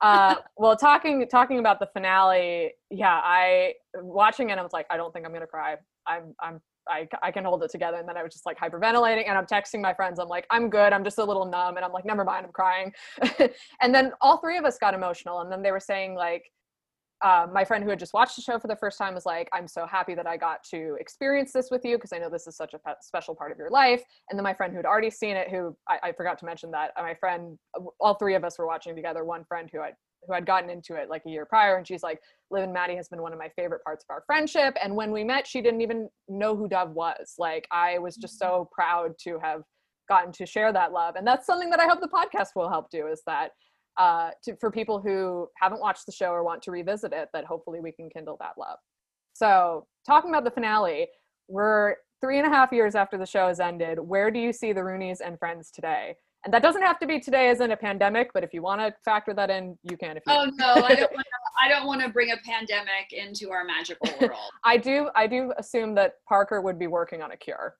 Uh, 0.00 0.36
well, 0.56 0.76
talking 0.76 1.26
talking 1.28 1.58
about 1.58 1.78
the 1.78 1.86
finale, 1.92 2.72
yeah, 2.90 3.20
I 3.22 3.74
watching 3.96 4.50
it, 4.50 4.58
I 4.58 4.62
was 4.62 4.72
like, 4.72 4.86
I 4.90 4.96
don't 4.96 5.12
think 5.12 5.26
I'm 5.26 5.32
gonna 5.32 5.46
cry. 5.46 5.76
I'm 6.06 6.34
I'm 6.40 6.60
I, 6.88 7.08
I 7.22 7.30
can 7.30 7.44
hold 7.44 7.62
it 7.62 7.70
together. 7.70 7.98
And 7.98 8.08
then 8.08 8.16
I 8.16 8.22
was 8.22 8.32
just 8.32 8.46
like 8.46 8.58
hyperventilating 8.58 9.28
and 9.28 9.38
I'm 9.38 9.46
texting 9.46 9.80
my 9.80 9.94
friends. 9.94 10.18
I'm 10.18 10.28
like, 10.28 10.46
I'm 10.50 10.68
good. 10.68 10.92
I'm 10.92 11.04
just 11.04 11.18
a 11.18 11.24
little 11.24 11.44
numb. 11.44 11.76
And 11.76 11.84
I'm 11.84 11.92
like, 11.92 12.04
never 12.04 12.24
mind, 12.24 12.46
I'm 12.46 12.52
crying. 12.52 12.92
and 13.80 13.94
then 13.94 14.12
all 14.20 14.38
three 14.38 14.58
of 14.58 14.64
us 14.64 14.78
got 14.78 14.94
emotional. 14.94 15.40
And 15.40 15.52
then 15.52 15.62
they 15.62 15.70
were 15.70 15.80
saying, 15.80 16.14
like, 16.14 16.50
uh, 17.22 17.46
my 17.52 17.64
friend 17.64 17.84
who 17.84 17.90
had 17.90 17.98
just 17.98 18.14
watched 18.14 18.36
the 18.36 18.42
show 18.42 18.58
for 18.58 18.68
the 18.68 18.76
first 18.76 18.96
time 18.96 19.14
was 19.14 19.26
like, 19.26 19.48
I'm 19.52 19.68
so 19.68 19.86
happy 19.86 20.14
that 20.14 20.26
I 20.26 20.36
got 20.36 20.64
to 20.70 20.96
experience 20.98 21.52
this 21.52 21.70
with 21.70 21.84
you 21.84 21.96
because 21.96 22.12
I 22.12 22.18
know 22.18 22.30
this 22.30 22.46
is 22.46 22.56
such 22.56 22.72
a 22.72 22.78
pe- 22.78 22.94
special 23.02 23.34
part 23.34 23.52
of 23.52 23.58
your 23.58 23.70
life. 23.70 24.02
And 24.30 24.38
then 24.38 24.44
my 24.44 24.54
friend 24.54 24.72
who 24.72 24.78
had 24.78 24.86
already 24.86 25.10
seen 25.10 25.36
it, 25.36 25.50
who 25.50 25.76
I, 25.88 25.98
I 26.04 26.12
forgot 26.12 26.38
to 26.38 26.46
mention 26.46 26.70
that 26.70 26.92
uh, 26.96 27.02
my 27.02 27.14
friend, 27.14 27.58
all 28.00 28.14
three 28.14 28.34
of 28.34 28.44
us 28.44 28.58
were 28.58 28.66
watching 28.66 28.96
together. 28.96 29.24
One 29.24 29.44
friend 29.44 29.68
who 29.72 29.80
I 29.80 29.92
who 30.26 30.34
had 30.34 30.46
gotten 30.46 30.70
into 30.70 30.94
it 30.94 31.08
like 31.08 31.22
a 31.26 31.30
year 31.30 31.46
prior 31.46 31.76
and 31.76 31.86
she's 31.86 32.02
like 32.02 32.20
liv 32.50 32.62
and 32.62 32.74
maddie 32.74 32.94
has 32.94 33.08
been 33.08 33.22
one 33.22 33.32
of 33.32 33.38
my 33.38 33.48
favorite 33.56 33.82
parts 33.82 34.04
of 34.04 34.12
our 34.12 34.22
friendship 34.26 34.76
and 34.82 34.94
when 34.94 35.10
we 35.10 35.24
met 35.24 35.46
she 35.46 35.62
didn't 35.62 35.80
even 35.80 36.10
know 36.28 36.54
who 36.54 36.68
dove 36.68 36.90
was 36.90 37.34
like 37.38 37.66
i 37.70 37.98
was 37.98 38.16
just 38.16 38.40
mm-hmm. 38.40 38.52
so 38.52 38.68
proud 38.70 39.12
to 39.18 39.38
have 39.42 39.62
gotten 40.10 40.30
to 40.30 40.44
share 40.44 40.74
that 40.74 40.92
love 40.92 41.16
and 41.16 41.26
that's 41.26 41.46
something 41.46 41.70
that 41.70 41.80
i 41.80 41.86
hope 41.86 42.00
the 42.00 42.08
podcast 42.08 42.48
will 42.54 42.68
help 42.68 42.90
do 42.90 43.06
is 43.06 43.22
that 43.26 43.52
uh, 43.96 44.30
to, 44.44 44.56
for 44.56 44.70
people 44.70 45.00
who 45.00 45.48
haven't 45.60 45.80
watched 45.80 46.06
the 46.06 46.12
show 46.12 46.30
or 46.30 46.44
want 46.44 46.62
to 46.62 46.70
revisit 46.70 47.12
it 47.12 47.28
that 47.32 47.44
hopefully 47.44 47.80
we 47.80 47.92
can 47.92 48.08
kindle 48.08 48.36
that 48.40 48.52
love. 48.58 48.78
So 49.32 49.86
talking 50.06 50.30
about 50.30 50.44
the 50.44 50.50
finale 50.50 51.08
we're 51.50 51.96
three 52.20 52.38
and 52.38 52.46
a 52.46 52.50
half 52.50 52.72
years 52.72 52.94
after 52.94 53.18
the 53.18 53.26
show 53.26 53.48
has 53.48 53.60
ended. 53.60 53.98
Where 53.98 54.30
do 54.30 54.38
you 54.38 54.52
see 54.52 54.72
the 54.72 54.80
roonies 54.80 55.18
and 55.24 55.38
friends 55.38 55.70
today? 55.70 56.16
And 56.44 56.54
that 56.54 56.62
doesn't 56.62 56.82
have 56.82 56.98
to 57.00 57.06
be 57.06 57.20
today 57.20 57.50
as 57.50 57.60
in 57.60 57.72
a 57.72 57.76
pandemic 57.76 58.30
but 58.32 58.42
if 58.42 58.54
you 58.54 58.62
want 58.62 58.80
to 58.80 58.94
factor 59.04 59.34
that 59.34 59.50
in 59.50 59.76
you 59.82 59.98
can 59.98 60.16
if 60.16 60.22
you 60.26 60.32
oh 60.32 60.46
no 60.54 60.68
i 60.68 60.94
don't 60.94 61.12
want 61.12 61.26
to 61.26 61.62
i 61.62 61.68
don't 61.68 61.86
want 61.86 62.00
to 62.00 62.08
bring 62.08 62.30
a 62.30 62.36
pandemic 62.46 63.12
into 63.12 63.50
our 63.50 63.62
magical 63.62 64.08
world. 64.18 64.40
I 64.64 64.78
do 64.78 65.10
i 65.14 65.26
do 65.26 65.52
assume 65.58 65.94
that 65.96 66.14
parker 66.26 66.62
would 66.62 66.78
be 66.78 66.86
working 66.86 67.20
on 67.20 67.32
a 67.32 67.36
cure. 67.36 67.74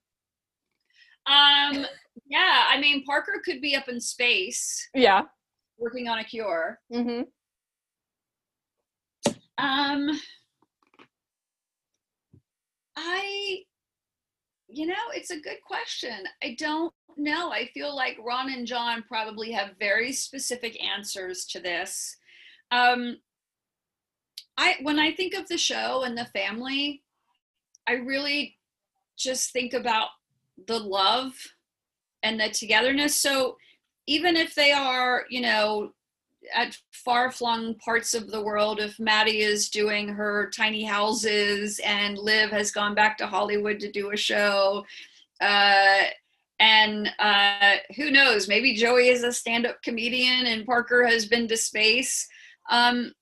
Um 1.24 1.86
yeah 2.26 2.64
i 2.68 2.78
mean 2.78 3.02
parker 3.04 3.40
could 3.42 3.62
be 3.62 3.74
up 3.74 3.88
in 3.88 3.98
space. 3.98 4.90
Yeah 4.92 5.22
working 5.80 6.08
on 6.08 6.18
a 6.18 6.24
cure 6.24 6.78
mm-hmm. 6.92 7.22
um 9.58 10.20
i 12.96 13.58
you 14.68 14.86
know 14.86 14.94
it's 15.14 15.30
a 15.30 15.40
good 15.40 15.58
question 15.66 16.24
i 16.44 16.54
don't 16.56 16.92
know. 17.16 17.50
I 17.50 17.66
feel 17.66 17.94
like 17.94 18.18
Ron 18.22 18.52
and 18.52 18.66
John 18.66 19.04
probably 19.06 19.52
have 19.52 19.78
very 19.78 20.12
specific 20.12 20.82
answers 20.82 21.44
to 21.46 21.60
this. 21.60 22.16
Um, 22.70 23.18
I 24.56 24.76
when 24.82 24.98
I 24.98 25.12
think 25.12 25.34
of 25.34 25.48
the 25.48 25.58
show 25.58 26.02
and 26.02 26.16
the 26.16 26.26
family, 26.26 27.02
I 27.88 27.92
really 27.92 28.58
just 29.18 29.52
think 29.52 29.74
about 29.74 30.08
the 30.66 30.78
love 30.78 31.34
and 32.22 32.38
the 32.38 32.50
togetherness. 32.50 33.16
So 33.16 33.56
even 34.10 34.36
if 34.36 34.56
they 34.56 34.72
are, 34.72 35.24
you 35.30 35.40
know, 35.40 35.92
at 36.52 36.76
far 36.90 37.30
flung 37.30 37.76
parts 37.76 38.12
of 38.12 38.28
the 38.28 38.42
world, 38.42 38.80
if 38.80 38.98
Maddie 38.98 39.42
is 39.42 39.68
doing 39.68 40.08
her 40.08 40.50
tiny 40.50 40.82
houses 40.82 41.80
and 41.84 42.18
Liv 42.18 42.50
has 42.50 42.72
gone 42.72 42.96
back 42.96 43.16
to 43.18 43.28
Hollywood 43.28 43.78
to 43.78 43.92
do 43.92 44.10
a 44.10 44.16
show, 44.16 44.84
uh, 45.40 46.02
and 46.58 47.08
uh, 47.20 47.76
who 47.94 48.10
knows 48.10 48.48
maybe 48.48 48.74
joey 48.74 49.10
is 49.10 49.22
a 49.22 49.32
stand-up 49.32 49.80
comedian 49.80 50.44
and 50.44 50.66
parker 50.66 51.06
has 51.06 51.26
been 51.26 51.46
to 51.46 51.56
space. 51.56 52.26
Um, 52.68 53.12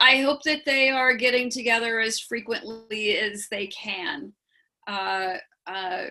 i 0.00 0.20
hope 0.20 0.44
that 0.44 0.64
they 0.64 0.90
are 0.90 1.16
getting 1.16 1.50
together 1.50 1.98
as 1.98 2.20
frequently 2.20 3.16
as 3.16 3.48
they 3.50 3.66
can 3.66 4.32
uh, 4.86 5.34
uh, 5.66 6.04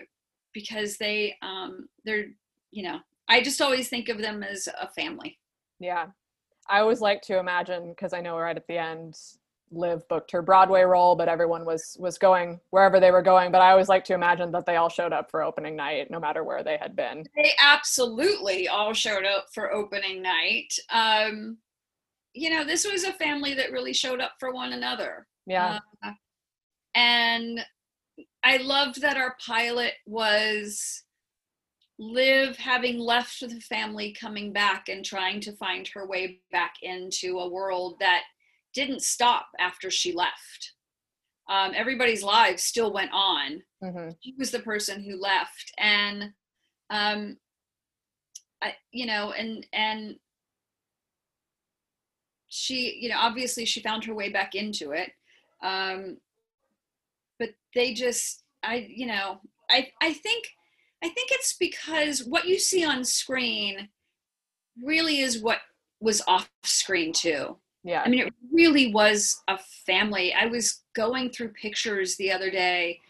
because 0.52 0.98
they 0.98 1.34
um, 1.40 1.88
they're 2.04 2.26
you 2.70 2.82
know 2.82 3.00
i 3.28 3.42
just 3.42 3.60
always 3.60 3.88
think 3.88 4.08
of 4.08 4.18
them 4.18 4.42
as 4.42 4.68
a 4.80 4.88
family 4.88 5.38
yeah 5.80 6.06
i 6.68 6.80
always 6.80 7.00
like 7.00 7.22
to 7.22 7.38
imagine 7.38 7.90
because 7.90 8.12
i 8.12 8.20
know 8.20 8.36
right 8.38 8.56
at 8.56 8.66
the 8.66 8.78
end 8.78 9.16
Liv 9.70 10.06
booked 10.08 10.30
her 10.30 10.42
Broadway 10.42 10.82
role, 10.82 11.14
but 11.16 11.28
everyone 11.28 11.64
was 11.64 11.96
was 12.00 12.18
going 12.18 12.60
wherever 12.70 13.00
they 13.00 13.10
were 13.10 13.22
going. 13.22 13.52
But 13.52 13.60
I 13.60 13.70
always 13.70 13.88
like 13.88 14.04
to 14.04 14.14
imagine 14.14 14.50
that 14.52 14.66
they 14.66 14.76
all 14.76 14.88
showed 14.88 15.12
up 15.12 15.30
for 15.30 15.42
opening 15.42 15.76
night, 15.76 16.10
no 16.10 16.18
matter 16.18 16.44
where 16.44 16.62
they 16.62 16.78
had 16.80 16.96
been. 16.96 17.24
They 17.36 17.52
absolutely 17.62 18.68
all 18.68 18.92
showed 18.92 19.24
up 19.24 19.46
for 19.52 19.72
opening 19.72 20.22
night. 20.22 20.72
Um, 20.90 21.58
you 22.32 22.50
know, 22.50 22.64
this 22.64 22.86
was 22.90 23.04
a 23.04 23.12
family 23.12 23.54
that 23.54 23.72
really 23.72 23.92
showed 23.92 24.20
up 24.20 24.32
for 24.38 24.52
one 24.52 24.72
another. 24.72 25.26
Yeah. 25.46 25.80
Uh, 26.04 26.12
and 26.94 27.60
I 28.44 28.58
loved 28.58 29.00
that 29.02 29.16
our 29.16 29.36
pilot 29.44 29.94
was 30.06 31.04
Liv 31.98 32.56
having 32.56 32.98
left 32.98 33.40
the 33.40 33.60
family 33.60 34.12
coming 34.18 34.52
back 34.52 34.88
and 34.88 35.04
trying 35.04 35.40
to 35.40 35.52
find 35.52 35.86
her 35.88 36.06
way 36.06 36.40
back 36.52 36.74
into 36.82 37.38
a 37.38 37.48
world 37.48 37.96
that 38.00 38.22
didn't 38.72 39.02
stop 39.02 39.48
after 39.58 39.90
she 39.90 40.12
left. 40.12 40.74
Um, 41.48 41.72
everybody's 41.74 42.22
lives 42.22 42.62
still 42.62 42.92
went 42.92 43.10
on. 43.12 43.62
Mm-hmm. 43.82 44.10
She 44.20 44.34
was 44.38 44.50
the 44.50 44.60
person 44.60 45.02
who 45.02 45.20
left, 45.20 45.72
and 45.78 46.32
um, 46.90 47.38
I, 48.62 48.74
you 48.92 49.06
know, 49.06 49.32
and 49.32 49.66
and 49.72 50.16
she, 52.48 52.98
you 53.00 53.08
know, 53.08 53.18
obviously 53.18 53.64
she 53.64 53.80
found 53.80 54.04
her 54.04 54.14
way 54.14 54.30
back 54.30 54.54
into 54.54 54.92
it. 54.92 55.10
Um, 55.62 56.18
but 57.38 57.50
they 57.74 57.94
just, 57.94 58.42
I, 58.62 58.86
you 58.88 59.06
know, 59.06 59.40
I, 59.70 59.88
I 60.02 60.12
think, 60.12 60.46
I 61.02 61.08
think 61.08 61.30
it's 61.30 61.54
because 61.54 62.24
what 62.24 62.46
you 62.46 62.58
see 62.58 62.84
on 62.84 63.04
screen 63.04 63.88
really 64.82 65.20
is 65.20 65.40
what 65.40 65.58
was 66.00 66.22
off 66.26 66.50
screen 66.62 67.12
too. 67.12 67.56
Yeah. 67.84 68.02
I 68.04 68.08
mean, 68.08 68.26
it 68.26 68.34
really 68.52 68.92
was 68.92 69.42
a 69.48 69.58
family. 69.86 70.34
I 70.34 70.46
was 70.46 70.82
going 70.94 71.30
through 71.30 71.50
pictures 71.50 72.16
the 72.16 72.32
other 72.32 72.50
day, 72.50 73.00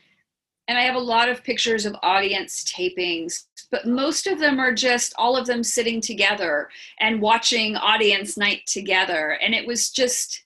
and 0.69 0.77
I 0.77 0.83
have 0.83 0.95
a 0.95 1.01
lot 1.01 1.31
of 1.31 1.43
pictures 1.43 1.87
of 1.87 1.97
audience 2.03 2.63
tapings, 2.65 3.47
but 3.71 3.87
most 3.87 4.27
of 4.27 4.39
them 4.39 4.61
are 4.61 4.75
just 4.75 5.15
all 5.17 5.37
of 5.37 5.47
them 5.47 5.65
sitting 5.65 6.01
together 6.01 6.69
and 7.01 7.23
watching 7.23 7.77
audience 7.77 8.37
night 8.37 8.67
together. 8.67 9.39
And 9.43 9.55
it 9.55 9.67
was 9.67 9.91
just, 9.91 10.45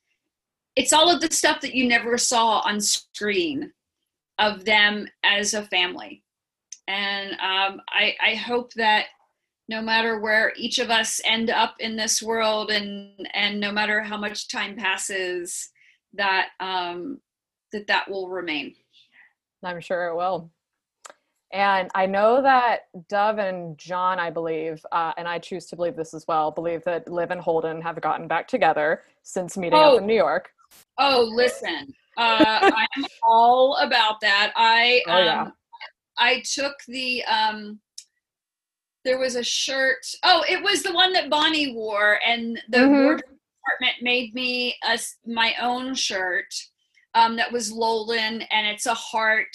it's 0.76 0.92
all 0.92 1.10
of 1.10 1.20
the 1.20 1.34
stuff 1.34 1.60
that 1.60 1.74
you 1.74 1.88
never 1.88 2.16
saw 2.16 2.60
on 2.60 2.80
screen 2.80 3.72
of 4.38 4.64
them 4.64 5.08
as 5.24 5.54
a 5.54 5.64
family. 5.64 6.21
And 6.88 7.32
um, 7.32 7.80
I, 7.90 8.14
I 8.24 8.34
hope 8.34 8.72
that 8.74 9.06
no 9.68 9.80
matter 9.80 10.18
where 10.20 10.52
each 10.56 10.78
of 10.78 10.90
us 10.90 11.20
end 11.24 11.48
up 11.48 11.76
in 11.78 11.96
this 11.96 12.22
world 12.22 12.70
and 12.70 13.28
and 13.32 13.60
no 13.60 13.70
matter 13.72 14.02
how 14.02 14.16
much 14.16 14.48
time 14.48 14.76
passes 14.76 15.70
that 16.12 16.48
um 16.60 17.18
that 17.72 17.86
that 17.86 18.10
will 18.10 18.28
remain 18.28 18.74
i'm 19.64 19.80
sure 19.80 20.08
it 20.08 20.16
will 20.16 20.50
and 21.52 21.88
i 21.94 22.04
know 22.04 22.42
that 22.42 22.80
dove 23.08 23.38
and 23.38 23.78
john 23.78 24.18
i 24.18 24.28
believe 24.28 24.84
uh, 24.92 25.12
and 25.16 25.26
i 25.28 25.38
choose 25.38 25.66
to 25.66 25.76
believe 25.76 25.96
this 25.96 26.12
as 26.12 26.24
well 26.26 26.50
believe 26.50 26.82
that 26.84 27.08
liv 27.10 27.30
and 27.30 27.40
holden 27.40 27.80
have 27.80 27.98
gotten 28.00 28.26
back 28.28 28.46
together 28.48 29.02
since 29.22 29.56
meeting 29.56 29.78
Oh. 29.78 29.94
up 29.94 30.00
in 30.00 30.06
new 30.06 30.14
york 30.14 30.50
oh 30.98 31.30
listen 31.34 31.94
uh 32.18 32.60
i'm 32.74 33.04
all 33.22 33.76
about 33.80 34.20
that 34.20 34.52
i 34.56 35.00
Oh, 35.06 35.12
um 35.12 35.24
yeah. 35.24 35.50
I 36.22 36.42
took 36.54 36.74
the 36.88 37.24
um 37.24 37.80
there 39.04 39.18
was 39.18 39.34
a 39.34 39.42
shirt 39.42 40.04
oh 40.22 40.44
it 40.48 40.62
was 40.62 40.82
the 40.82 40.92
one 40.92 41.12
that 41.12 41.28
bonnie 41.28 41.74
wore 41.74 42.18
and 42.24 42.62
the 42.68 42.78
Mhm. 42.78 43.02
wardrobe 43.04 43.38
department 43.58 43.96
made 44.02 44.32
me 44.34 44.76
a, 44.84 44.98
my 45.26 45.54
own 45.60 45.94
shirt 45.94 46.52
um 47.14 47.36
that 47.36 47.52
was 47.52 47.72
Lolden 47.72 48.42
and 48.42 48.66
it's 48.72 48.86
a 48.86 48.94
heart 48.94 49.54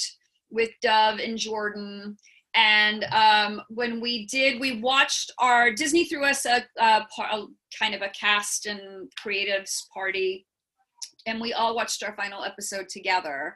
with 0.49 0.71
Dove 0.81 1.19
and 1.19 1.37
Jordan 1.37 2.17
and 2.55 3.03
um, 3.11 3.61
when 3.69 4.01
we 4.01 4.25
did, 4.25 4.59
we 4.59 4.81
watched 4.81 5.31
our 5.37 5.71
Disney 5.71 6.05
threw 6.05 6.25
us 6.25 6.43
a, 6.45 6.65
a, 6.79 7.05
a 7.19 7.45
kind 7.77 7.93
of 7.93 8.01
a 8.01 8.09
cast 8.19 8.65
and 8.65 9.11
creatives 9.23 9.87
party, 9.93 10.47
and 11.27 11.39
we 11.39 11.53
all 11.53 11.75
watched 11.75 12.01
our 12.01 12.15
final 12.15 12.43
episode 12.43 12.89
together. 12.89 13.55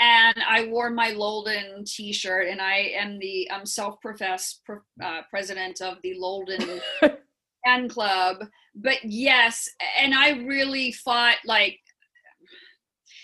And 0.00 0.36
I 0.48 0.66
wore 0.66 0.90
my 0.90 1.10
Lolden 1.10 1.84
T-shirt, 1.84 2.48
and 2.48 2.60
I 2.60 2.92
am 2.96 3.18
the 3.18 3.50
um, 3.50 3.66
self-professed 3.66 4.62
pro- 4.64 4.80
uh, 5.02 5.20
president 5.28 5.82
of 5.82 5.98
the 6.02 6.14
Lolden 6.16 6.80
fan 7.64 7.88
club. 7.88 8.38
But 8.74 8.98
yes, 9.04 9.68
and 10.00 10.14
I 10.14 10.30
really 10.30 10.92
fought 10.92 11.36
like 11.44 11.78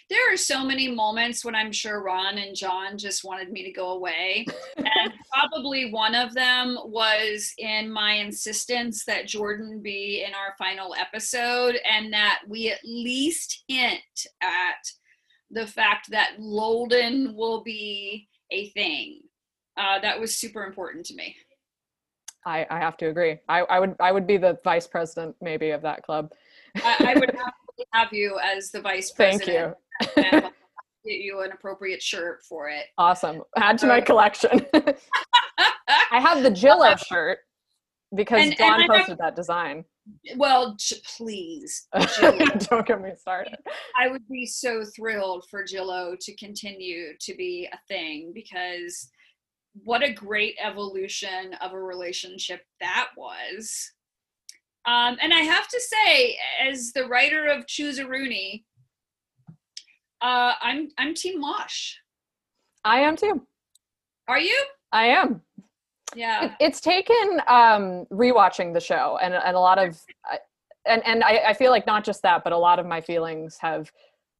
there 0.08 0.32
are 0.32 0.36
so 0.36 0.64
many 0.64 0.88
moments 0.88 1.44
when 1.44 1.54
I'm 1.54 1.72
sure 1.72 2.02
Ron 2.02 2.38
and 2.38 2.54
John 2.54 2.96
just 2.96 3.24
wanted 3.24 3.50
me 3.50 3.64
to 3.64 3.72
go 3.72 3.90
away. 3.90 4.46
and 4.76 5.12
probably 5.32 5.90
one 5.90 6.14
of 6.14 6.32
them 6.32 6.78
was 6.84 7.52
in 7.58 7.90
my 7.90 8.12
insistence 8.12 9.04
that 9.06 9.26
Jordan 9.26 9.80
be 9.82 10.24
in 10.26 10.32
our 10.32 10.54
final 10.58 10.94
episode 10.94 11.78
and 11.90 12.12
that 12.12 12.40
we 12.46 12.70
at 12.70 12.78
least 12.84 13.64
hint 13.66 14.00
at 14.40 14.90
the 15.50 15.66
fact 15.66 16.10
that 16.10 16.32
Lolden 16.38 17.34
will 17.36 17.62
be 17.62 18.28
a 18.50 18.70
thing. 18.70 19.20
Uh, 19.78 19.98
that 20.00 20.18
was 20.18 20.38
super 20.38 20.64
important 20.64 21.04
to 21.06 21.14
me. 21.14 21.36
I, 22.46 22.66
I 22.70 22.78
have 22.78 22.96
to 22.98 23.06
agree. 23.08 23.38
I, 23.48 23.60
I 23.62 23.80
would 23.80 23.94
I 24.00 24.12
would 24.12 24.26
be 24.26 24.36
the 24.36 24.58
vice 24.64 24.86
president 24.86 25.34
maybe 25.40 25.70
of 25.70 25.82
that 25.82 26.02
club. 26.02 26.30
I, 26.76 27.12
I 27.14 27.18
would 27.18 27.34
have 27.92 28.12
you 28.12 28.38
as 28.42 28.70
the 28.70 28.80
vice 28.80 29.10
president. 29.10 29.74
Thank 30.00 30.16
you. 30.16 30.22
and 30.22 30.44
I'll 30.44 30.50
get 31.04 31.18
you 31.20 31.40
an 31.42 31.50
appropriate 31.52 32.02
shirt 32.02 32.42
for 32.48 32.68
it. 32.70 32.86
Awesome. 32.98 33.42
Add 33.56 33.78
to 33.78 33.86
my 33.86 34.00
collection. 34.00 34.64
I 34.74 36.20
have 36.20 36.42
the 36.42 36.50
Jillo 36.50 36.96
shirt 37.06 37.38
because 38.14 38.40
And- 38.42 38.50
and 38.52 38.58
John 38.58 38.82
I 38.82 38.86
posted 38.98 39.18
that 39.18 39.34
design. 39.36 39.84
Well, 40.36 40.76
j- 40.78 40.96
please, 41.16 41.88
Don't 42.20 42.86
get 42.86 43.00
me 43.00 43.10
started. 43.16 43.56
I 43.98 44.08
would 44.08 44.26
be 44.28 44.46
so 44.46 44.84
thrilled 44.84 45.46
for 45.50 45.64
Jillo 45.64 46.16
to 46.20 46.36
continue 46.36 47.16
to 47.20 47.34
be 47.34 47.68
a 47.72 47.78
thing 47.88 48.32
because 48.34 49.08
what 49.84 50.02
a 50.02 50.12
great 50.12 50.56
evolution 50.62 51.54
of 51.60 51.72
a 51.72 51.80
relationship 51.80 52.62
that 52.80 53.08
was. 53.16 53.92
Um, 54.86 55.16
and 55.20 55.34
I 55.34 55.40
have 55.40 55.68
to 55.68 55.80
say, 55.80 56.38
as 56.68 56.92
the 56.92 57.06
writer 57.06 57.46
of 57.46 57.66
Choose 57.66 57.98
a 57.98 58.06
Rooney, 58.06 58.64
uh, 60.22 60.54
I'm 60.60 60.88
I'm 60.96 61.14
Team 61.14 61.40
Mosh. 61.40 61.94
I 62.84 63.00
am 63.00 63.16
too. 63.16 63.46
Are 64.28 64.38
you? 64.38 64.64
I 64.92 65.06
am. 65.06 65.42
Yeah. 66.14 66.54
It's 66.60 66.80
taken 66.80 67.40
um, 67.46 68.06
rewatching 68.12 68.72
the 68.72 68.80
show 68.80 69.18
and, 69.22 69.34
and 69.34 69.56
a 69.56 69.60
lot 69.60 69.78
of, 69.78 70.00
and, 70.86 71.04
and 71.04 71.24
I, 71.24 71.42
I 71.48 71.54
feel 71.54 71.70
like 71.70 71.86
not 71.86 72.04
just 72.04 72.22
that, 72.22 72.44
but 72.44 72.52
a 72.52 72.58
lot 72.58 72.78
of 72.78 72.86
my 72.86 73.00
feelings 73.00 73.58
have 73.58 73.90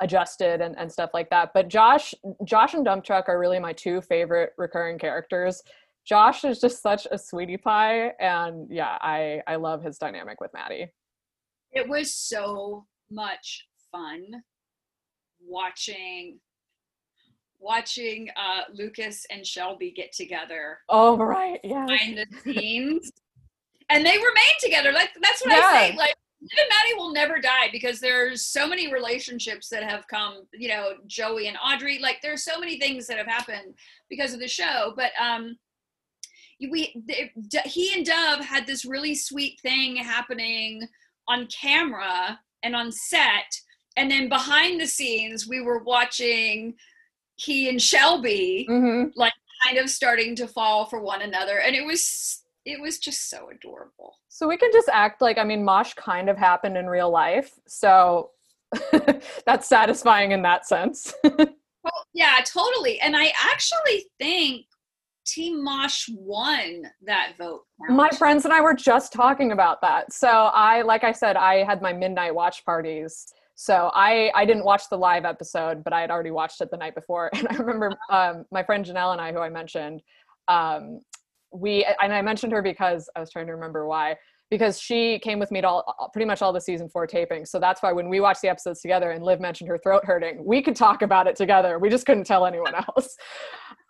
adjusted 0.01 0.60
and, 0.60 0.76
and 0.78 0.90
stuff 0.90 1.10
like 1.12 1.28
that. 1.30 1.51
But 1.55 1.68
Josh, 1.68 2.14
Josh 2.44 2.74
and 2.74 2.84
Dump 2.84 3.05
Truck 3.05 3.28
are 3.28 3.38
really 3.38 3.59
my 3.59 3.72
two 3.72 4.01
favorite 4.01 4.52
recurring 4.56 4.98
characters. 4.98 5.62
Josh 6.05 6.44
is 6.44 6.60
just 6.60 6.82
such 6.82 7.09
a 7.10 7.18
sweetie 7.18 7.56
pie, 7.56 8.12
and 8.20 8.68
yeah, 8.70 8.97
I 9.01 9.43
I 9.48 9.56
love 9.56 9.82
his 9.82 9.98
dynamic 9.98 10.40
with 10.40 10.52
Maddie. 10.55 10.93
it 11.72 11.88
was 11.88 12.14
so 12.14 12.86
much 13.10 13.66
fun 13.90 14.44
watching 15.44 16.38
watching 17.66 18.28
uh 18.36 18.62
lucas 18.72 19.26
and 19.30 19.47
shelby 19.47 19.90
get 19.90 20.12
together 20.12 20.78
Oh 20.88 21.16
right, 21.16 21.60
yeah. 21.64 21.86
behind 21.86 22.18
the 22.18 22.26
scenes 22.43 23.10
and 23.90 24.06
they 24.06 24.16
remain 24.16 24.55
together 24.60 24.93
like 24.93 25.10
that's 25.20 25.44
what 25.44 25.52
i 25.52 25.90
say 25.90 25.97
like 25.97 26.14
Liv 26.43 26.51
and 26.59 26.68
Maddie 26.68 26.98
will 26.98 27.12
never 27.12 27.40
die 27.40 27.68
because 27.72 27.98
there's 27.98 28.47
so 28.47 28.68
many 28.68 28.93
relationships 28.93 29.68
that 29.70 29.82
have 29.82 30.06
come, 30.06 30.47
you 30.52 30.68
know, 30.68 30.93
Joey 31.06 31.48
and 31.48 31.56
Audrey. 31.64 31.98
Like 31.98 32.18
there's 32.22 32.44
so 32.44 32.60
many 32.60 32.78
things 32.78 33.06
that 33.06 33.16
have 33.16 33.26
happened 33.26 33.74
because 34.10 34.34
of 34.34 34.40
the 34.40 34.47
show. 34.47 34.93
But 34.94 35.12
um, 35.20 35.56
we 36.60 36.94
they, 37.09 37.32
he 37.64 37.93
and 37.94 38.05
Dove 38.05 38.44
had 38.44 38.66
this 38.66 38.84
really 38.84 39.14
sweet 39.14 39.59
thing 39.60 39.97
happening 39.97 40.86
on 41.26 41.47
camera 41.47 42.38
and 42.62 42.76
on 42.76 42.93
set, 42.93 43.52
and 43.97 44.10
then 44.10 44.28
behind 44.28 44.80
the 44.80 44.86
scenes 44.86 45.48
we 45.48 45.60
were 45.60 45.82
watching 45.82 46.74
he 47.36 47.68
and 47.68 47.80
Shelby 47.80 48.66
hmm 48.68 49.04
kind 49.64 49.78
of 49.78 49.88
starting 49.88 50.36
to 50.36 50.46
fall 50.46 50.84
for 50.84 51.00
one 51.00 51.22
another, 51.22 51.60
and 51.60 51.74
it 51.74 51.84
was 51.84 52.42
it 52.64 52.80
was 52.80 52.98
just 52.98 53.30
so 53.30 53.48
adorable. 53.50 54.16
So 54.28 54.46
we 54.46 54.56
can 54.56 54.70
just 54.72 54.88
act 54.92 55.22
like 55.22 55.38
I 55.38 55.44
mean, 55.44 55.64
Mosh 55.64 55.94
kind 55.94 56.28
of 56.28 56.36
happened 56.36 56.76
in 56.76 56.86
real 56.86 57.10
life, 57.10 57.58
so 57.66 58.30
that's 59.46 59.68
satisfying 59.68 60.32
in 60.32 60.42
that 60.42 60.66
sense. 60.66 61.14
Well, 61.86 62.04
yeah, 62.14 62.38
totally. 62.44 62.98
And 62.98 63.16
I 63.16 63.32
actually 63.40 64.06
think 64.18 64.66
Team 65.24 65.62
Mosh 65.62 66.08
won 66.16 66.82
that 67.06 67.34
vote. 67.38 67.62
count. 67.86 67.96
My 67.96 68.10
friends 68.10 68.44
and 68.44 68.52
I 68.52 68.60
were 68.60 68.74
just 68.74 69.12
talking 69.12 69.52
about 69.52 69.80
that. 69.82 70.12
So 70.12 70.26
I, 70.26 70.82
like 70.82 71.04
I 71.04 71.12
said, 71.12 71.36
I 71.36 71.62
had 71.62 71.80
my 71.80 71.92
midnight 71.92 72.34
watch 72.34 72.64
parties. 72.64 73.32
So 73.58 73.90
I, 73.94 74.30
I 74.34 74.44
didn't 74.44 74.64
watch 74.64 74.82
the 74.90 74.98
live 74.98 75.24
episode, 75.24 75.82
but 75.82 75.94
I 75.94 76.02
had 76.02 76.10
already 76.10 76.30
watched 76.30 76.60
it 76.60 76.70
the 76.70 76.76
night 76.76 76.94
before. 76.94 77.30
And 77.34 77.48
I 77.50 77.54
remember 77.54 77.96
um, 78.10 78.44
my 78.52 78.62
friend 78.62 78.84
Janelle 78.84 79.12
and 79.12 79.20
I, 79.20 79.32
who 79.32 79.40
I 79.40 79.48
mentioned, 79.48 80.02
um, 80.46 81.00
we, 81.52 81.86
and 82.02 82.12
I 82.12 82.20
mentioned 82.20 82.52
her 82.52 82.60
because 82.60 83.08
I 83.16 83.20
was 83.20 83.30
trying 83.30 83.46
to 83.46 83.52
remember 83.52 83.86
why, 83.86 84.16
because 84.51 84.78
she 84.81 85.18
came 85.18 85.39
with 85.39 85.51
me 85.51 85.60
to 85.60 85.68
all, 85.68 86.10
pretty 86.12 86.27
much 86.27 86.43
all 86.43 86.52
the 86.52 86.60
season 86.60 86.89
four 86.89 87.06
tapings. 87.06 87.48
So 87.48 87.59
that's 87.59 87.82
why 87.82 87.93
when 87.93 88.09
we 88.09 88.20
watched 88.20 88.43
the 88.43 88.48
episodes 88.48 88.81
together 88.81 89.10
and 89.10 89.24
Liv 89.24 89.40
mentioned 89.40 89.68
her 89.68 89.78
throat 89.78 90.05
hurting, 90.05 90.44
we 90.44 90.62
could 90.62 90.77
talk 90.77 91.02
about 91.02 91.27
it 91.27 91.36
together. 91.36 91.78
We 91.78 91.89
just 91.89 92.06
couldn't 92.06 92.24
tell 92.24 92.47
anyone 92.47 92.74
else. 92.97 93.16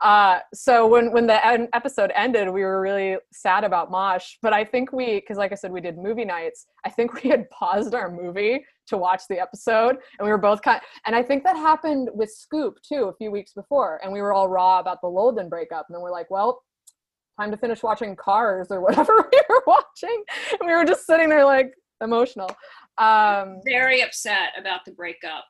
Uh, 0.01 0.39
so 0.53 0.87
when 0.87 1.13
when 1.13 1.27
the 1.27 1.45
en- 1.47 1.69
episode 1.73 2.13
ended, 2.15 2.49
we 2.49 2.63
were 2.63 2.81
really 2.81 3.17
sad 3.33 3.65
about 3.65 3.91
Mosh. 3.91 4.37
But 4.43 4.53
I 4.53 4.65
think 4.65 4.93
we, 4.93 5.21
because 5.21 5.39
like 5.39 5.53
I 5.53 5.55
said, 5.55 5.73
we 5.73 5.81
did 5.81 5.99
movie 5.99 6.25
nights. 6.25 6.67
I 6.85 6.91
think 6.91 7.23
we 7.23 7.31
had 7.31 7.49
paused 7.51 7.95
our 7.95 8.11
movie 8.11 8.65
to 8.89 8.97
watch 8.97 9.23
the 9.29 9.41
episode, 9.41 9.97
and 10.19 10.25
we 10.25 10.31
were 10.31 10.39
both 10.39 10.63
kind. 10.63 10.81
And 11.07 11.17
I 11.17 11.23
think 11.23 11.45
that 11.45 11.57
happened 11.57 12.11
with 12.15 12.31
Scoop 12.31 12.77
too 12.87 13.05
a 13.05 13.15
few 13.17 13.31
weeks 13.31 13.53
before, 13.53 14.01
and 14.03 14.13
we 14.13 14.21
were 14.21 14.33
all 14.33 14.49
raw 14.49 14.79
about 14.79 15.01
the 15.03 15.09
Lolden 15.09 15.49
breakup, 15.49 15.87
and 15.89 15.95
then 15.95 16.03
we're 16.03 16.13
like, 16.13 16.31
well. 16.31 16.63
Time 17.39 17.51
to 17.51 17.57
finish 17.57 17.83
watching 17.83 18.17
Cars 18.17 18.69
or 18.71 18.81
whatever 18.81 19.29
we 19.33 19.41
were 19.49 19.63
watching. 19.67 20.25
And 20.59 20.67
we 20.67 20.75
were 20.75 20.85
just 20.85 21.07
sitting 21.07 21.29
there 21.29 21.45
like 21.45 21.75
emotional. 22.03 22.51
Um, 22.99 23.61
very 23.65 24.03
upset 24.03 24.51
about 24.59 24.85
the 24.85 24.93
breakup 24.93 25.45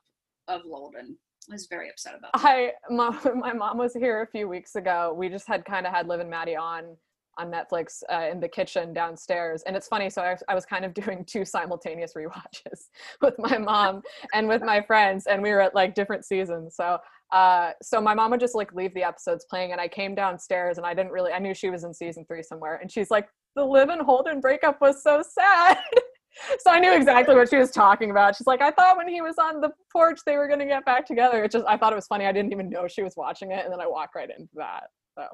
of 0.47 0.61
Lolden. 0.65 1.17
I 1.49 1.53
was 1.53 1.67
very 1.67 1.89
upset 1.89 2.15
about 2.17 2.33
that. 2.33 2.45
I 2.45 2.71
my, 2.89 3.17
my 3.35 3.53
mom 3.53 3.77
was 3.77 3.93
here 3.93 4.21
a 4.21 4.27
few 4.27 4.47
weeks 4.47 4.75
ago. 4.75 5.15
We 5.17 5.29
just 5.29 5.47
had 5.47 5.63
kind 5.65 5.85
of 5.85 5.93
had 5.93 6.07
Liv 6.07 6.19
and 6.19 6.29
Maddie 6.29 6.55
on 6.55 6.97
on 7.39 7.51
Netflix 7.51 8.01
uh, 8.11 8.27
in 8.31 8.39
the 8.39 8.47
kitchen 8.47 8.93
downstairs, 8.93 9.63
and 9.67 9.75
it's 9.75 9.87
funny. 9.87 10.09
So 10.09 10.23
I, 10.23 10.35
I 10.49 10.55
was 10.55 10.65
kind 10.65 10.83
of 10.83 10.93
doing 11.05 11.23
two 11.25 11.45
simultaneous 11.45 12.13
rewatches 12.13 12.87
with 13.21 13.35
my 13.37 13.57
mom 13.57 14.01
and 14.33 14.47
with 14.47 14.61
my 14.61 14.81
friends, 14.81 15.27
and 15.27 15.41
we 15.41 15.51
were 15.51 15.61
at 15.61 15.75
like 15.75 15.95
different 15.95 16.25
seasons. 16.25 16.75
So 16.75 16.97
uh, 17.31 17.71
so 17.81 17.99
my 17.99 18.13
mom 18.13 18.31
would 18.31 18.39
just 18.39 18.55
like 18.55 18.73
leave 18.73 18.93
the 18.93 19.03
episodes 19.03 19.45
playing, 19.49 19.71
and 19.71 19.81
I 19.81 19.87
came 19.87 20.15
downstairs, 20.15 20.77
and 20.77 20.85
I 20.85 20.93
didn't 20.93 21.11
really 21.11 21.31
I 21.31 21.39
knew 21.39 21.53
she 21.53 21.69
was 21.69 21.83
in 21.83 21.93
season 21.93 22.25
three 22.25 22.43
somewhere, 22.43 22.79
and 22.81 22.91
she's 22.91 23.11
like, 23.11 23.27
the 23.55 23.65
Liv 23.65 23.89
and 23.89 24.01
Holden 24.01 24.39
breakup 24.39 24.79
was 24.81 25.03
so 25.03 25.21
sad. 25.27 25.77
so 26.59 26.71
I 26.71 26.79
knew 26.79 26.93
exactly 26.93 27.35
what 27.35 27.49
she 27.49 27.57
was 27.57 27.71
talking 27.71 28.11
about. 28.11 28.35
She's 28.35 28.47
like, 28.47 28.61
I 28.61 28.71
thought 28.71 28.97
when 28.97 29.07
he 29.07 29.21
was 29.21 29.37
on 29.37 29.59
the 29.59 29.71
porch 29.91 30.19
they 30.25 30.37
were 30.37 30.47
gonna 30.47 30.65
get 30.65 30.85
back 30.85 31.05
together. 31.05 31.43
It 31.43 31.51
just 31.51 31.65
I 31.67 31.77
thought 31.77 31.91
it 31.91 31.97
was 31.97 32.07
funny. 32.07 32.25
I 32.25 32.31
didn't 32.31 32.51
even 32.53 32.69
know 32.69 32.87
she 32.87 33.03
was 33.03 33.15
watching 33.17 33.51
it, 33.51 33.63
and 33.65 33.73
then 33.73 33.81
I 33.81 33.87
walked 33.87 34.15
right 34.15 34.29
into 34.29 34.49
that. 34.55 34.83
So 35.17 35.25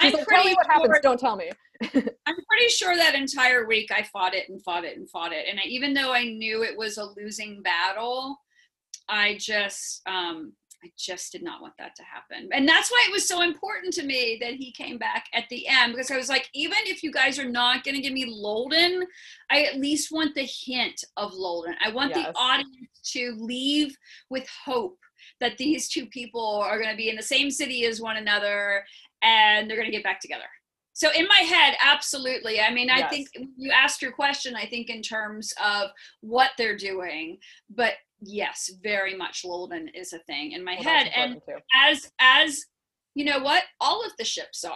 she's 0.00 0.12
I'm 0.12 0.18
like, 0.18 0.28
tell 0.28 0.44
me 0.44 0.54
what 0.54 0.66
happens. 0.66 0.88
sure- 0.92 1.00
Don't 1.02 1.18
tell 1.20 1.36
me. 1.36 1.50
I'm 1.82 2.36
pretty 2.48 2.68
sure 2.68 2.94
that 2.94 3.14
entire 3.14 3.66
week 3.66 3.90
I 3.90 4.02
fought 4.02 4.34
it 4.34 4.50
and 4.50 4.62
fought 4.62 4.84
it 4.84 4.98
and 4.98 5.08
fought 5.08 5.32
it. 5.32 5.46
And 5.48 5.58
I, 5.58 5.62
even 5.64 5.94
though 5.94 6.12
I 6.12 6.24
knew 6.24 6.62
it 6.62 6.76
was 6.76 6.98
a 6.98 7.06
losing 7.16 7.62
battle, 7.62 8.36
I 9.08 9.36
just 9.40 10.02
um 10.06 10.52
I 10.82 10.90
just 10.98 11.32
did 11.32 11.42
not 11.42 11.60
want 11.60 11.74
that 11.78 11.94
to 11.96 12.02
happen. 12.02 12.48
And 12.52 12.66
that's 12.66 12.90
why 12.90 13.04
it 13.06 13.12
was 13.12 13.28
so 13.28 13.42
important 13.42 13.92
to 13.94 14.02
me 14.02 14.38
that 14.40 14.54
he 14.54 14.72
came 14.72 14.96
back 14.98 15.26
at 15.34 15.44
the 15.50 15.66
end 15.68 15.92
because 15.92 16.10
I 16.10 16.16
was 16.16 16.28
like, 16.30 16.48
even 16.54 16.78
if 16.86 17.02
you 17.02 17.12
guys 17.12 17.38
are 17.38 17.48
not 17.48 17.84
going 17.84 17.96
to 17.96 18.00
give 18.00 18.12
me 18.14 18.24
Lolden, 18.26 19.04
I 19.50 19.64
at 19.64 19.76
least 19.76 20.10
want 20.10 20.34
the 20.34 20.48
hint 20.66 21.04
of 21.16 21.34
Lolden. 21.34 21.74
I 21.84 21.90
want 21.90 22.10
Yes. 22.10 22.26
the 22.32 22.38
audience 22.38 23.00
to 23.12 23.36
leave 23.38 23.94
with 24.30 24.48
hope 24.64 24.98
that 25.40 25.58
these 25.58 25.88
two 25.88 26.06
people 26.06 26.56
are 26.64 26.78
going 26.78 26.90
to 26.90 26.96
be 26.96 27.10
in 27.10 27.16
the 27.16 27.22
same 27.22 27.50
city 27.50 27.84
as 27.84 28.00
one 28.00 28.16
another 28.16 28.84
and 29.22 29.68
they're 29.68 29.76
going 29.76 29.90
to 29.90 29.94
get 29.96 30.04
back 30.04 30.20
together. 30.20 30.44
So 30.94 31.10
in 31.16 31.26
my 31.28 31.40
head, 31.46 31.76
absolutely. 31.82 32.60
I 32.60 32.72
mean, 32.72 32.90
I 32.90 32.98
Yes. 32.98 33.10
think 33.10 33.28
you 33.56 33.70
asked 33.70 34.02
your 34.02 34.12
question, 34.12 34.54
I 34.56 34.66
think 34.66 34.90
in 34.90 35.02
terms 35.02 35.52
of 35.62 35.90
what 36.20 36.50
they're 36.58 36.76
doing, 36.76 37.38
but 37.70 37.94
yes, 38.20 38.70
very 38.82 39.16
much 39.16 39.44
Lolden 39.44 39.88
is 39.88 40.12
a 40.12 40.18
thing 40.20 40.52
in 40.52 40.64
my 40.64 40.74
Well, 40.74 40.84
head. 40.84 41.10
And 41.14 41.34
too. 41.46 41.56
as 41.74 42.10
as 42.20 42.64
you 43.14 43.24
know 43.24 43.40
what, 43.40 43.64
all 43.80 44.04
of 44.04 44.12
the 44.18 44.24
ships 44.24 44.64
are. 44.64 44.72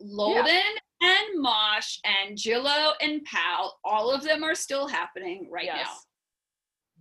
Lolden 0.00 0.62
and 1.02 1.40
Mosh 1.40 1.98
and 2.04 2.36
Jillo 2.36 2.92
and 3.00 3.22
Pal, 3.24 3.78
all 3.84 4.10
of 4.10 4.22
them 4.22 4.42
are 4.42 4.54
still 4.54 4.88
happening 4.88 5.48
right 5.50 5.66
now. 5.66 5.76
Yes. 5.76 6.06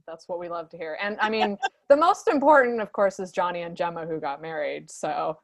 That's 0.06 0.28
what 0.28 0.40
we 0.40 0.49
love 0.49 0.70
to 0.70 0.78
hear. 0.78 0.98
And 1.02 1.18
I 1.22 1.30
mean, 1.30 1.57
the 1.90 1.95
most 1.95 2.28
important, 2.28 2.82
of 2.82 2.91
course, 2.91 3.20
is 3.20 3.32
Johnny 3.32 3.61
and 3.61 3.76
Gemma 3.76 4.06
who 4.06 4.20
got 4.20 4.41
married. 4.41 4.91
So 4.91 5.38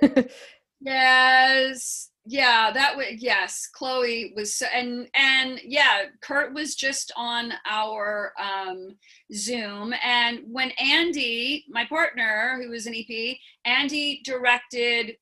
Yes. 0.80 2.10
Yeah, 2.26 2.70
that 2.72 2.96
was 2.96 3.06
yes. 3.18 3.68
Chloe 3.72 4.32
was 4.34 4.56
so, 4.56 4.66
and 4.74 5.08
and 5.14 5.60
yeah, 5.62 6.04
Kurt 6.22 6.54
was 6.54 6.74
just 6.74 7.12
on 7.16 7.52
our 7.68 8.32
um 8.40 8.96
Zoom 9.32 9.92
and 10.02 10.40
when 10.50 10.70
Andy, 10.72 11.64
my 11.68 11.84
partner 11.84 12.58
who 12.62 12.70
was 12.70 12.86
an 12.86 12.94
EP, 12.94 13.36
Andy 13.66 14.22
directed 14.24 15.16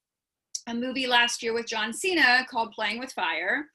a 0.68 0.74
movie 0.74 1.08
last 1.08 1.42
year 1.42 1.52
with 1.52 1.66
John 1.66 1.92
Cena 1.92 2.46
called 2.48 2.72
Playing 2.72 3.00
with 3.00 3.12
Fire. 3.12 3.66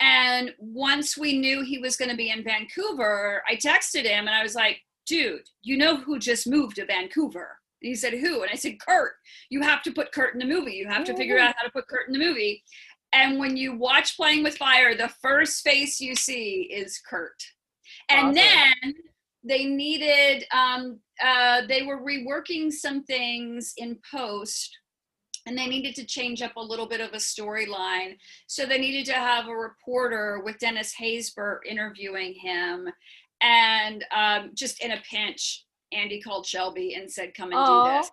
And 0.00 0.52
once 0.58 1.16
we 1.16 1.38
knew 1.38 1.62
he 1.62 1.78
was 1.78 1.96
going 1.96 2.10
to 2.10 2.16
be 2.16 2.30
in 2.30 2.42
Vancouver, 2.42 3.44
I 3.48 3.54
texted 3.54 4.04
him 4.04 4.26
and 4.26 4.30
I 4.30 4.42
was 4.42 4.56
like, 4.56 4.80
dude, 5.06 5.48
you 5.62 5.76
know 5.76 5.96
who 5.96 6.18
just 6.18 6.48
moved 6.48 6.76
to 6.76 6.86
Vancouver? 6.86 7.58
And 7.82 7.88
he 7.88 7.94
said, 7.94 8.14
who? 8.14 8.42
And 8.42 8.50
I 8.50 8.54
said, 8.54 8.78
Kurt. 8.80 9.12
You 9.50 9.60
have 9.62 9.82
to 9.82 9.92
put 9.92 10.12
Kurt 10.12 10.34
in 10.34 10.38
the 10.38 10.46
movie. 10.46 10.74
You 10.74 10.88
have 10.88 11.04
to 11.04 11.16
figure 11.16 11.38
out 11.38 11.54
how 11.56 11.64
to 11.64 11.72
put 11.72 11.88
Kurt 11.88 12.06
in 12.06 12.12
the 12.12 12.18
movie. 12.18 12.62
And 13.12 13.38
when 13.38 13.56
you 13.56 13.76
watch 13.76 14.16
Playing 14.16 14.42
with 14.42 14.56
Fire, 14.56 14.94
the 14.94 15.10
first 15.20 15.62
face 15.62 16.00
you 16.00 16.14
see 16.14 16.70
is 16.72 16.98
Kurt. 16.98 17.42
And 18.08 18.28
Awesome. 18.28 18.34
then 18.34 18.94
they 19.44 19.64
needed, 19.64 20.44
um, 20.54 21.00
uh, 21.22 21.62
they 21.68 21.82
were 21.82 22.00
reworking 22.00 22.72
some 22.72 23.02
things 23.02 23.74
in 23.76 23.98
post 24.10 24.78
and 25.44 25.58
they 25.58 25.66
needed 25.66 25.96
to 25.96 26.04
change 26.04 26.40
up 26.40 26.54
a 26.56 26.60
little 26.60 26.86
bit 26.86 27.00
of 27.00 27.12
a 27.14 27.16
storyline. 27.16 28.16
So 28.46 28.64
they 28.64 28.78
needed 28.78 29.06
to 29.06 29.14
have 29.14 29.48
a 29.48 29.54
reporter 29.54 30.40
with 30.44 30.58
Dennis 30.58 30.94
Haysbert 31.00 31.66
interviewing 31.68 32.34
him. 32.34 32.88
And 33.40 34.04
um, 34.14 34.52
just 34.54 34.82
in 34.82 34.92
a 34.92 35.02
pinch, 35.10 35.64
Andy 35.92 36.20
called 36.20 36.46
Shelby 36.46 36.94
and 36.94 37.10
said, 37.10 37.34
Come 37.34 37.50
and 37.50 37.58
Aw. 37.58 37.84
do 37.92 37.98
this. 37.98 38.10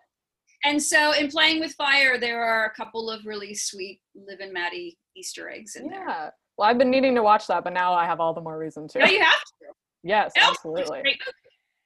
And 0.65 0.81
so 0.81 1.13
in 1.13 1.29
Playing 1.29 1.59
with 1.61 1.73
Fire, 1.73 2.17
there 2.19 2.43
are 2.43 2.65
a 2.65 2.71
couple 2.71 3.09
of 3.09 3.25
really 3.25 3.53
sweet 3.55 4.01
Liv 4.15 4.39
and 4.41 4.51
Maddie 4.53 4.97
Easter 5.15 5.49
eggs 5.49 5.75
in 5.75 5.87
there. 5.87 6.05
yeah. 6.07 6.29
Well, 6.57 6.67
I've 6.69 6.77
been 6.77 6.89
needing 6.91 7.15
to 7.15 7.23
watch 7.23 7.47
that, 7.47 7.63
but 7.63 7.71
now 7.71 7.93
I 7.93 8.05
have 8.05 8.19
all 8.19 8.33
the 8.33 8.41
more 8.41 8.57
reason 8.57 8.85
to. 8.89 8.99
No, 8.99 9.05
you 9.05 9.21
have 9.21 9.39
to. 9.39 9.67
yes, 10.03 10.33
No, 10.35 10.49
absolutely. 10.49 11.17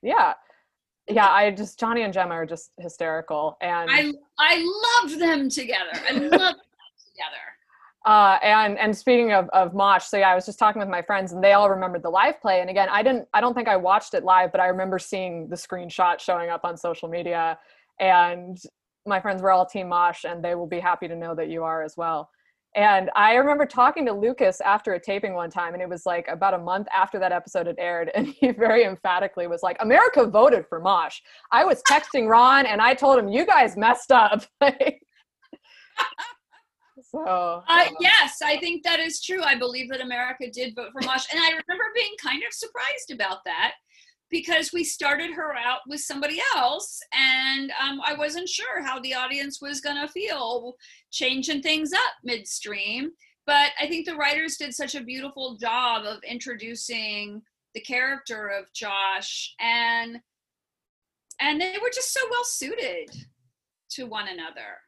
Yeah. 0.02 0.34
Yeah, 1.08 1.28
I 1.30 1.52
just 1.52 1.80
Johnny 1.80 2.02
and 2.04 2.14
Gemma 2.14 2.34
are 2.34 2.46
just 2.46 2.72
hysterical. 2.80 3.58
And 3.62 3.90
I 3.92 4.12
I 4.40 5.02
loved 5.04 5.20
them 5.22 5.50
together. 5.50 5.92
I 6.10 6.14
loved 6.14 6.32
them 6.32 6.40
together. 6.40 7.46
Uh, 8.06 8.38
and 8.44 8.78
and 8.80 8.96
speaking 8.96 9.32
of 9.32 9.50
of 9.50 9.74
Mosh, 9.74 10.04
so 10.04 10.18
yeah, 10.18 10.30
I 10.30 10.36
was 10.36 10.46
just 10.46 10.60
talking 10.60 10.80
with 10.80 10.90
my 10.90 11.02
friends, 11.02 11.32
and 11.32 11.44
they 11.44 11.54
all 11.54 11.70
remembered 11.70 12.04
the 12.04 12.10
live 12.10 12.42
play. 12.42 12.60
And 12.60 12.70
again, 12.70 12.90
I 12.92 13.02
didn't, 13.02 13.28
I 13.34 13.40
don't 13.40 13.54
think 13.54 13.70
I 13.70 13.78
watched 13.78 14.14
it 14.14 14.24
live, 14.24 14.52
but 14.52 14.60
I 14.60 14.68
remember 14.68 15.00
seeing 15.00 15.48
the 15.48 15.56
screenshot 15.56 16.20
showing 16.20 16.50
up 16.50 16.66
on 16.66 16.76
social 16.76 17.08
media. 17.08 17.58
And 18.00 18.58
my 19.06 19.22
friends 19.22 19.42
were 19.42 19.52
all 19.52 19.66
Team 19.66 19.90
Mosh, 19.90 20.26
and 20.26 20.44
they 20.44 20.56
will 20.56 20.68
be 20.68 20.80
happy 20.80 21.08
to 21.08 21.16
know 21.16 21.34
that 21.36 21.50
you 21.50 21.64
are 21.64 21.82
as 21.82 21.96
well. 21.96 22.30
And 22.76 23.12
I 23.16 23.36
remember 23.36 23.66
talking 23.66 24.06
to 24.08 24.14
Lucas 24.14 24.60
after 24.60 24.94
a 24.94 25.00
taping 25.00 25.34
one 25.36 25.50
time, 25.50 25.74
and 25.74 25.82
it 25.82 25.88
was 25.88 26.06
like 26.06 26.28
about 26.28 26.54
a 26.56 26.58
month 26.58 26.88
after 26.94 27.20
that 27.20 27.32
episode 27.32 27.68
had 27.68 27.78
aired, 27.78 28.12
and 28.16 28.28
he 28.28 28.52
very 28.52 28.84
emphatically 28.84 29.48
was 29.48 29.64
like, 29.64 29.78
"America 29.80 30.26
voted 30.26 30.66
for 30.68 30.82
Mosh." 30.82 31.22
I 31.52 31.64
was 31.64 31.82
texting 31.90 32.28
Ron, 32.28 32.66
and 32.66 32.82
I 32.82 32.96
told 32.96 33.20
him, 33.20 33.30
"You 33.30 33.46
guys 33.46 33.78
messed 33.78 34.12
up." 34.12 34.44
so 37.14 37.64
Uh, 37.68 37.86
yes, 38.00 38.40
I 38.44 38.58
think 38.58 38.84
that 38.84 39.00
is 39.00 39.22
true. 39.22 39.44
I 39.44 39.56
believe 39.56 39.90
that 39.90 40.02
America 40.02 40.50
did 40.52 40.76
vote 40.76 40.92
for 40.92 41.06
Mosh. 41.06 41.26
And 41.32 41.40
I 41.40 41.50
remember 41.50 41.86
being 41.96 42.14
kind 42.22 42.44
of 42.44 42.54
surprised 42.54 43.12
about 43.12 43.44
that 43.46 43.74
because 44.32 44.74
we 44.74 44.84
started 44.84 45.32
her 45.32 45.56
out 45.56 45.82
with 45.88 46.00
somebody 46.00 46.42
else 46.56 47.00
and 47.14 47.72
um, 47.80 48.02
I 48.04 48.16
wasn't 48.16 48.50
sure 48.50 48.82
how 48.82 49.00
the 49.00 49.14
audience 49.14 49.62
was 49.62 49.80
going 49.80 49.96
to 49.96 50.12
feel 50.12 50.74
changing 51.12 51.62
things 51.62 51.94
up 51.94 52.14
midstream. 52.24 53.12
But 53.46 53.72
I 53.80 53.88
think 53.88 54.08
the 54.08 54.16
writers 54.16 54.58
did 54.58 54.74
such 54.74 54.96
a 54.96 55.04
beautiful 55.04 55.58
job 55.58 56.06
of 56.06 56.24
introducing 56.24 57.44
the 57.76 57.82
character 57.82 58.48
of 58.48 58.72
Josh 58.74 59.54
and 59.60 60.18
and 61.40 61.60
they 61.60 61.76
were 61.82 61.92
just 61.94 62.14
so 62.14 62.22
well 62.30 62.44
suited 62.44 63.10
to 63.92 64.06
one 64.06 64.28
another. 64.28 64.80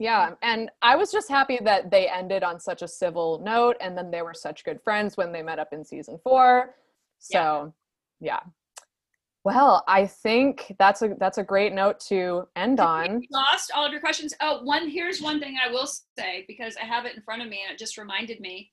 Yeah, 0.00 0.30
and 0.40 0.70
I 0.80 0.96
was 0.96 1.12
just 1.12 1.28
happy 1.28 1.58
that 1.62 1.90
they 1.90 2.08
ended 2.08 2.42
on 2.42 2.58
such 2.58 2.80
a 2.80 2.88
civil 2.88 3.38
note, 3.44 3.76
and 3.82 3.96
then 3.96 4.10
they 4.10 4.22
were 4.22 4.32
such 4.32 4.64
good 4.64 4.80
friends 4.82 5.18
when 5.18 5.30
they 5.30 5.42
met 5.42 5.58
up 5.58 5.74
in 5.74 5.84
season 5.84 6.18
four. 6.24 6.74
So, 7.18 7.74
yeah. 8.18 8.40
Well, 9.44 9.84
I 9.86 10.06
think 10.06 10.74
that's 10.78 11.02
a 11.02 11.14
that's 11.20 11.36
a 11.36 11.44
great 11.44 11.74
note 11.74 12.00
to 12.08 12.48
end 12.56 12.80
on. 12.80 13.22
Lost 13.30 13.72
all 13.74 13.84
of 13.84 13.92
your 13.92 14.00
questions. 14.00 14.32
Oh, 14.40 14.62
one 14.64 14.88
here's 14.88 15.20
one 15.20 15.38
thing 15.38 15.58
I 15.62 15.70
will 15.70 15.86
say 15.86 16.46
because 16.48 16.76
I 16.80 16.86
have 16.86 17.04
it 17.04 17.14
in 17.14 17.20
front 17.20 17.42
of 17.42 17.48
me 17.48 17.60
and 17.62 17.74
it 17.74 17.78
just 17.78 17.98
reminded 17.98 18.40
me. 18.40 18.72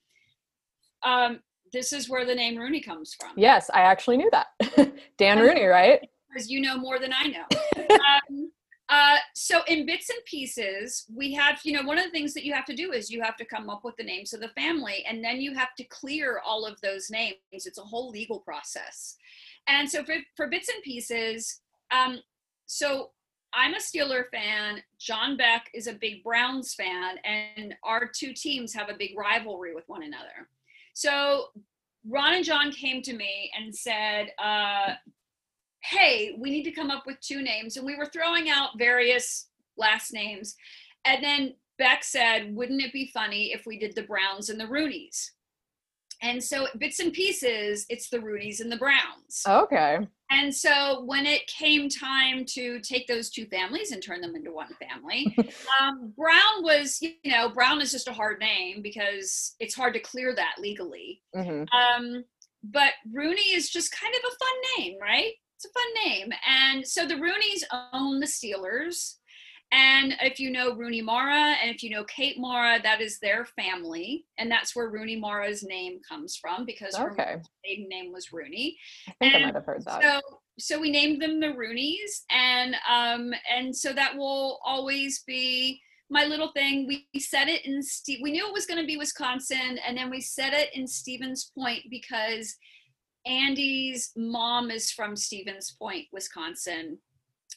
Um, 1.02 1.40
this 1.74 1.92
is 1.92 2.08
where 2.08 2.24
the 2.24 2.34
name 2.34 2.56
Rooney 2.56 2.80
comes 2.80 3.14
from. 3.14 3.32
Yes, 3.36 3.70
I 3.74 3.82
actually 3.82 4.16
knew 4.16 4.30
that. 4.30 4.94
Dan 5.18 5.38
Rooney, 5.38 5.66
right? 5.66 6.08
because 6.28 6.50
you 6.50 6.60
know 6.60 6.76
more 6.76 6.98
than 6.98 7.12
I 7.12 7.28
know. 7.28 7.44
um, 8.30 8.50
uh, 8.88 9.16
so 9.34 9.60
in 9.66 9.84
bits 9.84 10.08
and 10.08 10.24
pieces, 10.24 11.04
we 11.14 11.32
have, 11.34 11.60
you 11.62 11.72
know, 11.74 11.82
one 11.82 11.98
of 11.98 12.04
the 12.04 12.10
things 12.10 12.32
that 12.34 12.44
you 12.44 12.54
have 12.54 12.64
to 12.64 12.74
do 12.74 12.92
is 12.92 13.10
you 13.10 13.22
have 13.22 13.36
to 13.36 13.44
come 13.44 13.68
up 13.68 13.84
with 13.84 13.96
the 13.96 14.04
names 14.04 14.32
of 14.32 14.40
the 14.40 14.48
family, 14.48 15.04
and 15.08 15.22
then 15.22 15.40
you 15.40 15.54
have 15.54 15.74
to 15.76 15.84
clear 15.84 16.40
all 16.44 16.64
of 16.64 16.80
those 16.80 17.10
names. 17.10 17.36
It's 17.52 17.78
a 17.78 17.82
whole 17.82 18.10
legal 18.10 18.40
process. 18.40 19.16
And 19.66 19.88
so 19.90 20.04
for, 20.04 20.16
for 20.36 20.48
bits 20.48 20.68
and 20.68 20.82
pieces, 20.82 21.60
um, 21.90 22.20
so 22.66 23.10
I'm 23.52 23.74
a 23.74 23.78
Steeler 23.78 24.24
fan. 24.30 24.82
John 24.98 25.36
Beck 25.36 25.70
is 25.74 25.86
a 25.86 25.92
big 25.94 26.24
Browns 26.24 26.74
fan, 26.74 27.16
and 27.24 27.74
our 27.82 28.06
two 28.06 28.32
teams 28.32 28.72
have 28.74 28.88
a 28.88 28.96
big 28.98 29.18
rivalry 29.18 29.74
with 29.74 29.84
one 29.86 30.02
another. 30.02 30.48
So 30.94 31.46
Ron 32.08 32.34
and 32.34 32.44
John 32.44 32.72
came 32.72 33.02
to 33.02 33.12
me 33.12 33.50
and 33.58 33.74
said, 33.74 34.28
uh, 34.38 34.94
hey, 35.82 36.34
we 36.38 36.50
need 36.50 36.64
to 36.64 36.72
come 36.72 36.90
up 36.90 37.04
with 37.06 37.20
two 37.20 37.42
names. 37.42 37.76
And 37.76 37.86
we 37.86 37.96
were 37.96 38.06
throwing 38.06 38.50
out 38.50 38.78
various 38.78 39.48
last 39.76 40.12
names. 40.12 40.56
And 41.04 41.22
then 41.22 41.54
Beck 41.78 42.02
said, 42.04 42.54
wouldn't 42.54 42.82
it 42.82 42.92
be 42.92 43.10
funny 43.14 43.52
if 43.52 43.64
we 43.66 43.78
did 43.78 43.94
the 43.94 44.02
Browns 44.02 44.50
and 44.50 44.58
the 44.58 44.64
Roonies? 44.64 45.30
And 46.20 46.42
so, 46.42 46.66
bits 46.78 46.98
and 46.98 47.12
pieces, 47.12 47.86
it's 47.88 48.08
the 48.08 48.18
Roonies 48.18 48.60
and 48.60 48.72
the 48.72 48.76
Browns. 48.76 49.44
Okay. 49.46 49.98
And 50.30 50.52
so, 50.52 51.04
when 51.04 51.26
it 51.26 51.46
came 51.46 51.88
time 51.88 52.44
to 52.46 52.80
take 52.80 53.06
those 53.06 53.30
two 53.30 53.46
families 53.46 53.92
and 53.92 54.02
turn 54.02 54.20
them 54.20 54.34
into 54.34 54.52
one 54.52 54.74
family, 54.80 55.36
um, 55.80 56.12
Brown 56.16 56.62
was, 56.62 57.00
you 57.00 57.14
know, 57.24 57.48
Brown 57.48 57.80
is 57.80 57.92
just 57.92 58.08
a 58.08 58.12
hard 58.12 58.40
name 58.40 58.82
because 58.82 59.54
it's 59.60 59.76
hard 59.76 59.94
to 59.94 60.00
clear 60.00 60.34
that 60.34 60.56
legally. 60.58 61.22
hmm 61.32 61.62
Um, 61.72 62.24
but 62.64 62.94
Rooney 63.12 63.54
is 63.54 63.70
just 63.70 63.92
kind 63.92 64.12
of 64.12 64.20
a 64.20 64.36
fun 64.36 64.84
name, 64.84 64.98
right? 65.00 65.34
It's 65.58 65.64
a 65.64 65.70
fun 65.70 66.06
name. 66.06 66.32
And 66.48 66.86
so 66.86 67.04
the 67.04 67.16
Rooneys 67.16 67.64
own 67.92 68.20
the 68.20 68.26
Steelers. 68.26 69.16
And 69.72 70.14
if 70.22 70.38
you 70.38 70.52
know 70.52 70.76
Rooney 70.76 71.02
Mara 71.02 71.56
and 71.60 71.74
if 71.74 71.82
you 71.82 71.90
know 71.90 72.04
Kate 72.04 72.38
Mara, 72.38 72.80
that 72.80 73.00
is 73.00 73.18
their 73.18 73.44
family. 73.44 74.24
And 74.38 74.48
that's 74.48 74.76
where 74.76 74.88
Rooney 74.88 75.16
Mara's 75.16 75.64
name 75.64 75.98
comes 76.08 76.36
from 76.36 76.64
because 76.64 76.96
her 76.96 77.42
maiden 77.64 77.88
name 77.88 78.12
was 78.12 78.32
Rooney. 78.32 78.78
I 79.08 79.12
think 79.18 79.34
I 79.34 79.38
might 79.40 79.54
have 79.54 79.64
heard 79.64 79.84
that. 79.84 80.00
So 80.00 80.20
so 80.60 80.80
we 80.80 80.90
named 80.90 81.22
them 81.22 81.40
the 81.40 81.48
Roonies, 81.48 82.24
and 82.30 82.74
um, 82.88 83.32
and 83.52 83.74
so 83.74 83.92
that 83.92 84.16
will 84.16 84.58
always 84.64 85.22
be 85.24 85.80
my 86.10 86.24
little 86.24 86.50
thing. 86.52 86.86
We 86.86 87.20
set 87.20 87.48
it 87.48 87.64
in 87.64 87.82
Steve. 87.82 88.20
We 88.22 88.32
knew 88.32 88.46
it 88.46 88.52
was 88.52 88.66
going 88.66 88.80
to 88.80 88.86
be 88.86 88.96
Wisconsin, 88.96 89.78
and 89.86 89.96
then 89.96 90.10
we 90.10 90.20
set 90.20 90.52
it 90.52 90.70
in 90.74 90.86
Stevens 90.86 91.52
Point 91.56 91.84
because 91.90 92.56
Andy's 93.26 94.12
mom 94.16 94.70
is 94.70 94.90
from 94.90 95.16
Stevens 95.16 95.76
Point, 95.78 96.06
Wisconsin. 96.12 96.98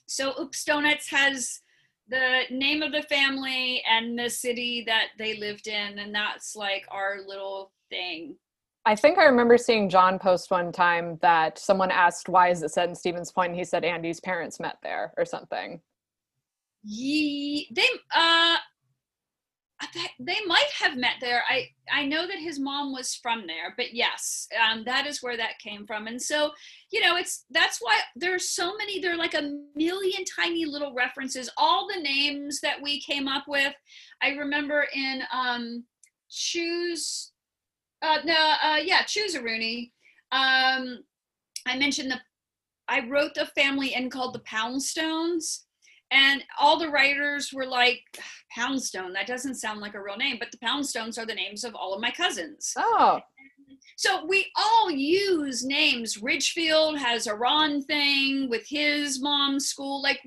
So 0.07 0.33
Oops 0.39 0.63
Doughnuts 0.63 1.09
has 1.09 1.61
the 2.09 2.41
name 2.49 2.81
of 2.81 2.91
the 2.91 3.03
family 3.03 3.81
and 3.89 4.19
the 4.19 4.29
city 4.29 4.83
that 4.85 5.09
they 5.17 5.37
lived 5.37 5.67
in, 5.67 5.99
and 5.99 6.13
that's 6.13 6.55
like 6.55 6.85
our 6.89 7.19
little 7.25 7.71
thing. 7.89 8.35
I 8.85 8.95
think 8.95 9.17
I 9.17 9.25
remember 9.25 9.57
seeing 9.57 9.89
John 9.89 10.17
post 10.17 10.49
one 10.49 10.71
time 10.71 11.19
that 11.21 11.59
someone 11.59 11.91
asked 11.91 12.27
why 12.27 12.49
is 12.49 12.63
it 12.63 12.71
set 12.71 12.89
in 12.89 12.95
Stevens 12.95 13.31
Point, 13.31 13.51
and 13.51 13.59
he 13.59 13.63
said 13.63 13.85
Andy's 13.85 14.19
parents 14.19 14.59
met 14.59 14.77
there 14.81 15.13
or 15.17 15.25
something. 15.25 15.81
Ye 16.83 17.67
they 17.71 17.87
uh 18.13 18.57
they 20.19 20.37
might 20.45 20.69
have 20.79 20.97
met 20.97 21.15
there. 21.19 21.43
I 21.49 21.69
I 21.91 22.05
know 22.05 22.27
that 22.27 22.39
his 22.39 22.59
mom 22.59 22.93
was 22.93 23.15
from 23.15 23.45
there, 23.47 23.73
but 23.77 23.93
yes, 23.93 24.47
um, 24.61 24.83
that 24.85 25.07
is 25.07 25.21
where 25.21 25.37
that 25.37 25.59
came 25.59 25.85
from. 25.85 26.07
And 26.07 26.21
so, 26.21 26.51
you 26.91 27.01
know, 27.01 27.17
it's 27.17 27.45
that's 27.49 27.79
why 27.79 27.99
there 28.15 28.33
are 28.33 28.39
so 28.39 28.75
many. 28.77 28.99
There 28.99 29.13
are 29.13 29.17
like 29.17 29.33
a 29.33 29.57
million 29.75 30.23
tiny 30.25 30.65
little 30.65 30.93
references. 30.93 31.49
All 31.57 31.87
the 31.87 32.01
names 32.01 32.59
that 32.61 32.81
we 32.81 33.01
came 33.01 33.27
up 33.27 33.45
with, 33.47 33.73
I 34.21 34.29
remember 34.29 34.85
in 34.93 35.23
um, 35.33 35.85
choose. 36.29 37.31
Uh, 38.01 38.17
no, 38.25 38.53
uh, 38.63 38.79
yeah, 38.83 39.03
choose 39.03 39.35
a 39.35 39.43
Rooney. 39.43 39.93
Um, 40.31 41.03
I 41.67 41.77
mentioned 41.77 42.11
the. 42.11 42.19
I 42.87 43.07
wrote 43.07 43.35
the 43.35 43.45
family 43.45 43.93
in 43.93 44.09
called 44.09 44.33
the 44.33 44.39
Poundstones 44.39 45.61
and 46.11 46.43
all 46.59 46.77
the 46.77 46.89
writers 46.89 47.51
were 47.53 47.65
like 47.65 48.01
poundstone 48.55 49.13
that 49.13 49.27
doesn't 49.27 49.55
sound 49.55 49.79
like 49.79 49.95
a 49.95 50.01
real 50.01 50.17
name 50.17 50.37
but 50.39 50.51
the 50.51 50.57
poundstones 50.57 51.17
are 51.17 51.25
the 51.25 51.33
names 51.33 51.63
of 51.63 51.75
all 51.75 51.93
of 51.93 52.01
my 52.01 52.11
cousins. 52.11 52.73
Oh. 52.77 53.19
So 53.97 54.25
we 54.25 54.51
all 54.55 54.89
use 54.89 55.63
names. 55.63 56.21
Ridgefield 56.21 56.97
has 56.97 57.27
a 57.27 57.35
ron 57.35 57.83
thing 57.83 58.49
with 58.49 58.65
his 58.67 59.21
mom's 59.21 59.67
school. 59.67 60.01
Like 60.01 60.19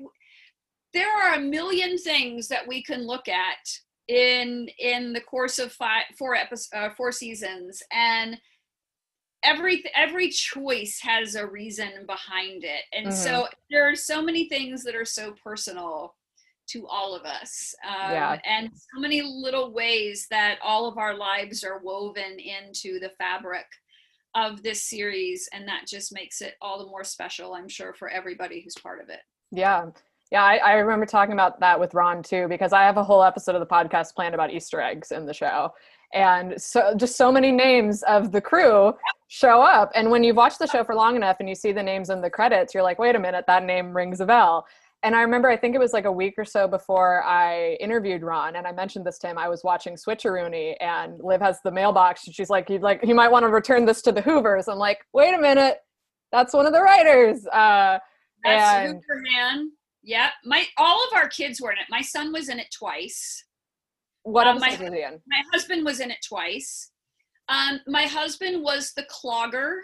there 0.93 1.11
are 1.13 1.35
a 1.35 1.41
million 1.41 1.97
things 1.97 2.47
that 2.47 2.65
we 2.65 2.81
can 2.81 3.05
look 3.05 3.27
at 3.27 3.67
in 4.07 4.69
in 4.79 5.13
the 5.13 5.19
course 5.19 5.59
of 5.59 5.73
five 5.73 6.03
four 6.17 6.35
episodes 6.35 6.69
uh, 6.73 6.89
four 6.95 7.11
seasons. 7.11 7.83
And 7.91 8.37
every 9.45 9.83
every 9.95 10.29
choice 10.29 10.99
has 11.01 11.35
a 11.35 11.45
reason 11.45 11.89
behind 12.07 12.63
it 12.63 12.83
and 12.93 13.07
mm-hmm. 13.07 13.15
so 13.15 13.47
there 13.69 13.89
are 13.89 13.95
so 13.95 14.21
many 14.21 14.49
things 14.49 14.83
that 14.83 14.95
are 14.95 15.05
so 15.05 15.33
personal 15.43 16.15
to 16.67 16.87
all 16.87 17.15
of 17.15 17.23
us 17.25 17.75
um, 17.87 18.11
yeah. 18.11 18.39
and 18.45 18.69
so 18.73 18.99
many 18.99 19.21
little 19.21 19.71
ways 19.71 20.25
that 20.31 20.57
all 20.63 20.87
of 20.87 20.97
our 20.97 21.15
lives 21.15 21.63
are 21.63 21.79
woven 21.83 22.39
into 22.39 22.99
the 22.99 23.11
fabric 23.19 23.65
of 24.35 24.63
this 24.63 24.83
series 24.83 25.47
and 25.53 25.67
that 25.67 25.85
just 25.87 26.13
makes 26.13 26.41
it 26.41 26.55
all 26.61 26.79
the 26.79 26.89
more 26.89 27.03
special 27.03 27.53
i'm 27.53 27.69
sure 27.69 27.93
for 27.93 28.09
everybody 28.09 28.61
who's 28.61 28.75
part 28.75 29.01
of 29.01 29.09
it 29.09 29.21
yeah 29.51 29.85
yeah 30.31 30.43
I, 30.43 30.57
I 30.57 30.73
remember 30.73 31.05
talking 31.05 31.33
about 31.33 31.59
that 31.59 31.79
with 31.79 31.93
ron 31.93 32.23
too 32.23 32.47
because 32.49 32.73
i 32.73 32.83
have 32.83 32.97
a 32.97 33.03
whole 33.03 33.23
episode 33.23 33.55
of 33.55 33.61
the 33.61 33.67
podcast 33.67 34.15
planned 34.15 34.33
about 34.33 34.51
easter 34.51 34.81
eggs 34.81 35.11
in 35.11 35.25
the 35.25 35.33
show 35.33 35.71
and 36.13 36.59
so 36.59 36.93
just 36.95 37.15
so 37.15 37.31
many 37.31 37.51
names 37.51 38.01
of 38.03 38.31
the 38.31 38.41
crew 38.41 38.93
show 39.35 39.61
up. 39.61 39.91
And 39.95 40.09
when 40.09 40.23
you've 40.23 40.37
watched 40.37 40.59
the 40.59 40.67
show 40.67 40.85
for 40.85 40.95
long 40.95 41.17
enough 41.17 41.37
and 41.41 41.49
you 41.49 41.55
see 41.55 41.73
the 41.73 41.83
names 41.83 42.09
in 42.09 42.21
the 42.21 42.29
credits 42.29 42.73
you're 42.73 42.83
like 42.83 42.99
wait 42.99 43.15
a 43.15 43.19
minute 43.19 43.43
that 43.47 43.63
name 43.63 43.95
rings 43.95 44.21
a 44.21 44.25
bell. 44.25 44.65
And 45.03 45.13
i 45.13 45.21
remember 45.21 45.49
i 45.49 45.57
think 45.57 45.75
it 45.75 45.77
was 45.79 45.91
like 45.91 46.05
a 46.05 46.11
week 46.11 46.35
or 46.37 46.45
so 46.45 46.67
before 46.67 47.21
i 47.23 47.73
interviewed 47.81 48.23
ron 48.23 48.55
and 48.55 48.65
i 48.65 48.71
mentioned 48.71 49.05
this 49.05 49.19
to 49.19 49.27
him 49.27 49.37
i 49.37 49.49
was 49.49 49.61
watching 49.63 49.97
Switch-a-Rooney 49.97 50.77
and 50.79 51.19
liv 51.21 51.41
has 51.41 51.59
the 51.63 51.71
mailbox 51.71 52.25
and 52.25 52.33
she's 52.35 52.49
like 52.49 52.69
you'd 52.69 52.81
like 52.81 53.05
you 53.05 53.13
might 53.13 53.29
want 53.29 53.43
to 53.43 53.49
return 53.49 53.85
this 53.85 54.01
to 54.03 54.11
the 54.13 54.21
hoovers. 54.21 54.69
I'm 54.69 54.77
like 54.77 54.99
wait 55.13 55.33
a 55.33 55.37
minute 55.37 55.79
that's 56.31 56.53
one 56.53 56.65
of 56.65 56.71
the 56.71 56.81
writers. 56.81 57.45
Uh 57.47 57.99
that's 58.45 58.89
and, 58.89 58.93
Hoover 58.93 59.21
man. 59.33 59.71
Yep. 60.03 60.31
My 60.45 60.63
all 60.77 61.03
of 61.07 61.13
our 61.13 61.27
kids 61.27 61.59
were 61.59 61.71
in 61.71 61.77
it. 61.77 61.87
My 61.89 62.01
son 62.01 62.31
was 62.31 62.47
in 62.47 62.59
it 62.59 62.67
twice. 62.71 63.43
What 64.23 64.47
um, 64.47 64.59
my, 64.59 64.69
was 64.69 64.77
he 64.79 64.85
in? 64.85 65.19
My 65.27 65.41
husband 65.51 65.85
was 65.85 65.99
in 65.99 66.09
it 66.09 66.23
twice. 66.27 66.91
Um, 67.49 67.79
my 67.87 68.03
husband 68.03 68.63
was 68.63 68.93
the 68.93 69.05
clogger 69.05 69.77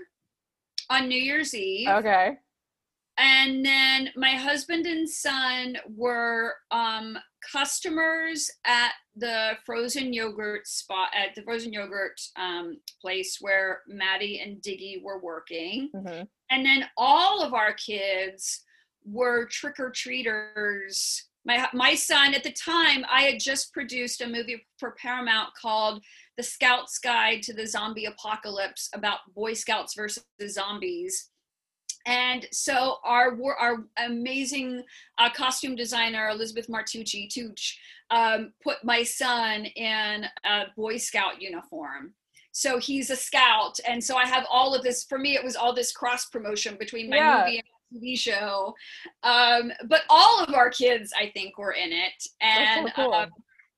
on 0.90 1.08
New 1.08 1.20
Year's 1.20 1.54
Eve. 1.54 1.88
Okay. 1.90 2.38
And 3.18 3.64
then 3.64 4.10
my 4.16 4.32
husband 4.32 4.88
and 4.88 5.08
son 5.08 5.78
were 5.96 6.56
um, 6.72 7.18
customers 7.52 8.50
at 8.66 8.94
the 9.16 9.52
frozen 9.66 10.14
yogurt 10.14 10.68
spot 10.68 11.10
at 11.14 11.36
the 11.36 11.44
frozen 11.44 11.72
yogurt 11.74 12.20
um, 12.36 12.78
place 13.02 13.38
where 13.42 13.82
Maddie 13.88 14.40
and 14.40 14.62
Diggie 14.62 15.04
were 15.04 15.20
working. 15.20 15.90
Mm-hmm. 15.96 16.24
And 16.50 16.66
then 16.66 16.86
all 16.98 17.44
of 17.44 17.54
our 17.54 17.74
kids 17.74 18.64
were 19.06 19.46
trick 19.48 19.80
or 19.80 19.92
treaters 19.92 21.28
my 21.46 21.68
my 21.74 21.96
son 21.96 22.34
at 22.34 22.44
the 22.44 22.54
time 22.54 23.04
i 23.12 23.22
had 23.22 23.40
just 23.40 23.74
produced 23.74 24.22
a 24.22 24.28
movie 24.28 24.64
for 24.78 24.96
paramount 25.02 25.50
called 25.60 26.04
the 26.38 26.44
scout's 26.44 26.98
guide 26.98 27.42
to 27.44 27.54
the 27.54 27.68
zombie 27.68 28.06
apocalypse 28.06 28.90
about 28.94 29.20
boy 29.36 29.54
scouts 29.54 29.96
versus 29.96 30.24
zombies 30.48 31.30
and 32.08 32.48
so 32.52 32.98
our 33.04 33.38
our 33.60 33.86
amazing 34.06 34.84
uh, 35.18 35.30
costume 35.30 35.76
designer 35.76 36.30
elizabeth 36.30 36.68
martucci 36.68 37.30
Tooch, 37.30 37.80
um, 38.10 38.54
put 38.64 38.78
my 38.84 39.04
son 39.04 39.66
in 39.66 40.26
a 40.46 40.64
boy 40.76 40.98
scout 40.98 41.42
uniform 41.42 42.14
so 42.54 42.78
he's 42.80 43.10
a 43.10 43.16
scout 43.16 43.80
and 43.88 44.04
so 44.04 44.16
i 44.18 44.26
have 44.26 44.46
all 44.50 44.74
of 44.74 44.84
this 44.84 45.04
for 45.04 45.18
me 45.18 45.36
it 45.36 45.44
was 45.44 45.56
all 45.56 45.74
this 45.74 45.92
cross 45.92 46.26
promotion 46.26 46.76
between 46.80 47.10
my 47.10 47.18
yeah. 47.18 47.44
movie 47.46 47.58
and 47.58 47.68
TV 47.92 48.18
show. 48.18 48.74
Um, 49.24 49.72
but 49.88 50.02
all 50.10 50.44
of 50.44 50.54
our 50.54 50.70
kids, 50.70 51.14
I 51.18 51.30
think, 51.30 51.58
were 51.58 51.74
in 51.74 51.92
it. 51.92 52.28
And 52.42 52.88
so 52.88 52.94
cool. 53.04 53.14
um, 53.14 53.30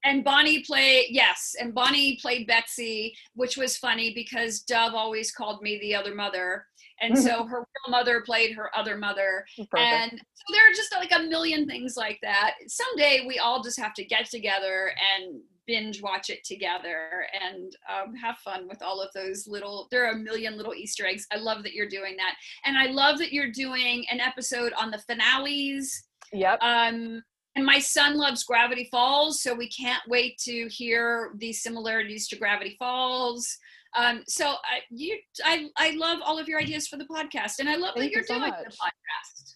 and 0.03 0.23
Bonnie 0.23 0.63
played 0.63 1.07
yes, 1.09 1.55
and 1.59 1.73
Bonnie 1.73 2.17
played 2.21 2.47
Betsy, 2.47 3.15
which 3.35 3.57
was 3.57 3.77
funny 3.77 4.13
because 4.13 4.61
Dove 4.61 4.93
always 4.93 5.31
called 5.31 5.61
me 5.61 5.80
the 5.80 5.95
other 5.95 6.13
mother. 6.13 6.65
And 7.01 7.17
so 7.17 7.45
her 7.47 7.59
real 7.59 7.89
mother 7.89 8.21
played 8.25 8.55
her 8.55 8.75
other 8.77 8.97
mother. 8.97 9.45
Perfect. 9.55 9.77
And 9.77 10.11
so 10.11 10.53
there 10.53 10.69
are 10.69 10.73
just 10.73 10.93
like 10.93 11.11
a 11.13 11.23
million 11.23 11.67
things 11.67 11.95
like 11.97 12.19
that. 12.21 12.55
Someday 12.67 13.25
we 13.27 13.39
all 13.39 13.63
just 13.63 13.80
have 13.80 13.93
to 13.95 14.05
get 14.05 14.30
together 14.30 14.91
and 15.15 15.41
binge 15.65 16.01
watch 16.01 16.30
it 16.30 16.43
together 16.43 17.25
and 17.41 17.75
um, 17.89 18.13
have 18.15 18.38
fun 18.39 18.67
with 18.67 18.81
all 18.81 19.01
of 19.01 19.09
those 19.13 19.47
little 19.47 19.88
there 19.91 20.05
are 20.05 20.11
a 20.11 20.17
million 20.17 20.57
little 20.57 20.73
easter 20.73 21.05
eggs 21.05 21.25
i 21.31 21.38
love 21.38 21.63
that 21.63 21.73
you're 21.73 21.88
doing 21.88 22.17
that 22.17 22.35
and 22.65 22.77
i 22.77 22.88
love 22.88 23.17
that 23.17 23.31
you're 23.31 23.49
doing 23.49 24.05
an 24.11 24.19
episode 24.19 24.73
on 24.73 24.91
the 24.91 24.97
finales 24.97 26.03
yep 26.34 26.61
um 26.61 27.23
and 27.55 27.65
my 27.65 27.80
son 27.80 28.17
loves 28.17 28.43
gravity 28.43 28.88
falls 28.91 29.41
so 29.41 29.53
we 29.53 29.69
can't 29.69 30.01
wait 30.07 30.38
to 30.38 30.67
hear 30.69 31.31
the 31.38 31.53
similarities 31.53 32.27
to 32.27 32.35
gravity 32.35 32.75
falls 32.80 33.57
um, 33.95 34.23
so 34.27 34.47
I, 34.47 34.80
you, 34.89 35.17
I, 35.45 35.67
I 35.77 35.91
love 35.91 36.19
all 36.25 36.39
of 36.39 36.47
your 36.47 36.59
ideas 36.59 36.88
for 36.88 36.97
the 36.97 37.05
podcast, 37.05 37.59
and 37.59 37.69
I 37.69 37.75
love 37.75 37.93
thank 37.95 38.05
that 38.05 38.11
you're 38.11 38.21
you 38.21 38.25
so 38.25 38.39
doing 38.39 38.49
much. 38.49 38.63
the 38.63 38.71
podcast. 38.71 39.55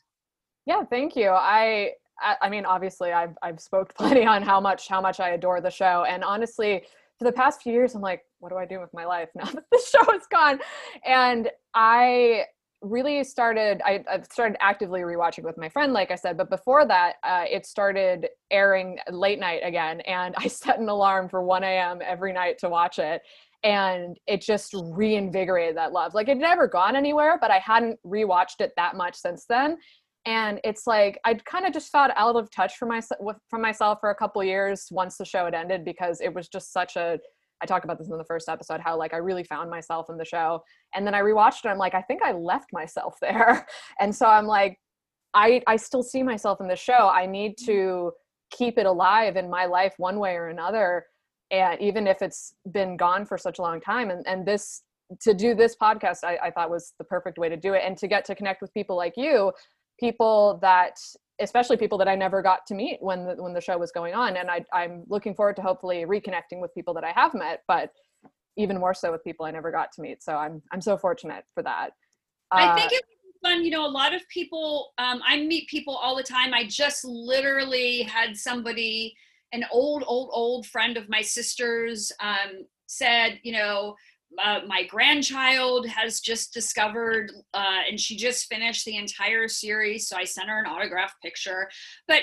Yeah, 0.65 0.83
thank 0.83 1.15
you. 1.15 1.29
I 1.29 1.93
I 2.41 2.49
mean, 2.49 2.65
obviously, 2.65 3.11
I've 3.11 3.37
I've 3.41 3.59
spoke 3.59 3.93
plenty 3.97 4.25
on 4.25 4.43
how 4.43 4.59
much 4.59 4.87
how 4.87 5.01
much 5.01 5.19
I 5.19 5.29
adore 5.29 5.61
the 5.61 5.71
show, 5.71 6.05
and 6.07 6.23
honestly, 6.23 6.83
for 7.17 7.25
the 7.25 7.31
past 7.31 7.61
few 7.61 7.73
years, 7.73 7.95
I'm 7.95 8.01
like, 8.01 8.23
what 8.39 8.49
do 8.49 8.57
I 8.57 8.65
do 8.65 8.79
with 8.79 8.93
my 8.93 9.05
life 9.05 9.29
now 9.35 9.45
that 9.53 9.65
the 9.71 9.81
show 9.91 10.13
is 10.13 10.27
gone? 10.31 10.59
And 11.05 11.49
I 11.73 12.45
really 12.81 13.23
started 13.23 13.81
I, 13.83 14.03
I 14.09 14.21
started 14.31 14.57
actively 14.59 15.01
rewatching 15.01 15.43
with 15.43 15.57
my 15.57 15.69
friend 15.69 15.93
like 15.93 16.11
i 16.11 16.15
said 16.15 16.37
but 16.37 16.49
before 16.49 16.85
that 16.85 17.15
uh, 17.23 17.45
it 17.49 17.65
started 17.65 18.27
airing 18.51 18.99
late 19.09 19.39
night 19.39 19.61
again 19.63 20.01
and 20.01 20.35
i 20.37 20.47
set 20.47 20.79
an 20.79 20.87
alarm 20.87 21.27
for 21.29 21.43
1 21.43 21.63
a.m 21.63 21.99
every 22.05 22.33
night 22.33 22.57
to 22.59 22.69
watch 22.69 22.99
it 22.99 23.21
and 23.63 24.17
it 24.27 24.39
just 24.39 24.75
reinvigorated 24.91 25.75
that 25.75 25.91
love. 25.91 26.13
Like 26.13 26.27
it 26.27 26.37
never 26.37 26.67
gone 26.67 26.95
anywhere 26.95 27.37
but 27.41 27.49
i 27.49 27.57
hadn't 27.57 27.99
rewatched 28.05 28.61
it 28.61 28.73
that 28.77 28.95
much 28.95 29.15
since 29.15 29.45
then 29.49 29.77
and 30.27 30.59
it's 30.65 30.85
like 30.85 31.17
I'd 31.23 31.43
kind 31.45 31.65
of 31.65 31.73
just 31.73 31.89
felt 31.89 32.11
out 32.15 32.35
of 32.35 32.51
touch 32.51 32.75
from 32.75 32.89
myself 32.89 33.37
from 33.49 33.61
myself 33.61 33.99
for 34.01 34.11
a 34.11 34.15
couple 34.15 34.43
years 34.43 34.87
once 34.91 35.17
the 35.17 35.25
show 35.25 35.45
had 35.45 35.55
ended 35.55 35.85
because 35.85 36.19
it 36.21 36.33
was 36.33 36.49
just 36.49 36.73
such 36.73 36.97
a 36.97 37.17
I 37.61 37.65
talk 37.65 37.83
about 37.83 37.97
this 37.97 38.09
in 38.09 38.17
the 38.17 38.23
first 38.23 38.49
episode 38.49 38.81
how 38.81 38.97
like 38.97 39.13
I 39.13 39.17
really 39.17 39.43
found 39.43 39.69
myself 39.69 40.09
in 40.09 40.17
the 40.17 40.25
show 40.25 40.63
and 40.95 41.05
then 41.05 41.13
I 41.13 41.21
rewatched 41.21 41.65
it 41.65 41.69
I'm 41.69 41.77
like 41.77 41.95
I 41.95 42.01
think 42.01 42.21
I 42.21 42.31
left 42.31 42.71
myself 42.73 43.15
there. 43.21 43.65
And 43.99 44.15
so 44.15 44.27
I'm 44.27 44.45
like 44.45 44.79
I 45.33 45.61
I 45.67 45.75
still 45.75 46.03
see 46.03 46.23
myself 46.23 46.61
in 46.61 46.67
the 46.67 46.75
show. 46.75 47.09
I 47.13 47.25
need 47.25 47.57
to 47.65 47.71
mm-hmm. 47.71 48.57
keep 48.57 48.77
it 48.77 48.85
alive 48.85 49.35
in 49.35 49.49
my 49.49 49.65
life 49.65 49.93
one 49.97 50.19
way 50.19 50.35
or 50.35 50.47
another 50.47 51.05
and 51.51 51.79
even 51.81 52.07
if 52.07 52.21
it's 52.21 52.53
been 52.71 52.97
gone 52.97 53.25
for 53.25 53.37
such 53.37 53.59
a 53.59 53.61
long 53.61 53.79
time 53.79 54.09
and 54.09 54.25
and 54.27 54.45
this 54.45 54.83
to 55.21 55.33
do 55.33 55.55
this 55.55 55.75
podcast 55.81 56.23
I, 56.23 56.37
I 56.43 56.51
thought 56.51 56.69
was 56.69 56.93
the 56.97 57.05
perfect 57.05 57.37
way 57.37 57.47
to 57.47 57.55
do 57.55 57.73
it 57.73 57.83
and 57.85 57.97
to 57.97 58.07
get 58.07 58.25
to 58.25 58.35
connect 58.35 58.61
with 58.61 58.73
people 58.73 58.97
like 58.97 59.13
you 59.15 59.53
people 59.99 60.59
that 60.61 60.97
especially 61.39 61.77
people 61.77 61.97
that 61.99 62.07
I 62.07 62.15
never 62.15 62.41
got 62.41 62.65
to 62.67 62.75
meet 62.75 62.97
when 63.01 63.25
the, 63.25 63.35
when 63.41 63.53
the 63.53 63.61
show 63.61 63.77
was 63.77 63.91
going 63.91 64.13
on. 64.13 64.37
And 64.37 64.49
I, 64.49 64.65
I'm 64.73 65.03
looking 65.07 65.35
forward 65.35 65.55
to 65.57 65.61
hopefully 65.61 66.05
reconnecting 66.05 66.59
with 66.59 66.73
people 66.73 66.93
that 66.95 67.03
I 67.03 67.11
have 67.11 67.33
met, 67.33 67.61
but 67.67 67.91
even 68.57 68.79
more 68.79 68.93
so 68.93 69.11
with 69.11 69.23
people 69.23 69.45
I 69.45 69.51
never 69.51 69.71
got 69.71 69.91
to 69.93 70.01
meet. 70.01 70.23
So 70.23 70.35
I'm 70.35 70.61
I'm 70.71 70.81
so 70.81 70.97
fortunate 70.97 71.43
for 71.53 71.61
that. 71.63 71.91
I 72.51 72.79
think 72.79 72.93
it 72.93 73.03
fun. 73.43 73.63
You 73.63 73.71
know, 73.71 73.85
a 73.85 73.87
lot 73.87 74.13
of 74.13 74.27
people, 74.29 74.93
um, 74.97 75.21
I 75.25 75.37
meet 75.41 75.67
people 75.67 75.95
all 75.95 76.15
the 76.15 76.23
time. 76.23 76.53
I 76.53 76.65
just 76.67 77.05
literally 77.05 78.03
had 78.03 78.35
somebody, 78.35 79.15
an 79.53 79.65
old, 79.71 80.03
old, 80.07 80.29
old 80.31 80.65
friend 80.65 80.97
of 80.97 81.09
my 81.09 81.21
sister's, 81.21 82.11
um, 82.19 82.65
said, 82.87 83.39
you 83.43 83.51
know, 83.51 83.95
uh, 84.43 84.61
my 84.67 84.83
grandchild 84.85 85.87
has 85.87 86.19
just 86.19 86.53
discovered, 86.53 87.31
uh, 87.53 87.81
and 87.89 87.99
she 87.99 88.15
just 88.15 88.47
finished 88.47 88.85
the 88.85 88.97
entire 88.97 89.47
series. 89.47 90.07
So 90.07 90.17
I 90.17 90.23
sent 90.23 90.49
her 90.49 90.59
an 90.59 90.65
autograph 90.65 91.13
picture. 91.23 91.69
But 92.07 92.21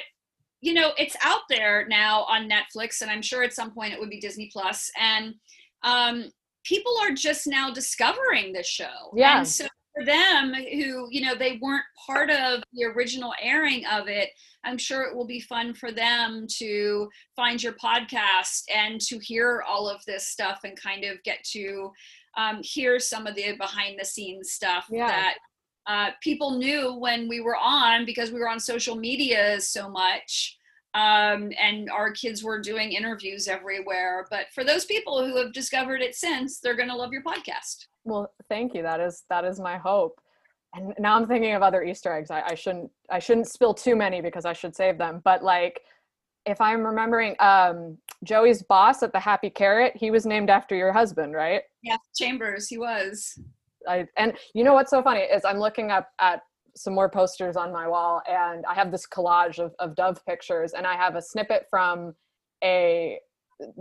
you 0.60 0.72
know, 0.72 0.93
it's 0.97 1.16
out 1.22 1.43
there 1.51 1.86
now 1.89 2.22
on 2.22 2.48
Netflix, 2.48 3.02
and 3.02 3.10
I'm 3.10 3.20
sure 3.22 3.43
at 3.43 3.52
some 3.52 3.72
point 3.72 3.93
it 3.93 4.01
would 4.01 4.10
be 4.10 4.20
Disney 4.20 4.48
Plus. 4.51 4.90
And 4.98 5.35
um, 5.82 6.31
people 6.64 6.94
are 7.02 7.12
just 7.12 7.47
now 7.47 7.70
discovering 7.70 8.52
this 8.52 8.66
show. 8.66 9.12
Yeah. 9.14 9.39
And 9.39 9.48
so 9.48 9.66
for 9.94 10.04
them 10.04 10.52
who 10.54 11.08
you 11.10 11.20
know 11.24 11.34
they 11.34 11.58
weren't 11.62 11.84
part 12.06 12.30
of 12.30 12.62
the 12.72 12.84
original 12.84 13.32
airing 13.40 13.84
of 13.86 14.08
it 14.08 14.30
i'm 14.64 14.78
sure 14.78 15.02
it 15.02 15.14
will 15.14 15.26
be 15.26 15.40
fun 15.40 15.72
for 15.74 15.92
them 15.92 16.46
to 16.48 17.08
find 17.36 17.62
your 17.62 17.74
podcast 17.74 18.64
and 18.74 19.00
to 19.00 19.18
hear 19.18 19.62
all 19.66 19.88
of 19.88 20.04
this 20.06 20.26
stuff 20.28 20.60
and 20.64 20.80
kind 20.80 21.04
of 21.04 21.22
get 21.22 21.42
to 21.44 21.90
um, 22.36 22.60
hear 22.64 22.98
some 22.98 23.26
of 23.28 23.36
the 23.36 23.52
behind 23.56 23.96
the 23.98 24.04
scenes 24.04 24.50
stuff 24.52 24.86
Yeah. 24.90 25.06
that 25.06 25.34
uh, 25.86 26.10
people 26.22 26.58
knew 26.58 26.94
when 26.94 27.28
we 27.28 27.40
were 27.40 27.56
on 27.56 28.04
because 28.06 28.32
we 28.32 28.40
were 28.40 28.48
on 28.48 28.58
social 28.58 28.96
media 28.96 29.60
so 29.60 29.88
much 29.88 30.56
um, 30.94 31.50
and 31.60 31.90
our 31.90 32.10
kids 32.12 32.42
were 32.42 32.60
doing 32.60 32.92
interviews 32.92 33.46
everywhere 33.48 34.26
but 34.30 34.46
for 34.54 34.64
those 34.64 34.84
people 34.86 35.24
who 35.24 35.36
have 35.36 35.52
discovered 35.52 36.00
it 36.02 36.14
since 36.16 36.58
they're 36.58 36.76
going 36.76 36.88
to 36.88 36.96
love 36.96 37.12
your 37.12 37.22
podcast 37.22 37.86
Well, 38.05 38.31
thank 38.48 38.74
you. 38.74 38.82
That 38.82 39.01
is 39.01 39.24
that 39.31 39.44
is 39.44 39.60
my 39.60 39.76
hope. 39.76 40.20
And 40.74 40.93
now 40.98 41.16
I'm 41.16 41.26
thinking 41.26 41.55
of 41.55 41.62
other 41.62 41.82
Easter 41.82 42.12
eggs. 42.12 42.31
I, 42.31 42.43
I 42.43 42.55
shouldn't 42.55 42.90
I 43.10 43.18
shouldn't 43.18 43.48
spill 43.48 43.74
too 43.74 43.97
many 43.97 44.20
because 44.20 44.44
I 44.44 44.52
should 44.52 44.74
save 44.74 44.98
them. 44.98 45.20
But 45.24 45.43
like, 45.43 45.81
if 46.47 46.60
I'm 46.60 46.85
remembering, 46.85 47.36
um, 47.40 47.97
Joey's 48.24 48.62
boss 48.62 49.02
at 49.02 49.12
the 49.12 49.20
Happy 49.20 49.51
Carrot, 49.51 49.93
he 49.97 50.10
was 50.10 50.26
named 50.26 50.51
after 50.51 50.74
your 50.74 50.93
husband, 50.93 51.35
right? 51.35 51.62
yeah 51.85 51.97
chambers 52.16 52.66
he 52.68 52.78
was 52.78 53.39
I 53.86 54.06
and 54.16 54.32
you 54.55 54.64
know 54.64 54.74
what's 54.74 54.90
so 54.90 55.02
funny 55.02 55.20
is 55.20 55.44
I'm 55.44 55.59
looking 55.59 55.90
up 55.90 56.09
at 56.20 56.40
some 56.76 56.94
more 56.94 57.09
posters 57.09 57.56
on 57.56 57.72
my 57.72 57.86
wall, 57.86 58.20
and 58.28 58.64
I 58.66 58.74
have 58.74 58.90
this 58.90 59.06
collage 59.06 59.59
of, 59.60 59.72
of 59.78 59.94
Dove 59.94 60.18
pictures, 60.26 60.72
and 60.72 60.86
I 60.86 60.97
have 60.97 61.14
a 61.14 61.22
snippet 61.22 61.66
from 61.70 62.14
a 62.62 63.18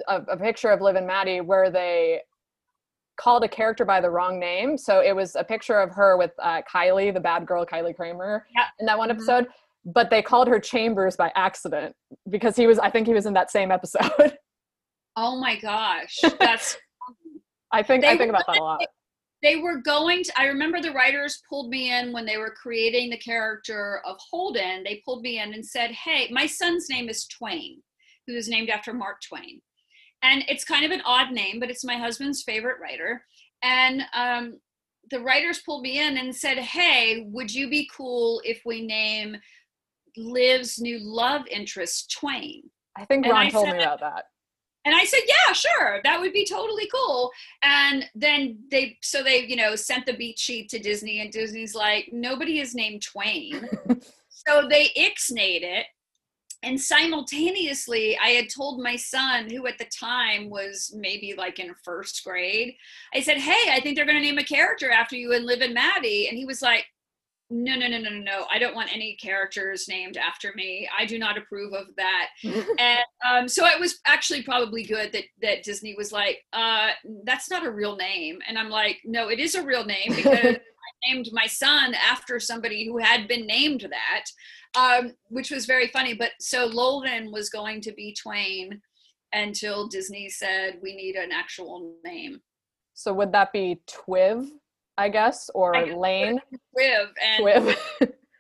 a, 0.08 0.18
a 0.18 0.38
picture 0.38 0.70
of 0.70 0.82
Liv 0.82 0.95
and 0.95 1.08
Maddie 1.08 1.41
where 1.41 1.72
they 1.72 2.22
called 3.18 3.44
a 3.44 3.48
character 3.48 3.85
by 3.85 4.02
the 4.02 4.10
wrong 4.10 4.40
name. 4.40 4.77
So 4.77 4.99
it 5.02 5.15
was 5.15 5.35
a 5.35 5.44
picture 5.44 5.80
of 5.80 5.91
her 5.91 6.18
with 6.18 6.31
uh, 6.41 6.61
Kylie, 6.64 7.14
the 7.14 7.19
bad 7.19 7.45
girl, 7.45 7.65
Kylie 7.65 7.95
Kramer, 7.95 8.45
Yeah. 8.56 8.65
in 8.80 8.85
that 8.88 8.98
one 8.98 9.10
Mhm. 9.10 9.14
episode. 9.14 9.48
But 9.85 10.10
they 10.10 10.22
called 10.22 10.48
her 10.48 10.60
Chambers 10.60 11.15
by 11.18 11.31
accident 11.35 11.95
because 12.30 12.56
he 12.56 12.68
was, 12.68 12.80
I 12.80 12.90
think 12.90 13.06
he 13.06 13.14
was 13.14 13.26
in 13.26 13.34
that 13.34 13.52
same 13.52 13.72
episode. 13.72 14.38
Oh 15.15 15.40
my 15.40 15.60
gosh, 15.60 16.19
that's 16.40 16.76
I 17.72 17.84
think 17.84 18.03
I 18.03 18.18
think 18.18 18.30
about 18.30 18.45
that 18.48 18.57
a 18.57 18.64
lot. 18.64 18.81
they 19.44 19.57
were 19.57 19.77
going 19.77 20.23
to 20.23 20.31
I 20.35 20.45
remember 20.45 20.81
the 20.81 20.91
writers 20.91 21.40
pulled 21.48 21.69
me 21.69 21.91
in 21.94 22.11
when 22.11 22.26
they 22.26 22.38
were 22.38 22.49
creating 22.60 23.11
the 23.11 23.18
character 23.18 24.02
of 24.06 24.18
Holden. 24.31 24.84
They 24.84 25.03
pulled 25.06 25.22
me 25.22 25.38
in 25.40 25.53
and 25.53 25.64
said, 25.64 25.91
"Hey, 25.91 26.30
my 26.31 26.48
son's 26.48 26.88
name 26.90 27.10
is 27.10 27.27
Twain, 27.27 27.84
who 28.26 28.34
is 28.35 28.49
named 28.49 28.69
after 28.72 28.91
Mark 28.91 29.18
Twain." 29.22 29.61
And 30.24 30.44
it's 30.48 30.64
kind 30.64 30.86
of 30.86 30.91
an 30.91 31.02
odd 31.06 31.32
name, 31.32 31.60
but 31.60 31.70
it's 31.70 31.84
my 31.84 31.98
husband's 31.98 32.44
favorite 32.44 32.80
writer. 32.82 33.24
And 33.62 34.04
um, 34.16 34.60
the 35.12 35.20
writers 35.20 35.60
pulled 35.60 35.84
me 35.84 36.00
in 36.00 36.18
and 36.18 36.36
said, 36.36 36.58
"Hey, 36.58 37.28
would 37.32 37.54
you 37.54 37.70
be 37.70 37.90
cool 37.95 38.41
if 38.44 38.62
we 38.66 38.82
name 38.82 39.36
Liv's 40.18 40.80
new 40.80 41.00
love 41.00 41.45
interest 41.48 42.16
Twain?" 42.20 42.64
I 42.98 43.06
think 43.06 43.26
Ron 43.26 43.36
I 43.48 43.50
told 43.50 43.68
said- 43.68 43.78
me 43.78 43.84
about 43.84 44.00
that. 44.00 44.26
And 44.86 44.94
I 44.94 45.06
said, 45.06 45.22
yeah, 45.26 45.54
sure, 45.54 46.02
that 46.04 46.20
would 46.20 46.34
be 46.34 46.45
totally 46.45 46.90
cool. 46.94 47.32
And 47.64 48.04
then 48.16 48.60
they, 48.70 48.98
so 49.02 49.24
they, 49.24 49.45
you 49.45 49.56
know, 49.56 49.78
sent 49.78 50.06
the 50.06 50.12
beat 50.12 50.38
sheet 50.38 50.68
to 50.72 50.78
Disney, 50.80 51.22
and 51.22 51.32
Disney's 51.32 51.74
like, 51.74 52.10
nobody 52.12 52.60
is 52.60 52.76
named 52.76 53.02
Twain. 53.02 53.66
so 54.30 54.68
they 54.70 54.90
ixnayed 54.98 55.64
it. 55.64 55.86
And 56.64 56.80
simultaneously, 56.80 58.18
I 58.18 58.30
had 58.30 58.49
told 58.49 58.81
my 58.81 58.95
son, 58.95 59.49
who 59.49 59.68
at 59.68 59.77
the 59.77 59.85
time 59.85 60.49
was 60.49 60.94
maybe 60.98 61.34
like 61.38 61.60
in 61.60 61.76
first 61.84 62.23
grade, 62.23 62.76
I 63.14 63.22
said, 63.22 63.38
hey, 63.38 63.72
I 63.72 63.80
think 63.81 63.95
they're 63.95 64.06
going 64.06 64.18
to 64.18 64.23
name 64.23 64.38
a 64.38 64.44
character 64.44 64.90
after 64.90 65.15
you 65.15 65.34
and 65.34 65.45
Liv 65.45 65.61
and 65.61 65.73
Maddie. 65.73 66.27
And 66.30 66.38
he 66.38 66.45
was 66.45 66.61
like, 66.61 66.85
no, 67.49 67.76
no, 67.76 67.88
no, 67.88 67.99
no, 67.99 68.10
no, 68.10 68.19
no. 68.19 68.45
I 68.52 68.57
don't 68.57 68.76
want 68.76 68.94
any 68.94 69.15
characters 69.15 69.88
named 69.88 70.18
after 70.18 70.53
me. 70.56 70.90
I 70.98 71.06
do 71.06 71.19
not 71.19 71.38
approve 71.38 71.73
of 71.73 71.88
that 71.98 72.30
and 72.44 72.99
um, 73.27 73.48
so 73.48 73.65
it 73.65 73.80
was 73.80 73.99
actually 74.07 74.41
probably 74.41 74.84
good 74.84 75.11
that 75.11 75.26
that 75.41 75.64
Disney 75.64 75.94
was 75.95 76.11
like, 76.11 76.40
uh, 76.53 76.91
"That's 77.26 77.49
not 77.49 77.65
a 77.65 77.72
real 77.72 77.95
name," 77.95 78.40
and 78.48 78.57
I'm 78.57 78.69
like, 78.69 78.99
"No, 79.06 79.30
it 79.30 79.40
is 79.40 79.56
a 79.56 79.64
real 79.64 79.85
name 79.85 80.15
because 80.15 80.56
named 81.08 81.30
my 81.32 81.46
son 81.46 81.94
after 81.96 82.40
somebody 82.40 82.86
who 82.86 82.98
had 82.98 83.28
been 83.28 83.46
named 83.46 83.88
that," 83.90 84.26
um, 84.80 85.14
which 85.30 85.52
was 85.52 85.66
very 85.66 85.88
funny. 85.88 86.14
But 86.14 86.32
so 86.40 86.68
Lolan 86.70 87.32
was 87.32 87.50
going 87.50 87.82
to 87.82 87.92
be 87.94 88.16
Twain 88.22 88.82
until 89.34 89.88
Disney 89.88 90.30
said 90.30 90.80
we 90.82 90.96
need 90.96 91.16
an 91.16 91.32
actual 91.32 91.96
name, 92.06 92.40
So 92.94 93.14
would 93.14 93.32
that 93.32 93.52
be 93.52 93.82
Twiv, 93.88 94.48
I 94.98 95.10
guess, 95.10 95.50
or 95.56 95.76
I 95.76 95.86
guess. 95.86 95.96
Lane? 95.96 96.40
Viv, 96.78 97.08
and 97.24 97.44
Twiv. 97.44 97.76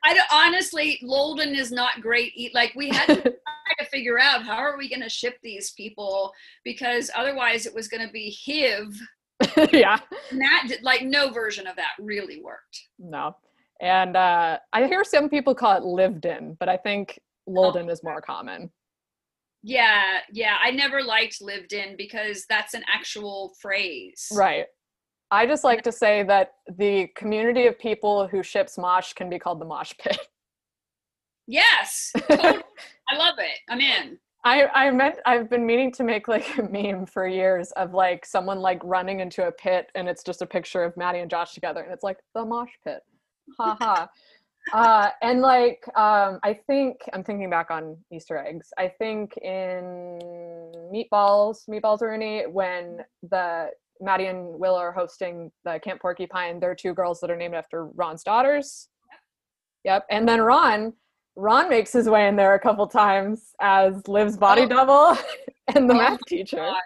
I 0.05 0.13
don't- 0.13 0.31
honestly, 0.31 0.99
Lolden 1.01 1.55
is 1.55 1.71
not 1.71 2.01
great. 2.01 2.33
e- 2.35 2.51
Like 2.53 2.73
we 2.75 2.89
had 2.89 3.07
to 3.07 3.21
try 3.21 3.31
to 3.79 3.85
figure 3.85 4.19
out 4.19 4.43
how 4.43 4.57
are 4.57 4.77
we 4.77 4.87
going 4.89 5.01
to 5.01 5.09
ship 5.09 5.37
these 5.41 5.71
people 5.71 6.31
because 6.63 7.09
otherwise 7.15 7.65
it 7.65 7.73
was 7.73 7.87
going 7.87 8.05
to 8.05 8.11
be 8.13 8.35
HIV. 8.45 8.93
yeah. 9.71 9.99
And 10.31 10.41
that 10.41 10.67
like 10.81 11.03
no 11.03 11.31
version 11.31 11.67
of 11.67 11.75
that 11.75 11.93
really 11.99 12.41
worked. 12.41 12.87
No. 12.99 13.35
And 13.81 14.15
uh, 14.15 14.59
I 14.71 14.87
hear 14.87 15.03
some 15.03 15.29
people 15.29 15.53
call 15.53 15.77
it 15.77 15.83
lived 15.83 16.25
in, 16.25 16.55
but 16.59 16.69
I 16.69 16.77
think 16.77 17.19
Lolden 17.47 17.89
is 17.89 18.03
more 18.03 18.21
common. 18.21 18.71
Yeah, 19.63 20.19
yeah. 20.31 20.57
I 20.61 20.71
never 20.71 21.01
liked 21.01 21.41
lived 21.41 21.73
in 21.73 21.95
because 21.97 22.45
that's 22.49 22.73
an 22.73 22.83
actual 22.93 23.53
phrase. 23.61 24.27
Right. 24.33 24.65
I 25.31 25.45
just 25.45 25.63
like 25.63 25.81
to 25.83 25.91
say 25.91 26.23
that 26.23 26.53
the 26.77 27.07
community 27.15 27.65
of 27.65 27.79
people 27.79 28.27
who 28.27 28.43
ships 28.43 28.77
mosh 28.77 29.13
can 29.13 29.29
be 29.29 29.39
called 29.39 29.59
the 29.59 29.65
mosh 29.65 29.93
pit. 29.99 30.19
Yes. 31.47 32.11
totally. 32.27 32.63
I 33.09 33.17
love 33.17 33.35
it. 33.39 33.59
I'm 33.69 33.81
in. 33.81 34.17
I, 34.45 34.67
I 34.73 34.91
meant 34.91 35.19
I've 35.25 35.49
been 35.49 35.65
meaning 35.65 35.91
to 35.93 36.03
make 36.03 36.27
like 36.27 36.57
a 36.57 36.63
meme 36.63 37.05
for 37.05 37.27
years 37.27 37.71
of 37.73 37.93
like 37.93 38.25
someone 38.25 38.59
like 38.59 38.81
running 38.83 39.21
into 39.21 39.47
a 39.47 39.51
pit 39.51 39.89
and 39.95 40.07
it's 40.07 40.23
just 40.23 40.41
a 40.41 40.45
picture 40.45 40.83
of 40.83 40.95
Maddie 40.97 41.19
and 41.19 41.29
Josh 41.29 41.53
together 41.53 41.81
and 41.81 41.93
it's 41.93 42.03
like 42.03 42.17
the 42.35 42.45
mosh 42.45 42.71
pit. 42.83 42.99
Ha 43.57 43.77
ha. 43.79 44.09
uh, 44.73 45.09
and 45.21 45.41
like 45.41 45.83
um, 45.95 46.39
I 46.43 46.59
think 46.67 46.97
I'm 47.13 47.23
thinking 47.23 47.49
back 47.49 47.71
on 47.71 47.97
Easter 48.11 48.37
eggs. 48.37 48.69
I 48.77 48.89
think 48.89 49.37
in 49.37 50.19
Meatballs, 50.93 51.67
Meatballs 51.69 52.01
Rooney, 52.01 52.43
when 52.49 52.99
the 53.29 53.69
Maddie 54.01 54.25
and 54.25 54.59
Will 54.59 54.75
are 54.75 54.91
hosting 54.91 55.51
the 55.63 55.79
Camp 55.83 56.01
Porcupine, 56.01 56.59
they're 56.59 56.75
two 56.75 56.93
girls 56.93 57.19
that 57.21 57.31
are 57.31 57.37
named 57.37 57.55
after 57.55 57.85
Ron's 57.87 58.23
daughters. 58.23 58.89
Yep. 59.85 60.05
And 60.09 60.27
then 60.27 60.41
Ron, 60.41 60.93
Ron 61.35 61.69
makes 61.69 61.91
his 61.91 62.07
way 62.07 62.27
in 62.27 62.35
there 62.35 62.53
a 62.53 62.59
couple 62.59 62.85
times 62.87 63.53
as 63.59 64.07
Liv's 64.07 64.37
body 64.37 64.63
Oh. 64.63 64.67
double 64.67 65.17
and 65.75 65.89
the 65.89 65.93
Oh 65.93 65.97
math 65.97 66.19
teacher. 66.27 66.57
God. 66.57 66.81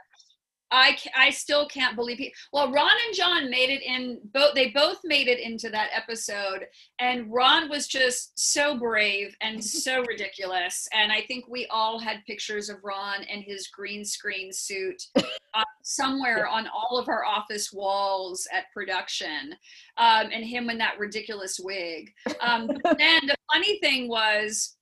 I, 0.71 0.97
I 1.15 1.29
still 1.29 1.67
can't 1.67 1.95
believe 1.95 2.17
he 2.17 2.33
well 2.51 2.71
ron 2.71 2.89
and 3.07 3.15
john 3.15 3.49
made 3.49 3.69
it 3.69 3.81
in 3.81 4.19
both 4.33 4.53
they 4.53 4.69
both 4.69 4.99
made 5.03 5.27
it 5.27 5.39
into 5.39 5.69
that 5.69 5.89
episode 5.93 6.65
and 6.99 7.31
ron 7.31 7.69
was 7.69 7.87
just 7.87 8.37
so 8.37 8.77
brave 8.77 9.35
and 9.41 9.63
so 9.63 10.01
ridiculous 10.01 10.87
and 10.93 11.11
i 11.11 11.21
think 11.21 11.47
we 11.47 11.67
all 11.67 11.99
had 11.99 12.25
pictures 12.25 12.69
of 12.69 12.77
ron 12.83 13.23
and 13.23 13.43
his 13.43 13.67
green 13.67 14.03
screen 14.03 14.51
suit 14.51 15.01
uh, 15.17 15.63
somewhere 15.83 16.47
on 16.47 16.67
all 16.67 16.97
of 16.97 17.07
our 17.09 17.25
office 17.25 17.71
walls 17.71 18.47
at 18.53 18.65
production 18.73 19.55
um, 19.97 20.27
and 20.31 20.45
him 20.45 20.69
in 20.69 20.77
that 20.77 20.99
ridiculous 20.99 21.59
wig. 21.59 22.13
Um, 22.41 22.69
but 22.83 22.97
then 22.97 23.25
the 23.25 23.35
funny 23.51 23.79
thing 23.79 24.07
was 24.07 24.75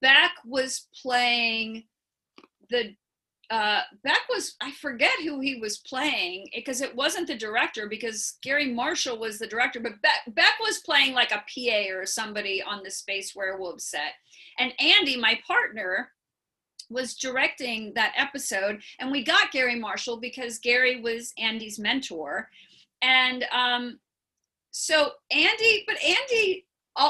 beck 0.00 0.32
was 0.44 0.86
playing 1.02 1.84
the 2.70 2.94
uh, 3.50 3.82
Beck 4.02 4.22
was, 4.28 4.56
I 4.60 4.72
forget 4.72 5.12
who 5.22 5.40
he 5.40 5.56
was 5.56 5.78
playing 5.78 6.48
because 6.54 6.80
it 6.80 6.94
wasn't 6.94 7.28
the 7.28 7.36
director 7.36 7.88
because 7.88 8.38
Garry 8.42 8.72
Marshall 8.72 9.18
was 9.18 9.38
the 9.38 9.46
director, 9.46 9.78
but 9.80 10.00
Beck, 10.02 10.22
Beck 10.34 10.54
was 10.60 10.78
playing 10.78 11.14
like 11.14 11.30
a 11.30 11.44
PA 11.54 11.94
or 11.94 12.06
somebody 12.06 12.62
on 12.62 12.82
the 12.82 12.90
Space 12.90 13.34
Werewolves 13.36 13.84
set. 13.84 14.14
And 14.58 14.72
Andy, 14.80 15.16
my 15.16 15.38
partner, 15.46 16.10
was 16.90 17.16
directing 17.16 17.92
that 17.94 18.14
episode. 18.16 18.80
And 18.98 19.10
we 19.10 19.24
got 19.24 19.52
Garry 19.52 19.78
Marshall 19.78 20.18
because 20.18 20.58
Garry 20.58 21.00
was 21.00 21.32
Andy's 21.38 21.78
mentor. 21.78 22.48
And 23.02 23.44
um, 23.52 23.98
so 24.70 25.12
Andy, 25.30 25.84
but 25.86 25.96
Andy, 26.02 26.66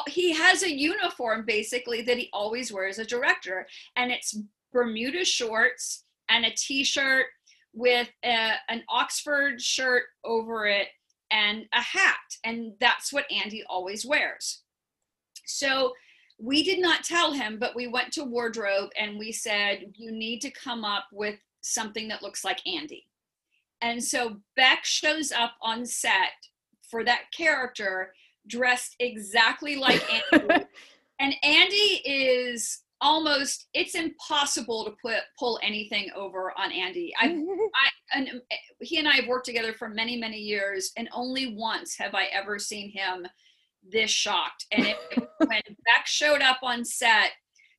he 0.08 0.32
has 0.32 0.62
a 0.62 0.72
uniform 0.72 1.44
basically 1.46 2.02
that 2.02 2.18
he 2.18 2.28
always 2.32 2.72
wears 2.72 2.98
as 2.98 3.06
a 3.06 3.08
director. 3.08 3.66
And 3.96 4.10
it's 4.10 4.38
Bermuda 4.72 5.24
shorts 5.24 6.04
and 6.28 6.44
a 6.44 6.51
t-shirt 6.51 7.27
with 7.73 8.09
a, 8.24 8.53
an 8.69 8.82
Oxford 8.89 9.61
shirt 9.61 10.05
over 10.24 10.66
it 10.66 10.89
and 11.31 11.66
a 11.74 11.81
hat. 11.81 12.16
And 12.44 12.73
that's 12.81 13.12
what 13.12 13.31
Andy 13.31 13.62
always 13.69 14.07
wears. 14.07 14.62
So 15.44 15.93
we 16.39 16.62
did 16.62 16.81
not 16.81 17.05
tell 17.05 17.32
him, 17.32 17.59
but 17.59 17.74
we 17.74 17.86
went 17.86 18.12
to 18.15 18.24
wardrobe 18.24 18.90
and 18.98 19.19
we 19.19 19.32
said, 19.32 19.93
you 19.94 20.12
need 20.12 20.40
to 20.40 20.51
come 20.51 20.85
up 20.85 21.05
with 21.12 21.39
something 21.62 22.09
that 22.09 22.23
looks 22.23 22.44
like 22.44 22.66
Andy. 22.66 23.07
And 23.82 24.03
so 24.03 24.39
Beck 24.57 24.85
shows 24.85 25.32
up 25.32 25.53
on 25.61 25.85
set 25.85 26.32
for 26.90 27.05
that 27.05 27.24
character 27.36 28.12
dressed 28.47 28.97
exactly 29.01 29.77
like 29.77 30.03
Andy. 30.32 30.65
and 31.19 31.35
Andy 31.43 32.03
is 32.05 32.82
almost 33.07 33.69
it's 33.73 33.95
impossible 33.95 34.85
to 34.85 34.91
put 35.01 35.20
pull 35.39 35.61
anything 35.62 36.11
over 36.16 36.53
on 36.59 36.73
Andy. 36.73 37.15
I, 37.20 37.27
I 37.27 38.19
and 38.19 38.28
eh, 38.51 38.57
he 38.81 38.99
and 38.99 39.09
I 39.09 39.12
have 39.12 39.28
worked 39.28 39.47
together 39.47 39.73
for 39.73 39.89
many 39.89 40.16
many 40.16 40.39
years, 40.39 40.91
and 40.97 41.09
only 41.12 41.55
once 41.57 41.97
have 41.97 42.15
I 42.15 42.24
ever 42.27 42.59
seen 42.59 42.91
him 42.91 43.27
this 43.89 44.11
shocked. 44.11 44.66
And 44.73 44.87
it, 44.87 44.97
when 45.47 45.62
Beck 45.85 46.07
showed 46.07 46.43
up 46.43 46.59
on 46.62 46.85
set 46.85 47.31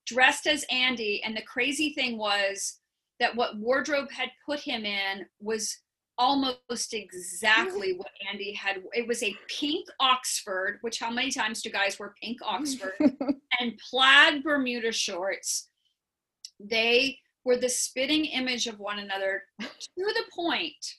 dressed 0.06 0.48
as 0.48 0.66
Andy, 0.72 1.22
and 1.24 1.36
the 1.36 1.42
crazy 1.42 1.94
thing 1.94 2.18
was 2.18 2.80
that 3.20 3.36
what 3.36 3.58
wardrobe 3.58 4.10
had 4.10 4.30
put 4.46 4.62
him 4.62 4.86
in 4.86 5.26
was 5.42 5.78
almost 6.18 6.94
exactly 6.94 7.94
what 7.98 8.12
Andy 8.32 8.54
had. 8.54 8.84
It 8.94 9.08
was 9.08 9.24
a 9.24 9.36
pink 9.48 9.88
Oxford, 10.00 10.80
which 10.82 11.00
how 11.00 11.12
many 11.12 11.32
times 11.32 11.62
do 11.62 11.70
guys 11.70 12.00
wear 12.00 12.14
pink 12.22 12.40
Oxford? 12.44 12.94
and 13.60 13.80
plaid 13.90 14.44
Bermuda 14.44 14.92
shorts. 14.92 15.70
They 16.60 17.20
were 17.46 17.58
the 17.58 17.70
spitting 17.70 18.26
image 18.26 18.68
of 18.68 18.80
one 18.80 19.00
another 19.00 19.44
to 19.62 19.68
the 19.96 20.24
point 20.36 20.96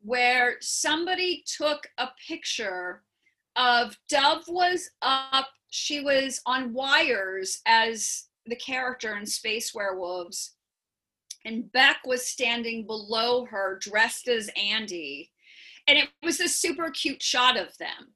where 0.00 0.56
somebody 0.60 1.44
took 1.46 1.86
a 1.98 2.08
picture 2.26 3.02
of 3.56 3.96
Dove 4.08 4.44
was 4.48 4.90
up, 5.02 5.48
she 5.70 6.00
was 6.00 6.40
on 6.46 6.72
wires 6.72 7.60
as 7.66 8.24
the 8.46 8.56
character 8.56 9.16
in 9.16 9.26
Space 9.26 9.74
Werewolves 9.74 10.54
and 11.48 11.72
Beck 11.72 12.00
was 12.04 12.26
standing 12.26 12.86
below 12.86 13.46
her 13.46 13.78
dressed 13.80 14.28
as 14.28 14.50
Andy. 14.54 15.32
And 15.86 15.96
it 15.96 16.10
was 16.22 16.40
a 16.40 16.48
super 16.48 16.90
cute 16.90 17.22
shot 17.22 17.56
of 17.56 17.76
them. 17.78 18.14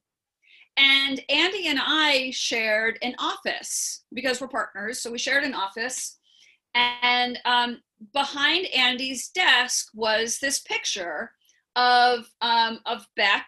And 0.76 1.20
Andy 1.30 1.66
and 1.66 1.80
I 1.82 2.30
shared 2.34 2.98
an 3.02 3.14
office 3.18 4.04
because 4.12 4.40
we're 4.40 4.48
partners. 4.48 5.00
So 5.00 5.10
we 5.10 5.18
shared 5.18 5.44
an 5.44 5.54
office. 5.54 6.18
And 6.74 7.38
um, 7.46 7.80
behind 8.12 8.66
Andy's 8.66 9.30
desk 9.30 9.88
was 9.94 10.38
this 10.38 10.60
picture 10.60 11.32
of, 11.74 12.30
um, 12.42 12.80
of 12.84 13.06
Beck 13.16 13.46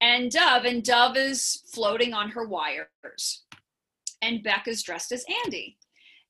and 0.00 0.30
Dove. 0.30 0.64
And 0.64 0.82
Dove 0.82 1.16
is 1.16 1.62
floating 1.72 2.14
on 2.14 2.30
her 2.30 2.46
wires. 2.46 3.44
And 4.22 4.42
Beck 4.42 4.66
is 4.66 4.82
dressed 4.82 5.12
as 5.12 5.24
Andy. 5.44 5.76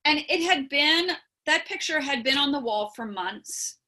And 0.04 0.18
it 0.28 0.42
had 0.42 0.68
been 0.68 1.10
that 1.50 1.66
picture 1.66 2.00
had 2.00 2.22
been 2.22 2.38
on 2.38 2.52
the 2.52 2.60
wall 2.60 2.92
for 2.94 3.04
months. 3.04 3.78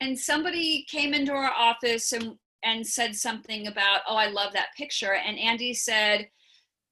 And 0.00 0.16
somebody 0.16 0.86
came 0.88 1.12
into 1.12 1.32
our 1.32 1.50
office 1.50 2.12
and 2.12 2.36
and 2.62 2.86
said 2.86 3.16
something 3.16 3.66
about 3.68 4.02
oh 4.06 4.16
i 4.16 4.26
love 4.26 4.52
that 4.52 4.68
picture. 4.76 5.14
And 5.14 5.38
andy 5.38 5.74
said 5.74 6.28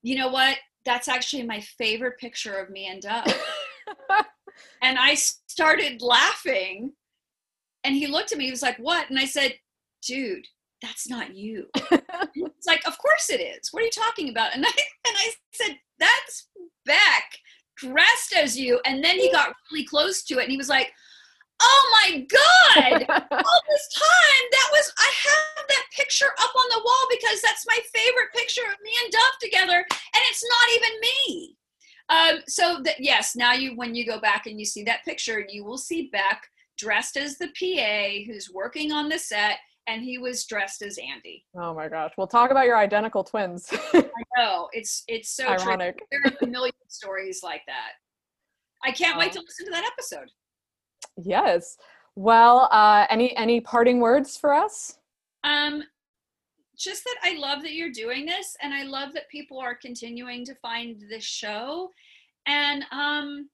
you 0.03 0.17
know 0.17 0.29
what? 0.29 0.57
That's 0.85 1.09
actually 1.09 1.43
my 1.43 1.61
favorite 1.61 2.19
picture 2.19 2.55
of 2.55 2.71
me 2.71 2.87
and 2.87 3.03
Dove. 3.03 3.25
and 4.83 4.99
i 4.99 5.15
started 5.15 6.03
laughing. 6.03 6.93
And 7.85 7.95
he 7.95 8.09
looked 8.09 8.33
at 8.33 8.39
me 8.39 8.47
he 8.47 8.51
was 8.51 8.63
like 8.63 8.79
what? 8.79 9.09
And 9.09 9.19
i 9.19 9.25
said 9.25 9.55
dude 10.03 10.47
that's 10.83 11.09
not 11.09 11.35
you. 11.35 11.67
It's 12.35 12.67
like 12.67 12.83
of 12.89 12.99
course 12.99 13.31
it 13.31 13.41
is. 13.41 13.69
What 13.71 13.83
are 13.83 13.87
you 13.87 13.93
talking 13.93 14.31
about? 14.31 14.53
And 14.53 14.67
i 14.67 14.69
and 14.69 15.17
i 15.17 15.31
said 15.53 15.77
that's 16.01 16.49
beck 16.85 17.39
dressed 17.79 18.35
as 18.37 18.59
you. 18.59 18.81
And 18.85 19.03
then 19.03 19.19
he 19.19 19.31
got 19.33 19.55
really 19.71 19.85
close 19.85 20.23
to 20.25 20.39
it 20.39 20.45
and 20.45 20.51
he 20.51 20.57
was 20.57 20.69
like, 20.69 20.93
Oh 21.61 22.05
my 22.05 22.19
God, 22.21 23.05
all 23.33 23.61
this 23.69 23.89
time 23.93 24.45
that 24.53 24.69
was, 24.71 24.93
I 24.97 25.11
have 25.25 25.67
that 25.69 25.85
picture 25.97 26.31
up 26.41 26.55
on 26.55 26.69
the 26.71 26.83
wall 26.85 27.07
because 27.11 27.41
that's 27.43 27.67
my 27.67 27.79
favorite 27.93 28.33
picture 28.33 28.63
of 28.63 28.77
me 28.85 28.93
and 29.03 29.13
Dove 29.13 29.39
together. 29.41 29.77
And 29.77 30.23
it's 30.31 30.45
not 30.45 30.77
even 30.77 31.01
me. 31.01 31.57
Um, 32.11 32.43
so 32.47 32.81
that 32.85 32.97
yes, 33.01 33.37
now 33.37 33.53
you 33.53 33.77
when 33.77 33.95
you 33.95 34.07
go 34.07 34.21
back 34.21 34.47
and 34.47 34.59
you 34.59 34.65
see 34.65 34.83
that 34.85 35.05
picture, 35.05 35.45
you 35.49 35.65
will 35.65 35.79
see 35.79 36.09
Beck 36.11 36.43
dressed 36.79 37.17
as 37.17 37.37
the 37.37 37.49
PA 37.49 38.25
who's 38.27 38.51
working 38.53 38.93
on 38.93 39.09
the 39.09 39.19
set, 39.19 39.59
and 39.89 40.03
he 40.03 40.19
was 40.19 40.45
dressed 40.45 40.83
as 40.83 40.99
Andy. 40.99 41.45
Oh 41.57 41.75
my 41.75 41.89
gosh! 41.89 42.13
We'll 42.17 42.27
talk 42.27 42.51
about 42.51 42.67
your 42.67 42.77
identical 42.77 43.25
twins. 43.25 43.69
I 43.73 44.05
know 44.37 44.69
it's 44.73 45.03
it's 45.09 45.31
so 45.31 45.49
ironic. 45.49 45.99
True. 45.99 46.07
There 46.13 46.33
are 46.33 46.47
a 46.47 46.47
million 46.47 46.75
stories 46.89 47.41
like 47.43 47.63
that. 47.67 47.93
I 48.85 48.93
can't 48.93 49.17
oh. 49.17 49.19
wait 49.19 49.33
to 49.33 49.41
listen 49.41 49.67
to 49.67 49.73
that 49.73 49.91
episode. 49.91 50.31
Yes. 51.17 51.77
Well, 52.15 52.69
uh, 52.71 53.07
any 53.11 53.35
any 53.37 53.61
parting 53.61 54.01
words 54.01 54.37
for 54.37 54.53
us? 54.53 54.99
Um, 55.43 55.83
just 56.77 57.05
that 57.05 57.17
I 57.25 57.39
love 57.39 57.63
that 57.63 57.73
you're 57.73 57.91
doing 57.91 58.27
this, 58.27 58.57
and 58.63 58.75
I 58.75 58.85
love 58.85 59.13
that 59.15 59.29
people 59.31 59.59
are 59.59 59.75
continuing 59.75 60.45
to 60.45 60.55
find 60.57 61.03
this 61.09 61.25
show. 61.25 61.91
And 62.47 62.85
um, 62.93 63.49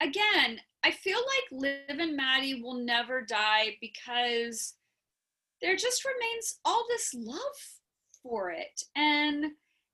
again, 0.00 0.60
I 0.84 0.92
feel 0.92 1.18
like 1.18 1.60
Liv 1.60 1.98
and 1.98 2.16
Maddie 2.16 2.62
will 2.62 2.74
never 2.74 3.22
die 3.22 3.76
because 3.80 4.74
there 5.60 5.76
just 5.76 6.04
remains 6.04 6.58
all 6.64 6.84
this 6.88 7.14
love 7.14 7.40
for 8.22 8.50
it. 8.50 8.82
And 8.96 9.46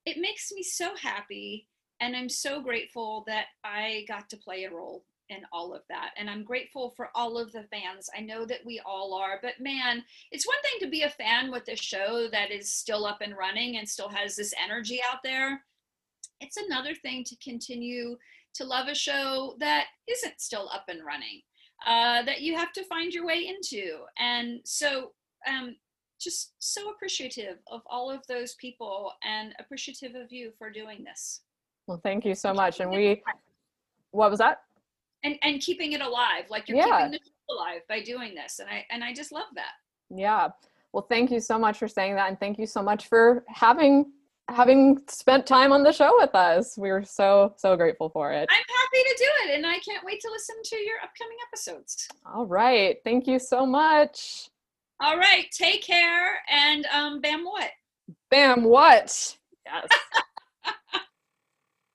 it 0.05 0.17
makes 0.17 0.51
me 0.51 0.63
so 0.63 0.95
happy. 0.95 1.67
And 2.01 2.15
I'm 2.15 2.29
so 2.29 2.61
grateful 2.61 3.23
that 3.27 3.45
I 3.63 4.05
got 4.07 4.29
to 4.29 4.37
play 4.37 4.65
a 4.65 4.71
role 4.71 5.05
in 5.29 5.39
all 5.51 5.73
of 5.73 5.81
that. 5.89 6.11
And 6.17 6.29
I'm 6.29 6.43
grateful 6.43 6.93
for 6.95 7.09
all 7.15 7.37
of 7.37 7.51
the 7.51 7.63
fans. 7.71 8.09
I 8.15 8.21
know 8.21 8.45
that 8.45 8.65
we 8.65 8.81
all 8.85 9.13
are, 9.15 9.39
but 9.41 9.53
man, 9.59 10.03
it's 10.31 10.47
one 10.47 10.61
thing 10.61 10.79
to 10.81 10.91
be 10.91 11.03
a 11.03 11.09
fan 11.09 11.51
with 11.51 11.67
a 11.67 11.75
show 11.75 12.27
that 12.31 12.51
is 12.51 12.73
still 12.73 13.05
up 13.05 13.21
and 13.21 13.35
running 13.35 13.77
and 13.77 13.87
still 13.87 14.09
has 14.09 14.35
this 14.35 14.53
energy 14.63 14.99
out 15.09 15.19
there. 15.23 15.63
It's 16.41 16.57
another 16.57 16.93
thing 16.93 17.23
to 17.25 17.35
continue 17.37 18.17
to 18.55 18.65
love 18.65 18.87
a 18.87 18.95
show 18.95 19.55
that 19.59 19.85
isn't 20.07 20.39
still 20.39 20.69
up 20.71 20.85
and 20.89 21.03
running, 21.05 21.41
uh, 21.85 22.23
that 22.23 22.41
you 22.41 22.55
have 22.55 22.71
to 22.73 22.85
find 22.85 23.13
your 23.13 23.25
way 23.25 23.47
into. 23.47 23.99
And 24.19 24.59
so 24.63 25.11
um, 25.47 25.75
just 26.19 26.53
so 26.59 26.89
appreciative 26.89 27.57
of 27.71 27.81
all 27.87 28.09
of 28.09 28.25
those 28.27 28.55
people 28.55 29.11
and 29.23 29.53
appreciative 29.59 30.15
of 30.15 30.31
you 30.31 30.51
for 30.57 30.69
doing 30.69 31.03
this. 31.03 31.41
Well, 31.87 31.99
thank 32.01 32.25
you 32.25 32.35
so 32.35 32.53
much. 32.53 32.79
And 32.79 32.89
we, 32.89 33.21
what 34.11 34.29
was 34.29 34.39
that? 34.39 34.61
And 35.23 35.37
and 35.41 35.59
keeping 35.59 35.93
it 35.93 36.01
alive, 36.01 36.45
like 36.49 36.69
you're 36.69 36.77
yeah. 36.77 37.07
keeping 37.07 37.11
the 37.11 37.17
show 37.17 37.55
alive 37.55 37.81
by 37.89 38.01
doing 38.01 38.35
this, 38.35 38.59
and 38.59 38.69
I 38.69 38.85
and 38.91 39.03
I 39.03 39.13
just 39.13 39.31
love 39.31 39.47
that. 39.55 39.71
Yeah. 40.09 40.49
Well, 40.93 41.07
thank 41.09 41.31
you 41.31 41.39
so 41.39 41.57
much 41.57 41.79
for 41.79 41.87
saying 41.87 42.15
that, 42.15 42.29
and 42.29 42.39
thank 42.39 42.59
you 42.59 42.67
so 42.67 42.83
much 42.83 43.07
for 43.07 43.43
having 43.47 44.11
having 44.49 45.01
spent 45.07 45.47
time 45.47 45.71
on 45.71 45.81
the 45.81 45.91
show 45.91 46.15
with 46.19 46.35
us. 46.35 46.77
We 46.77 46.91
were 46.91 47.03
so 47.03 47.53
so 47.57 47.75
grateful 47.75 48.09
for 48.09 48.31
it. 48.31 48.47
I'm 48.51 48.55
happy 48.55 49.03
to 49.03 49.15
do 49.17 49.29
it, 49.43 49.55
and 49.55 49.65
I 49.65 49.79
can't 49.79 50.05
wait 50.05 50.21
to 50.21 50.29
listen 50.29 50.55
to 50.63 50.75
your 50.77 50.97
upcoming 51.03 51.37
episodes. 51.47 52.07
All 52.25 52.45
right. 52.45 52.97
Thank 53.03 53.25
you 53.25 53.39
so 53.39 53.65
much. 53.65 54.49
All 54.99 55.17
right. 55.17 55.45
Take 55.51 55.83
care. 55.83 56.39
And 56.49 56.85
um, 56.93 57.21
bam, 57.21 57.43
what? 57.43 57.69
Bam, 58.29 58.63
what? 58.63 59.37
Yes. 59.65 59.87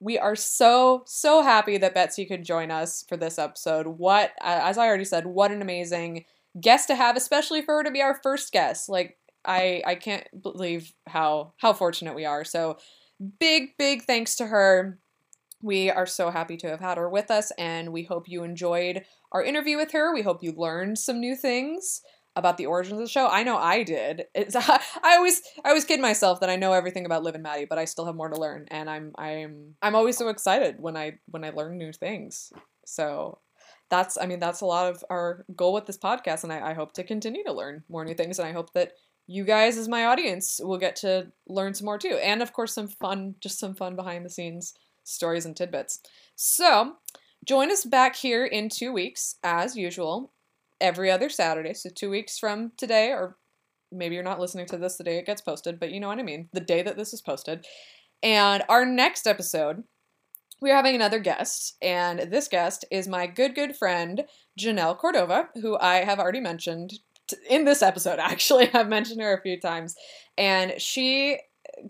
we 0.01 0.19
are 0.19 0.37
so, 0.37 1.03
so 1.07 1.43
happy 1.43 1.79
that 1.79 1.95
Betsy 1.95 2.27
could 2.27 2.45
join 2.45 2.71
us 2.71 3.05
for 3.09 3.17
this 3.17 3.39
episode. 3.39 3.87
What, 3.87 4.33
as 4.43 4.77
I 4.77 4.87
already 4.87 5.05
said, 5.05 5.27
what 5.27 5.51
an 5.51 5.63
amazing 5.63 6.25
guest 6.61 6.89
to 6.89 6.95
have, 6.95 7.17
especially 7.17 7.63
for 7.63 7.77
her 7.77 7.85
to 7.85 7.91
be 7.91 8.03
our 8.03 8.19
first 8.23 8.53
guest. 8.53 8.89
Like, 8.89 9.17
I, 9.45 9.83
I 9.87 9.95
can't 9.95 10.27
believe 10.43 10.93
how, 11.07 11.55
how 11.57 11.73
fortunate 11.73 12.15
we 12.15 12.27
are. 12.27 12.45
So, 12.45 12.77
big, 13.39 13.77
big 13.79 14.03
thanks 14.03 14.37
to 14.37 14.47
her. 14.47 14.99
We 15.63 15.91
are 15.91 16.07
so 16.07 16.31
happy 16.31 16.57
to 16.59 16.69
have 16.69 16.81
had 16.81 16.97
her 16.97 17.09
with 17.09 17.31
us, 17.31 17.53
and 17.59 17.93
we 17.93 18.05
hope 18.05 18.29
you 18.29 18.43
enjoyed 18.45 19.05
our 19.33 19.43
interview 19.43 19.77
with 19.77 19.93
her. 19.93 20.13
We 20.13 20.23
hope 20.23 20.43
you 20.43 20.53
learned 20.53 20.99
some 20.99 21.21
new 21.21 21.37
things 21.37 22.01
about 22.41 22.57
the 22.57 22.67
origins 22.67 22.95
of 22.95 23.07
the 23.07 23.09
show. 23.09 23.29
I 23.29 23.45
know 23.45 23.57
I 23.57 23.85
did. 23.85 24.25
It's 24.35 24.57
I 24.59 24.81
always 25.17 25.41
I 25.65 25.69
always 25.69 25.85
kid 25.85 26.01
myself 26.01 26.41
that 26.41 26.51
I 26.51 26.57
know 26.57 26.73
everything 26.73 27.07
about 27.07 27.23
Liv 27.23 27.35
and 27.35 27.45
Maddie, 27.45 27.67
but 27.67 27.79
I 27.79 27.85
still 27.85 28.07
have 28.07 28.17
more 28.17 28.29
to 28.29 28.41
learn, 28.41 28.67
and 28.71 28.91
I'm 28.91 29.13
I'm 29.17 29.77
I'm 29.81 29.95
always 29.95 30.17
so 30.19 30.29
excited 30.29 30.77
when 30.81 30.97
I 30.97 31.19
when 31.27 31.45
I 31.45 31.51
learn 31.51 31.79
new 31.79 31.93
things. 31.93 32.53
So 32.85 33.39
that's 33.89 34.19
I 34.21 34.27
mean 34.27 34.41
that's 34.41 34.63
a 34.63 34.67
lot 34.67 34.91
of 34.91 35.05
our 35.09 35.45
goal 35.55 35.73
with 35.73 35.87
this 35.87 35.99
podcast, 35.99 36.43
and 36.43 36.53
I, 36.53 36.71
I 36.71 36.75
hope 36.75 36.93
to 36.95 37.05
continue 37.05 37.45
to 37.45 37.53
learn 37.53 37.85
more 37.89 38.05
new 38.05 38.15
things, 38.15 38.39
and 38.39 38.49
I 38.49 38.53
hope 38.53 38.73
that 38.73 38.93
you 39.27 39.45
guys 39.45 39.79
as 39.79 39.89
my 39.89 40.07
audience 40.07 40.61
will 40.61 40.79
get 40.79 40.97
to 40.97 41.31
learn 41.47 41.75
some 41.75 41.85
more 41.85 41.99
too, 41.99 42.19
and 42.23 42.43
of 42.43 42.53
course 42.53 42.75
some 42.75 42.89
fun, 42.89 43.37
just 43.41 43.61
some 43.61 43.75
fun 43.75 43.95
behind 43.95 44.25
the 44.25 44.31
scenes 44.31 44.75
stories 45.05 45.47
and 45.47 45.57
tidbits. 45.57 46.01
So, 46.37 46.97
join 47.45 47.71
us 47.71 47.85
back 47.85 48.17
here 48.17 48.45
in 48.45 48.69
two 48.69 48.93
weeks, 48.93 49.37
as 49.43 49.77
usual, 49.77 50.33
every 50.81 51.11
other 51.11 51.29
Saturday. 51.29 51.75
So, 51.75 51.91
two 51.95 52.11
weeks 52.11 52.39
from 52.39 52.73
today, 52.77 53.11
or 53.11 53.37
maybe 53.93 54.15
you're 54.15 54.25
not 54.25 54.41
listening 54.41 54.67
to 54.67 54.77
this 54.77 54.97
the 54.97 55.05
day 55.05 55.19
it 55.19 55.27
gets 55.27 55.41
posted, 55.41 55.81
but 55.81 55.91
you 55.91 56.01
know 56.01 56.09
what 56.09 56.19
I 56.19 56.23
mean, 56.23 56.49
the 56.53 56.61
day 56.61 56.83
that 56.83 56.97
this 56.97 57.13
is 57.13 57.21
posted. 57.21 57.67
And 58.23 58.63
our 58.69 58.85
next 58.85 59.27
episode, 59.27 59.85
we're 60.61 60.77
having 60.77 60.95
another 60.95 61.19
guest, 61.19 61.77
and 61.81 62.21
this 62.31 62.49
guest 62.49 62.85
is 62.91 63.09
my 63.09 63.27
good, 63.27 63.55
good 63.55 63.77
friend, 63.77 64.25
Janelle 64.59 64.99
Cordova, 64.99 65.49
who 65.63 65.79
I 65.79 66.05
have 66.05 66.19
already 66.19 66.41
mentioned 66.41 66.99
in 67.49 67.65
this 67.65 67.83
episode, 67.83 68.19
actually. 68.21 68.73
I've 68.75 68.89
mentioned 68.89 69.21
her 69.21 69.37
a 69.37 69.43
few 69.43 69.59
times. 69.59 69.95
And 70.37 70.81
she 70.81 71.39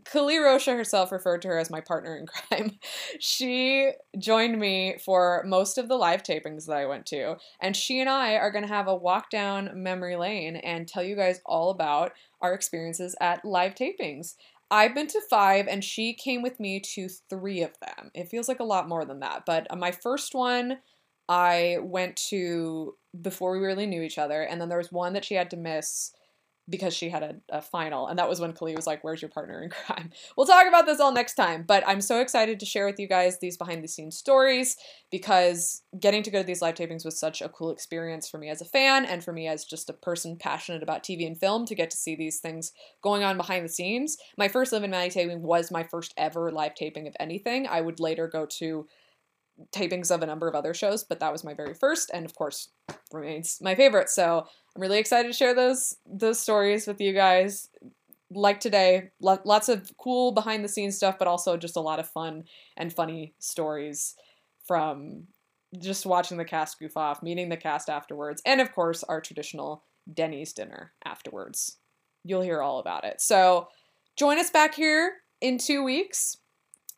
Kali 0.05 0.39
Rocha 0.39 0.73
herself 0.73 1.13
referred 1.13 1.43
to 1.43 1.49
her 1.49 1.59
as 1.59 1.71
my 1.71 1.81
partner 1.81 2.17
in 2.17 2.27
crime. 2.27 2.79
she 3.21 3.93
joined 4.19 4.59
me 4.59 4.97
for 5.05 5.43
most 5.47 5.79
of 5.79 5.89
the 5.89 5.97
live 5.97 6.23
tapings 6.23 6.67
that 6.67 6.77
I 6.77 6.87
went 6.87 7.07
to, 7.07 7.37
and 7.61 7.77
she 7.77 8.01
and 8.01 8.09
I 8.09 8.35
are 8.35 8.51
going 8.51 8.67
to 8.67 8.73
have 8.73 8.89
a 8.89 8.95
walk 8.95 9.31
down 9.31 9.71
memory 9.75 10.17
lane 10.17 10.57
and 10.57 10.87
tell 10.89 11.03
you 11.03 11.17
guys 11.17 11.41
all 11.47 11.71
about 11.71 12.13
our 12.41 12.55
experiences 12.55 13.15
at 13.21 13.45
live 13.45 13.75
tapings. 13.75 14.35
I've 14.71 14.95
been 14.95 15.09
to 15.09 15.21
five, 15.29 15.67
and 15.67 15.83
she 15.83 16.15
came 16.15 16.43
with 16.43 16.61
me 16.61 16.81
to 16.95 17.09
three 17.29 17.63
of 17.63 17.73
them. 17.81 18.11
It 18.15 18.29
feels 18.29 18.49
like 18.49 18.61
a 18.61 18.65
lot 18.65 18.89
more 18.89 19.05
than 19.05 19.21
that, 19.21 19.43
but 19.45 19.67
my 19.77 19.91
first 19.91 20.35
one 20.35 20.79
I 21.29 21.79
went 21.81 22.17
to 22.31 22.97
before 23.21 23.53
we 23.53 23.65
really 23.65 23.87
knew 23.87 24.03
each 24.03 24.19
other, 24.19 24.43
and 24.43 24.61
then 24.61 24.69
there 24.69 24.79
was 24.79 24.91
one 24.91 25.13
that 25.13 25.25
she 25.25 25.35
had 25.35 25.51
to 25.51 25.57
miss 25.57 26.13
because 26.71 26.95
she 26.95 27.09
had 27.09 27.23
a, 27.23 27.37
a, 27.49 27.61
final. 27.61 28.07
And 28.07 28.19
that 28.19 28.29
was 28.29 28.41
when 28.41 28.53
Kali 28.53 28.77
was 28.77 28.87
like, 28.87 29.03
Where's 29.03 29.21
your 29.21 29.29
partner 29.29 29.63
in 29.63 29.71
crime? 29.71 30.11
We'll 30.37 30.47
talk 30.47 30.67
about 30.67 30.87
this 30.87 31.01
all 31.01 31.13
next 31.13 31.35
time. 31.35 31.65
But 31.67 31.83
I'm 31.87 32.01
so 32.01 32.21
excited 32.21 32.61
to 32.61 32.67
share 32.67 32.87
with 32.87 32.99
you 32.99 33.09
guys 33.09 33.39
these 33.39 33.57
behind 33.57 33.83
the 33.83 33.89
scenes 33.89 34.17
stories 34.17 34.77
because 35.11 35.83
getting 35.99 36.23
to 36.23 36.31
go 36.31 36.41
to 36.41 36.47
these 36.47 36.63
live 36.63 36.77
tapings 36.77 37.05
was 37.05 37.19
such 37.19 37.43
a 37.43 37.49
cool 37.49 37.71
experience 37.71 38.29
for 38.29 38.39
me 38.39 38.49
as 38.49 38.61
a 38.61 38.65
fan 38.65 39.05
and 39.05 39.25
for 39.25 39.33
me 39.33 39.49
as 39.49 39.65
just 39.65 39.91
a 39.91 39.95
person 39.95 40.37
passionate 40.37 40.83
about 40.83 41.03
TV 41.03 41.27
and 41.27 41.39
film 41.39 41.67
to 41.67 41.75
get 41.75 41.91
to 41.91 41.97
see 41.97 42.15
these 42.15 42.39
things 42.39 42.73
going 43.03 43.25
on 43.25 43.37
behind 43.37 43.65
the 43.65 43.69
scenes. 43.69 44.17
My 44.39 44.49
first 44.49 44.73
Liv 44.73 44.83
and 44.83 44.93
Maddie 44.93 45.11
taping 45.11 45.43
was 45.43 45.71
my 45.71 45.83
first 45.83 46.15
ever 46.17 46.51
live 46.53 46.75
taping 46.75 47.07
of 47.07 47.17
anything. 47.19 47.67
I 47.67 47.81
would 47.81 48.01
later 48.01 48.29
go 48.29 48.47
to 48.47 48.87
tapings 49.73 50.11
of 50.11 50.23
a 50.23 50.27
number 50.27 50.49
of 50.49 50.55
other 50.55 50.75
shows, 50.75 51.05
but 51.05 51.21
that 51.21 51.33
was 51.33 51.45
my 51.45 51.55
very 51.55 51.75
first, 51.75 52.11
and 52.13 52.25
of 52.25 52.35
course 52.35 52.69
remains 53.13 53.59
my 53.61 53.75
favorite. 53.75 54.09
So 54.09 54.47
I'm 54.75 54.83
really 54.83 54.99
excited 54.99 55.29
to 55.29 55.37
share 55.37 55.55
those 55.55 55.97
those 56.07 56.39
stories 56.39 56.87
with 56.87 57.01
you 57.01 57.13
guys. 57.13 57.69
Like 58.33 58.61
today, 58.61 59.11
lo- 59.21 59.41
lots 59.45 59.69
of 59.69 59.91
cool 59.99 60.33
behind 60.33 60.65
the 60.65 60.69
scenes 60.69 60.97
stuff, 60.97 61.19
but 61.19 61.27
also 61.29 61.57
just 61.57 61.77
a 61.77 61.81
lot 61.81 61.99
of 61.99 62.09
fun 62.09 62.45
and 62.77 62.93
funny 62.93 63.35
stories 63.39 64.15
from 64.67 65.25
just 65.79 66.07
watching 66.07 66.37
the 66.37 66.45
cast 66.45 66.79
goof 66.79 66.97
off, 66.97 67.23
meeting 67.23 67.49
the 67.49 67.57
cast 67.57 67.89
afterwards, 67.89 68.41
and 68.47 68.61
of 68.61 68.73
course 68.73 69.03
our 69.05 69.21
traditional 69.21 69.85
Denny's 70.13 70.53
dinner 70.53 70.93
afterwards. 71.05 71.79
You'll 72.25 72.43
hear 72.43 72.63
all 72.63 72.79
about 72.79 73.05
it. 73.05 73.21
So 73.21 73.69
join 74.17 74.39
us 74.39 74.51
back 74.51 74.75
here 74.75 75.15
in 75.41 75.59
two 75.59 75.83
weeks 75.83 76.37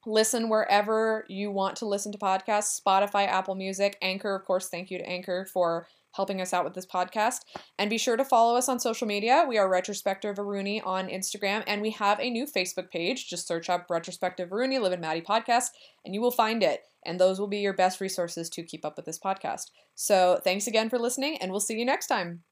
listen 0.06 0.48
wherever 0.48 1.24
you 1.28 1.50
want 1.50 1.76
to 1.76 1.86
listen 1.86 2.12
to 2.12 2.18
podcasts 2.18 2.80
Spotify, 2.80 3.26
Apple 3.26 3.54
Music, 3.54 3.96
Anchor. 4.02 4.34
Of 4.34 4.44
course, 4.44 4.68
thank 4.68 4.90
you 4.90 4.98
to 4.98 5.08
Anchor 5.08 5.46
for 5.52 5.86
helping 6.12 6.40
us 6.40 6.52
out 6.52 6.64
with 6.64 6.74
this 6.74 6.86
podcast. 6.86 7.40
And 7.78 7.90
be 7.90 7.98
sure 7.98 8.16
to 8.16 8.24
follow 8.24 8.56
us 8.56 8.68
on 8.68 8.80
social 8.80 9.06
media. 9.06 9.44
We 9.48 9.58
are 9.58 9.68
Retrospective 9.68 10.38
Rooney 10.38 10.80
on 10.80 11.08
Instagram, 11.08 11.64
and 11.66 11.82
we 11.82 11.90
have 11.90 12.20
a 12.20 12.30
new 12.30 12.46
Facebook 12.46 12.90
page. 12.90 13.28
Just 13.28 13.46
search 13.46 13.68
up 13.68 13.86
Retrospective 13.90 14.52
Rooney, 14.52 14.78
Liv 14.78 14.92
and 14.92 15.02
Maddie 15.02 15.22
podcast, 15.22 15.68
and 16.04 16.14
you 16.14 16.20
will 16.20 16.30
find 16.30 16.62
it. 16.62 16.82
And 17.04 17.18
those 17.18 17.40
will 17.40 17.48
be 17.48 17.58
your 17.58 17.72
best 17.72 18.00
resources 18.00 18.48
to 18.50 18.62
keep 18.62 18.84
up 18.84 18.96
with 18.96 19.06
this 19.06 19.18
podcast. 19.18 19.70
So 19.94 20.40
thanks 20.44 20.66
again 20.66 20.88
for 20.88 20.98
listening, 20.98 21.38
and 21.38 21.50
we'll 21.50 21.60
see 21.60 21.78
you 21.78 21.84
next 21.84 22.06
time. 22.06 22.42